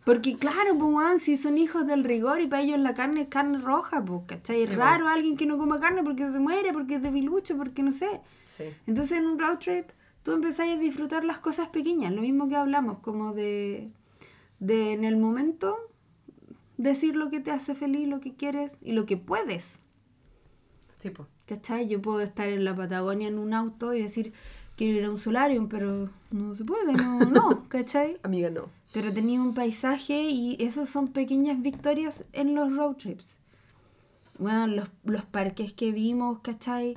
Porque 0.06 0.36
claro, 0.36 0.78
pues, 0.78 1.24
si 1.24 1.38
son 1.38 1.58
hijos 1.58 1.88
del 1.88 2.04
rigor 2.04 2.41
y 2.41 2.47
para 2.47 2.62
ellos 2.62 2.80
la 2.80 2.93
carne 2.93 3.22
es 3.22 3.28
carne 3.28 3.58
roja, 3.60 4.04
pues, 4.04 4.22
¿cachai? 4.28 4.64
Es 4.64 4.70
Sí, 4.70 4.76
raro 4.76 5.08
alguien 5.08 5.38
que 5.38 5.45
no 5.45 5.58
coma 5.58 5.80
carne 5.80 6.04
porque 6.04 6.30
se 6.30 6.39
muere, 6.39 6.74
porque 6.74 6.95
es 6.95 7.01
debilucho, 7.01 7.56
porque 7.56 7.84
no 7.84 7.93
sé. 7.93 8.22
Sí. 8.45 8.66
Entonces 8.86 9.20
en 9.20 9.28
un 9.28 9.39
road 9.39 9.60
trip 9.60 9.89
tú 10.24 10.34
empezás 10.34 10.68
a 10.68 10.76
disfrutar 10.76 11.24
las 11.24 11.39
cosas 11.39 11.70
pequeñas, 11.70 12.12
lo 12.12 12.22
mismo 12.22 12.49
que 12.49 12.56
hablamos, 12.56 12.99
como 12.99 13.34
de, 13.34 13.91
de 14.60 14.91
en 14.91 15.06
el 15.06 15.16
momento 15.18 15.78
decir 16.78 17.16
lo 17.16 17.30
que 17.30 17.39
te 17.39 17.51
hace 17.51 17.74
feliz, 17.74 18.08
lo 18.08 18.20
que 18.20 18.36
quieres 18.36 18.78
y 18.82 18.91
lo 18.91 19.06
que 19.06 19.16
puedes. 19.16 19.80
Sí, 21.04 21.10
pues. 21.10 21.28
¿Cachai? 21.45 21.89
Yo 21.89 22.01
puedo 22.01 22.22
estar 22.22 22.47
en 22.47 22.64
la 22.64 22.74
Patagonia 22.74 23.28
en 23.28 23.38
un 23.38 23.54
auto 23.54 23.93
y 23.93 24.01
decir, 24.01 24.32
quiero 24.78 24.99
ir 24.99 25.04
a 25.04 25.12
un 25.12 25.18
solarium, 25.18 25.68
pero 25.68 26.10
no 26.32 26.56
se 26.56 26.64
puede, 26.64 26.93
no, 26.93 27.20
no, 27.20 27.66
¿cachai? 27.68 28.16
Amiga, 28.24 28.49
no. 28.49 28.70
Pero 28.93 29.12
tenía 29.12 29.41
un 29.41 29.54
paisaje 29.54 30.30
y 30.30 30.56
esos 30.62 30.88
son 30.88 31.10
pequeñas 31.10 31.62
victorias 31.62 32.24
en 32.32 32.56
los 32.56 32.74
road 32.74 32.95
trips. 32.95 33.39
Bueno, 34.39 34.68
los, 34.68 34.89
los 35.04 35.26
parques 35.26 35.74
que 35.74 35.91
vimos, 35.91 36.39
¿cachai? 36.39 36.95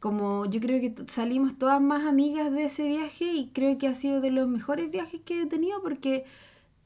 Como 0.00 0.44
yo 0.44 0.60
creo 0.60 0.78
que 0.78 0.94
salimos 1.06 1.56
todas 1.56 1.80
más 1.80 2.04
amigas 2.04 2.52
de 2.52 2.66
ese 2.66 2.86
viaje 2.86 3.24
y 3.24 3.48
creo 3.54 3.78
que 3.78 3.88
ha 3.88 3.94
sido 3.94 4.20
de 4.20 4.32
los 4.32 4.48
mejores 4.48 4.90
viajes 4.90 5.22
que 5.22 5.40
he 5.40 5.46
tenido 5.46 5.82
porque 5.82 6.26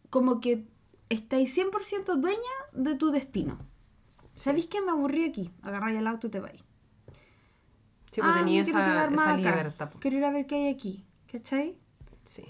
como 0.09 0.41
que 0.41 0.63
estáis 1.09 1.53
100% 1.59 2.15
dueña 2.15 2.39
de 2.75 2.95
tu 2.95 3.11
destino. 3.11 3.59
¿Sabéis 4.41 4.67
que 4.67 4.81
me 4.81 4.91
aburrí 4.91 5.25
aquí? 5.25 5.51
Agarráis 5.63 5.99
el 5.99 6.07
auto 6.07 6.27
y 6.27 6.31
te 6.31 6.41
vais. 6.41 6.59
Sí, 8.11 8.21
pues 8.21 8.33
Ah, 8.33 8.39
tenía 8.39 8.65
quiero 8.65 8.79
esa, 8.81 9.05
esa 9.11 9.23
acá. 9.25 9.37
libertad. 9.37 9.91
po. 9.91 9.99
Quiero 10.01 10.17
ir 10.17 10.25
a 10.25 10.31
ver 10.33 10.47
qué 10.47 10.55
hay 10.57 10.69
aquí. 10.75 11.05
¿Cachai? 11.31 11.77
Sí. 12.25 12.45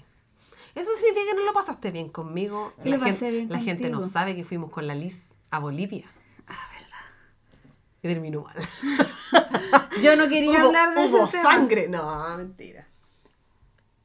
Eso 0.73 0.89
significa 0.95 1.31
que 1.31 1.35
no 1.35 1.43
lo 1.45 1.53
pasaste 1.53 1.91
bien 1.91 2.09
conmigo. 2.09 2.73
La 2.83 2.97
lo 2.97 3.03
gente, 3.03 3.29
bien 3.31 3.49
la 3.49 3.59
gente 3.59 3.89
no 3.89 4.03
sabe 4.03 4.35
que 4.35 4.43
fuimos 4.45 4.71
con 4.71 4.87
la 4.87 4.95
Liz 4.95 5.27
a 5.51 5.59
Bolivia. 5.59 6.09
Ah, 6.47 6.55
verdad. 6.73 6.97
Y 8.01 8.07
terminó 8.07 8.41
mal. 8.43 8.55
Yo 10.01 10.15
no 10.15 10.27
quería 10.29 10.51
Hubo- 10.61 10.67
hablar 10.67 10.95
de 10.95 11.05
hubo 11.07 11.23
ese 11.25 11.37
tema. 11.37 11.51
sangre. 11.51 11.87
No, 11.89 12.37
mentira. 12.37 12.87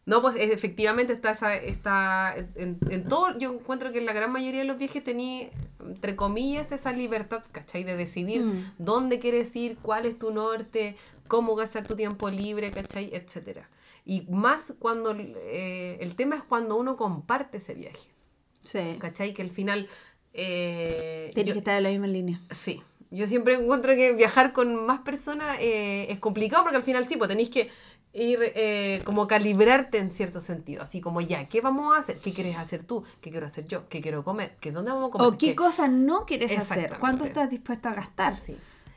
No, 0.07 0.23
pues 0.23 0.37
efectivamente 0.39 1.13
está 1.13 1.33
esa, 1.33 1.57
está 1.57 2.35
en, 2.55 2.79
en 2.91 3.09
todo, 3.09 3.37
yo 3.39 3.53
encuentro 3.53 3.91
que 3.93 3.99
en 3.99 4.07
la 4.07 4.13
gran 4.13 4.31
mayoría 4.31 4.61
de 4.61 4.67
los 4.67 4.79
viajes 4.79 5.03
tenía, 5.03 5.51
entre 5.85 6.15
comillas, 6.15 6.71
esa 6.71 6.93
libertad, 6.93 7.43
¿cachai? 7.51 7.83
De 7.83 7.97
decidir 7.97 8.43
Mm. 8.45 8.73
dónde 8.79 9.19
quieres 9.19 9.55
ir, 9.57 9.77
cuál 9.83 10.07
es 10.07 10.17
tu 10.17 10.31
norte, 10.31 10.95
cómo 11.27 11.57
gastar 11.57 11.89
tu 11.89 11.97
tiempo 11.97 12.31
libre, 12.31 12.71
¿cachai? 12.71 13.11
Etcétera. 13.13 13.69
Y 14.05 14.23
más 14.31 14.75
cuando, 14.79 15.13
eh, 15.19 15.99
el 16.01 16.15
tema 16.15 16.37
es 16.37 16.45
cuando 16.45 16.77
uno 16.77 16.97
comparte 16.97 17.57
ese 17.59 17.75
viaje, 17.75 18.09
Sí. 18.63 18.97
¿cachai? 19.01 19.35
Que 19.35 19.43
al 19.43 19.51
final... 19.51 19.89
Eh, 20.35 21.31
Tienes 21.35 21.49
yo- 21.49 21.53
que 21.55 21.59
estar 21.59 21.77
en 21.79 21.83
la 21.83 21.89
misma 21.91 22.07
línea. 22.07 22.41
Sí, 22.53 22.81
yo 23.11 23.27
siempre 23.27 23.55
encuentro 23.55 23.93
que 23.97 24.13
viajar 24.13 24.53
con 24.53 24.87
más 24.87 25.01
personas 25.01 25.57
eh, 25.61 26.07
es 26.13 26.19
complicado 26.21 26.63
porque 26.63 26.77
al 26.77 26.83
final 26.85 27.05
sí, 27.07 27.17
pues 27.17 27.29
tenéis 27.29 27.51
que 27.51 27.71
ir 28.17 28.39
eh, 28.55 29.03
como 29.05 29.27
calibrarte 29.27 29.99
en 29.99 30.11
cierto 30.11 30.41
sentido, 30.41 30.83
así 30.83 31.01
como 31.01 31.21
ya, 31.21 31.47
¿qué 31.49 31.61
vamos 31.61 31.95
a 31.95 31.99
hacer? 32.01 32.19
¿Qué 32.19 32.33
quieres 32.33 32.57
hacer 32.57 32.83
tú? 32.83 33.05
¿Qué 33.21 33.31
quiero 33.31 33.47
hacer 33.47 33.67
yo? 33.67 33.89
¿Qué 33.89 34.01
quiero 34.01 34.25
comer? 34.25 34.57
¿Qué 34.61 34.73
dónde 34.73 34.91
vamos 34.91 35.09
a 35.09 35.13
comer? 35.13 35.27
O 35.29 35.33
qué 35.33 35.49
¿Qué- 35.49 35.55
cosas 35.55 35.91
no 35.91 36.25
quieres 36.27 36.57
hacer. 36.59 36.97
¿Cuánto 36.99 37.25
estás 37.25 37.51
dispuesto 37.51 37.89
a 37.91 37.95
gastar? 37.95 38.35
Sí. 38.35 38.57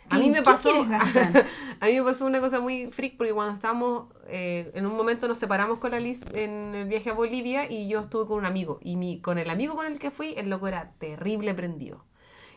¿Qué- 0.10 0.16
A 0.16 0.20
mí 0.20 0.32
me 0.32 0.42
pasó, 0.42 0.70
a 1.80 1.86
mí 1.86 1.94
me 1.94 2.04
pasó 2.04 2.26
una 2.26 2.40
cosa 2.40 2.60
muy 2.60 2.88
freak 2.88 3.16
porque 3.18 3.32
cuando 3.32 3.54
estábamos, 3.54 4.08
eh, 4.28 4.72
en 4.74 4.86
un 4.88 4.96
momento 4.96 5.28
nos 5.28 5.38
separamos 5.38 5.78
con 5.80 5.92
la 5.92 6.00
Liz 6.00 6.20
en 6.34 6.74
el 6.74 6.88
viaje 6.88 7.12
a 7.12 7.14
Bolivia 7.14 7.70
y 7.70 7.88
yo 7.88 8.00
estuve 8.00 8.26
con 8.26 8.38
un 8.40 8.46
amigo 8.46 8.80
y 8.82 8.96
mi, 8.96 9.20
con 9.22 9.38
el 9.38 9.50
amigo 9.52 9.76
con 9.76 9.86
el 9.86 10.00
que 10.00 10.10
fui, 10.10 10.34
el 10.36 10.50
loco 10.50 10.68
era 10.68 10.94
terrible 10.98 11.54
prendido 11.54 12.06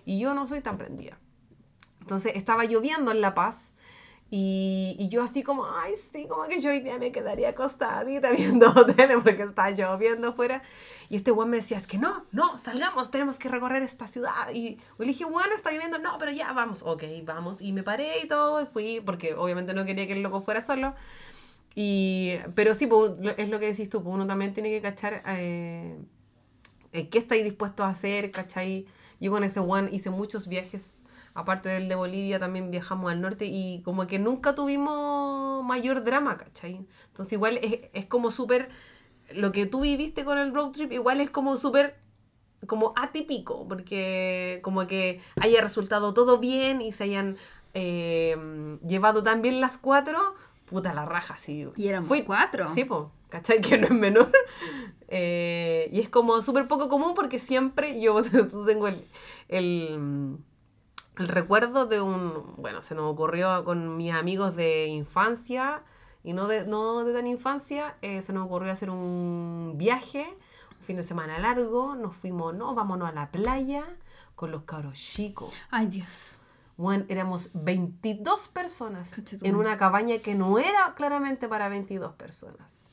y 0.06 0.18
yo 0.18 0.32
no 0.32 0.48
soy 0.48 0.60
tan 0.62 0.78
prendida. 0.78 1.18
Entonces 2.00 2.32
estaba 2.36 2.64
lloviendo 2.64 3.10
en 3.10 3.20
La 3.20 3.34
Paz 3.34 3.72
y, 4.34 4.96
y 4.98 5.10
yo 5.10 5.22
así 5.22 5.42
como, 5.42 5.66
ay, 5.66 5.92
sí, 6.10 6.26
como 6.26 6.44
que 6.48 6.58
yo 6.58 6.70
hoy 6.70 6.80
día 6.80 6.96
me 6.96 7.12
quedaría 7.12 7.50
acostadita 7.50 8.30
viendo 8.32 8.72
tele 8.96 9.18
porque 9.18 9.42
está 9.42 9.70
lloviendo 9.70 10.28
afuera. 10.28 10.62
Y 11.10 11.16
este 11.16 11.32
weón 11.32 11.50
me 11.50 11.58
decía, 11.58 11.76
es 11.76 11.86
que 11.86 11.98
no, 11.98 12.24
no, 12.32 12.58
salgamos, 12.58 13.10
tenemos 13.10 13.38
que 13.38 13.50
recorrer 13.50 13.82
esta 13.82 14.06
ciudad. 14.06 14.48
Y 14.54 14.78
le 14.96 15.04
dije, 15.04 15.26
bueno, 15.26 15.54
está 15.54 15.70
lloviendo, 15.70 15.98
no, 15.98 16.16
pero 16.18 16.32
ya, 16.32 16.50
vamos. 16.54 16.80
Ok, 16.82 17.02
vamos. 17.24 17.60
Y 17.60 17.74
me 17.74 17.82
paré 17.82 18.20
y 18.24 18.26
todo, 18.26 18.62
y 18.62 18.64
fui, 18.64 19.02
porque 19.04 19.34
obviamente 19.34 19.74
no 19.74 19.84
quería 19.84 20.06
que 20.06 20.14
el 20.14 20.22
loco 20.22 20.40
fuera 20.40 20.62
solo. 20.62 20.94
Y, 21.74 22.36
pero 22.54 22.72
sí, 22.72 22.86
pues, 22.86 23.12
es 23.36 23.50
lo 23.50 23.60
que 23.60 23.66
decís 23.66 23.90
tú, 23.90 24.02
pues 24.02 24.14
uno 24.14 24.26
también 24.26 24.54
tiene 24.54 24.70
que 24.70 24.80
cachar 24.80 25.22
eh, 25.26 25.94
eh, 26.94 27.10
qué 27.10 27.18
estáis 27.18 27.44
dispuestos 27.44 27.84
a 27.84 27.90
hacer, 27.90 28.30
¿cachai? 28.30 28.86
Yo 29.20 29.30
con 29.30 29.44
ese 29.44 29.60
one 29.60 29.90
hice 29.92 30.08
muchos 30.08 30.48
viajes, 30.48 31.01
aparte 31.34 31.68
del 31.68 31.88
de 31.88 31.94
Bolivia 31.94 32.38
también 32.38 32.70
viajamos 32.70 33.10
al 33.10 33.20
norte 33.20 33.46
y 33.46 33.82
como 33.84 34.06
que 34.06 34.18
nunca 34.18 34.54
tuvimos 34.54 35.64
mayor 35.64 36.04
drama, 36.04 36.36
¿cachai? 36.36 36.86
Entonces 37.08 37.32
igual 37.32 37.58
es, 37.62 37.88
es 37.92 38.06
como 38.06 38.30
súper, 38.30 38.68
lo 39.34 39.52
que 39.52 39.66
tú 39.66 39.80
viviste 39.80 40.24
con 40.24 40.38
el 40.38 40.52
road 40.54 40.72
trip 40.72 40.92
igual 40.92 41.20
es 41.20 41.30
como 41.30 41.56
súper 41.56 41.96
como 42.66 42.92
atípico, 42.96 43.66
porque 43.66 44.60
como 44.62 44.86
que 44.86 45.20
haya 45.40 45.60
resultado 45.60 46.14
todo 46.14 46.38
bien 46.38 46.80
y 46.80 46.92
se 46.92 47.04
hayan 47.04 47.36
eh, 47.74 48.36
llevado 48.86 49.22
tan 49.22 49.42
bien 49.42 49.60
las 49.60 49.78
cuatro, 49.78 50.18
puta 50.66 50.94
la 50.94 51.04
raja, 51.04 51.36
sí. 51.38 51.66
Y 51.76 51.88
éramos 51.88 52.08
Fui- 52.08 52.22
cuatro. 52.22 52.68
Sí, 52.68 52.84
po, 52.84 53.10
¿cachai? 53.30 53.60
Que 53.60 53.78
no 53.78 53.86
es 53.86 53.92
menor. 53.92 54.30
Eh, 55.08 55.88
y 55.92 56.00
es 56.00 56.08
como 56.08 56.40
súper 56.40 56.68
poco 56.68 56.88
común 56.88 57.14
porque 57.14 57.38
siempre 57.38 58.00
yo 58.00 58.22
tengo 58.66 58.88
el, 58.88 58.96
el, 59.48 60.36
el 61.18 61.28
recuerdo 61.28 61.86
de 61.86 62.00
un, 62.00 62.54
bueno, 62.56 62.82
se 62.82 62.94
nos 62.94 63.12
ocurrió 63.12 63.64
con 63.64 63.96
mis 63.96 64.12
amigos 64.12 64.56
de 64.56 64.86
infancia 64.86 65.82
y 66.24 66.32
no 66.32 66.46
de, 66.48 66.64
no 66.66 67.04
de 67.04 67.12
tan 67.12 67.26
infancia, 67.26 67.96
eh, 68.02 68.22
se 68.22 68.32
nos 68.32 68.46
ocurrió 68.46 68.72
hacer 68.72 68.90
un 68.90 69.74
viaje, 69.76 70.26
un 70.78 70.84
fin 70.84 70.96
de 70.96 71.04
semana 71.04 71.38
largo, 71.38 71.94
nos 71.94 72.16
fuimos, 72.16 72.54
no, 72.54 72.74
vámonos 72.74 73.08
a 73.08 73.12
la 73.12 73.30
playa 73.30 73.84
con 74.34 74.50
los 74.50 74.62
cabros 74.62 74.98
chicos. 74.98 75.54
Ay, 75.70 75.86
Dios. 75.86 76.38
Bueno, 76.76 77.04
éramos 77.08 77.50
22 77.52 78.48
personas 78.48 79.22
en 79.42 79.56
una 79.56 79.76
cabaña 79.76 80.18
que 80.18 80.34
no 80.34 80.58
era 80.58 80.94
claramente 80.96 81.46
para 81.46 81.68
22 81.68 82.14
personas. 82.14 82.86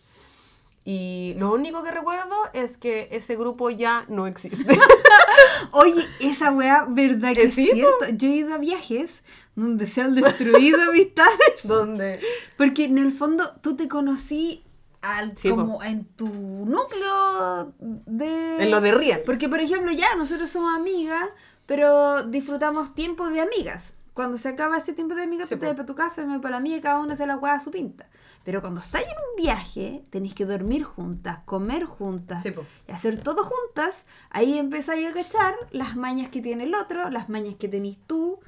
Y 0.91 1.35
lo 1.37 1.53
único 1.53 1.83
que 1.83 1.91
recuerdo 1.91 2.35
es 2.53 2.79
que 2.79 3.09
ese 3.11 3.35
grupo 3.35 3.69
ya 3.69 4.05
no 4.07 4.25
existe. 4.25 4.65
Oye, 5.71 6.03
esa 6.19 6.49
weá, 6.51 6.87
¿verdad 6.89 7.35
que 7.35 7.43
¿Eh, 7.43 7.45
es 7.45 7.53
sí, 7.53 7.69
cierto? 7.71 8.07
Yo 8.13 8.27
he 8.27 8.37
ido 8.37 8.55
a 8.55 8.57
viajes 8.57 9.23
donde 9.55 9.85
se 9.85 10.01
han 10.01 10.15
destruido 10.15 10.81
amistades. 10.89 11.37
Donde 11.63 12.19
Porque 12.57 12.85
en 12.85 12.97
el 12.97 13.11
fondo 13.11 13.53
tú 13.61 13.75
te 13.75 13.87
conocí 13.87 14.63
al, 15.03 15.37
Sí, 15.37 15.51
como 15.51 15.83
en 15.83 16.05
tu 16.05 16.27
núcleo 16.27 17.71
de... 17.77 18.63
en 18.63 18.71
lo 18.71 18.81
de 18.81 18.91
Real. 18.91 19.21
Porque, 19.27 19.47
por 19.47 19.59
ejemplo, 19.59 19.91
ya 19.91 20.15
nosotros 20.15 20.49
somos 20.49 20.73
amigas, 20.73 21.29
pero 21.67 22.23
disfrutamos 22.23 22.95
tiempo 22.95 23.29
de 23.29 23.41
amigas. 23.41 23.93
Cuando 24.15 24.39
se 24.39 24.49
acaba 24.49 24.79
ese 24.79 24.93
tiempo 24.93 25.13
de 25.13 25.21
amigas, 25.21 25.49
Sí, 25.49 25.53
tú 25.53 25.59
te 25.59 25.67
vas 25.67 25.75
para 25.75 25.85
tu 25.85 25.93
casa, 25.93 26.25
me 26.25 26.39
para 26.39 26.55
la 26.55 26.61
mía 26.61 26.77
y 26.77 26.81
cada 26.81 26.99
una 26.99 27.13
hace 27.13 27.27
la 27.27 27.37
hueá 27.37 27.53
a 27.53 27.59
su 27.59 27.69
pinta. 27.69 28.09
Pero 28.43 28.61
cuando 28.61 28.79
estáis 28.79 29.05
en 29.05 29.13
un 29.13 29.43
viaje, 29.43 30.03
tenéis 30.09 30.33
que 30.33 30.45
dormir 30.45 30.83
juntas, 30.83 31.39
comer 31.45 31.83
juntas 31.85 32.41
Sí, 32.41 32.51
po. 32.51 32.63
y 32.87 32.91
hacer 32.91 33.21
todo 33.21 33.43
juntas. 33.43 34.05
Ahí 34.29 34.57
empezáis 34.57 35.07
a 35.07 35.13
cachar 35.13 35.55
las 35.71 35.95
mañas 35.95 36.29
que 36.29 36.41
tiene 36.41 36.63
el 36.63 36.73
otro, 36.73 37.09
las 37.09 37.29
mañas 37.29 37.55
que 37.59 37.67
tenéis 37.67 37.99
tú. 38.07 38.39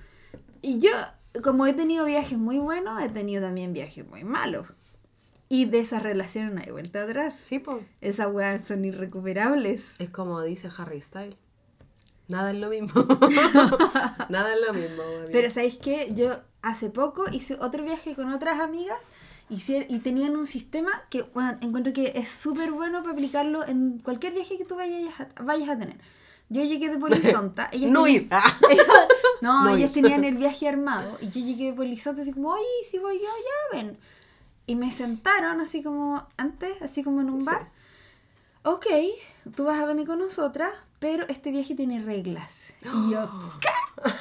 Y 0.62 0.80
yo, 0.80 0.89
como 1.44 1.68
he 1.68 1.74
tenido 1.74 2.06
viajes 2.06 2.38
muy 2.38 2.58
buenos, 2.58 3.02
he 3.02 3.10
tenido 3.10 3.42
también 3.44 3.74
viajes 3.74 4.08
muy 4.08 4.24
malos. 4.24 4.68
Y 5.50 5.66
de 5.66 5.80
esas 5.80 6.02
relaciones 6.02 6.54
no 6.54 6.62
hay 6.62 6.72
vuelta 6.72 7.04
atrás. 7.04 7.36
Sí, 7.38 7.60
pues. 7.60 7.86
Esas 8.00 8.32
weas 8.32 8.64
son 8.66 8.86
irrecuperables. 8.86 9.84
Es 10.00 10.09
como 10.09 10.42
dice 10.42 10.70
Harry 10.78 11.01
Styles. 11.01 11.36
Nada 12.30 12.51
es 12.51 12.58
lo 12.58 12.70
mismo. 12.70 12.93
Nada 14.30 14.54
es 14.54 14.59
lo 14.66 14.74
mismo. 14.74 15.04
Pero 15.32 15.50
¿sabéis 15.50 15.78
qué? 15.78 16.13
Yo 16.16 16.32
hace 16.62 16.89
poco 16.89 17.26
hice 17.32 17.58
otro 17.59 17.84
viaje 17.84 18.16
con 18.16 18.32
otras 18.32 18.62
amigas 18.62 18.97
y 19.52 20.00
tenían 20.00 20.36
un 20.38 20.48
sistema 20.48 20.90
que 21.10 21.24
bueno, 21.24 21.58
encuentro 21.62 21.92
que 21.94 22.14
es 22.16 22.30
súper 22.30 22.72
bueno 22.72 23.02
para 23.02 23.14
aplicarlo 23.14 23.66
en 23.68 24.00
cualquier 24.00 24.34
viaje 24.34 24.58
que 24.58 24.66
tú 24.66 24.76
vayas 24.76 25.20
a, 25.20 25.44
vayas 25.44 25.70
a 25.70 25.78
tener. 25.78 25.98
Yo 26.50 26.64
llegué 26.64 26.90
de 26.90 26.98
Polizonta. 26.98 27.70
ellas 27.74 27.92
no 27.92 28.04
tenían- 28.04 28.24
ir. 28.24 28.28
Ah. 28.32 28.58
no, 29.42 29.64
No 29.66 29.70
ellas 29.76 29.90
ir. 29.90 29.94
tenían 29.94 30.24
el 30.24 30.36
viaje 30.44 30.68
armado 30.68 31.18
y 31.22 31.26
yo 31.30 31.42
llegué 31.42 31.66
de 31.66 31.74
Polizonta 31.74 32.22
así 32.22 32.32
como, 32.32 32.50
oye, 32.50 32.64
si 32.90 32.98
voy 33.00 33.16
yo, 33.18 33.24
ya 33.24 33.78
ven. 33.78 33.98
Y 34.68 34.76
me 34.76 34.92
sentaron 34.92 35.60
así 35.60 35.84
como 35.84 36.28
antes, 36.38 36.82
así 36.82 37.04
como 37.04 37.22
en 37.22 37.30
un 37.30 37.40
Sí. 37.42 37.46
bar. 37.48 37.70
Ok, 38.64 38.86
tú 39.56 39.66
vas 39.66 39.80
a 39.80 39.86
venir 39.86 40.06
con 40.08 40.20
nosotras, 40.20 40.72
pero 41.00 41.26
este 41.30 41.52
viaje 41.52 41.74
tiene 41.76 42.02
reglas. 42.02 42.74
Y 42.84 43.12
yo, 43.12 43.30
¿qué? 43.60 44.12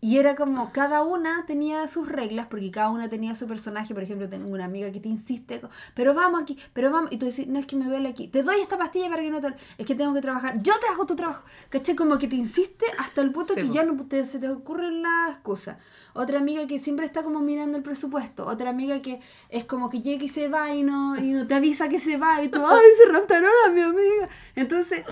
Y 0.00 0.18
era 0.18 0.36
como 0.36 0.72
cada 0.72 1.02
una 1.02 1.44
tenía 1.44 1.88
sus 1.88 2.08
reglas, 2.08 2.46
porque 2.46 2.70
cada 2.70 2.90
una 2.90 3.08
tenía 3.08 3.34
su 3.34 3.48
personaje. 3.48 3.94
Por 3.94 4.04
ejemplo, 4.04 4.28
tengo 4.28 4.48
una 4.48 4.64
amiga 4.64 4.92
que 4.92 5.00
te 5.00 5.08
insiste, 5.08 5.60
pero 5.94 6.14
vamos 6.14 6.40
aquí, 6.40 6.56
pero 6.72 6.92
vamos. 6.92 7.10
Y 7.10 7.16
tú 7.16 7.26
dices, 7.26 7.48
no 7.48 7.58
es 7.58 7.66
que 7.66 7.74
me 7.74 7.86
duele 7.86 8.08
aquí, 8.08 8.28
te 8.28 8.44
doy 8.44 8.60
esta 8.60 8.78
pastilla 8.78 9.08
para 9.08 9.22
que 9.22 9.30
no 9.30 9.40
te 9.40 9.48
duele. 9.48 9.56
Es 9.76 9.86
que 9.86 9.96
tengo 9.96 10.14
que 10.14 10.20
trabajar, 10.20 10.62
yo 10.62 10.72
te 10.78 10.86
hago 10.92 11.04
tu 11.04 11.16
trabajo. 11.16 11.44
¿Caché? 11.68 11.96
Como 11.96 12.16
que 12.16 12.28
te 12.28 12.36
insiste 12.36 12.86
hasta 12.98 13.22
el 13.22 13.32
punto 13.32 13.54
Sí, 13.54 13.62
que 13.62 13.70
ya 13.70 13.82
no 13.82 13.96
te, 14.06 14.24
se 14.24 14.38
te 14.38 14.48
ocurren 14.48 15.02
las 15.02 15.32
excusas. 15.32 15.78
Otra 16.14 16.38
amiga 16.38 16.66
que 16.68 16.78
siempre 16.78 17.04
está 17.04 17.24
como 17.24 17.40
mirando 17.40 17.76
el 17.76 17.82
presupuesto. 17.82 18.46
Otra 18.46 18.70
amiga 18.70 19.02
que 19.02 19.20
es 19.48 19.64
como 19.64 19.90
que 19.90 20.00
llega 20.00 20.22
y 20.22 20.28
se 20.28 20.46
va 20.46 20.72
y 20.74 20.84
no, 20.84 21.16
y 21.16 21.32
no 21.32 21.48
te 21.48 21.54
avisa 21.54 21.88
que 21.88 21.98
se 21.98 22.18
va. 22.18 22.40
Y 22.42 22.48
tú, 22.48 22.64
ay, 22.66 22.86
se 23.04 23.10
raptaron 23.10 23.50
a 23.66 23.70
mi 23.70 23.80
amiga. 23.80 24.28
Entonces, 24.54 25.02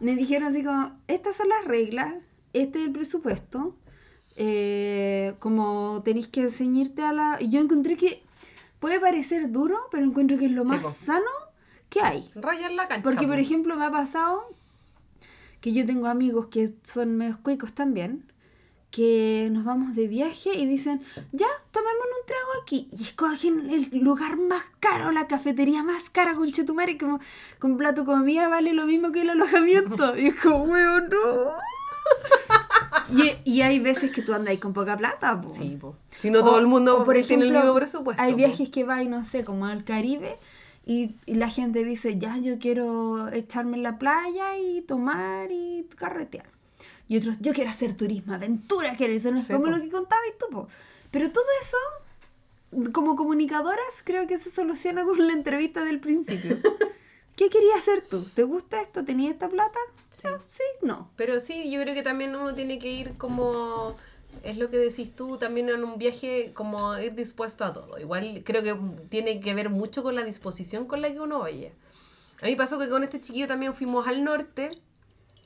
me 0.00 0.16
dijeron 0.16 0.48
así 0.48 0.64
como, 0.64 0.98
estas 1.08 1.36
son 1.36 1.50
las 1.50 1.66
reglas, 1.66 2.14
este 2.54 2.80
es 2.80 2.86
el 2.86 2.92
presupuesto. 2.92 3.76
Eh, 4.42 5.34
como 5.38 6.00
tenéis 6.02 6.26
que 6.26 6.48
ceñirte 6.48 7.02
a 7.02 7.12
la... 7.12 7.36
Y 7.40 7.50
yo 7.50 7.60
encontré 7.60 7.94
que 7.98 8.22
puede 8.78 8.98
parecer 8.98 9.52
duro, 9.52 9.76
pero 9.90 10.06
encuentro 10.06 10.38
que 10.38 10.46
es 10.46 10.52
lo 10.52 10.64
más 10.64 10.96
sano 10.96 11.30
que 11.90 12.00
hay. 12.00 12.26
Rayar 12.34 12.70
la 12.72 12.88
cancha. 12.88 13.02
Porque, 13.02 13.26
por 13.26 13.36
po. 13.36 13.42
ejemplo, 13.42 13.76
me 13.76 13.84
ha 13.84 13.90
pasado 13.90 14.48
que 15.60 15.74
yo 15.74 15.84
tengo 15.84 16.06
amigos 16.06 16.46
que 16.46 16.72
son 16.82 17.18
medios 17.18 17.36
cuicos 17.36 17.74
también, 17.74 18.32
que 18.90 19.50
nos 19.52 19.66
vamos 19.66 19.94
de 19.94 20.08
viaje 20.08 20.56
y 20.56 20.64
dicen, 20.64 21.02
ya, 21.32 21.46
tomémonos 21.70 22.06
un 22.20 22.26
trago 22.26 22.62
aquí. 22.62 22.88
Y 22.92 23.02
escogen 23.02 23.68
el 23.68 24.00
lugar 24.00 24.38
más 24.38 24.64
caro, 24.80 25.12
la 25.12 25.26
cafetería 25.28 25.82
más 25.82 26.08
cara, 26.08 26.34
con 26.34 26.50
Chetumare, 26.50 26.96
como 26.96 27.20
con 27.58 27.76
plato 27.76 28.06
comida 28.06 28.48
vale 28.48 28.72
lo 28.72 28.86
mismo 28.86 29.12
que 29.12 29.20
el 29.20 29.28
alojamiento. 29.28 30.16
Y 30.16 30.28
es 30.28 30.40
como, 30.40 30.64
weón, 30.64 31.10
no. 31.10 31.52
Y, 33.12 33.38
y 33.44 33.62
hay 33.62 33.80
veces 33.80 34.12
que 34.12 34.22
tú 34.22 34.32
andas 34.34 34.50
ahí 34.50 34.58
con 34.58 34.72
poca 34.72 34.96
plata, 34.96 35.40
po. 35.40 35.52
Sí, 35.52 35.76
po. 35.80 35.96
Si 36.20 36.30
no 36.30 36.44
todo 36.44 36.60
el 36.60 36.68
mundo 36.68 36.98
o, 37.00 37.04
por 37.04 37.14
tiene 37.14 37.42
el 37.42 37.50
ejemplo, 37.50 37.58
mismo 37.60 37.74
presupuesto. 37.74 38.22
Hay 38.22 38.30
po. 38.32 38.36
viajes 38.36 38.68
que 38.68 38.84
va 38.84 39.02
y 39.02 39.08
no 39.08 39.24
sé, 39.24 39.42
como 39.42 39.66
al 39.66 39.82
Caribe, 39.82 40.38
y, 40.86 41.16
y 41.26 41.34
la 41.34 41.48
gente 41.48 41.82
dice, 41.84 42.18
ya, 42.18 42.36
yo 42.38 42.60
quiero 42.60 43.28
echarme 43.32 43.76
en 43.78 43.82
la 43.82 43.98
playa 43.98 44.56
y 44.58 44.82
tomar 44.82 45.50
y 45.50 45.88
carretear. 45.96 46.46
Y 47.08 47.16
otros, 47.16 47.34
yo 47.40 47.52
quiero 47.52 47.70
hacer 47.70 47.94
turismo, 47.94 48.32
aventura, 48.34 48.94
quiero 48.96 49.12
eso, 49.12 49.32
no 49.32 49.40
es 49.40 49.46
Sí, 49.48 49.52
como 49.54 49.64
po. 49.64 49.70
lo 49.72 49.80
que 49.80 49.90
contabas 49.90 50.24
tú, 50.38 50.46
po. 50.52 50.68
Pero 51.10 51.32
todo 51.32 51.44
eso, 51.60 51.76
como 52.92 53.16
comunicadoras, 53.16 54.02
creo 54.04 54.28
que 54.28 54.38
se 54.38 54.52
soluciona 54.52 55.04
con 55.04 55.26
la 55.26 55.32
entrevista 55.32 55.82
del 55.84 55.98
principio. 55.98 56.58
¿Qué 57.34 57.48
querías 57.48 57.78
hacer 57.78 58.02
tú? 58.02 58.22
¿Te 58.34 58.44
gusta 58.44 58.80
esto? 58.80 59.04
¿Tenías 59.04 59.32
esta 59.32 59.48
plata? 59.48 59.78
Sí. 60.10 60.26
Ah, 60.26 60.38
sí, 60.46 60.62
no. 60.82 61.10
Pero 61.16 61.40
sí, 61.40 61.70
yo 61.70 61.80
creo 61.82 61.94
que 61.94 62.02
también 62.02 62.34
uno 62.34 62.54
tiene 62.54 62.78
que 62.78 62.90
ir 62.90 63.16
como, 63.16 63.94
es 64.42 64.56
lo 64.56 64.68
que 64.70 64.76
decís 64.76 65.14
tú, 65.14 65.36
también 65.38 65.68
en 65.68 65.84
un 65.84 65.98
viaje 65.98 66.52
como 66.54 66.98
ir 66.98 67.14
dispuesto 67.14 67.64
a 67.64 67.72
todo. 67.72 67.98
Igual 67.98 68.42
creo 68.44 68.62
que 68.62 68.76
tiene 69.08 69.40
que 69.40 69.54
ver 69.54 69.70
mucho 69.70 70.02
con 70.02 70.14
la 70.14 70.24
disposición 70.24 70.86
con 70.86 71.00
la 71.00 71.12
que 71.12 71.20
uno 71.20 71.38
vaya. 71.40 71.70
A 72.42 72.46
mí 72.46 72.56
pasó 72.56 72.78
que 72.78 72.88
con 72.88 73.04
este 73.04 73.20
chiquillo 73.20 73.46
también 73.46 73.74
fuimos 73.74 74.08
al 74.08 74.24
norte, 74.24 74.70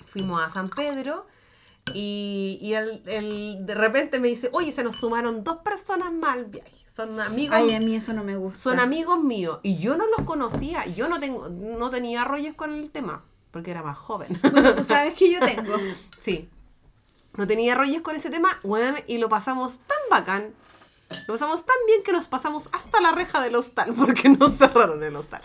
fuimos 0.07 0.41
a 0.41 0.49
San 0.49 0.71
Pedro 0.71 1.27
y, 1.93 2.59
y 2.63 2.75
él, 2.75 3.03
él 3.07 3.59
de 3.67 3.75
repente 3.75 4.19
me 4.21 4.29
dice, 4.29 4.49
oye, 4.53 4.73
se 4.73 4.83
nos 4.85 4.97
sumaron 4.97 5.45
dos 5.45 5.59
personas 5.59 6.13
más 6.13 6.35
al 6.35 6.47
viaje. 6.47 6.71
Son 6.87 7.21
amigos, 7.21 7.57
Ay, 7.57 7.75
a 7.75 7.81
mí 7.81 7.97
eso 7.97 8.13
no 8.13 8.23
me 8.23 8.37
gusta. 8.37 8.59
son 8.61 8.79
amigos 8.79 9.21
míos 9.23 9.59
y 9.65 9.79
yo 9.79 9.97
no 9.97 10.07
los 10.07 10.25
conocía, 10.25 10.87
yo 10.87 11.09
no 11.09 11.19
tengo, 11.19 11.49
no 11.49 11.91
tenía 11.91 12.23
rollos 12.25 12.55
con 12.55 12.73
el 12.73 12.91
tema 12.93 13.25
porque 13.55 13.71
era 13.71 13.85
más 13.85 13.97
joven. 13.97 14.37
Bueno, 14.53 14.75
tú 14.75 14.83
sabes 14.83 15.15
que 15.15 15.33
yo 15.33 15.39
tengo. 15.41 15.77
Sí. 16.21 16.51
No 17.37 17.47
tenía 17.47 17.75
rollos 17.75 18.03
con 18.03 18.17
ese 18.17 18.29
tema, 18.29 18.59
weón, 18.65 18.97
y 19.07 19.19
lo 19.19 19.29
pasamos 19.29 19.79
tan 19.79 19.99
bacán. 20.11 20.53
Lo 21.29 21.35
pasamos 21.35 21.65
tan 21.65 21.77
bien 21.87 22.03
que 22.03 22.13
nos 22.13 22.27
pasamos 22.27 22.69
hasta 22.73 23.01
la 23.01 23.13
reja 23.13 23.41
del 23.41 23.55
hostal, 23.55 23.95
porque 23.97 24.29
nos 24.29 24.57
cerraron 24.57 25.03
el 25.03 25.15
hostal. 25.15 25.41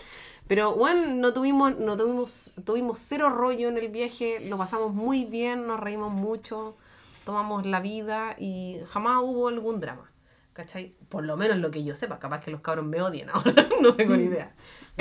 Pero, 0.48 0.70
weón, 0.70 1.20
no 1.20 1.32
tuvimos, 1.32 1.78
no 1.78 1.96
tuvimos, 1.96 2.52
tuvimos 2.64 2.98
cero 2.98 3.30
rollo 3.30 3.68
en 3.68 3.78
el 3.78 3.88
viaje, 3.88 4.40
lo 4.40 4.58
pasamos 4.58 4.92
muy 4.92 5.24
bien, 5.24 5.68
nos 5.68 5.78
reímos 5.78 6.12
mucho, 6.12 6.76
tomamos 7.24 7.64
la 7.64 7.78
vida 7.78 8.34
y 8.38 8.78
jamás 8.90 9.22
hubo 9.22 9.48
algún 9.48 9.80
drama. 9.80 10.10
¿Cachai? 10.52 10.96
Por 11.08 11.24
lo 11.24 11.36
menos 11.36 11.58
lo 11.58 11.70
que 11.70 11.84
yo 11.84 11.94
sepa, 11.94 12.18
capaz 12.18 12.44
que 12.44 12.50
los 12.50 12.60
cabros 12.60 12.84
me 12.84 13.00
odian 13.00 13.30
ahora, 13.30 13.68
no 13.80 13.94
tengo 13.94 14.16
ni 14.16 14.24
idea. 14.24 14.52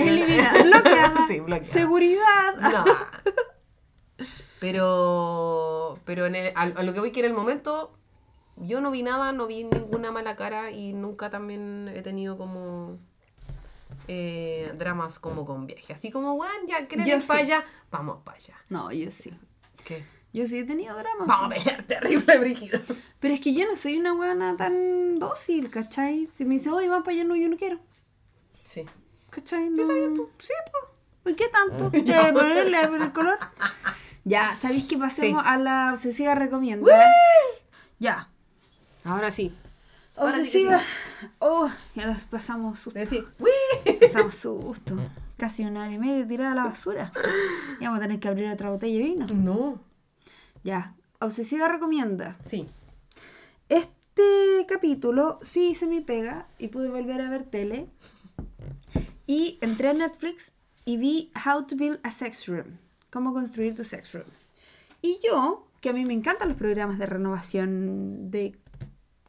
Eliminada, 0.07 0.63
bloqueada. 0.63 1.27
Sí, 1.27 1.39
bloqueada. 1.39 1.63
Seguridad. 1.73 2.55
No. 2.71 2.85
Pero, 4.59 5.99
pero 6.05 6.25
en 6.25 6.35
el- 6.35 6.53
a, 6.55 6.63
a 6.63 6.83
lo 6.83 6.93
que 6.93 6.99
voy 6.99 7.11
que 7.11 7.21
en 7.21 7.27
el 7.27 7.33
momento, 7.33 7.93
yo 8.57 8.81
no 8.81 8.91
vi 8.91 9.03
nada, 9.03 9.31
no 9.31 9.47
vi 9.47 9.63
ninguna 9.63 10.11
mala 10.11 10.35
cara 10.35 10.71
y 10.71 10.91
nunca 10.91 11.29
también 11.29 11.89
he 11.95 12.01
tenido 12.01 12.37
como 12.37 12.97
eh, 14.09 14.73
dramas 14.77 15.17
como 15.19 15.45
con 15.45 15.65
viaje. 15.65 15.93
Así 15.93 16.11
como, 16.11 16.33
weón, 16.33 16.67
ya 16.67 16.79
ir 16.81 16.87
para 17.25 17.39
allá, 17.39 17.63
vamos 17.89 18.17
para 18.25 18.37
allá. 18.37 18.55
No, 18.69 18.91
yo 18.91 19.09
sí. 19.11 19.31
¿Qué? 19.85 20.03
Yo 20.33 20.45
sí 20.45 20.59
he 20.59 20.65
tenido 20.65 20.95
dramas. 20.97 21.25
Vamos 21.25 21.45
a 21.45 21.55
pelear 21.57 21.83
terrible, 21.83 22.37
Brígido. 22.39 22.79
Pero 23.19 23.33
es 23.33 23.39
que 23.39 23.53
yo 23.53 23.65
no 23.65 23.75
soy 23.77 23.97
una 23.97 24.13
buena 24.13 24.57
tan 24.57 25.17
dócil, 25.19 25.69
¿cachai? 25.71 26.25
Si 26.25 26.43
me 26.45 26.55
dice, 26.55 26.69
oye, 26.69 26.89
vamos 26.89 27.05
para 27.05 27.15
allá, 27.15 27.23
no, 27.23 27.35
yo 27.37 27.47
no 27.47 27.55
quiero. 27.55 27.79
Sí. 28.63 28.85
¿Cachai? 29.29 29.69
No. 29.69 29.85
Sí, 30.39 30.53
pues. 30.71 31.33
¿Y 31.33 31.35
qué 31.35 31.47
tanto? 31.49 31.91
¿Ya 32.03 32.33
ponerle 32.33 32.81
el 32.81 33.13
color? 33.13 33.37
Ya, 34.23 34.55
¿sabéis 34.59 34.85
que 34.85 34.97
pasemos 34.97 35.41
Sí. 35.43 35.47
a 35.49 35.57
la 35.57 35.91
obsesiva 35.93 36.35
recomienda? 36.35 36.91
Ya. 37.99 38.29
Ahora 39.03 39.31
sí. 39.31 39.55
Ahora 40.15 40.31
Obsesiva. 40.37 40.79
sí. 40.79 41.27
Oh, 41.39 41.69
ya 41.95 42.05
las 42.07 42.25
pasamos 42.25 42.79
susto. 42.79 42.99
Decir, 42.99 43.25
¡Wii! 43.39 43.93
Pasamos 44.01 44.35
susto. 44.35 44.97
Casi 45.37 45.63
una 45.63 45.83
hora 45.83 45.91
y 45.93 45.97
media 45.99 46.27
tirada 46.27 46.51
a 46.51 46.55
la 46.55 46.63
basura. 46.65 47.11
Y 47.79 47.85
vamos 47.85 47.99
a 47.99 48.01
tener 48.03 48.19
que 48.19 48.27
abrir 48.27 48.49
otra 48.51 48.69
botella 48.69 48.97
de 48.97 49.03
vino. 49.03 49.27
No. 49.27 49.79
Ya. 50.63 50.95
Obsesiva 51.21 51.67
recomienda. 51.69 52.37
Sí. 52.41 52.69
Este 53.69 54.65
capítulo 54.67 55.39
sí 55.41 55.69
hice 55.69 55.87
mi 55.87 56.01
pega 56.01 56.47
y 56.57 56.67
pude 56.69 56.89
volver 56.89 57.21
a 57.21 57.29
ver 57.29 57.43
tele. 57.43 57.87
Y 59.29 59.59
entré 59.61 59.89
a 59.89 59.93
Netflix 59.93 60.53
y 60.85 60.97
vi 60.97 61.31
How 61.45 61.67
to 61.67 61.75
Build 61.75 61.99
a 62.01 62.09
Sex 62.09 62.47
Room. 62.47 62.79
Cómo 63.11 63.31
construir 63.31 63.75
tu 63.75 63.83
sex 63.83 64.11
room. 64.13 64.25
Y 65.03 65.19
yo, 65.23 65.67
que 65.81 65.89
a 65.89 65.93
mí 65.93 66.03
me 66.03 66.15
encantan 66.15 66.47
los 66.47 66.57
programas 66.57 66.97
de 66.97 67.05
renovación 67.05 68.31
de 68.31 68.57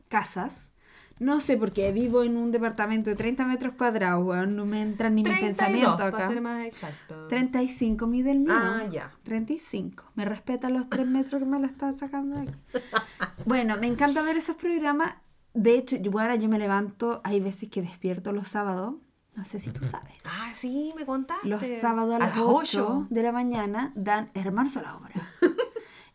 casas, 0.09 0.71
no 1.19 1.39
sé 1.41 1.59
por 1.59 1.73
qué 1.73 1.93
vivo 1.93 2.25
en 2.25 2.39
un 2.39 2.51
departamento 2.51 3.11
de 3.11 3.17
30 3.17 3.45
metros 3.45 3.75
cuadrados, 3.75 4.49
no 4.49 4.65
me 4.65 4.81
entra 4.81 5.11
ni 5.11 5.17
mi 5.17 5.25
32, 5.25 5.49
pensamiento 5.59 5.97
para 5.99 6.09
acá. 6.09 6.29
ser 6.31 6.41
más 6.41 6.65
exacto. 6.65 7.27
35 7.27 8.07
mide 8.07 8.31
el 8.31 8.39
mío. 8.39 8.55
Ah, 8.57 8.87
ya. 8.91 9.13
35. 9.25 10.13
Me 10.15 10.25
respeta 10.25 10.71
los 10.71 10.89
3 10.89 11.07
metros 11.07 11.43
que 11.43 11.47
me 11.47 11.59
lo 11.59 11.67
está 11.67 11.93
sacando 11.93 12.39
aquí. 12.39 12.55
bueno, 13.45 13.77
me 13.77 13.87
encanta 13.87 14.23
ver 14.23 14.39
esos 14.39 14.57
programas. 14.57 15.17
De 15.53 15.75
hecho, 15.75 15.97
yo, 15.97 16.11
ahora 16.19 16.37
yo 16.37 16.49
me 16.49 16.59
levanto, 16.59 17.21
hay 17.23 17.39
veces 17.39 17.69
que 17.69 17.83
despierto 17.83 18.33
los 18.33 18.49
sábados. 18.49 18.95
No 19.37 19.45
sé 19.45 19.61
si 19.61 19.71
tú 19.71 19.85
sabes. 19.85 20.13
Ah, 20.25 20.53
sí, 20.55 20.93
me 20.97 21.07
contaste. 21.07 21.47
Los 21.49 21.63
sábados 21.81 22.15
a 22.15 22.19
las 22.19 22.37
8 22.39 23.07
de 23.11 23.23
la 23.23 23.33
mañana 23.33 23.93
dan 23.95 24.31
Hermanos 24.35 24.77
a 24.77 24.83
la 24.83 24.97
obra. 24.97 25.13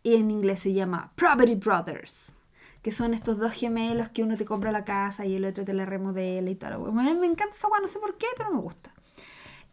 y 0.03 0.15
en 0.15 0.29
inglés 0.31 0.59
se 0.59 0.73
llama 0.73 1.11
Property 1.15 1.55
Brothers. 1.55 2.33
Que 2.81 2.91
son 2.91 3.13
estos 3.15 3.39
dos 3.39 3.51
gemelos 3.53 4.09
que 4.09 4.21
uno 4.21 4.37
te 4.37 4.45
compra 4.45 4.71
la 4.71 4.83
casa 4.85 5.25
y 5.25 5.33
el 5.35 5.45
otro 5.45 5.65
te 5.65 5.73
la 5.73 5.85
remodela 5.85 6.49
y 6.51 6.55
todo. 6.55 6.77
Bueno, 6.91 7.19
me 7.19 7.25
encanta 7.25 7.55
esa 7.55 7.67
weá, 7.67 7.79
no 7.81 7.87
sé 7.87 7.97
por 7.99 8.15
qué, 8.17 8.27
pero 8.37 8.51
me 8.51 8.59
gusta. 8.59 8.93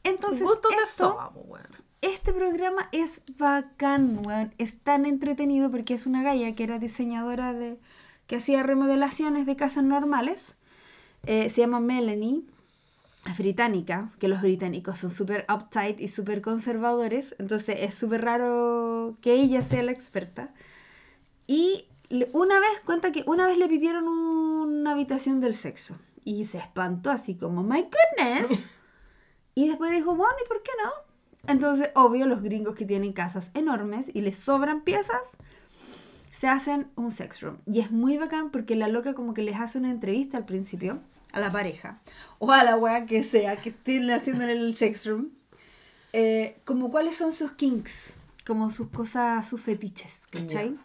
Entonces, 0.04 0.42
Gustos 0.42 0.70
de 0.70 0.82
esto- 0.82 1.10
soba, 1.10 1.30
po, 1.32 1.40
weón. 1.40 1.66
este 2.00 2.32
programa 2.32 2.88
es 2.92 3.20
bacán, 3.38 4.24
weón. 4.24 4.54
Es 4.56 4.78
tan 4.80 5.04
entretenido 5.04 5.70
porque 5.70 5.92
es 5.94 6.06
una 6.06 6.22
galla 6.22 6.54
que 6.54 6.64
era 6.64 6.78
diseñadora 6.78 7.52
de. 7.52 7.78
que 8.26 8.36
hacía 8.36 8.62
remodelaciones 8.62 9.44
de 9.46 9.56
casas 9.56 9.84
normales. 9.84 10.54
Eh, 11.26 11.50
se 11.50 11.60
llama 11.60 11.80
Melanie. 11.80 12.44
Británica, 13.38 14.10
que 14.18 14.28
los 14.28 14.42
británicos 14.42 14.98
son 14.98 15.10
súper 15.10 15.46
uptight 15.52 16.00
y 16.00 16.08
súper 16.08 16.42
conservadores. 16.42 17.34
Entonces 17.38 17.76
es 17.80 17.94
súper 17.94 18.22
raro 18.22 19.16
que 19.20 19.34
ella 19.34 19.62
sea 19.62 19.82
la 19.82 19.92
experta. 19.92 20.52
Y 21.46 21.86
una 22.32 22.60
vez, 22.60 22.80
cuenta 22.84 23.12
que 23.12 23.24
una 23.26 23.46
vez 23.46 23.58
le 23.58 23.68
pidieron 23.68 24.06
una 24.08 24.92
habitación 24.92 25.40
del 25.40 25.54
sexo. 25.54 25.96
Y 26.24 26.44
se 26.44 26.58
espantó 26.58 27.10
así 27.10 27.36
como, 27.36 27.62
my 27.62 27.82
goodness. 27.82 28.58
Y 29.54 29.68
después 29.68 29.90
dijo, 29.90 30.14
bueno, 30.14 30.32
¿y 30.42 30.48
por 30.48 30.62
qué 30.62 30.70
no? 30.82 30.90
Entonces, 31.52 31.90
obvio, 31.94 32.26
los 32.26 32.40
gringos 32.40 32.74
que 32.74 32.86
tienen 32.86 33.12
casas 33.12 33.50
enormes 33.52 34.06
y 34.14 34.22
les 34.22 34.38
sobran 34.38 34.80
piezas, 34.80 35.20
se 36.30 36.48
hacen 36.48 36.90
un 36.96 37.10
sex 37.10 37.42
room. 37.42 37.58
Y 37.66 37.80
es 37.80 37.90
muy 37.90 38.16
bacán 38.16 38.50
porque 38.50 38.76
la 38.76 38.88
loca 38.88 39.12
como 39.12 39.34
que 39.34 39.42
les 39.42 39.56
hace 39.56 39.76
una 39.76 39.90
entrevista 39.90 40.38
al 40.38 40.46
principio 40.46 41.02
a 41.32 41.40
la 41.40 41.50
pareja 41.52 42.00
o 42.38 42.52
a 42.52 42.62
la 42.64 42.76
wea 42.76 43.06
que 43.06 43.24
sea 43.24 43.56
que 43.56 43.70
estén 43.70 44.10
haciendo 44.10 44.44
en 44.44 44.50
el 44.50 44.74
sex 44.76 45.06
room. 45.06 45.30
eh, 46.12 46.60
como 46.64 46.90
cuáles 46.90 47.16
son 47.16 47.32
sus 47.32 47.52
kinks, 47.52 48.14
como 48.46 48.70
sus 48.70 48.88
cosas, 48.88 49.48
sus 49.48 49.62
fetiches, 49.62 50.26
¿cachai? 50.30 50.76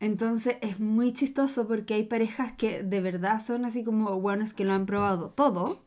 Entonces 0.00 0.56
es 0.62 0.80
muy 0.80 1.12
chistoso 1.12 1.66
porque 1.68 1.94
hay 1.94 2.04
parejas 2.04 2.52
que 2.52 2.82
de 2.82 3.00
verdad 3.00 3.40
son 3.44 3.64
así 3.64 3.84
como 3.84 4.20
buenas 4.20 4.52
que 4.54 4.64
lo 4.64 4.72
han 4.72 4.86
probado 4.86 5.30
todo 5.30 5.82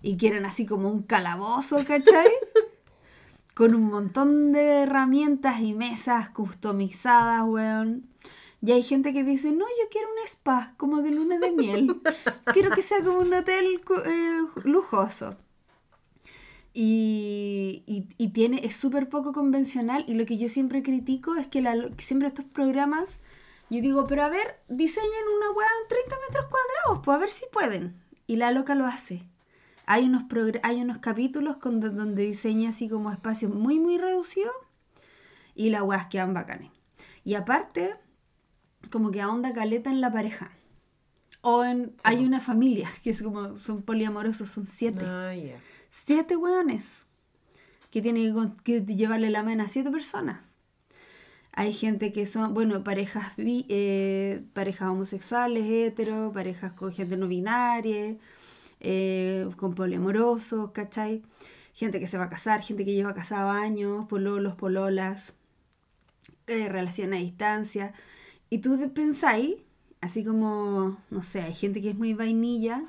y 0.00 0.16
quieren 0.16 0.46
así 0.46 0.66
como 0.66 0.88
un 0.90 1.02
calabozo, 1.02 1.84
¿cachai? 1.84 2.28
Con 3.54 3.74
un 3.74 3.86
montón 3.88 4.52
de 4.52 4.82
herramientas 4.82 5.60
y 5.60 5.74
mesas 5.74 6.30
customizadas, 6.30 7.42
weón. 7.46 8.08
Y 8.64 8.70
hay 8.72 8.82
gente 8.82 9.12
que 9.12 9.24
dice, 9.24 9.50
no, 9.50 9.64
yo 9.64 9.88
quiero 9.90 10.08
un 10.08 10.24
spa, 10.26 10.74
como 10.76 11.02
de 11.02 11.10
luna 11.10 11.38
de 11.38 11.50
miel. 11.50 12.00
quiero 12.52 12.70
que 12.70 12.82
sea 12.82 13.02
como 13.02 13.18
un 13.18 13.34
hotel 13.34 13.82
eh, 14.06 14.40
lujoso. 14.64 15.36
Y, 16.74 17.82
y, 17.86 18.08
y 18.16 18.28
tiene, 18.28 18.64
es 18.64 18.76
súper 18.76 19.08
poco 19.08 19.32
convencional 19.32 20.04
y 20.08 20.14
lo 20.14 20.24
que 20.24 20.38
yo 20.38 20.48
siempre 20.48 20.82
critico 20.82 21.34
es 21.36 21.46
que 21.46 21.60
la, 21.60 21.74
siempre 21.98 22.28
estos 22.28 22.46
programas, 22.46 23.10
yo 23.68 23.80
digo, 23.82 24.06
pero 24.06 24.22
a 24.22 24.30
ver, 24.30 24.58
diseñen 24.68 25.10
una 25.36 25.50
weá 25.50 25.68
en 25.82 25.88
30 25.88 26.16
metros 26.28 26.46
cuadrados, 26.46 27.04
pues 27.04 27.14
a 27.16 27.18
ver 27.18 27.30
si 27.30 27.44
pueden. 27.52 27.94
Y 28.26 28.36
la 28.36 28.52
loca 28.52 28.74
lo 28.74 28.86
hace. 28.86 29.28
hay 29.86 30.04
unos, 30.06 30.22
hay 30.62 30.80
unos 30.80 30.98
capítulos 30.98 31.58
con, 31.58 31.80
do- 31.80 31.90
donde 31.90 32.22
diseña 32.22 32.70
así 32.70 32.88
como 32.88 33.10
espacios 33.10 33.52
muy, 33.52 33.78
muy 33.78 33.98
reducidos 33.98 34.54
y 35.54 35.68
las 35.70 35.82
weas 35.82 36.06
quedan 36.06 36.32
bacanes. 36.32 36.70
Y 37.24 37.34
aparte, 37.34 37.94
como 38.90 39.10
que 39.10 39.20
ahonda 39.20 39.52
caleta 39.52 39.90
en 39.90 40.00
la 40.00 40.12
pareja. 40.12 40.50
O 41.40 41.64
en, 41.64 41.92
hay 42.04 42.24
una 42.24 42.40
familia, 42.40 42.88
que 43.02 43.10
es 43.10 43.22
como, 43.22 43.56
son 43.56 43.82
poliamorosos, 43.82 44.48
son 44.48 44.66
siete. 44.66 45.04
Ah. 45.04 45.34
Siete 46.04 46.36
weones. 46.36 46.84
Que 47.90 48.00
tienen 48.00 48.54
que, 48.64 48.80
llevarle 48.82 49.28
la 49.30 49.42
mano 49.42 49.64
a 49.64 49.68
siete 49.68 49.90
personas. 49.90 50.40
Hay 51.54 51.74
gente 51.74 52.12
que 52.12 52.24
son, 52.26 52.54
bueno, 52.54 52.82
parejas, 52.82 53.36
bi- 53.36 53.66
eh, 53.68 54.42
parejas 54.54 54.88
homosexuales, 54.88 55.64
heteros, 55.66 56.32
parejas 56.32 56.72
con 56.72 56.92
gente 56.92 57.18
no 57.18 57.28
binaria, 57.28 58.16
eh, 58.80 59.48
con 59.56 59.74
poliamorosos, 59.74 60.70
¿cachai? 60.70 61.22
Gente 61.74 62.00
que 62.00 62.06
se 62.06 62.16
va 62.16 62.24
a 62.24 62.28
casar, 62.30 62.62
gente 62.62 62.84
que 62.86 62.94
lleva 62.94 63.14
casado 63.14 63.50
años, 63.50 64.06
pololos, 64.08 64.54
pololas, 64.54 65.34
eh, 66.46 66.68
relación 66.70 67.12
a 67.12 67.16
distancia. 67.16 67.92
Y 68.52 68.58
tú 68.58 68.78
pensáis, 68.92 69.54
así 70.02 70.22
como, 70.22 70.98
no 71.08 71.22
sé, 71.22 71.40
hay 71.40 71.54
gente 71.54 71.80
que 71.80 71.88
es 71.88 71.96
muy 71.96 72.12
vainilla 72.12 72.82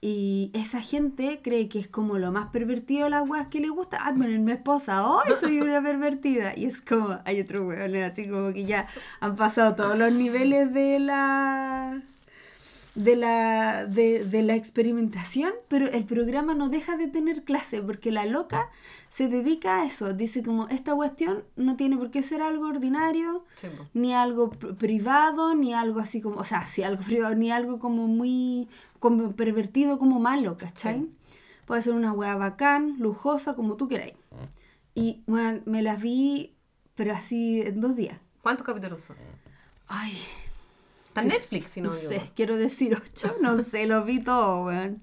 y 0.00 0.50
esa 0.54 0.80
gente 0.80 1.40
cree 1.42 1.68
que 1.68 1.78
es 1.78 1.86
como 1.86 2.16
lo 2.16 2.32
más 2.32 2.46
pervertido 2.46 3.04
de 3.04 3.10
las 3.10 3.28
weas 3.28 3.48
que 3.48 3.60
le 3.60 3.68
gusta. 3.68 3.98
Ay, 4.00 4.14
bueno, 4.16 4.42
mi 4.42 4.52
esposa, 4.52 5.06
hoy 5.06 5.34
soy 5.38 5.60
una 5.60 5.82
pervertida. 5.82 6.54
Y 6.56 6.64
es 6.64 6.80
como, 6.80 7.18
hay 7.26 7.42
otros 7.42 7.66
weones 7.66 8.10
así 8.10 8.26
como 8.26 8.54
que 8.54 8.64
ya 8.64 8.86
han 9.20 9.36
pasado 9.36 9.74
todos 9.74 9.98
los 9.98 10.14
niveles 10.14 10.72
de 10.72 10.98
la 10.98 12.00
de 12.94 13.16
la, 13.16 13.84
de, 13.84 14.24
de 14.24 14.42
la 14.42 14.54
experimentación, 14.54 15.52
pero 15.68 15.88
el 15.90 16.06
programa 16.06 16.54
no 16.54 16.70
deja 16.70 16.96
de 16.96 17.06
tener 17.06 17.44
clase 17.44 17.82
porque 17.82 18.10
la 18.10 18.24
loca 18.24 18.70
se 19.10 19.28
dedica 19.28 19.82
a 19.82 19.84
eso. 19.84 20.12
Dice 20.14 20.42
como, 20.42 20.68
esta 20.68 20.94
cuestión 20.94 21.44
no 21.56 21.76
tiene 21.76 21.96
por 21.96 22.10
qué 22.10 22.22
ser 22.22 22.42
algo 22.42 22.68
ordinario, 22.68 23.44
ni 23.92 24.14
algo 24.14 24.50
pr- 24.52 24.76
privado, 24.76 25.54
ni 25.54 25.74
algo 25.74 26.00
así 26.00 26.20
como, 26.20 26.40
o 26.40 26.44
sea, 26.44 26.66
sí, 26.66 26.82
algo 26.82 27.02
privado, 27.06 27.34
ni 27.34 27.50
algo 27.50 27.78
como 27.78 28.06
muy 28.06 28.68
como 28.98 29.32
pervertido, 29.32 29.98
como 29.98 30.20
malo, 30.20 30.56
¿cachai? 30.58 31.00
Sí. 31.00 31.10
Puede 31.66 31.82
ser 31.82 31.94
una 31.94 32.12
hueá 32.12 32.36
bacán, 32.36 32.96
lujosa, 32.98 33.54
como 33.54 33.76
tú 33.76 33.88
queráis. 33.88 34.14
Y 34.94 35.22
bueno, 35.26 35.60
me 35.66 35.82
las 35.82 36.00
vi, 36.02 36.54
pero 36.94 37.12
así 37.14 37.60
en 37.62 37.80
dos 37.80 37.94
días. 37.96 38.18
¿Cuántos 38.42 38.66
capítulos 38.66 39.04
son? 39.04 39.16
Ay, 39.86 40.18
Está 41.08 41.22
Netflix, 41.22 41.70
si 41.70 41.80
no, 41.80 41.88
no 41.90 41.94
sé, 41.96 42.30
quiero 42.36 42.56
decir 42.56 42.96
ocho, 42.96 43.34
no 43.40 43.62
sé, 43.64 43.86
lo 43.86 44.04
vi 44.04 44.20
todo, 44.22 44.64
weón. 44.66 45.02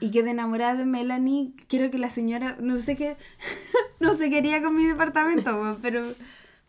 Y 0.00 0.10
quedé 0.10 0.30
enamorada 0.30 0.74
de 0.74 0.84
Melanie. 0.84 1.52
Quiero 1.68 1.90
que 1.90 1.98
la 1.98 2.10
señora, 2.10 2.56
no 2.60 2.78
sé 2.78 2.96
qué, 2.96 3.16
no 4.00 4.16
se 4.16 4.30
quería 4.30 4.62
con 4.62 4.76
mi 4.76 4.84
departamento, 4.86 5.78
pero 5.82 6.02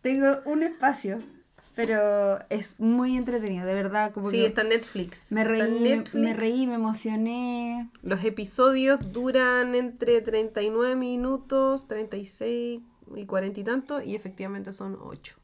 tengo 0.01 0.39
un 0.45 0.63
espacio. 0.63 1.21
Pero 1.75 2.39
es 2.49 2.79
muy 2.79 3.17
entretenido, 3.17 3.65
de 3.65 3.73
verdad, 3.73 4.13
como 4.13 4.31
Sí, 4.31 4.37
que 4.37 4.45
está 4.45 4.61
en 4.61 4.69
Netflix. 4.69 5.29
me 5.33 5.43
reí, 5.43 5.73
me, 5.73 5.89
Netflix. 5.97 6.23
me 6.23 6.33
reí, 6.33 6.67
me 6.67 6.75
emocioné. 6.75 7.89
Los 8.01 8.23
episodios 8.23 9.11
duran 9.11 9.75
entre 9.75 10.21
39 10.21 10.95
minutos, 10.95 11.85
36 11.89 12.79
y 13.17 13.25
40 13.25 13.59
y 13.59 13.63
tanto, 13.65 14.01
y 14.01 14.15
efectivamente 14.15 14.71
son 14.71 14.97
8. 15.01 15.35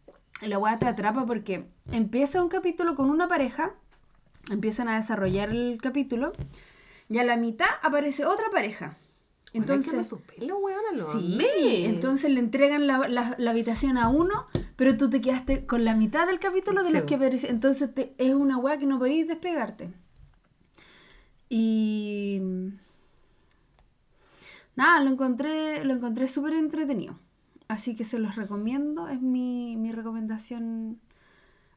Y 0.43 0.47
la 0.47 0.57
weá 0.57 0.79
te 0.79 0.85
atrapa 0.87 1.25
porque 1.25 1.65
empieza 1.91 2.41
un 2.41 2.47
capítulo 2.47 2.95
con 2.95 3.09
una 3.09 3.27
pareja, 3.27 3.73
empiezan 4.49 4.87
a 4.87 4.95
desarrollar 4.95 5.49
el 5.49 5.79
capítulo, 5.81 6.31
y 7.11 7.17
a 7.19 7.23
la 7.23 7.35
mitad 7.37 7.67
aparece 7.83 8.25
otra 8.25 8.45
pareja. 8.51 8.97
Entonces, 9.53 10.07
su 10.07 10.21
pelo, 10.21 10.57
weona, 10.59 10.93
lo 10.93 11.11
Sí, 11.11 11.33
amé. 11.35 11.85
entonces 11.85 12.31
le 12.31 12.39
entregan 12.39 12.87
la, 12.87 13.09
la- 13.09 13.35
la 13.37 13.51
habitación 13.51 13.97
a 13.97 14.07
uno, 14.07 14.47
pero 14.77 14.95
tú 14.95 15.09
te 15.09 15.19
quedaste 15.19 15.65
con 15.65 15.83
la 15.83 15.93
mitad 15.93 16.25
del 16.25 16.39
capítulo 16.39 16.83
de 16.83 16.89
Sí. 16.91 16.93
los 16.95 17.03
que 17.03 17.15
aparece. 17.15 17.49
Entonces 17.49 17.93
te- 17.93 18.15
es 18.17 18.33
una 18.33 18.57
weá 18.57 18.77
que 18.79 18.85
no 18.85 18.97
podéis 18.97 19.27
despegarte. 19.27 19.91
Y. 21.49 22.39
Nada, 24.77 25.01
lo 25.03 25.09
encontré, 25.11 25.83
lo 25.83 25.93
encontré 25.93 26.27
súper 26.29 26.53
entretenido. 26.53 27.15
Así 27.67 27.93
que 27.95 28.05
se 28.05 28.19
los 28.19 28.37
recomiendo. 28.37 29.09
Es 29.09 29.21
mi, 29.21 29.75
mi 29.75 29.91
recomendación 29.91 30.99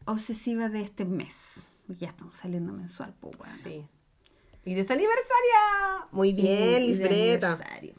obsesiva 0.05 0.69
de 0.69 0.81
este 0.82 1.05
mes. 1.05 1.73
Ya 1.89 2.09
estamos 2.09 2.36
saliendo 2.39 2.73
mensual, 2.73 3.15
pues 3.20 3.36
bueno. 3.36 3.52
Sí. 3.55 3.85
Y 4.64 4.74
de 4.74 4.80
esta 4.82 4.94
aniversaria. 4.94 6.06
Muy 6.12 6.32
bien, 6.32 6.82
Y- 6.82 6.86
y 6.86 6.88
Lisbreta. 6.88 7.52
aniversario. 7.52 7.94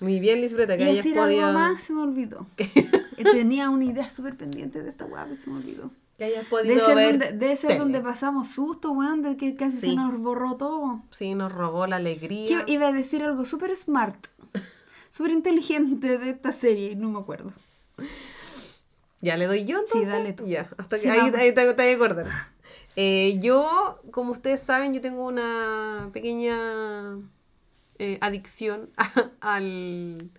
Muy 0.00 0.20
bien, 0.20 0.40
Lisbreta, 0.40 0.76
que 0.76 0.82
Y 0.84 0.86
hayas 0.88 0.96
decir 1.04 1.14
podido, 1.16 1.46
algo 1.46 1.58
más, 1.58 1.82
se 1.82 1.92
me 1.92 2.02
olvidó. 2.02 2.46
Tenía 3.32 3.70
una 3.70 3.84
idea 3.84 4.08
súper 4.10 4.36
pendiente 4.36 4.82
de 4.82 4.90
esta 4.90 5.04
weá, 5.06 5.24
pero 5.24 5.36
se 5.36 5.48
me 5.50 5.56
olvidó. 5.58 5.90
que 6.18 6.24
hayas 6.24 6.48
Debe 6.48 6.50
podido 6.50 6.86
ser, 6.86 6.94
ver. 6.96 7.18
donde, 7.18 7.32
debe 7.32 7.56
ser 7.56 7.68
tele. 7.68 7.80
donde 7.80 8.00
pasamos 8.00 8.48
susto, 8.48 8.92
weón, 8.92 9.22
de 9.22 9.36
que 9.36 9.54
casi 9.56 9.76
Sí. 9.78 9.90
se 9.90 9.96
nos 9.96 10.18
borró 10.18 10.56
todo. 10.56 11.02
Sí, 11.10 11.34
nos 11.34 11.52
robó 11.52 11.86
la 11.86 11.96
alegría. 11.96 12.64
Que 12.64 12.72
iba 12.72 12.88
a 12.88 12.92
decir 12.92 13.22
algo 13.22 13.44
súper 13.44 13.74
smart, 13.76 14.16
súper 15.10 15.32
inteligente 15.32 16.16
de 16.18 16.30
esta 16.30 16.52
serie, 16.52 16.92
y 16.92 16.96
no 16.96 17.10
me 17.10 17.18
acuerdo. 17.18 17.52
Ya 19.20 19.36
le 19.36 19.46
doy 19.46 19.64
yo 19.64 19.78
Sí, 19.78 19.84
entonces. 19.98 20.08
dale 20.10 20.32
tú. 20.34 20.46
Ya, 20.46 20.68
hasta 20.76 20.96
que 20.96 21.02
Sí, 21.02 21.08
ahí, 21.08 21.18
vamos. 21.18 21.34
ahí 21.40 21.52
te, 21.54 21.74
te 21.74 21.82
voy 21.82 21.92
a 21.92 21.94
acordar. 21.96 22.26
Eh, 22.96 23.38
yo, 23.40 24.00
como 24.10 24.32
ustedes 24.32 24.62
saben, 24.62 24.94
yo 24.94 25.02
tengo 25.02 25.26
una 25.26 26.08
pequeña 26.14 27.18
eh, 27.98 28.16
adicción 28.22 28.90
al, 29.40 30.30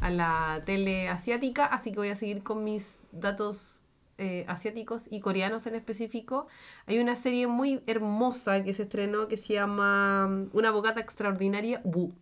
a 0.00 0.10
la 0.10 0.62
tele 0.64 1.08
asiática, 1.10 1.66
así 1.66 1.92
que 1.92 1.98
voy 1.98 2.08
a 2.08 2.14
seguir 2.14 2.42
con 2.42 2.64
mis 2.64 3.02
datos 3.12 3.82
eh, 4.16 4.46
asiáticos 4.48 5.06
y 5.10 5.20
coreanos 5.20 5.66
en 5.66 5.74
específico. 5.74 6.46
Hay 6.86 6.98
una 6.98 7.14
serie 7.14 7.46
muy 7.46 7.82
hermosa 7.86 8.64
que 8.64 8.72
se 8.72 8.84
estrenó 8.84 9.28
que 9.28 9.36
se 9.36 9.54
llama 9.54 10.46
Una 10.54 10.68
abogada 10.68 11.00
extraordinaria, 11.00 11.80
Wu 11.84 12.12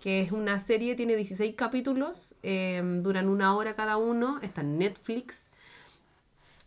que 0.00 0.20
es 0.20 0.30
una 0.30 0.60
serie, 0.60 0.94
tiene 0.94 1.16
16 1.16 1.56
capítulos, 1.56 2.36
duran 2.44 3.28
una 3.28 3.56
hora 3.56 3.74
cada 3.74 3.96
uno, 3.96 4.38
está 4.42 4.60
en 4.60 4.78
Netflix, 4.78 5.50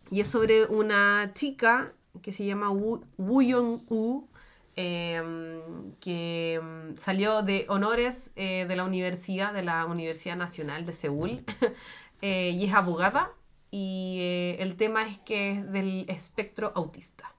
y 0.10 0.19
es 0.19 0.27
sobre 0.27 0.65
una 0.65 1.31
chica 1.34 1.93
que 2.22 2.32
se 2.32 2.46
llama 2.46 2.70
Woo, 2.70 3.04
Woo 3.18 3.42
Young-woo, 3.42 4.28
eh, 4.76 5.62
que 6.00 6.60
mm, 6.62 6.98
salió 6.98 7.42
de 7.42 7.66
honores 7.70 8.32
eh, 8.36 8.66
de 8.68 8.76
la 8.76 8.84
universidad, 8.84 9.54
de 9.54 9.64
la 9.64 9.86
Universidad 9.86 10.36
Nacional 10.36 10.86
de 10.86 10.94
Seúl, 10.94 11.44
eh, 12.22 12.52
y 12.52 12.66
es 12.66 12.74
abogada, 12.74 13.32
y 13.72 14.18
eh, 14.20 14.58
el 14.60 14.76
tema 14.76 15.08
es 15.08 15.18
que 15.20 15.52
es 15.52 15.72
del 15.72 16.06
espectro 16.10 16.72
autista. 16.76 17.34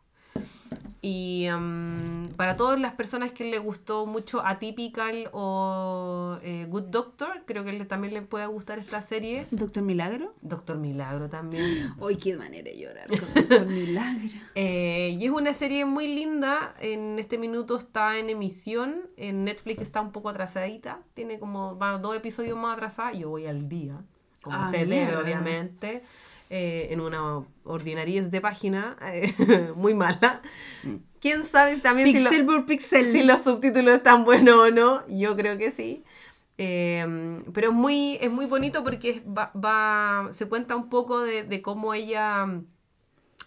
Y 1.04 1.48
mm, 1.50 2.34
para 2.36 2.56
todas 2.56 2.78
las 2.78 2.92
personas 2.92 3.32
que 3.32 3.42
le 3.42 3.58
gustó 3.58 4.06
mucho 4.06 4.46
Atypical 4.46 5.28
o 5.32 6.38
eh, 6.42 6.64
Good 6.68 6.84
Doctor, 6.84 7.42
creo 7.44 7.64
que 7.64 7.72
le- 7.72 7.84
también 7.86 8.14
le 8.14 8.22
puede 8.22 8.46
gustar 8.46 8.78
esta 8.78 9.02
serie. 9.02 9.48
¿Doctor 9.50 9.82
Milagro? 9.82 10.32
Doctor 10.42 10.78
Milagro 10.78 11.28
también. 11.28 11.92
Hoy 11.98 12.16
qué 12.18 12.36
manera 12.36 12.62
de 12.70 12.78
llorar 12.78 13.08
con 13.08 13.18
Doctor 13.34 13.66
Milagro. 13.66 14.30
Eh, 14.54 15.16
y 15.18 15.24
es 15.24 15.30
una 15.32 15.54
serie 15.54 15.86
muy 15.86 16.06
linda. 16.06 16.72
En 16.80 17.18
este 17.18 17.36
minuto 17.36 17.76
está 17.78 18.16
en 18.18 18.30
emisión. 18.30 19.00
En 19.16 19.42
Netflix 19.44 19.80
está 19.82 20.00
un 20.00 20.12
poco 20.12 20.28
atrasadita. 20.28 21.00
Tiene 21.14 21.40
como 21.40 21.76
va 21.78 21.98
dos 21.98 22.14
episodios 22.14 22.56
más 22.56 22.76
atrasada. 22.76 23.12
Yo 23.12 23.30
voy 23.30 23.46
al 23.46 23.68
día. 23.68 24.00
Como 24.40 24.56
Ah, 24.56 24.70
se 24.70 24.86
debe, 24.86 25.16
obviamente. 25.16 26.02
Eh, 26.52 26.88
en 26.92 27.00
una 27.00 27.44
ordinariez 27.64 28.30
de 28.30 28.40
página 28.42 28.96
eh, 29.02 29.32
muy 29.76 29.94
mala. 29.94 30.42
¿Quién 31.20 31.44
sabe 31.44 31.78
también 31.78 32.12
si 32.12 32.20
lo- 32.20 32.28
Pixel 32.30 32.46
por 32.46 32.66
pixel. 32.66 33.10
si 33.12 33.22
los 33.22 33.40
subtítulos 33.42 33.94
están 33.94 34.24
buenos 34.24 34.56
o 34.56 34.70
no, 34.70 35.06
yo 35.08 35.34
creo 35.36 35.56
que 35.56 35.70
sí. 35.72 36.02
Eh, 36.58 37.42
pero 37.54 37.68
es 37.68 37.72
muy, 37.74 38.18
es 38.20 38.30
muy 38.30 38.46
bonito 38.46 38.84
porque 38.84 39.22
va, 39.26 39.50
va- 39.54 40.28
se 40.32 40.46
cuenta 40.48 40.76
un 40.76 40.88
poco 40.90 41.20
de, 41.20 41.42
de 41.44 41.62
cómo 41.62 41.94
ella, 41.94 42.46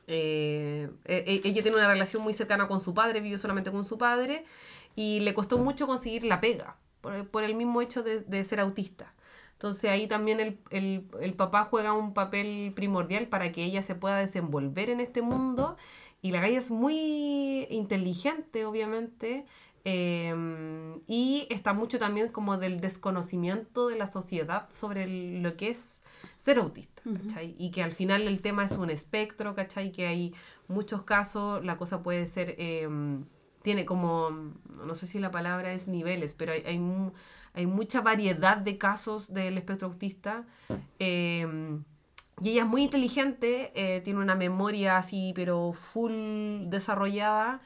eh, 0.07 0.89
e- 1.05 1.41
ella 1.43 1.61
tiene 1.61 1.77
una 1.77 1.87
relación 1.87 2.23
muy 2.23 2.33
cercana 2.33 2.67
con 2.67 2.79
su 2.81 2.93
padre, 2.93 3.21
vive 3.21 3.37
solamente 3.37 3.71
con 3.71 3.85
su 3.85 3.97
padre 3.97 4.45
y 4.95 5.19
le 5.21 5.33
costó 5.33 5.57
mucho 5.57 5.87
conseguir 5.87 6.23
la 6.23 6.39
pega 6.41 6.77
por, 7.01 7.27
por 7.27 7.43
el 7.43 7.55
mismo 7.55 7.81
hecho 7.81 8.03
de, 8.03 8.21
de 8.21 8.43
ser 8.43 8.59
autista. 8.59 9.13
Entonces 9.55 9.89
ahí 9.89 10.07
también 10.07 10.39
el, 10.39 10.59
el, 10.69 11.07
el 11.21 11.33
papá 11.33 11.63
juega 11.65 11.93
un 11.93 12.13
papel 12.13 12.73
primordial 12.75 13.27
para 13.27 13.51
que 13.51 13.63
ella 13.63 13.81
se 13.81 13.95
pueda 13.95 14.17
desenvolver 14.17 14.89
en 14.89 14.99
este 14.99 15.21
mundo. 15.21 15.75
Y 16.21 16.31
la 16.31 16.41
galla 16.41 16.57
es 16.59 16.71
muy 16.71 17.67
inteligente, 17.69 18.65
obviamente. 18.65 19.45
eh, 19.87 20.33
y 21.07 21.45
está 21.51 21.73
mucho 21.73 21.99
también 21.99 22.29
como 22.29 22.57
del 22.57 22.79
desconocimiento 22.81 23.87
de 23.87 23.95
la 23.97 24.07
sociedad 24.07 24.67
sobre 24.69 25.03
el- 25.03 25.43
lo 25.43 25.55
que 25.57 25.69
es 25.69 26.01
ser 26.37 26.57
autista, 26.57 27.03
¿cachai? 27.13 27.55
Y 27.59 27.69
que 27.71 27.83
al 27.83 27.93
final 27.93 28.23
el 28.27 28.41
tema 28.41 28.65
es 28.65 28.71
un 28.73 28.89
espectro, 28.89 29.53
¿cachai? 29.55 29.91
Que 29.91 30.07
hay 30.07 30.33
muchos 30.67 31.03
casos, 31.03 31.63
la 31.63 31.77
cosa 31.77 32.01
puede 32.03 32.25
ser... 32.27 32.55
eh, 32.57 32.89
tiene 33.65 33.83
como, 33.83 34.29
no 34.29 34.95
sé 34.95 35.07
si 35.07 35.19
la 35.19 35.31
palabra 35.31 35.73
es 35.73 35.87
niveles, 35.87 36.35
pero 36.35 36.53
hay, 36.53 36.61
hay, 36.65 36.79
hay 37.53 37.65
mucha 37.65 37.99
variedad 38.01 38.57
de 38.57 38.77
casos 38.77 39.33
del 39.33 39.57
espectro 39.57 39.87
autista. 39.89 40.45
eh, 40.99 41.79
y 42.41 42.49
ella 42.49 42.63
es 42.63 42.67
muy 42.67 42.83
inteligente, 42.83 43.71
eh, 43.75 44.01
tiene 44.01 44.19
una 44.19 44.35
memoria 44.35 44.97
así, 44.97 45.31
pero 45.35 45.71
full 45.73 46.67
desarrollada. 46.67 47.61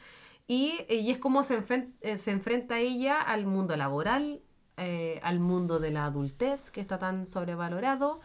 Y, 0.47 0.85
y 0.89 1.11
es 1.11 1.17
como 1.17 1.43
se, 1.43 1.59
enfren- 1.59 1.91
eh, 2.01 2.17
se 2.17 2.31
enfrenta 2.31 2.77
ella 2.77 3.19
al 3.19 3.45
mundo 3.45 3.76
laboral, 3.76 4.41
eh, 4.77 5.19
al 5.23 5.39
mundo 5.39 5.80
de 5.80 5.89
la 5.89 6.05
adultez, 6.05 6.71
que 6.71 6.81
está 6.81 6.97
tan 6.99 7.26
sobrevalorado. 7.26 8.21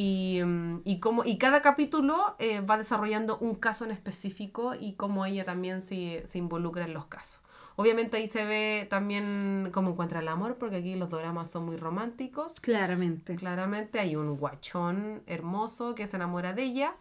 Y, 0.00 0.40
mm, 0.44 0.82
y, 0.84 1.00
como, 1.00 1.24
y 1.24 1.38
cada 1.38 1.60
capítulo 1.60 2.36
eh, 2.38 2.60
va 2.60 2.78
desarrollando 2.78 3.36
un 3.38 3.56
caso 3.56 3.84
en 3.84 3.90
específico 3.90 4.76
y 4.78 4.92
cómo 4.92 5.26
ella 5.26 5.44
también 5.44 5.82
se, 5.82 6.22
se 6.24 6.38
involucra 6.38 6.84
en 6.84 6.94
los 6.94 7.06
casos. 7.06 7.40
Obviamente 7.74 8.16
ahí 8.16 8.28
se 8.28 8.44
ve 8.44 8.86
también 8.88 9.70
cómo 9.72 9.90
encuentra 9.90 10.20
el 10.20 10.28
amor, 10.28 10.54
porque 10.54 10.76
aquí 10.76 10.94
los 10.94 11.10
dramas 11.10 11.50
son 11.50 11.66
muy 11.66 11.76
románticos. 11.76 12.54
Claramente. 12.60 13.34
Claramente 13.34 13.98
hay 13.98 14.14
un 14.14 14.36
guachón 14.36 15.24
hermoso 15.26 15.96
que 15.96 16.06
se 16.06 16.14
enamora 16.14 16.52
de 16.52 16.62
ella, 16.62 16.94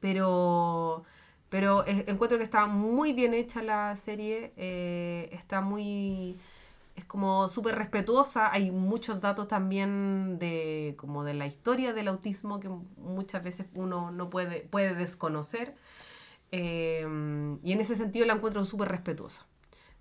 pero, 0.00 1.04
pero 1.48 1.86
eh, 1.86 2.04
encuentro 2.08 2.36
que 2.36 2.44
está 2.44 2.66
muy 2.66 3.14
bien 3.14 3.32
hecha 3.32 3.62
la 3.62 3.96
serie, 3.96 4.52
eh, 4.58 5.30
está 5.32 5.62
muy... 5.62 6.36
Es 6.96 7.04
como 7.04 7.48
súper 7.48 7.74
respetuosa, 7.74 8.52
hay 8.52 8.70
muchos 8.70 9.20
datos 9.20 9.48
también 9.48 10.38
de, 10.38 10.94
como 10.96 11.24
de 11.24 11.34
la 11.34 11.46
historia 11.46 11.92
del 11.92 12.06
autismo 12.08 12.60
que 12.60 12.68
muchas 12.68 13.42
veces 13.42 13.66
uno 13.74 14.12
no 14.12 14.30
puede, 14.30 14.60
puede 14.60 14.94
desconocer. 14.94 15.74
Eh, 16.52 17.04
y 17.64 17.72
en 17.72 17.80
ese 17.80 17.96
sentido 17.96 18.26
la 18.26 18.34
encuentro 18.34 18.64
súper 18.64 18.88
respetuosa. 18.88 19.44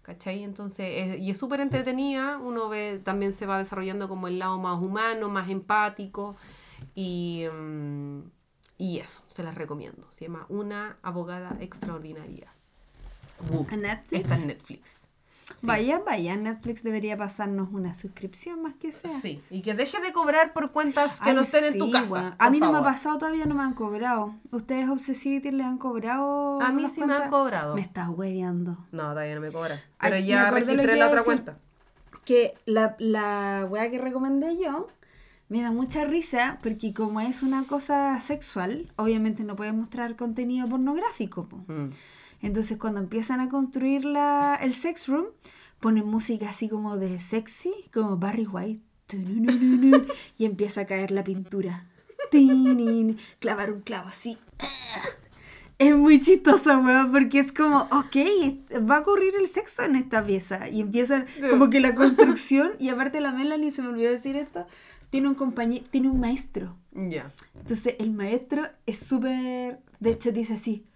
¿Cachai? 0.04 0.44
Entonces, 0.44 0.86
es- 1.16 1.20
y 1.22 1.32
es 1.32 1.38
súper 1.38 1.62
entretenida, 1.62 2.38
uno 2.38 2.68
ve, 2.70 3.00
también 3.04 3.32
se 3.34 3.46
va 3.46 3.58
desarrollando 3.58 4.08
como 4.10 4.28
el 4.28 4.38
lado 4.38 4.60
más 4.60 4.80
humano, 4.82 5.30
más 5.30 5.50
empático, 5.50 6.36
y, 6.94 7.46
mm, 7.52 8.20
y 8.78 9.00
eso, 9.00 9.24
se 9.28 9.44
las 9.44 9.56
recomiendo. 9.56 10.06
Se 10.12 10.26
llama 10.26 10.46
Una 10.50 10.98
abogada 11.02 11.56
extraordinaria. 11.62 12.54
Boom. 13.50 13.66
¿A 13.72 13.78
Netflix? 13.78 14.22
Está 14.24 14.36
en 14.36 14.48
Netflix. 14.48 15.10
Sí. 15.56 15.68
Vaya, 15.68 16.00
vaya, 16.06 16.36
Netflix 16.36 16.84
debería 16.84 17.16
pasarnos 17.18 17.70
una 17.72 17.94
suscripción 17.96 18.62
más 18.62 18.74
que 18.76 18.92
sea. 18.92 19.10
Sí, 19.10 19.42
y 19.50 19.62
que 19.62 19.74
deje 19.74 20.00
de 20.02 20.12
cobrar 20.12 20.54
por 20.54 20.72
cuentas 20.72 21.20
que 21.20 21.30
Ay, 21.30 21.36
no 21.36 21.42
estén 21.42 21.64
en 21.66 21.78
tu 21.78 21.92
casa. 21.92 22.36
A 22.40 22.50
mí 22.50 22.60
no 22.60 22.72
me 22.72 22.80
ha 22.80 22.84
pasado, 22.84 23.18
todavía 23.18 23.46
no 23.46 23.56
me 23.56 23.64
han 23.64 23.74
cobrado. 23.74 24.36
¿Ustedes 24.52 24.90
Obsessivity 24.90 25.52
le 25.52 25.64
han 25.64 25.78
cobrado? 25.78 26.62
A 26.62 26.72
mí 26.72 26.88
sí 26.90 27.04
me 27.04 27.14
han 27.14 27.30
cobrado. 27.30 27.76
Me 27.76 27.82
estás 27.82 28.10
hueveando. 28.10 28.78
No, 28.92 29.10
todavía 29.10 29.36
no 29.36 29.42
me 29.42 29.52
cobran. 29.52 29.80
Ay, 30.00 30.12
Pero 30.12 30.16
me 30.16 30.26
ya 30.26 30.52
registré 30.52 30.96
la 30.98 31.06
otra 31.08 31.20
decir. 31.20 31.26
cuenta. 31.26 31.58
Que 32.26 32.54
la, 32.66 32.96
la 33.00 33.68
weá 33.70 33.90
que 33.92 34.00
recomendé 34.00 34.58
yo 34.58 34.88
me 35.50 35.62
da 35.62 35.72
mucha 35.72 36.06
risa 36.06 36.58
porque 36.64 36.94
como 36.94 37.20
es 37.22 37.44
una 37.44 37.64
cosa 37.66 38.20
sexual, 38.22 38.92
obviamente 38.96 39.44
no 39.44 39.56
puede 39.56 39.72
mostrar 39.74 40.16
contenido 40.16 40.68
pornográfico. 40.68 41.48
po. 41.48 41.58
Mm. 41.68 41.90
Entonces 42.44 42.78
cuando 42.78 43.00
empiezan 43.00 43.40
a 43.40 43.50
construir 43.50 44.06
la, 44.06 44.56
el 44.62 44.74
sex 44.74 45.08
room, 45.08 45.26
ponen 45.80 46.06
música 46.06 46.50
así 46.50 46.70
como 46.70 46.98
de 46.98 47.20
sexy, 47.20 47.74
como 47.94 48.18
Barry 48.18 48.46
White. 48.46 48.82
Y 50.38 50.46
empieza 50.46 50.82
a 50.82 50.86
caer 50.86 51.12
la 51.12 51.24
pintura. 51.24 51.86
Clavar 53.40 53.72
un 53.72 53.82
clavo 53.82 54.08
así. 54.10 54.38
Es 55.80 55.96
muy 55.96 56.20
chistosa, 56.20 56.78
weón, 56.78 57.12
porque 57.12 57.40
es 57.40 57.52
como, 57.52 57.80
ok, 57.92 58.16
va 58.90 58.98
a 58.98 59.00
ocurrir 59.00 59.34
el 59.40 59.48
sexo 59.50 59.84
en 59.84 59.96
esta 59.98 60.24
pieza. 60.24 60.70
Y 60.70 60.82
empiezan 60.82 61.26
como 61.50 61.70
que 61.70 61.80
la 61.80 61.94
construcción, 61.96 62.72
y 62.80 62.90
aparte 62.90 63.20
la 63.22 63.32
Melanie, 63.32 63.72
se 63.72 63.82
me 63.82 63.90
olvidó 63.90 64.12
decir 64.12 64.36
esto, 64.36 64.66
tiene 65.10 65.28
un 65.28 65.36
compañero, 65.36 65.84
tiene 65.92 66.10
un 66.10 66.20
maestro. 66.20 66.78
Ya. 66.94 67.32
Entonces 67.56 67.96
el 68.00 68.12
maestro 68.14 68.64
es 68.86 69.00
súper, 69.00 69.80
de 70.00 70.12
hecho 70.12 70.32
dice 70.32 70.54
así, 70.54 70.86
"Cl- 70.86 70.86
clítoris. 70.86 70.93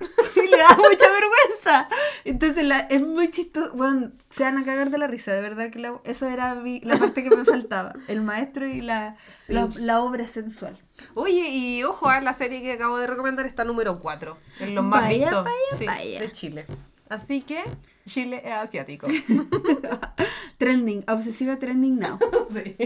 y 0.36 0.48
le 0.48 0.56
da 0.56 0.76
mucha 0.76 1.06
vergüenza. 1.10 1.88
Entonces 2.24 2.64
la- 2.64 2.80
es 2.80 3.02
muy 3.02 3.30
chistoso. 3.30 3.72
Bueno, 3.74 4.12
se 4.30 4.42
van 4.44 4.58
a 4.58 4.64
cagar 4.64 4.90
de 4.90 4.98
la 4.98 5.06
risa, 5.06 5.32
de 5.32 5.40
verdad 5.42 5.70
que 5.70 5.78
la- 5.78 6.00
eso 6.04 6.26
era 6.28 6.54
mi- 6.54 6.80
la 6.80 6.96
parte 6.98 7.22
que 7.24 7.34
me 7.34 7.44
faltaba. 7.44 7.94
El 8.08 8.20
maestro 8.22 8.66
y 8.66 8.80
la, 8.80 9.16
Sí. 9.28 9.52
la, 9.52 9.68
la 9.78 10.00
obra 10.00 10.26
sensual. 10.26 10.78
Oye, 11.14 11.48
y 11.50 11.82
ojo, 11.84 12.08
a 12.08 12.20
la 12.20 12.32
serie 12.34 12.60
que 12.62 12.72
acabo 12.72 12.98
de 12.98 13.06
recomendar 13.06 13.46
está 13.46 13.64
número 13.64 14.00
4, 14.00 14.36
en 14.60 14.74
los 14.74 14.84
más 14.84 15.02
Vaya, 15.04 15.18
vistos 15.26 15.44
vaya, 15.44 15.56
sí, 15.78 15.86
vaya. 15.86 16.20
de 16.20 16.32
Chile. 16.32 16.66
Así 17.08 17.40
que 17.40 17.64
Chile 18.06 18.42
es 18.44 18.52
asiático. 18.52 19.06
Trending, 20.58 21.04
obsesiva 21.08 21.56
trending 21.58 21.98
now. 21.98 22.18
sí. 22.52 22.76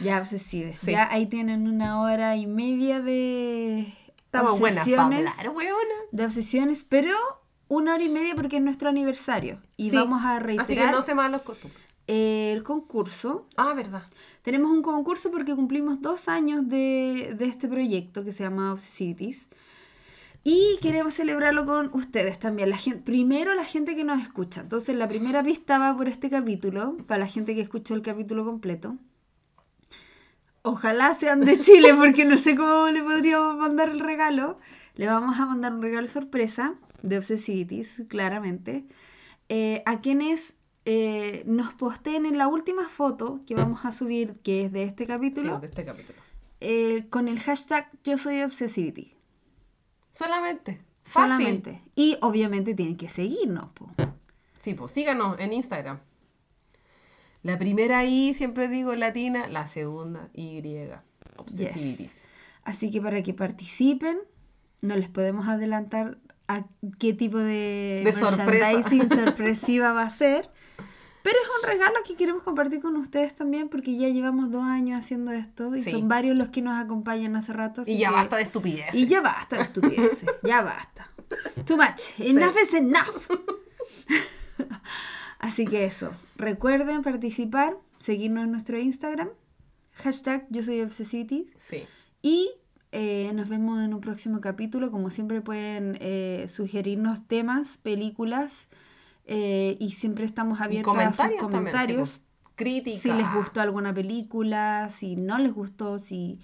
Ya 0.00 0.18
obsesives. 0.18 0.76
Sí. 0.76 0.92
Ya 0.92 1.08
ahí 1.10 1.26
tienen 1.26 1.66
una 1.68 2.00
hora 2.00 2.36
y 2.36 2.46
media 2.46 3.00
de 3.00 3.92
Estamos 4.38 4.60
buenas 4.60 4.88
para 4.88 5.04
hablar, 5.04 5.48
weona. 5.50 5.94
de 6.10 6.24
obsesiones, 6.24 6.84
pero 6.88 7.14
una 7.68 7.94
hora 7.94 8.02
y 8.02 8.08
media 8.08 8.34
porque 8.34 8.56
es 8.56 8.62
nuestro 8.62 8.88
aniversario. 8.88 9.60
Y 9.76 9.90
Sí. 9.90 9.96
vamos 9.96 10.22
a 10.22 10.36
Así 10.36 10.46
que 10.46 10.56
reiterar 10.56 10.94
no 10.94 11.02
se 11.02 11.14
los 11.14 11.42
costumbres. 11.42 11.82
el 12.06 12.62
concurso. 12.62 13.46
Ah, 13.58 13.74
verdad. 13.74 14.04
Tenemos 14.40 14.70
un 14.70 14.80
concurso 14.82 15.30
porque 15.30 15.54
cumplimos 15.54 16.00
dos 16.00 16.28
años 16.28 16.66
de, 16.66 17.34
de 17.38 17.44
este 17.44 17.68
proyecto 17.68 18.24
que 18.24 18.32
se 18.32 18.42
llama 18.42 18.72
Obsessivities. 18.72 19.48
Y 20.44 20.78
queremos 20.80 21.12
celebrarlo 21.14 21.66
con 21.66 21.90
ustedes 21.92 22.38
también. 22.38 22.70
La 22.70 22.76
gente, 22.78 23.00
primero 23.02 23.54
la 23.54 23.64
gente 23.64 23.94
que 23.94 24.02
nos 24.02 24.20
escucha. 24.20 24.62
Entonces 24.62 24.96
la 24.96 25.08
primera 25.08 25.42
pista 25.42 25.78
va 25.78 25.94
por 25.96 26.08
este 26.08 26.30
capítulo, 26.30 26.96
para 27.06 27.20
la 27.20 27.26
gente 27.26 27.54
que 27.54 27.60
escuchó 27.60 27.94
el 27.94 28.00
capítulo 28.02 28.44
completo. 28.46 28.96
Ojalá 30.62 31.14
sean 31.14 31.40
de 31.40 31.58
Chile 31.58 31.92
porque 31.98 32.24
no 32.24 32.36
sé 32.38 32.54
cómo 32.56 32.86
le 32.88 33.02
podríamos 33.02 33.56
mandar 33.56 33.88
el 33.90 34.00
regalo. 34.00 34.58
Le 34.94 35.06
vamos 35.06 35.38
a 35.40 35.46
mandar 35.46 35.72
un 35.74 35.82
regalo 35.82 36.06
sorpresa 36.06 36.74
de 37.02 37.18
Obsessivities, 37.18 38.02
claramente. 38.08 38.84
Eh, 39.48 39.82
a 39.86 40.00
quienes 40.00 40.54
eh, 40.84 41.42
nos 41.46 41.74
posteen 41.74 42.26
en 42.26 42.38
la 42.38 42.46
última 42.48 42.84
foto 42.88 43.40
que 43.46 43.54
vamos 43.54 43.84
a 43.84 43.92
subir, 43.92 44.34
que 44.42 44.64
es 44.64 44.72
de 44.72 44.84
este 44.84 45.04
Sí, 45.04 45.08
capítulo, 45.08 45.58
de 45.60 45.66
este 45.66 45.84
capítulo. 45.84 46.18
eh, 46.60 47.06
con 47.10 47.28
el 47.28 47.40
hashtag 47.40 47.90
yo 48.04 48.16
soy 48.18 48.42
Obsessivity. 48.42 49.14
Solamente. 50.10 50.80
Fácil. 51.04 51.36
Solamente. 51.36 51.82
Y 51.96 52.16
obviamente 52.20 52.74
tienen 52.74 52.96
que 52.96 53.08
seguirnos. 53.08 53.72
po. 53.72 53.88
Sí, 54.60 54.74
pues 54.74 54.92
síganos 54.92 55.36
en 55.40 55.52
Instagram. 55.52 55.98
La 57.42 57.58
primera 57.58 58.04
I, 58.04 58.34
siempre 58.34 58.68
digo 58.68 58.94
latina, 58.94 59.48
la 59.48 59.66
segunda 59.66 60.28
Y. 60.32 60.62
Obsessivity. 61.36 62.04
Yes. 62.04 62.24
Así 62.64 62.90
que 62.90 63.00
para 63.00 63.22
que 63.22 63.34
participen, 63.34 64.18
no 64.82 64.94
les 64.96 65.08
podemos 65.08 65.48
adelantar 65.48 66.18
a 66.46 66.64
qué 66.98 67.12
tipo 67.14 67.38
de, 67.38 68.02
De 68.04 68.12
sorpresa. 68.12 68.44
merchandising 68.46 69.08
sorpresiva 69.24 69.92
va 69.92 70.02
a 70.02 70.10
ser. 70.10 70.50
Pero 71.24 71.36
es 71.40 71.48
un 71.62 71.68
regalo 71.70 71.94
que 72.06 72.16
queremos 72.16 72.42
compartir 72.42 72.80
con 72.80 72.96
ustedes 72.96 73.34
también 73.36 73.68
porque 73.68 73.96
ya 73.96 74.08
llevamos 74.08 74.50
dos 74.50 74.64
años 74.64 74.98
haciendo 74.98 75.30
esto 75.30 75.74
y 75.76 75.82
Sí. 75.82 75.92
son 75.92 76.08
varios 76.08 76.36
los 76.36 76.48
que 76.48 76.62
nos 76.62 76.76
acompañan 76.76 77.36
hace 77.36 77.52
rato. 77.52 77.82
Y 77.86 77.96
ya 77.98 78.08
que- 78.08 78.14
basta 78.14 78.36
de 78.36 78.42
estupideces. 78.42 78.94
Y 78.94 79.06
ya 79.06 79.20
basta 79.20 79.56
de 79.56 79.62
estupideces, 79.62 80.28
ya 80.42 80.62
basta. 80.62 81.10
Too 81.64 81.76
much. 81.76 82.18
Enough 82.18 82.56
is 82.62 82.74
enough. 82.74 83.30
Así 85.42 85.66
que 85.66 85.84
eso. 85.84 86.12
Recuerden 86.36 87.02
participar, 87.02 87.76
seguirnos 87.98 88.44
en 88.44 88.52
nuestro 88.52 88.78
Instagram. 88.78 89.28
Hashtag 89.94 90.46
yo 90.48 90.62
soy 90.62 90.80
Obsessivities. 90.80 91.50
Sí. 91.58 91.84
Y 92.22 92.50
eh, 92.92 93.32
nos 93.34 93.48
vemos 93.48 93.82
en 93.82 93.92
un 93.92 94.00
próximo 94.00 94.40
capítulo. 94.40 94.90
Como 94.90 95.10
siempre 95.10 95.40
pueden 95.40 95.98
eh, 96.00 96.46
sugerirnos 96.48 97.26
temas, 97.26 97.76
películas. 97.78 98.68
eh, 99.26 99.76
y 99.78 99.92
siempre 99.92 100.24
estamos 100.24 100.60
abiertos 100.60 100.96
a 100.96 101.12
sus 101.12 101.16
comentarios 101.16 101.40
también. 101.40 101.50
comentarios 101.50 102.08
pues, 102.18 102.20
Críticas. 102.54 103.02
si 103.02 103.12
les 103.12 103.32
gustó 103.34 103.60
alguna 103.60 103.92
película, 103.92 104.88
si 104.90 105.16
no 105.16 105.38
les 105.38 105.52
gustó, 105.52 105.98
si 105.98 106.38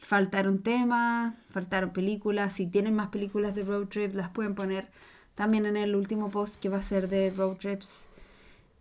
faltaron 0.00 0.62
temas, 0.62 1.34
faltaron 1.48 1.92
películas, 1.92 2.52
si 2.54 2.66
tienen 2.66 2.94
más 2.94 3.08
películas 3.08 3.54
de 3.54 3.64
road 3.64 3.86
trip, 3.88 4.14
las 4.14 4.30
pueden 4.30 4.54
poner 4.54 4.88
también 5.34 5.66
en 5.66 5.76
el 5.76 5.94
último 5.94 6.30
post 6.30 6.56
que 6.56 6.68
va 6.68 6.78
a 6.78 6.82
ser 6.82 7.08
de 7.08 7.30
road 7.30 7.56
trips. 7.56 8.09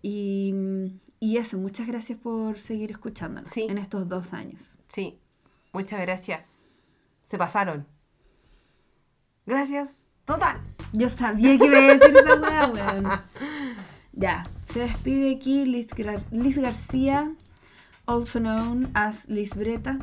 Y, 0.02 0.54
y 1.20 1.38
eso, 1.38 1.58
muchas 1.58 1.88
gracias 1.88 2.18
por 2.20 2.58
seguir 2.60 2.92
escuchándonos 2.92 3.50
Sí. 3.50 3.68
en 3.70 3.78
estos 3.78 4.08
dos 4.08 4.34
años. 4.34 4.76
Sí. 4.88 5.20
Muchas 5.74 6.00
gracias. 6.02 6.66
Se 7.24 7.38
pasaron. 7.38 7.86
Gracias. 9.46 10.04
Total. 10.26 10.62
Yo 10.94 11.10
sabía 11.10 11.58
que 11.58 11.66
iba 11.66 11.78
a 11.78 11.82
decir 11.98 12.16
esa 12.16 12.36
weá, 12.36 12.68
weón. 12.74 13.08
Ya, 14.14 14.50
se 14.66 14.80
despide 14.82 15.36
aquí 15.36 15.66
Liz, 15.66 15.90
Gra- 15.90 16.24
Liz 16.32 16.58
García, 16.58 17.34
also 18.06 18.40
known 18.40 18.92
as 18.94 19.28
Liz 19.30 19.56
Breta. 19.56 20.00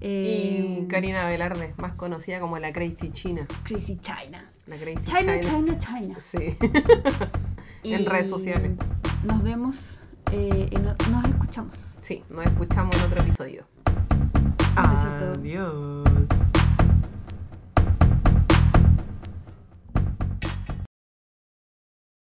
Y 0.00 0.06
Eh, 0.06 0.86
Karina 0.88 1.26
Velarde, 1.26 1.72
más 1.78 1.94
conocida 1.94 2.40
como 2.40 2.58
la 2.58 2.72
Crazy 2.72 3.10
China. 3.10 3.46
Crazy 3.64 3.96
China. 3.98 4.50
La 4.66 4.76
Crazy 4.76 5.04
China, 5.04 5.40
China. 5.40 5.78
China, 5.78 5.78
China. 5.78 6.16
Sí. 6.20 6.56
Y 7.84 7.92
En 7.92 8.06
redes 8.06 8.30
sociales. 8.30 8.72
Nos 9.24 9.42
vemos, 9.42 10.00
eh, 10.32 10.68
en 10.70 10.84
nos 10.84 11.24
escuchamos. 11.26 11.98
Sí, 12.00 12.24
nos 12.30 12.46
escuchamos 12.46 12.96
en 12.96 13.02
otro 13.02 13.20
episodio. 13.20 13.66
Adiós. 14.74 16.33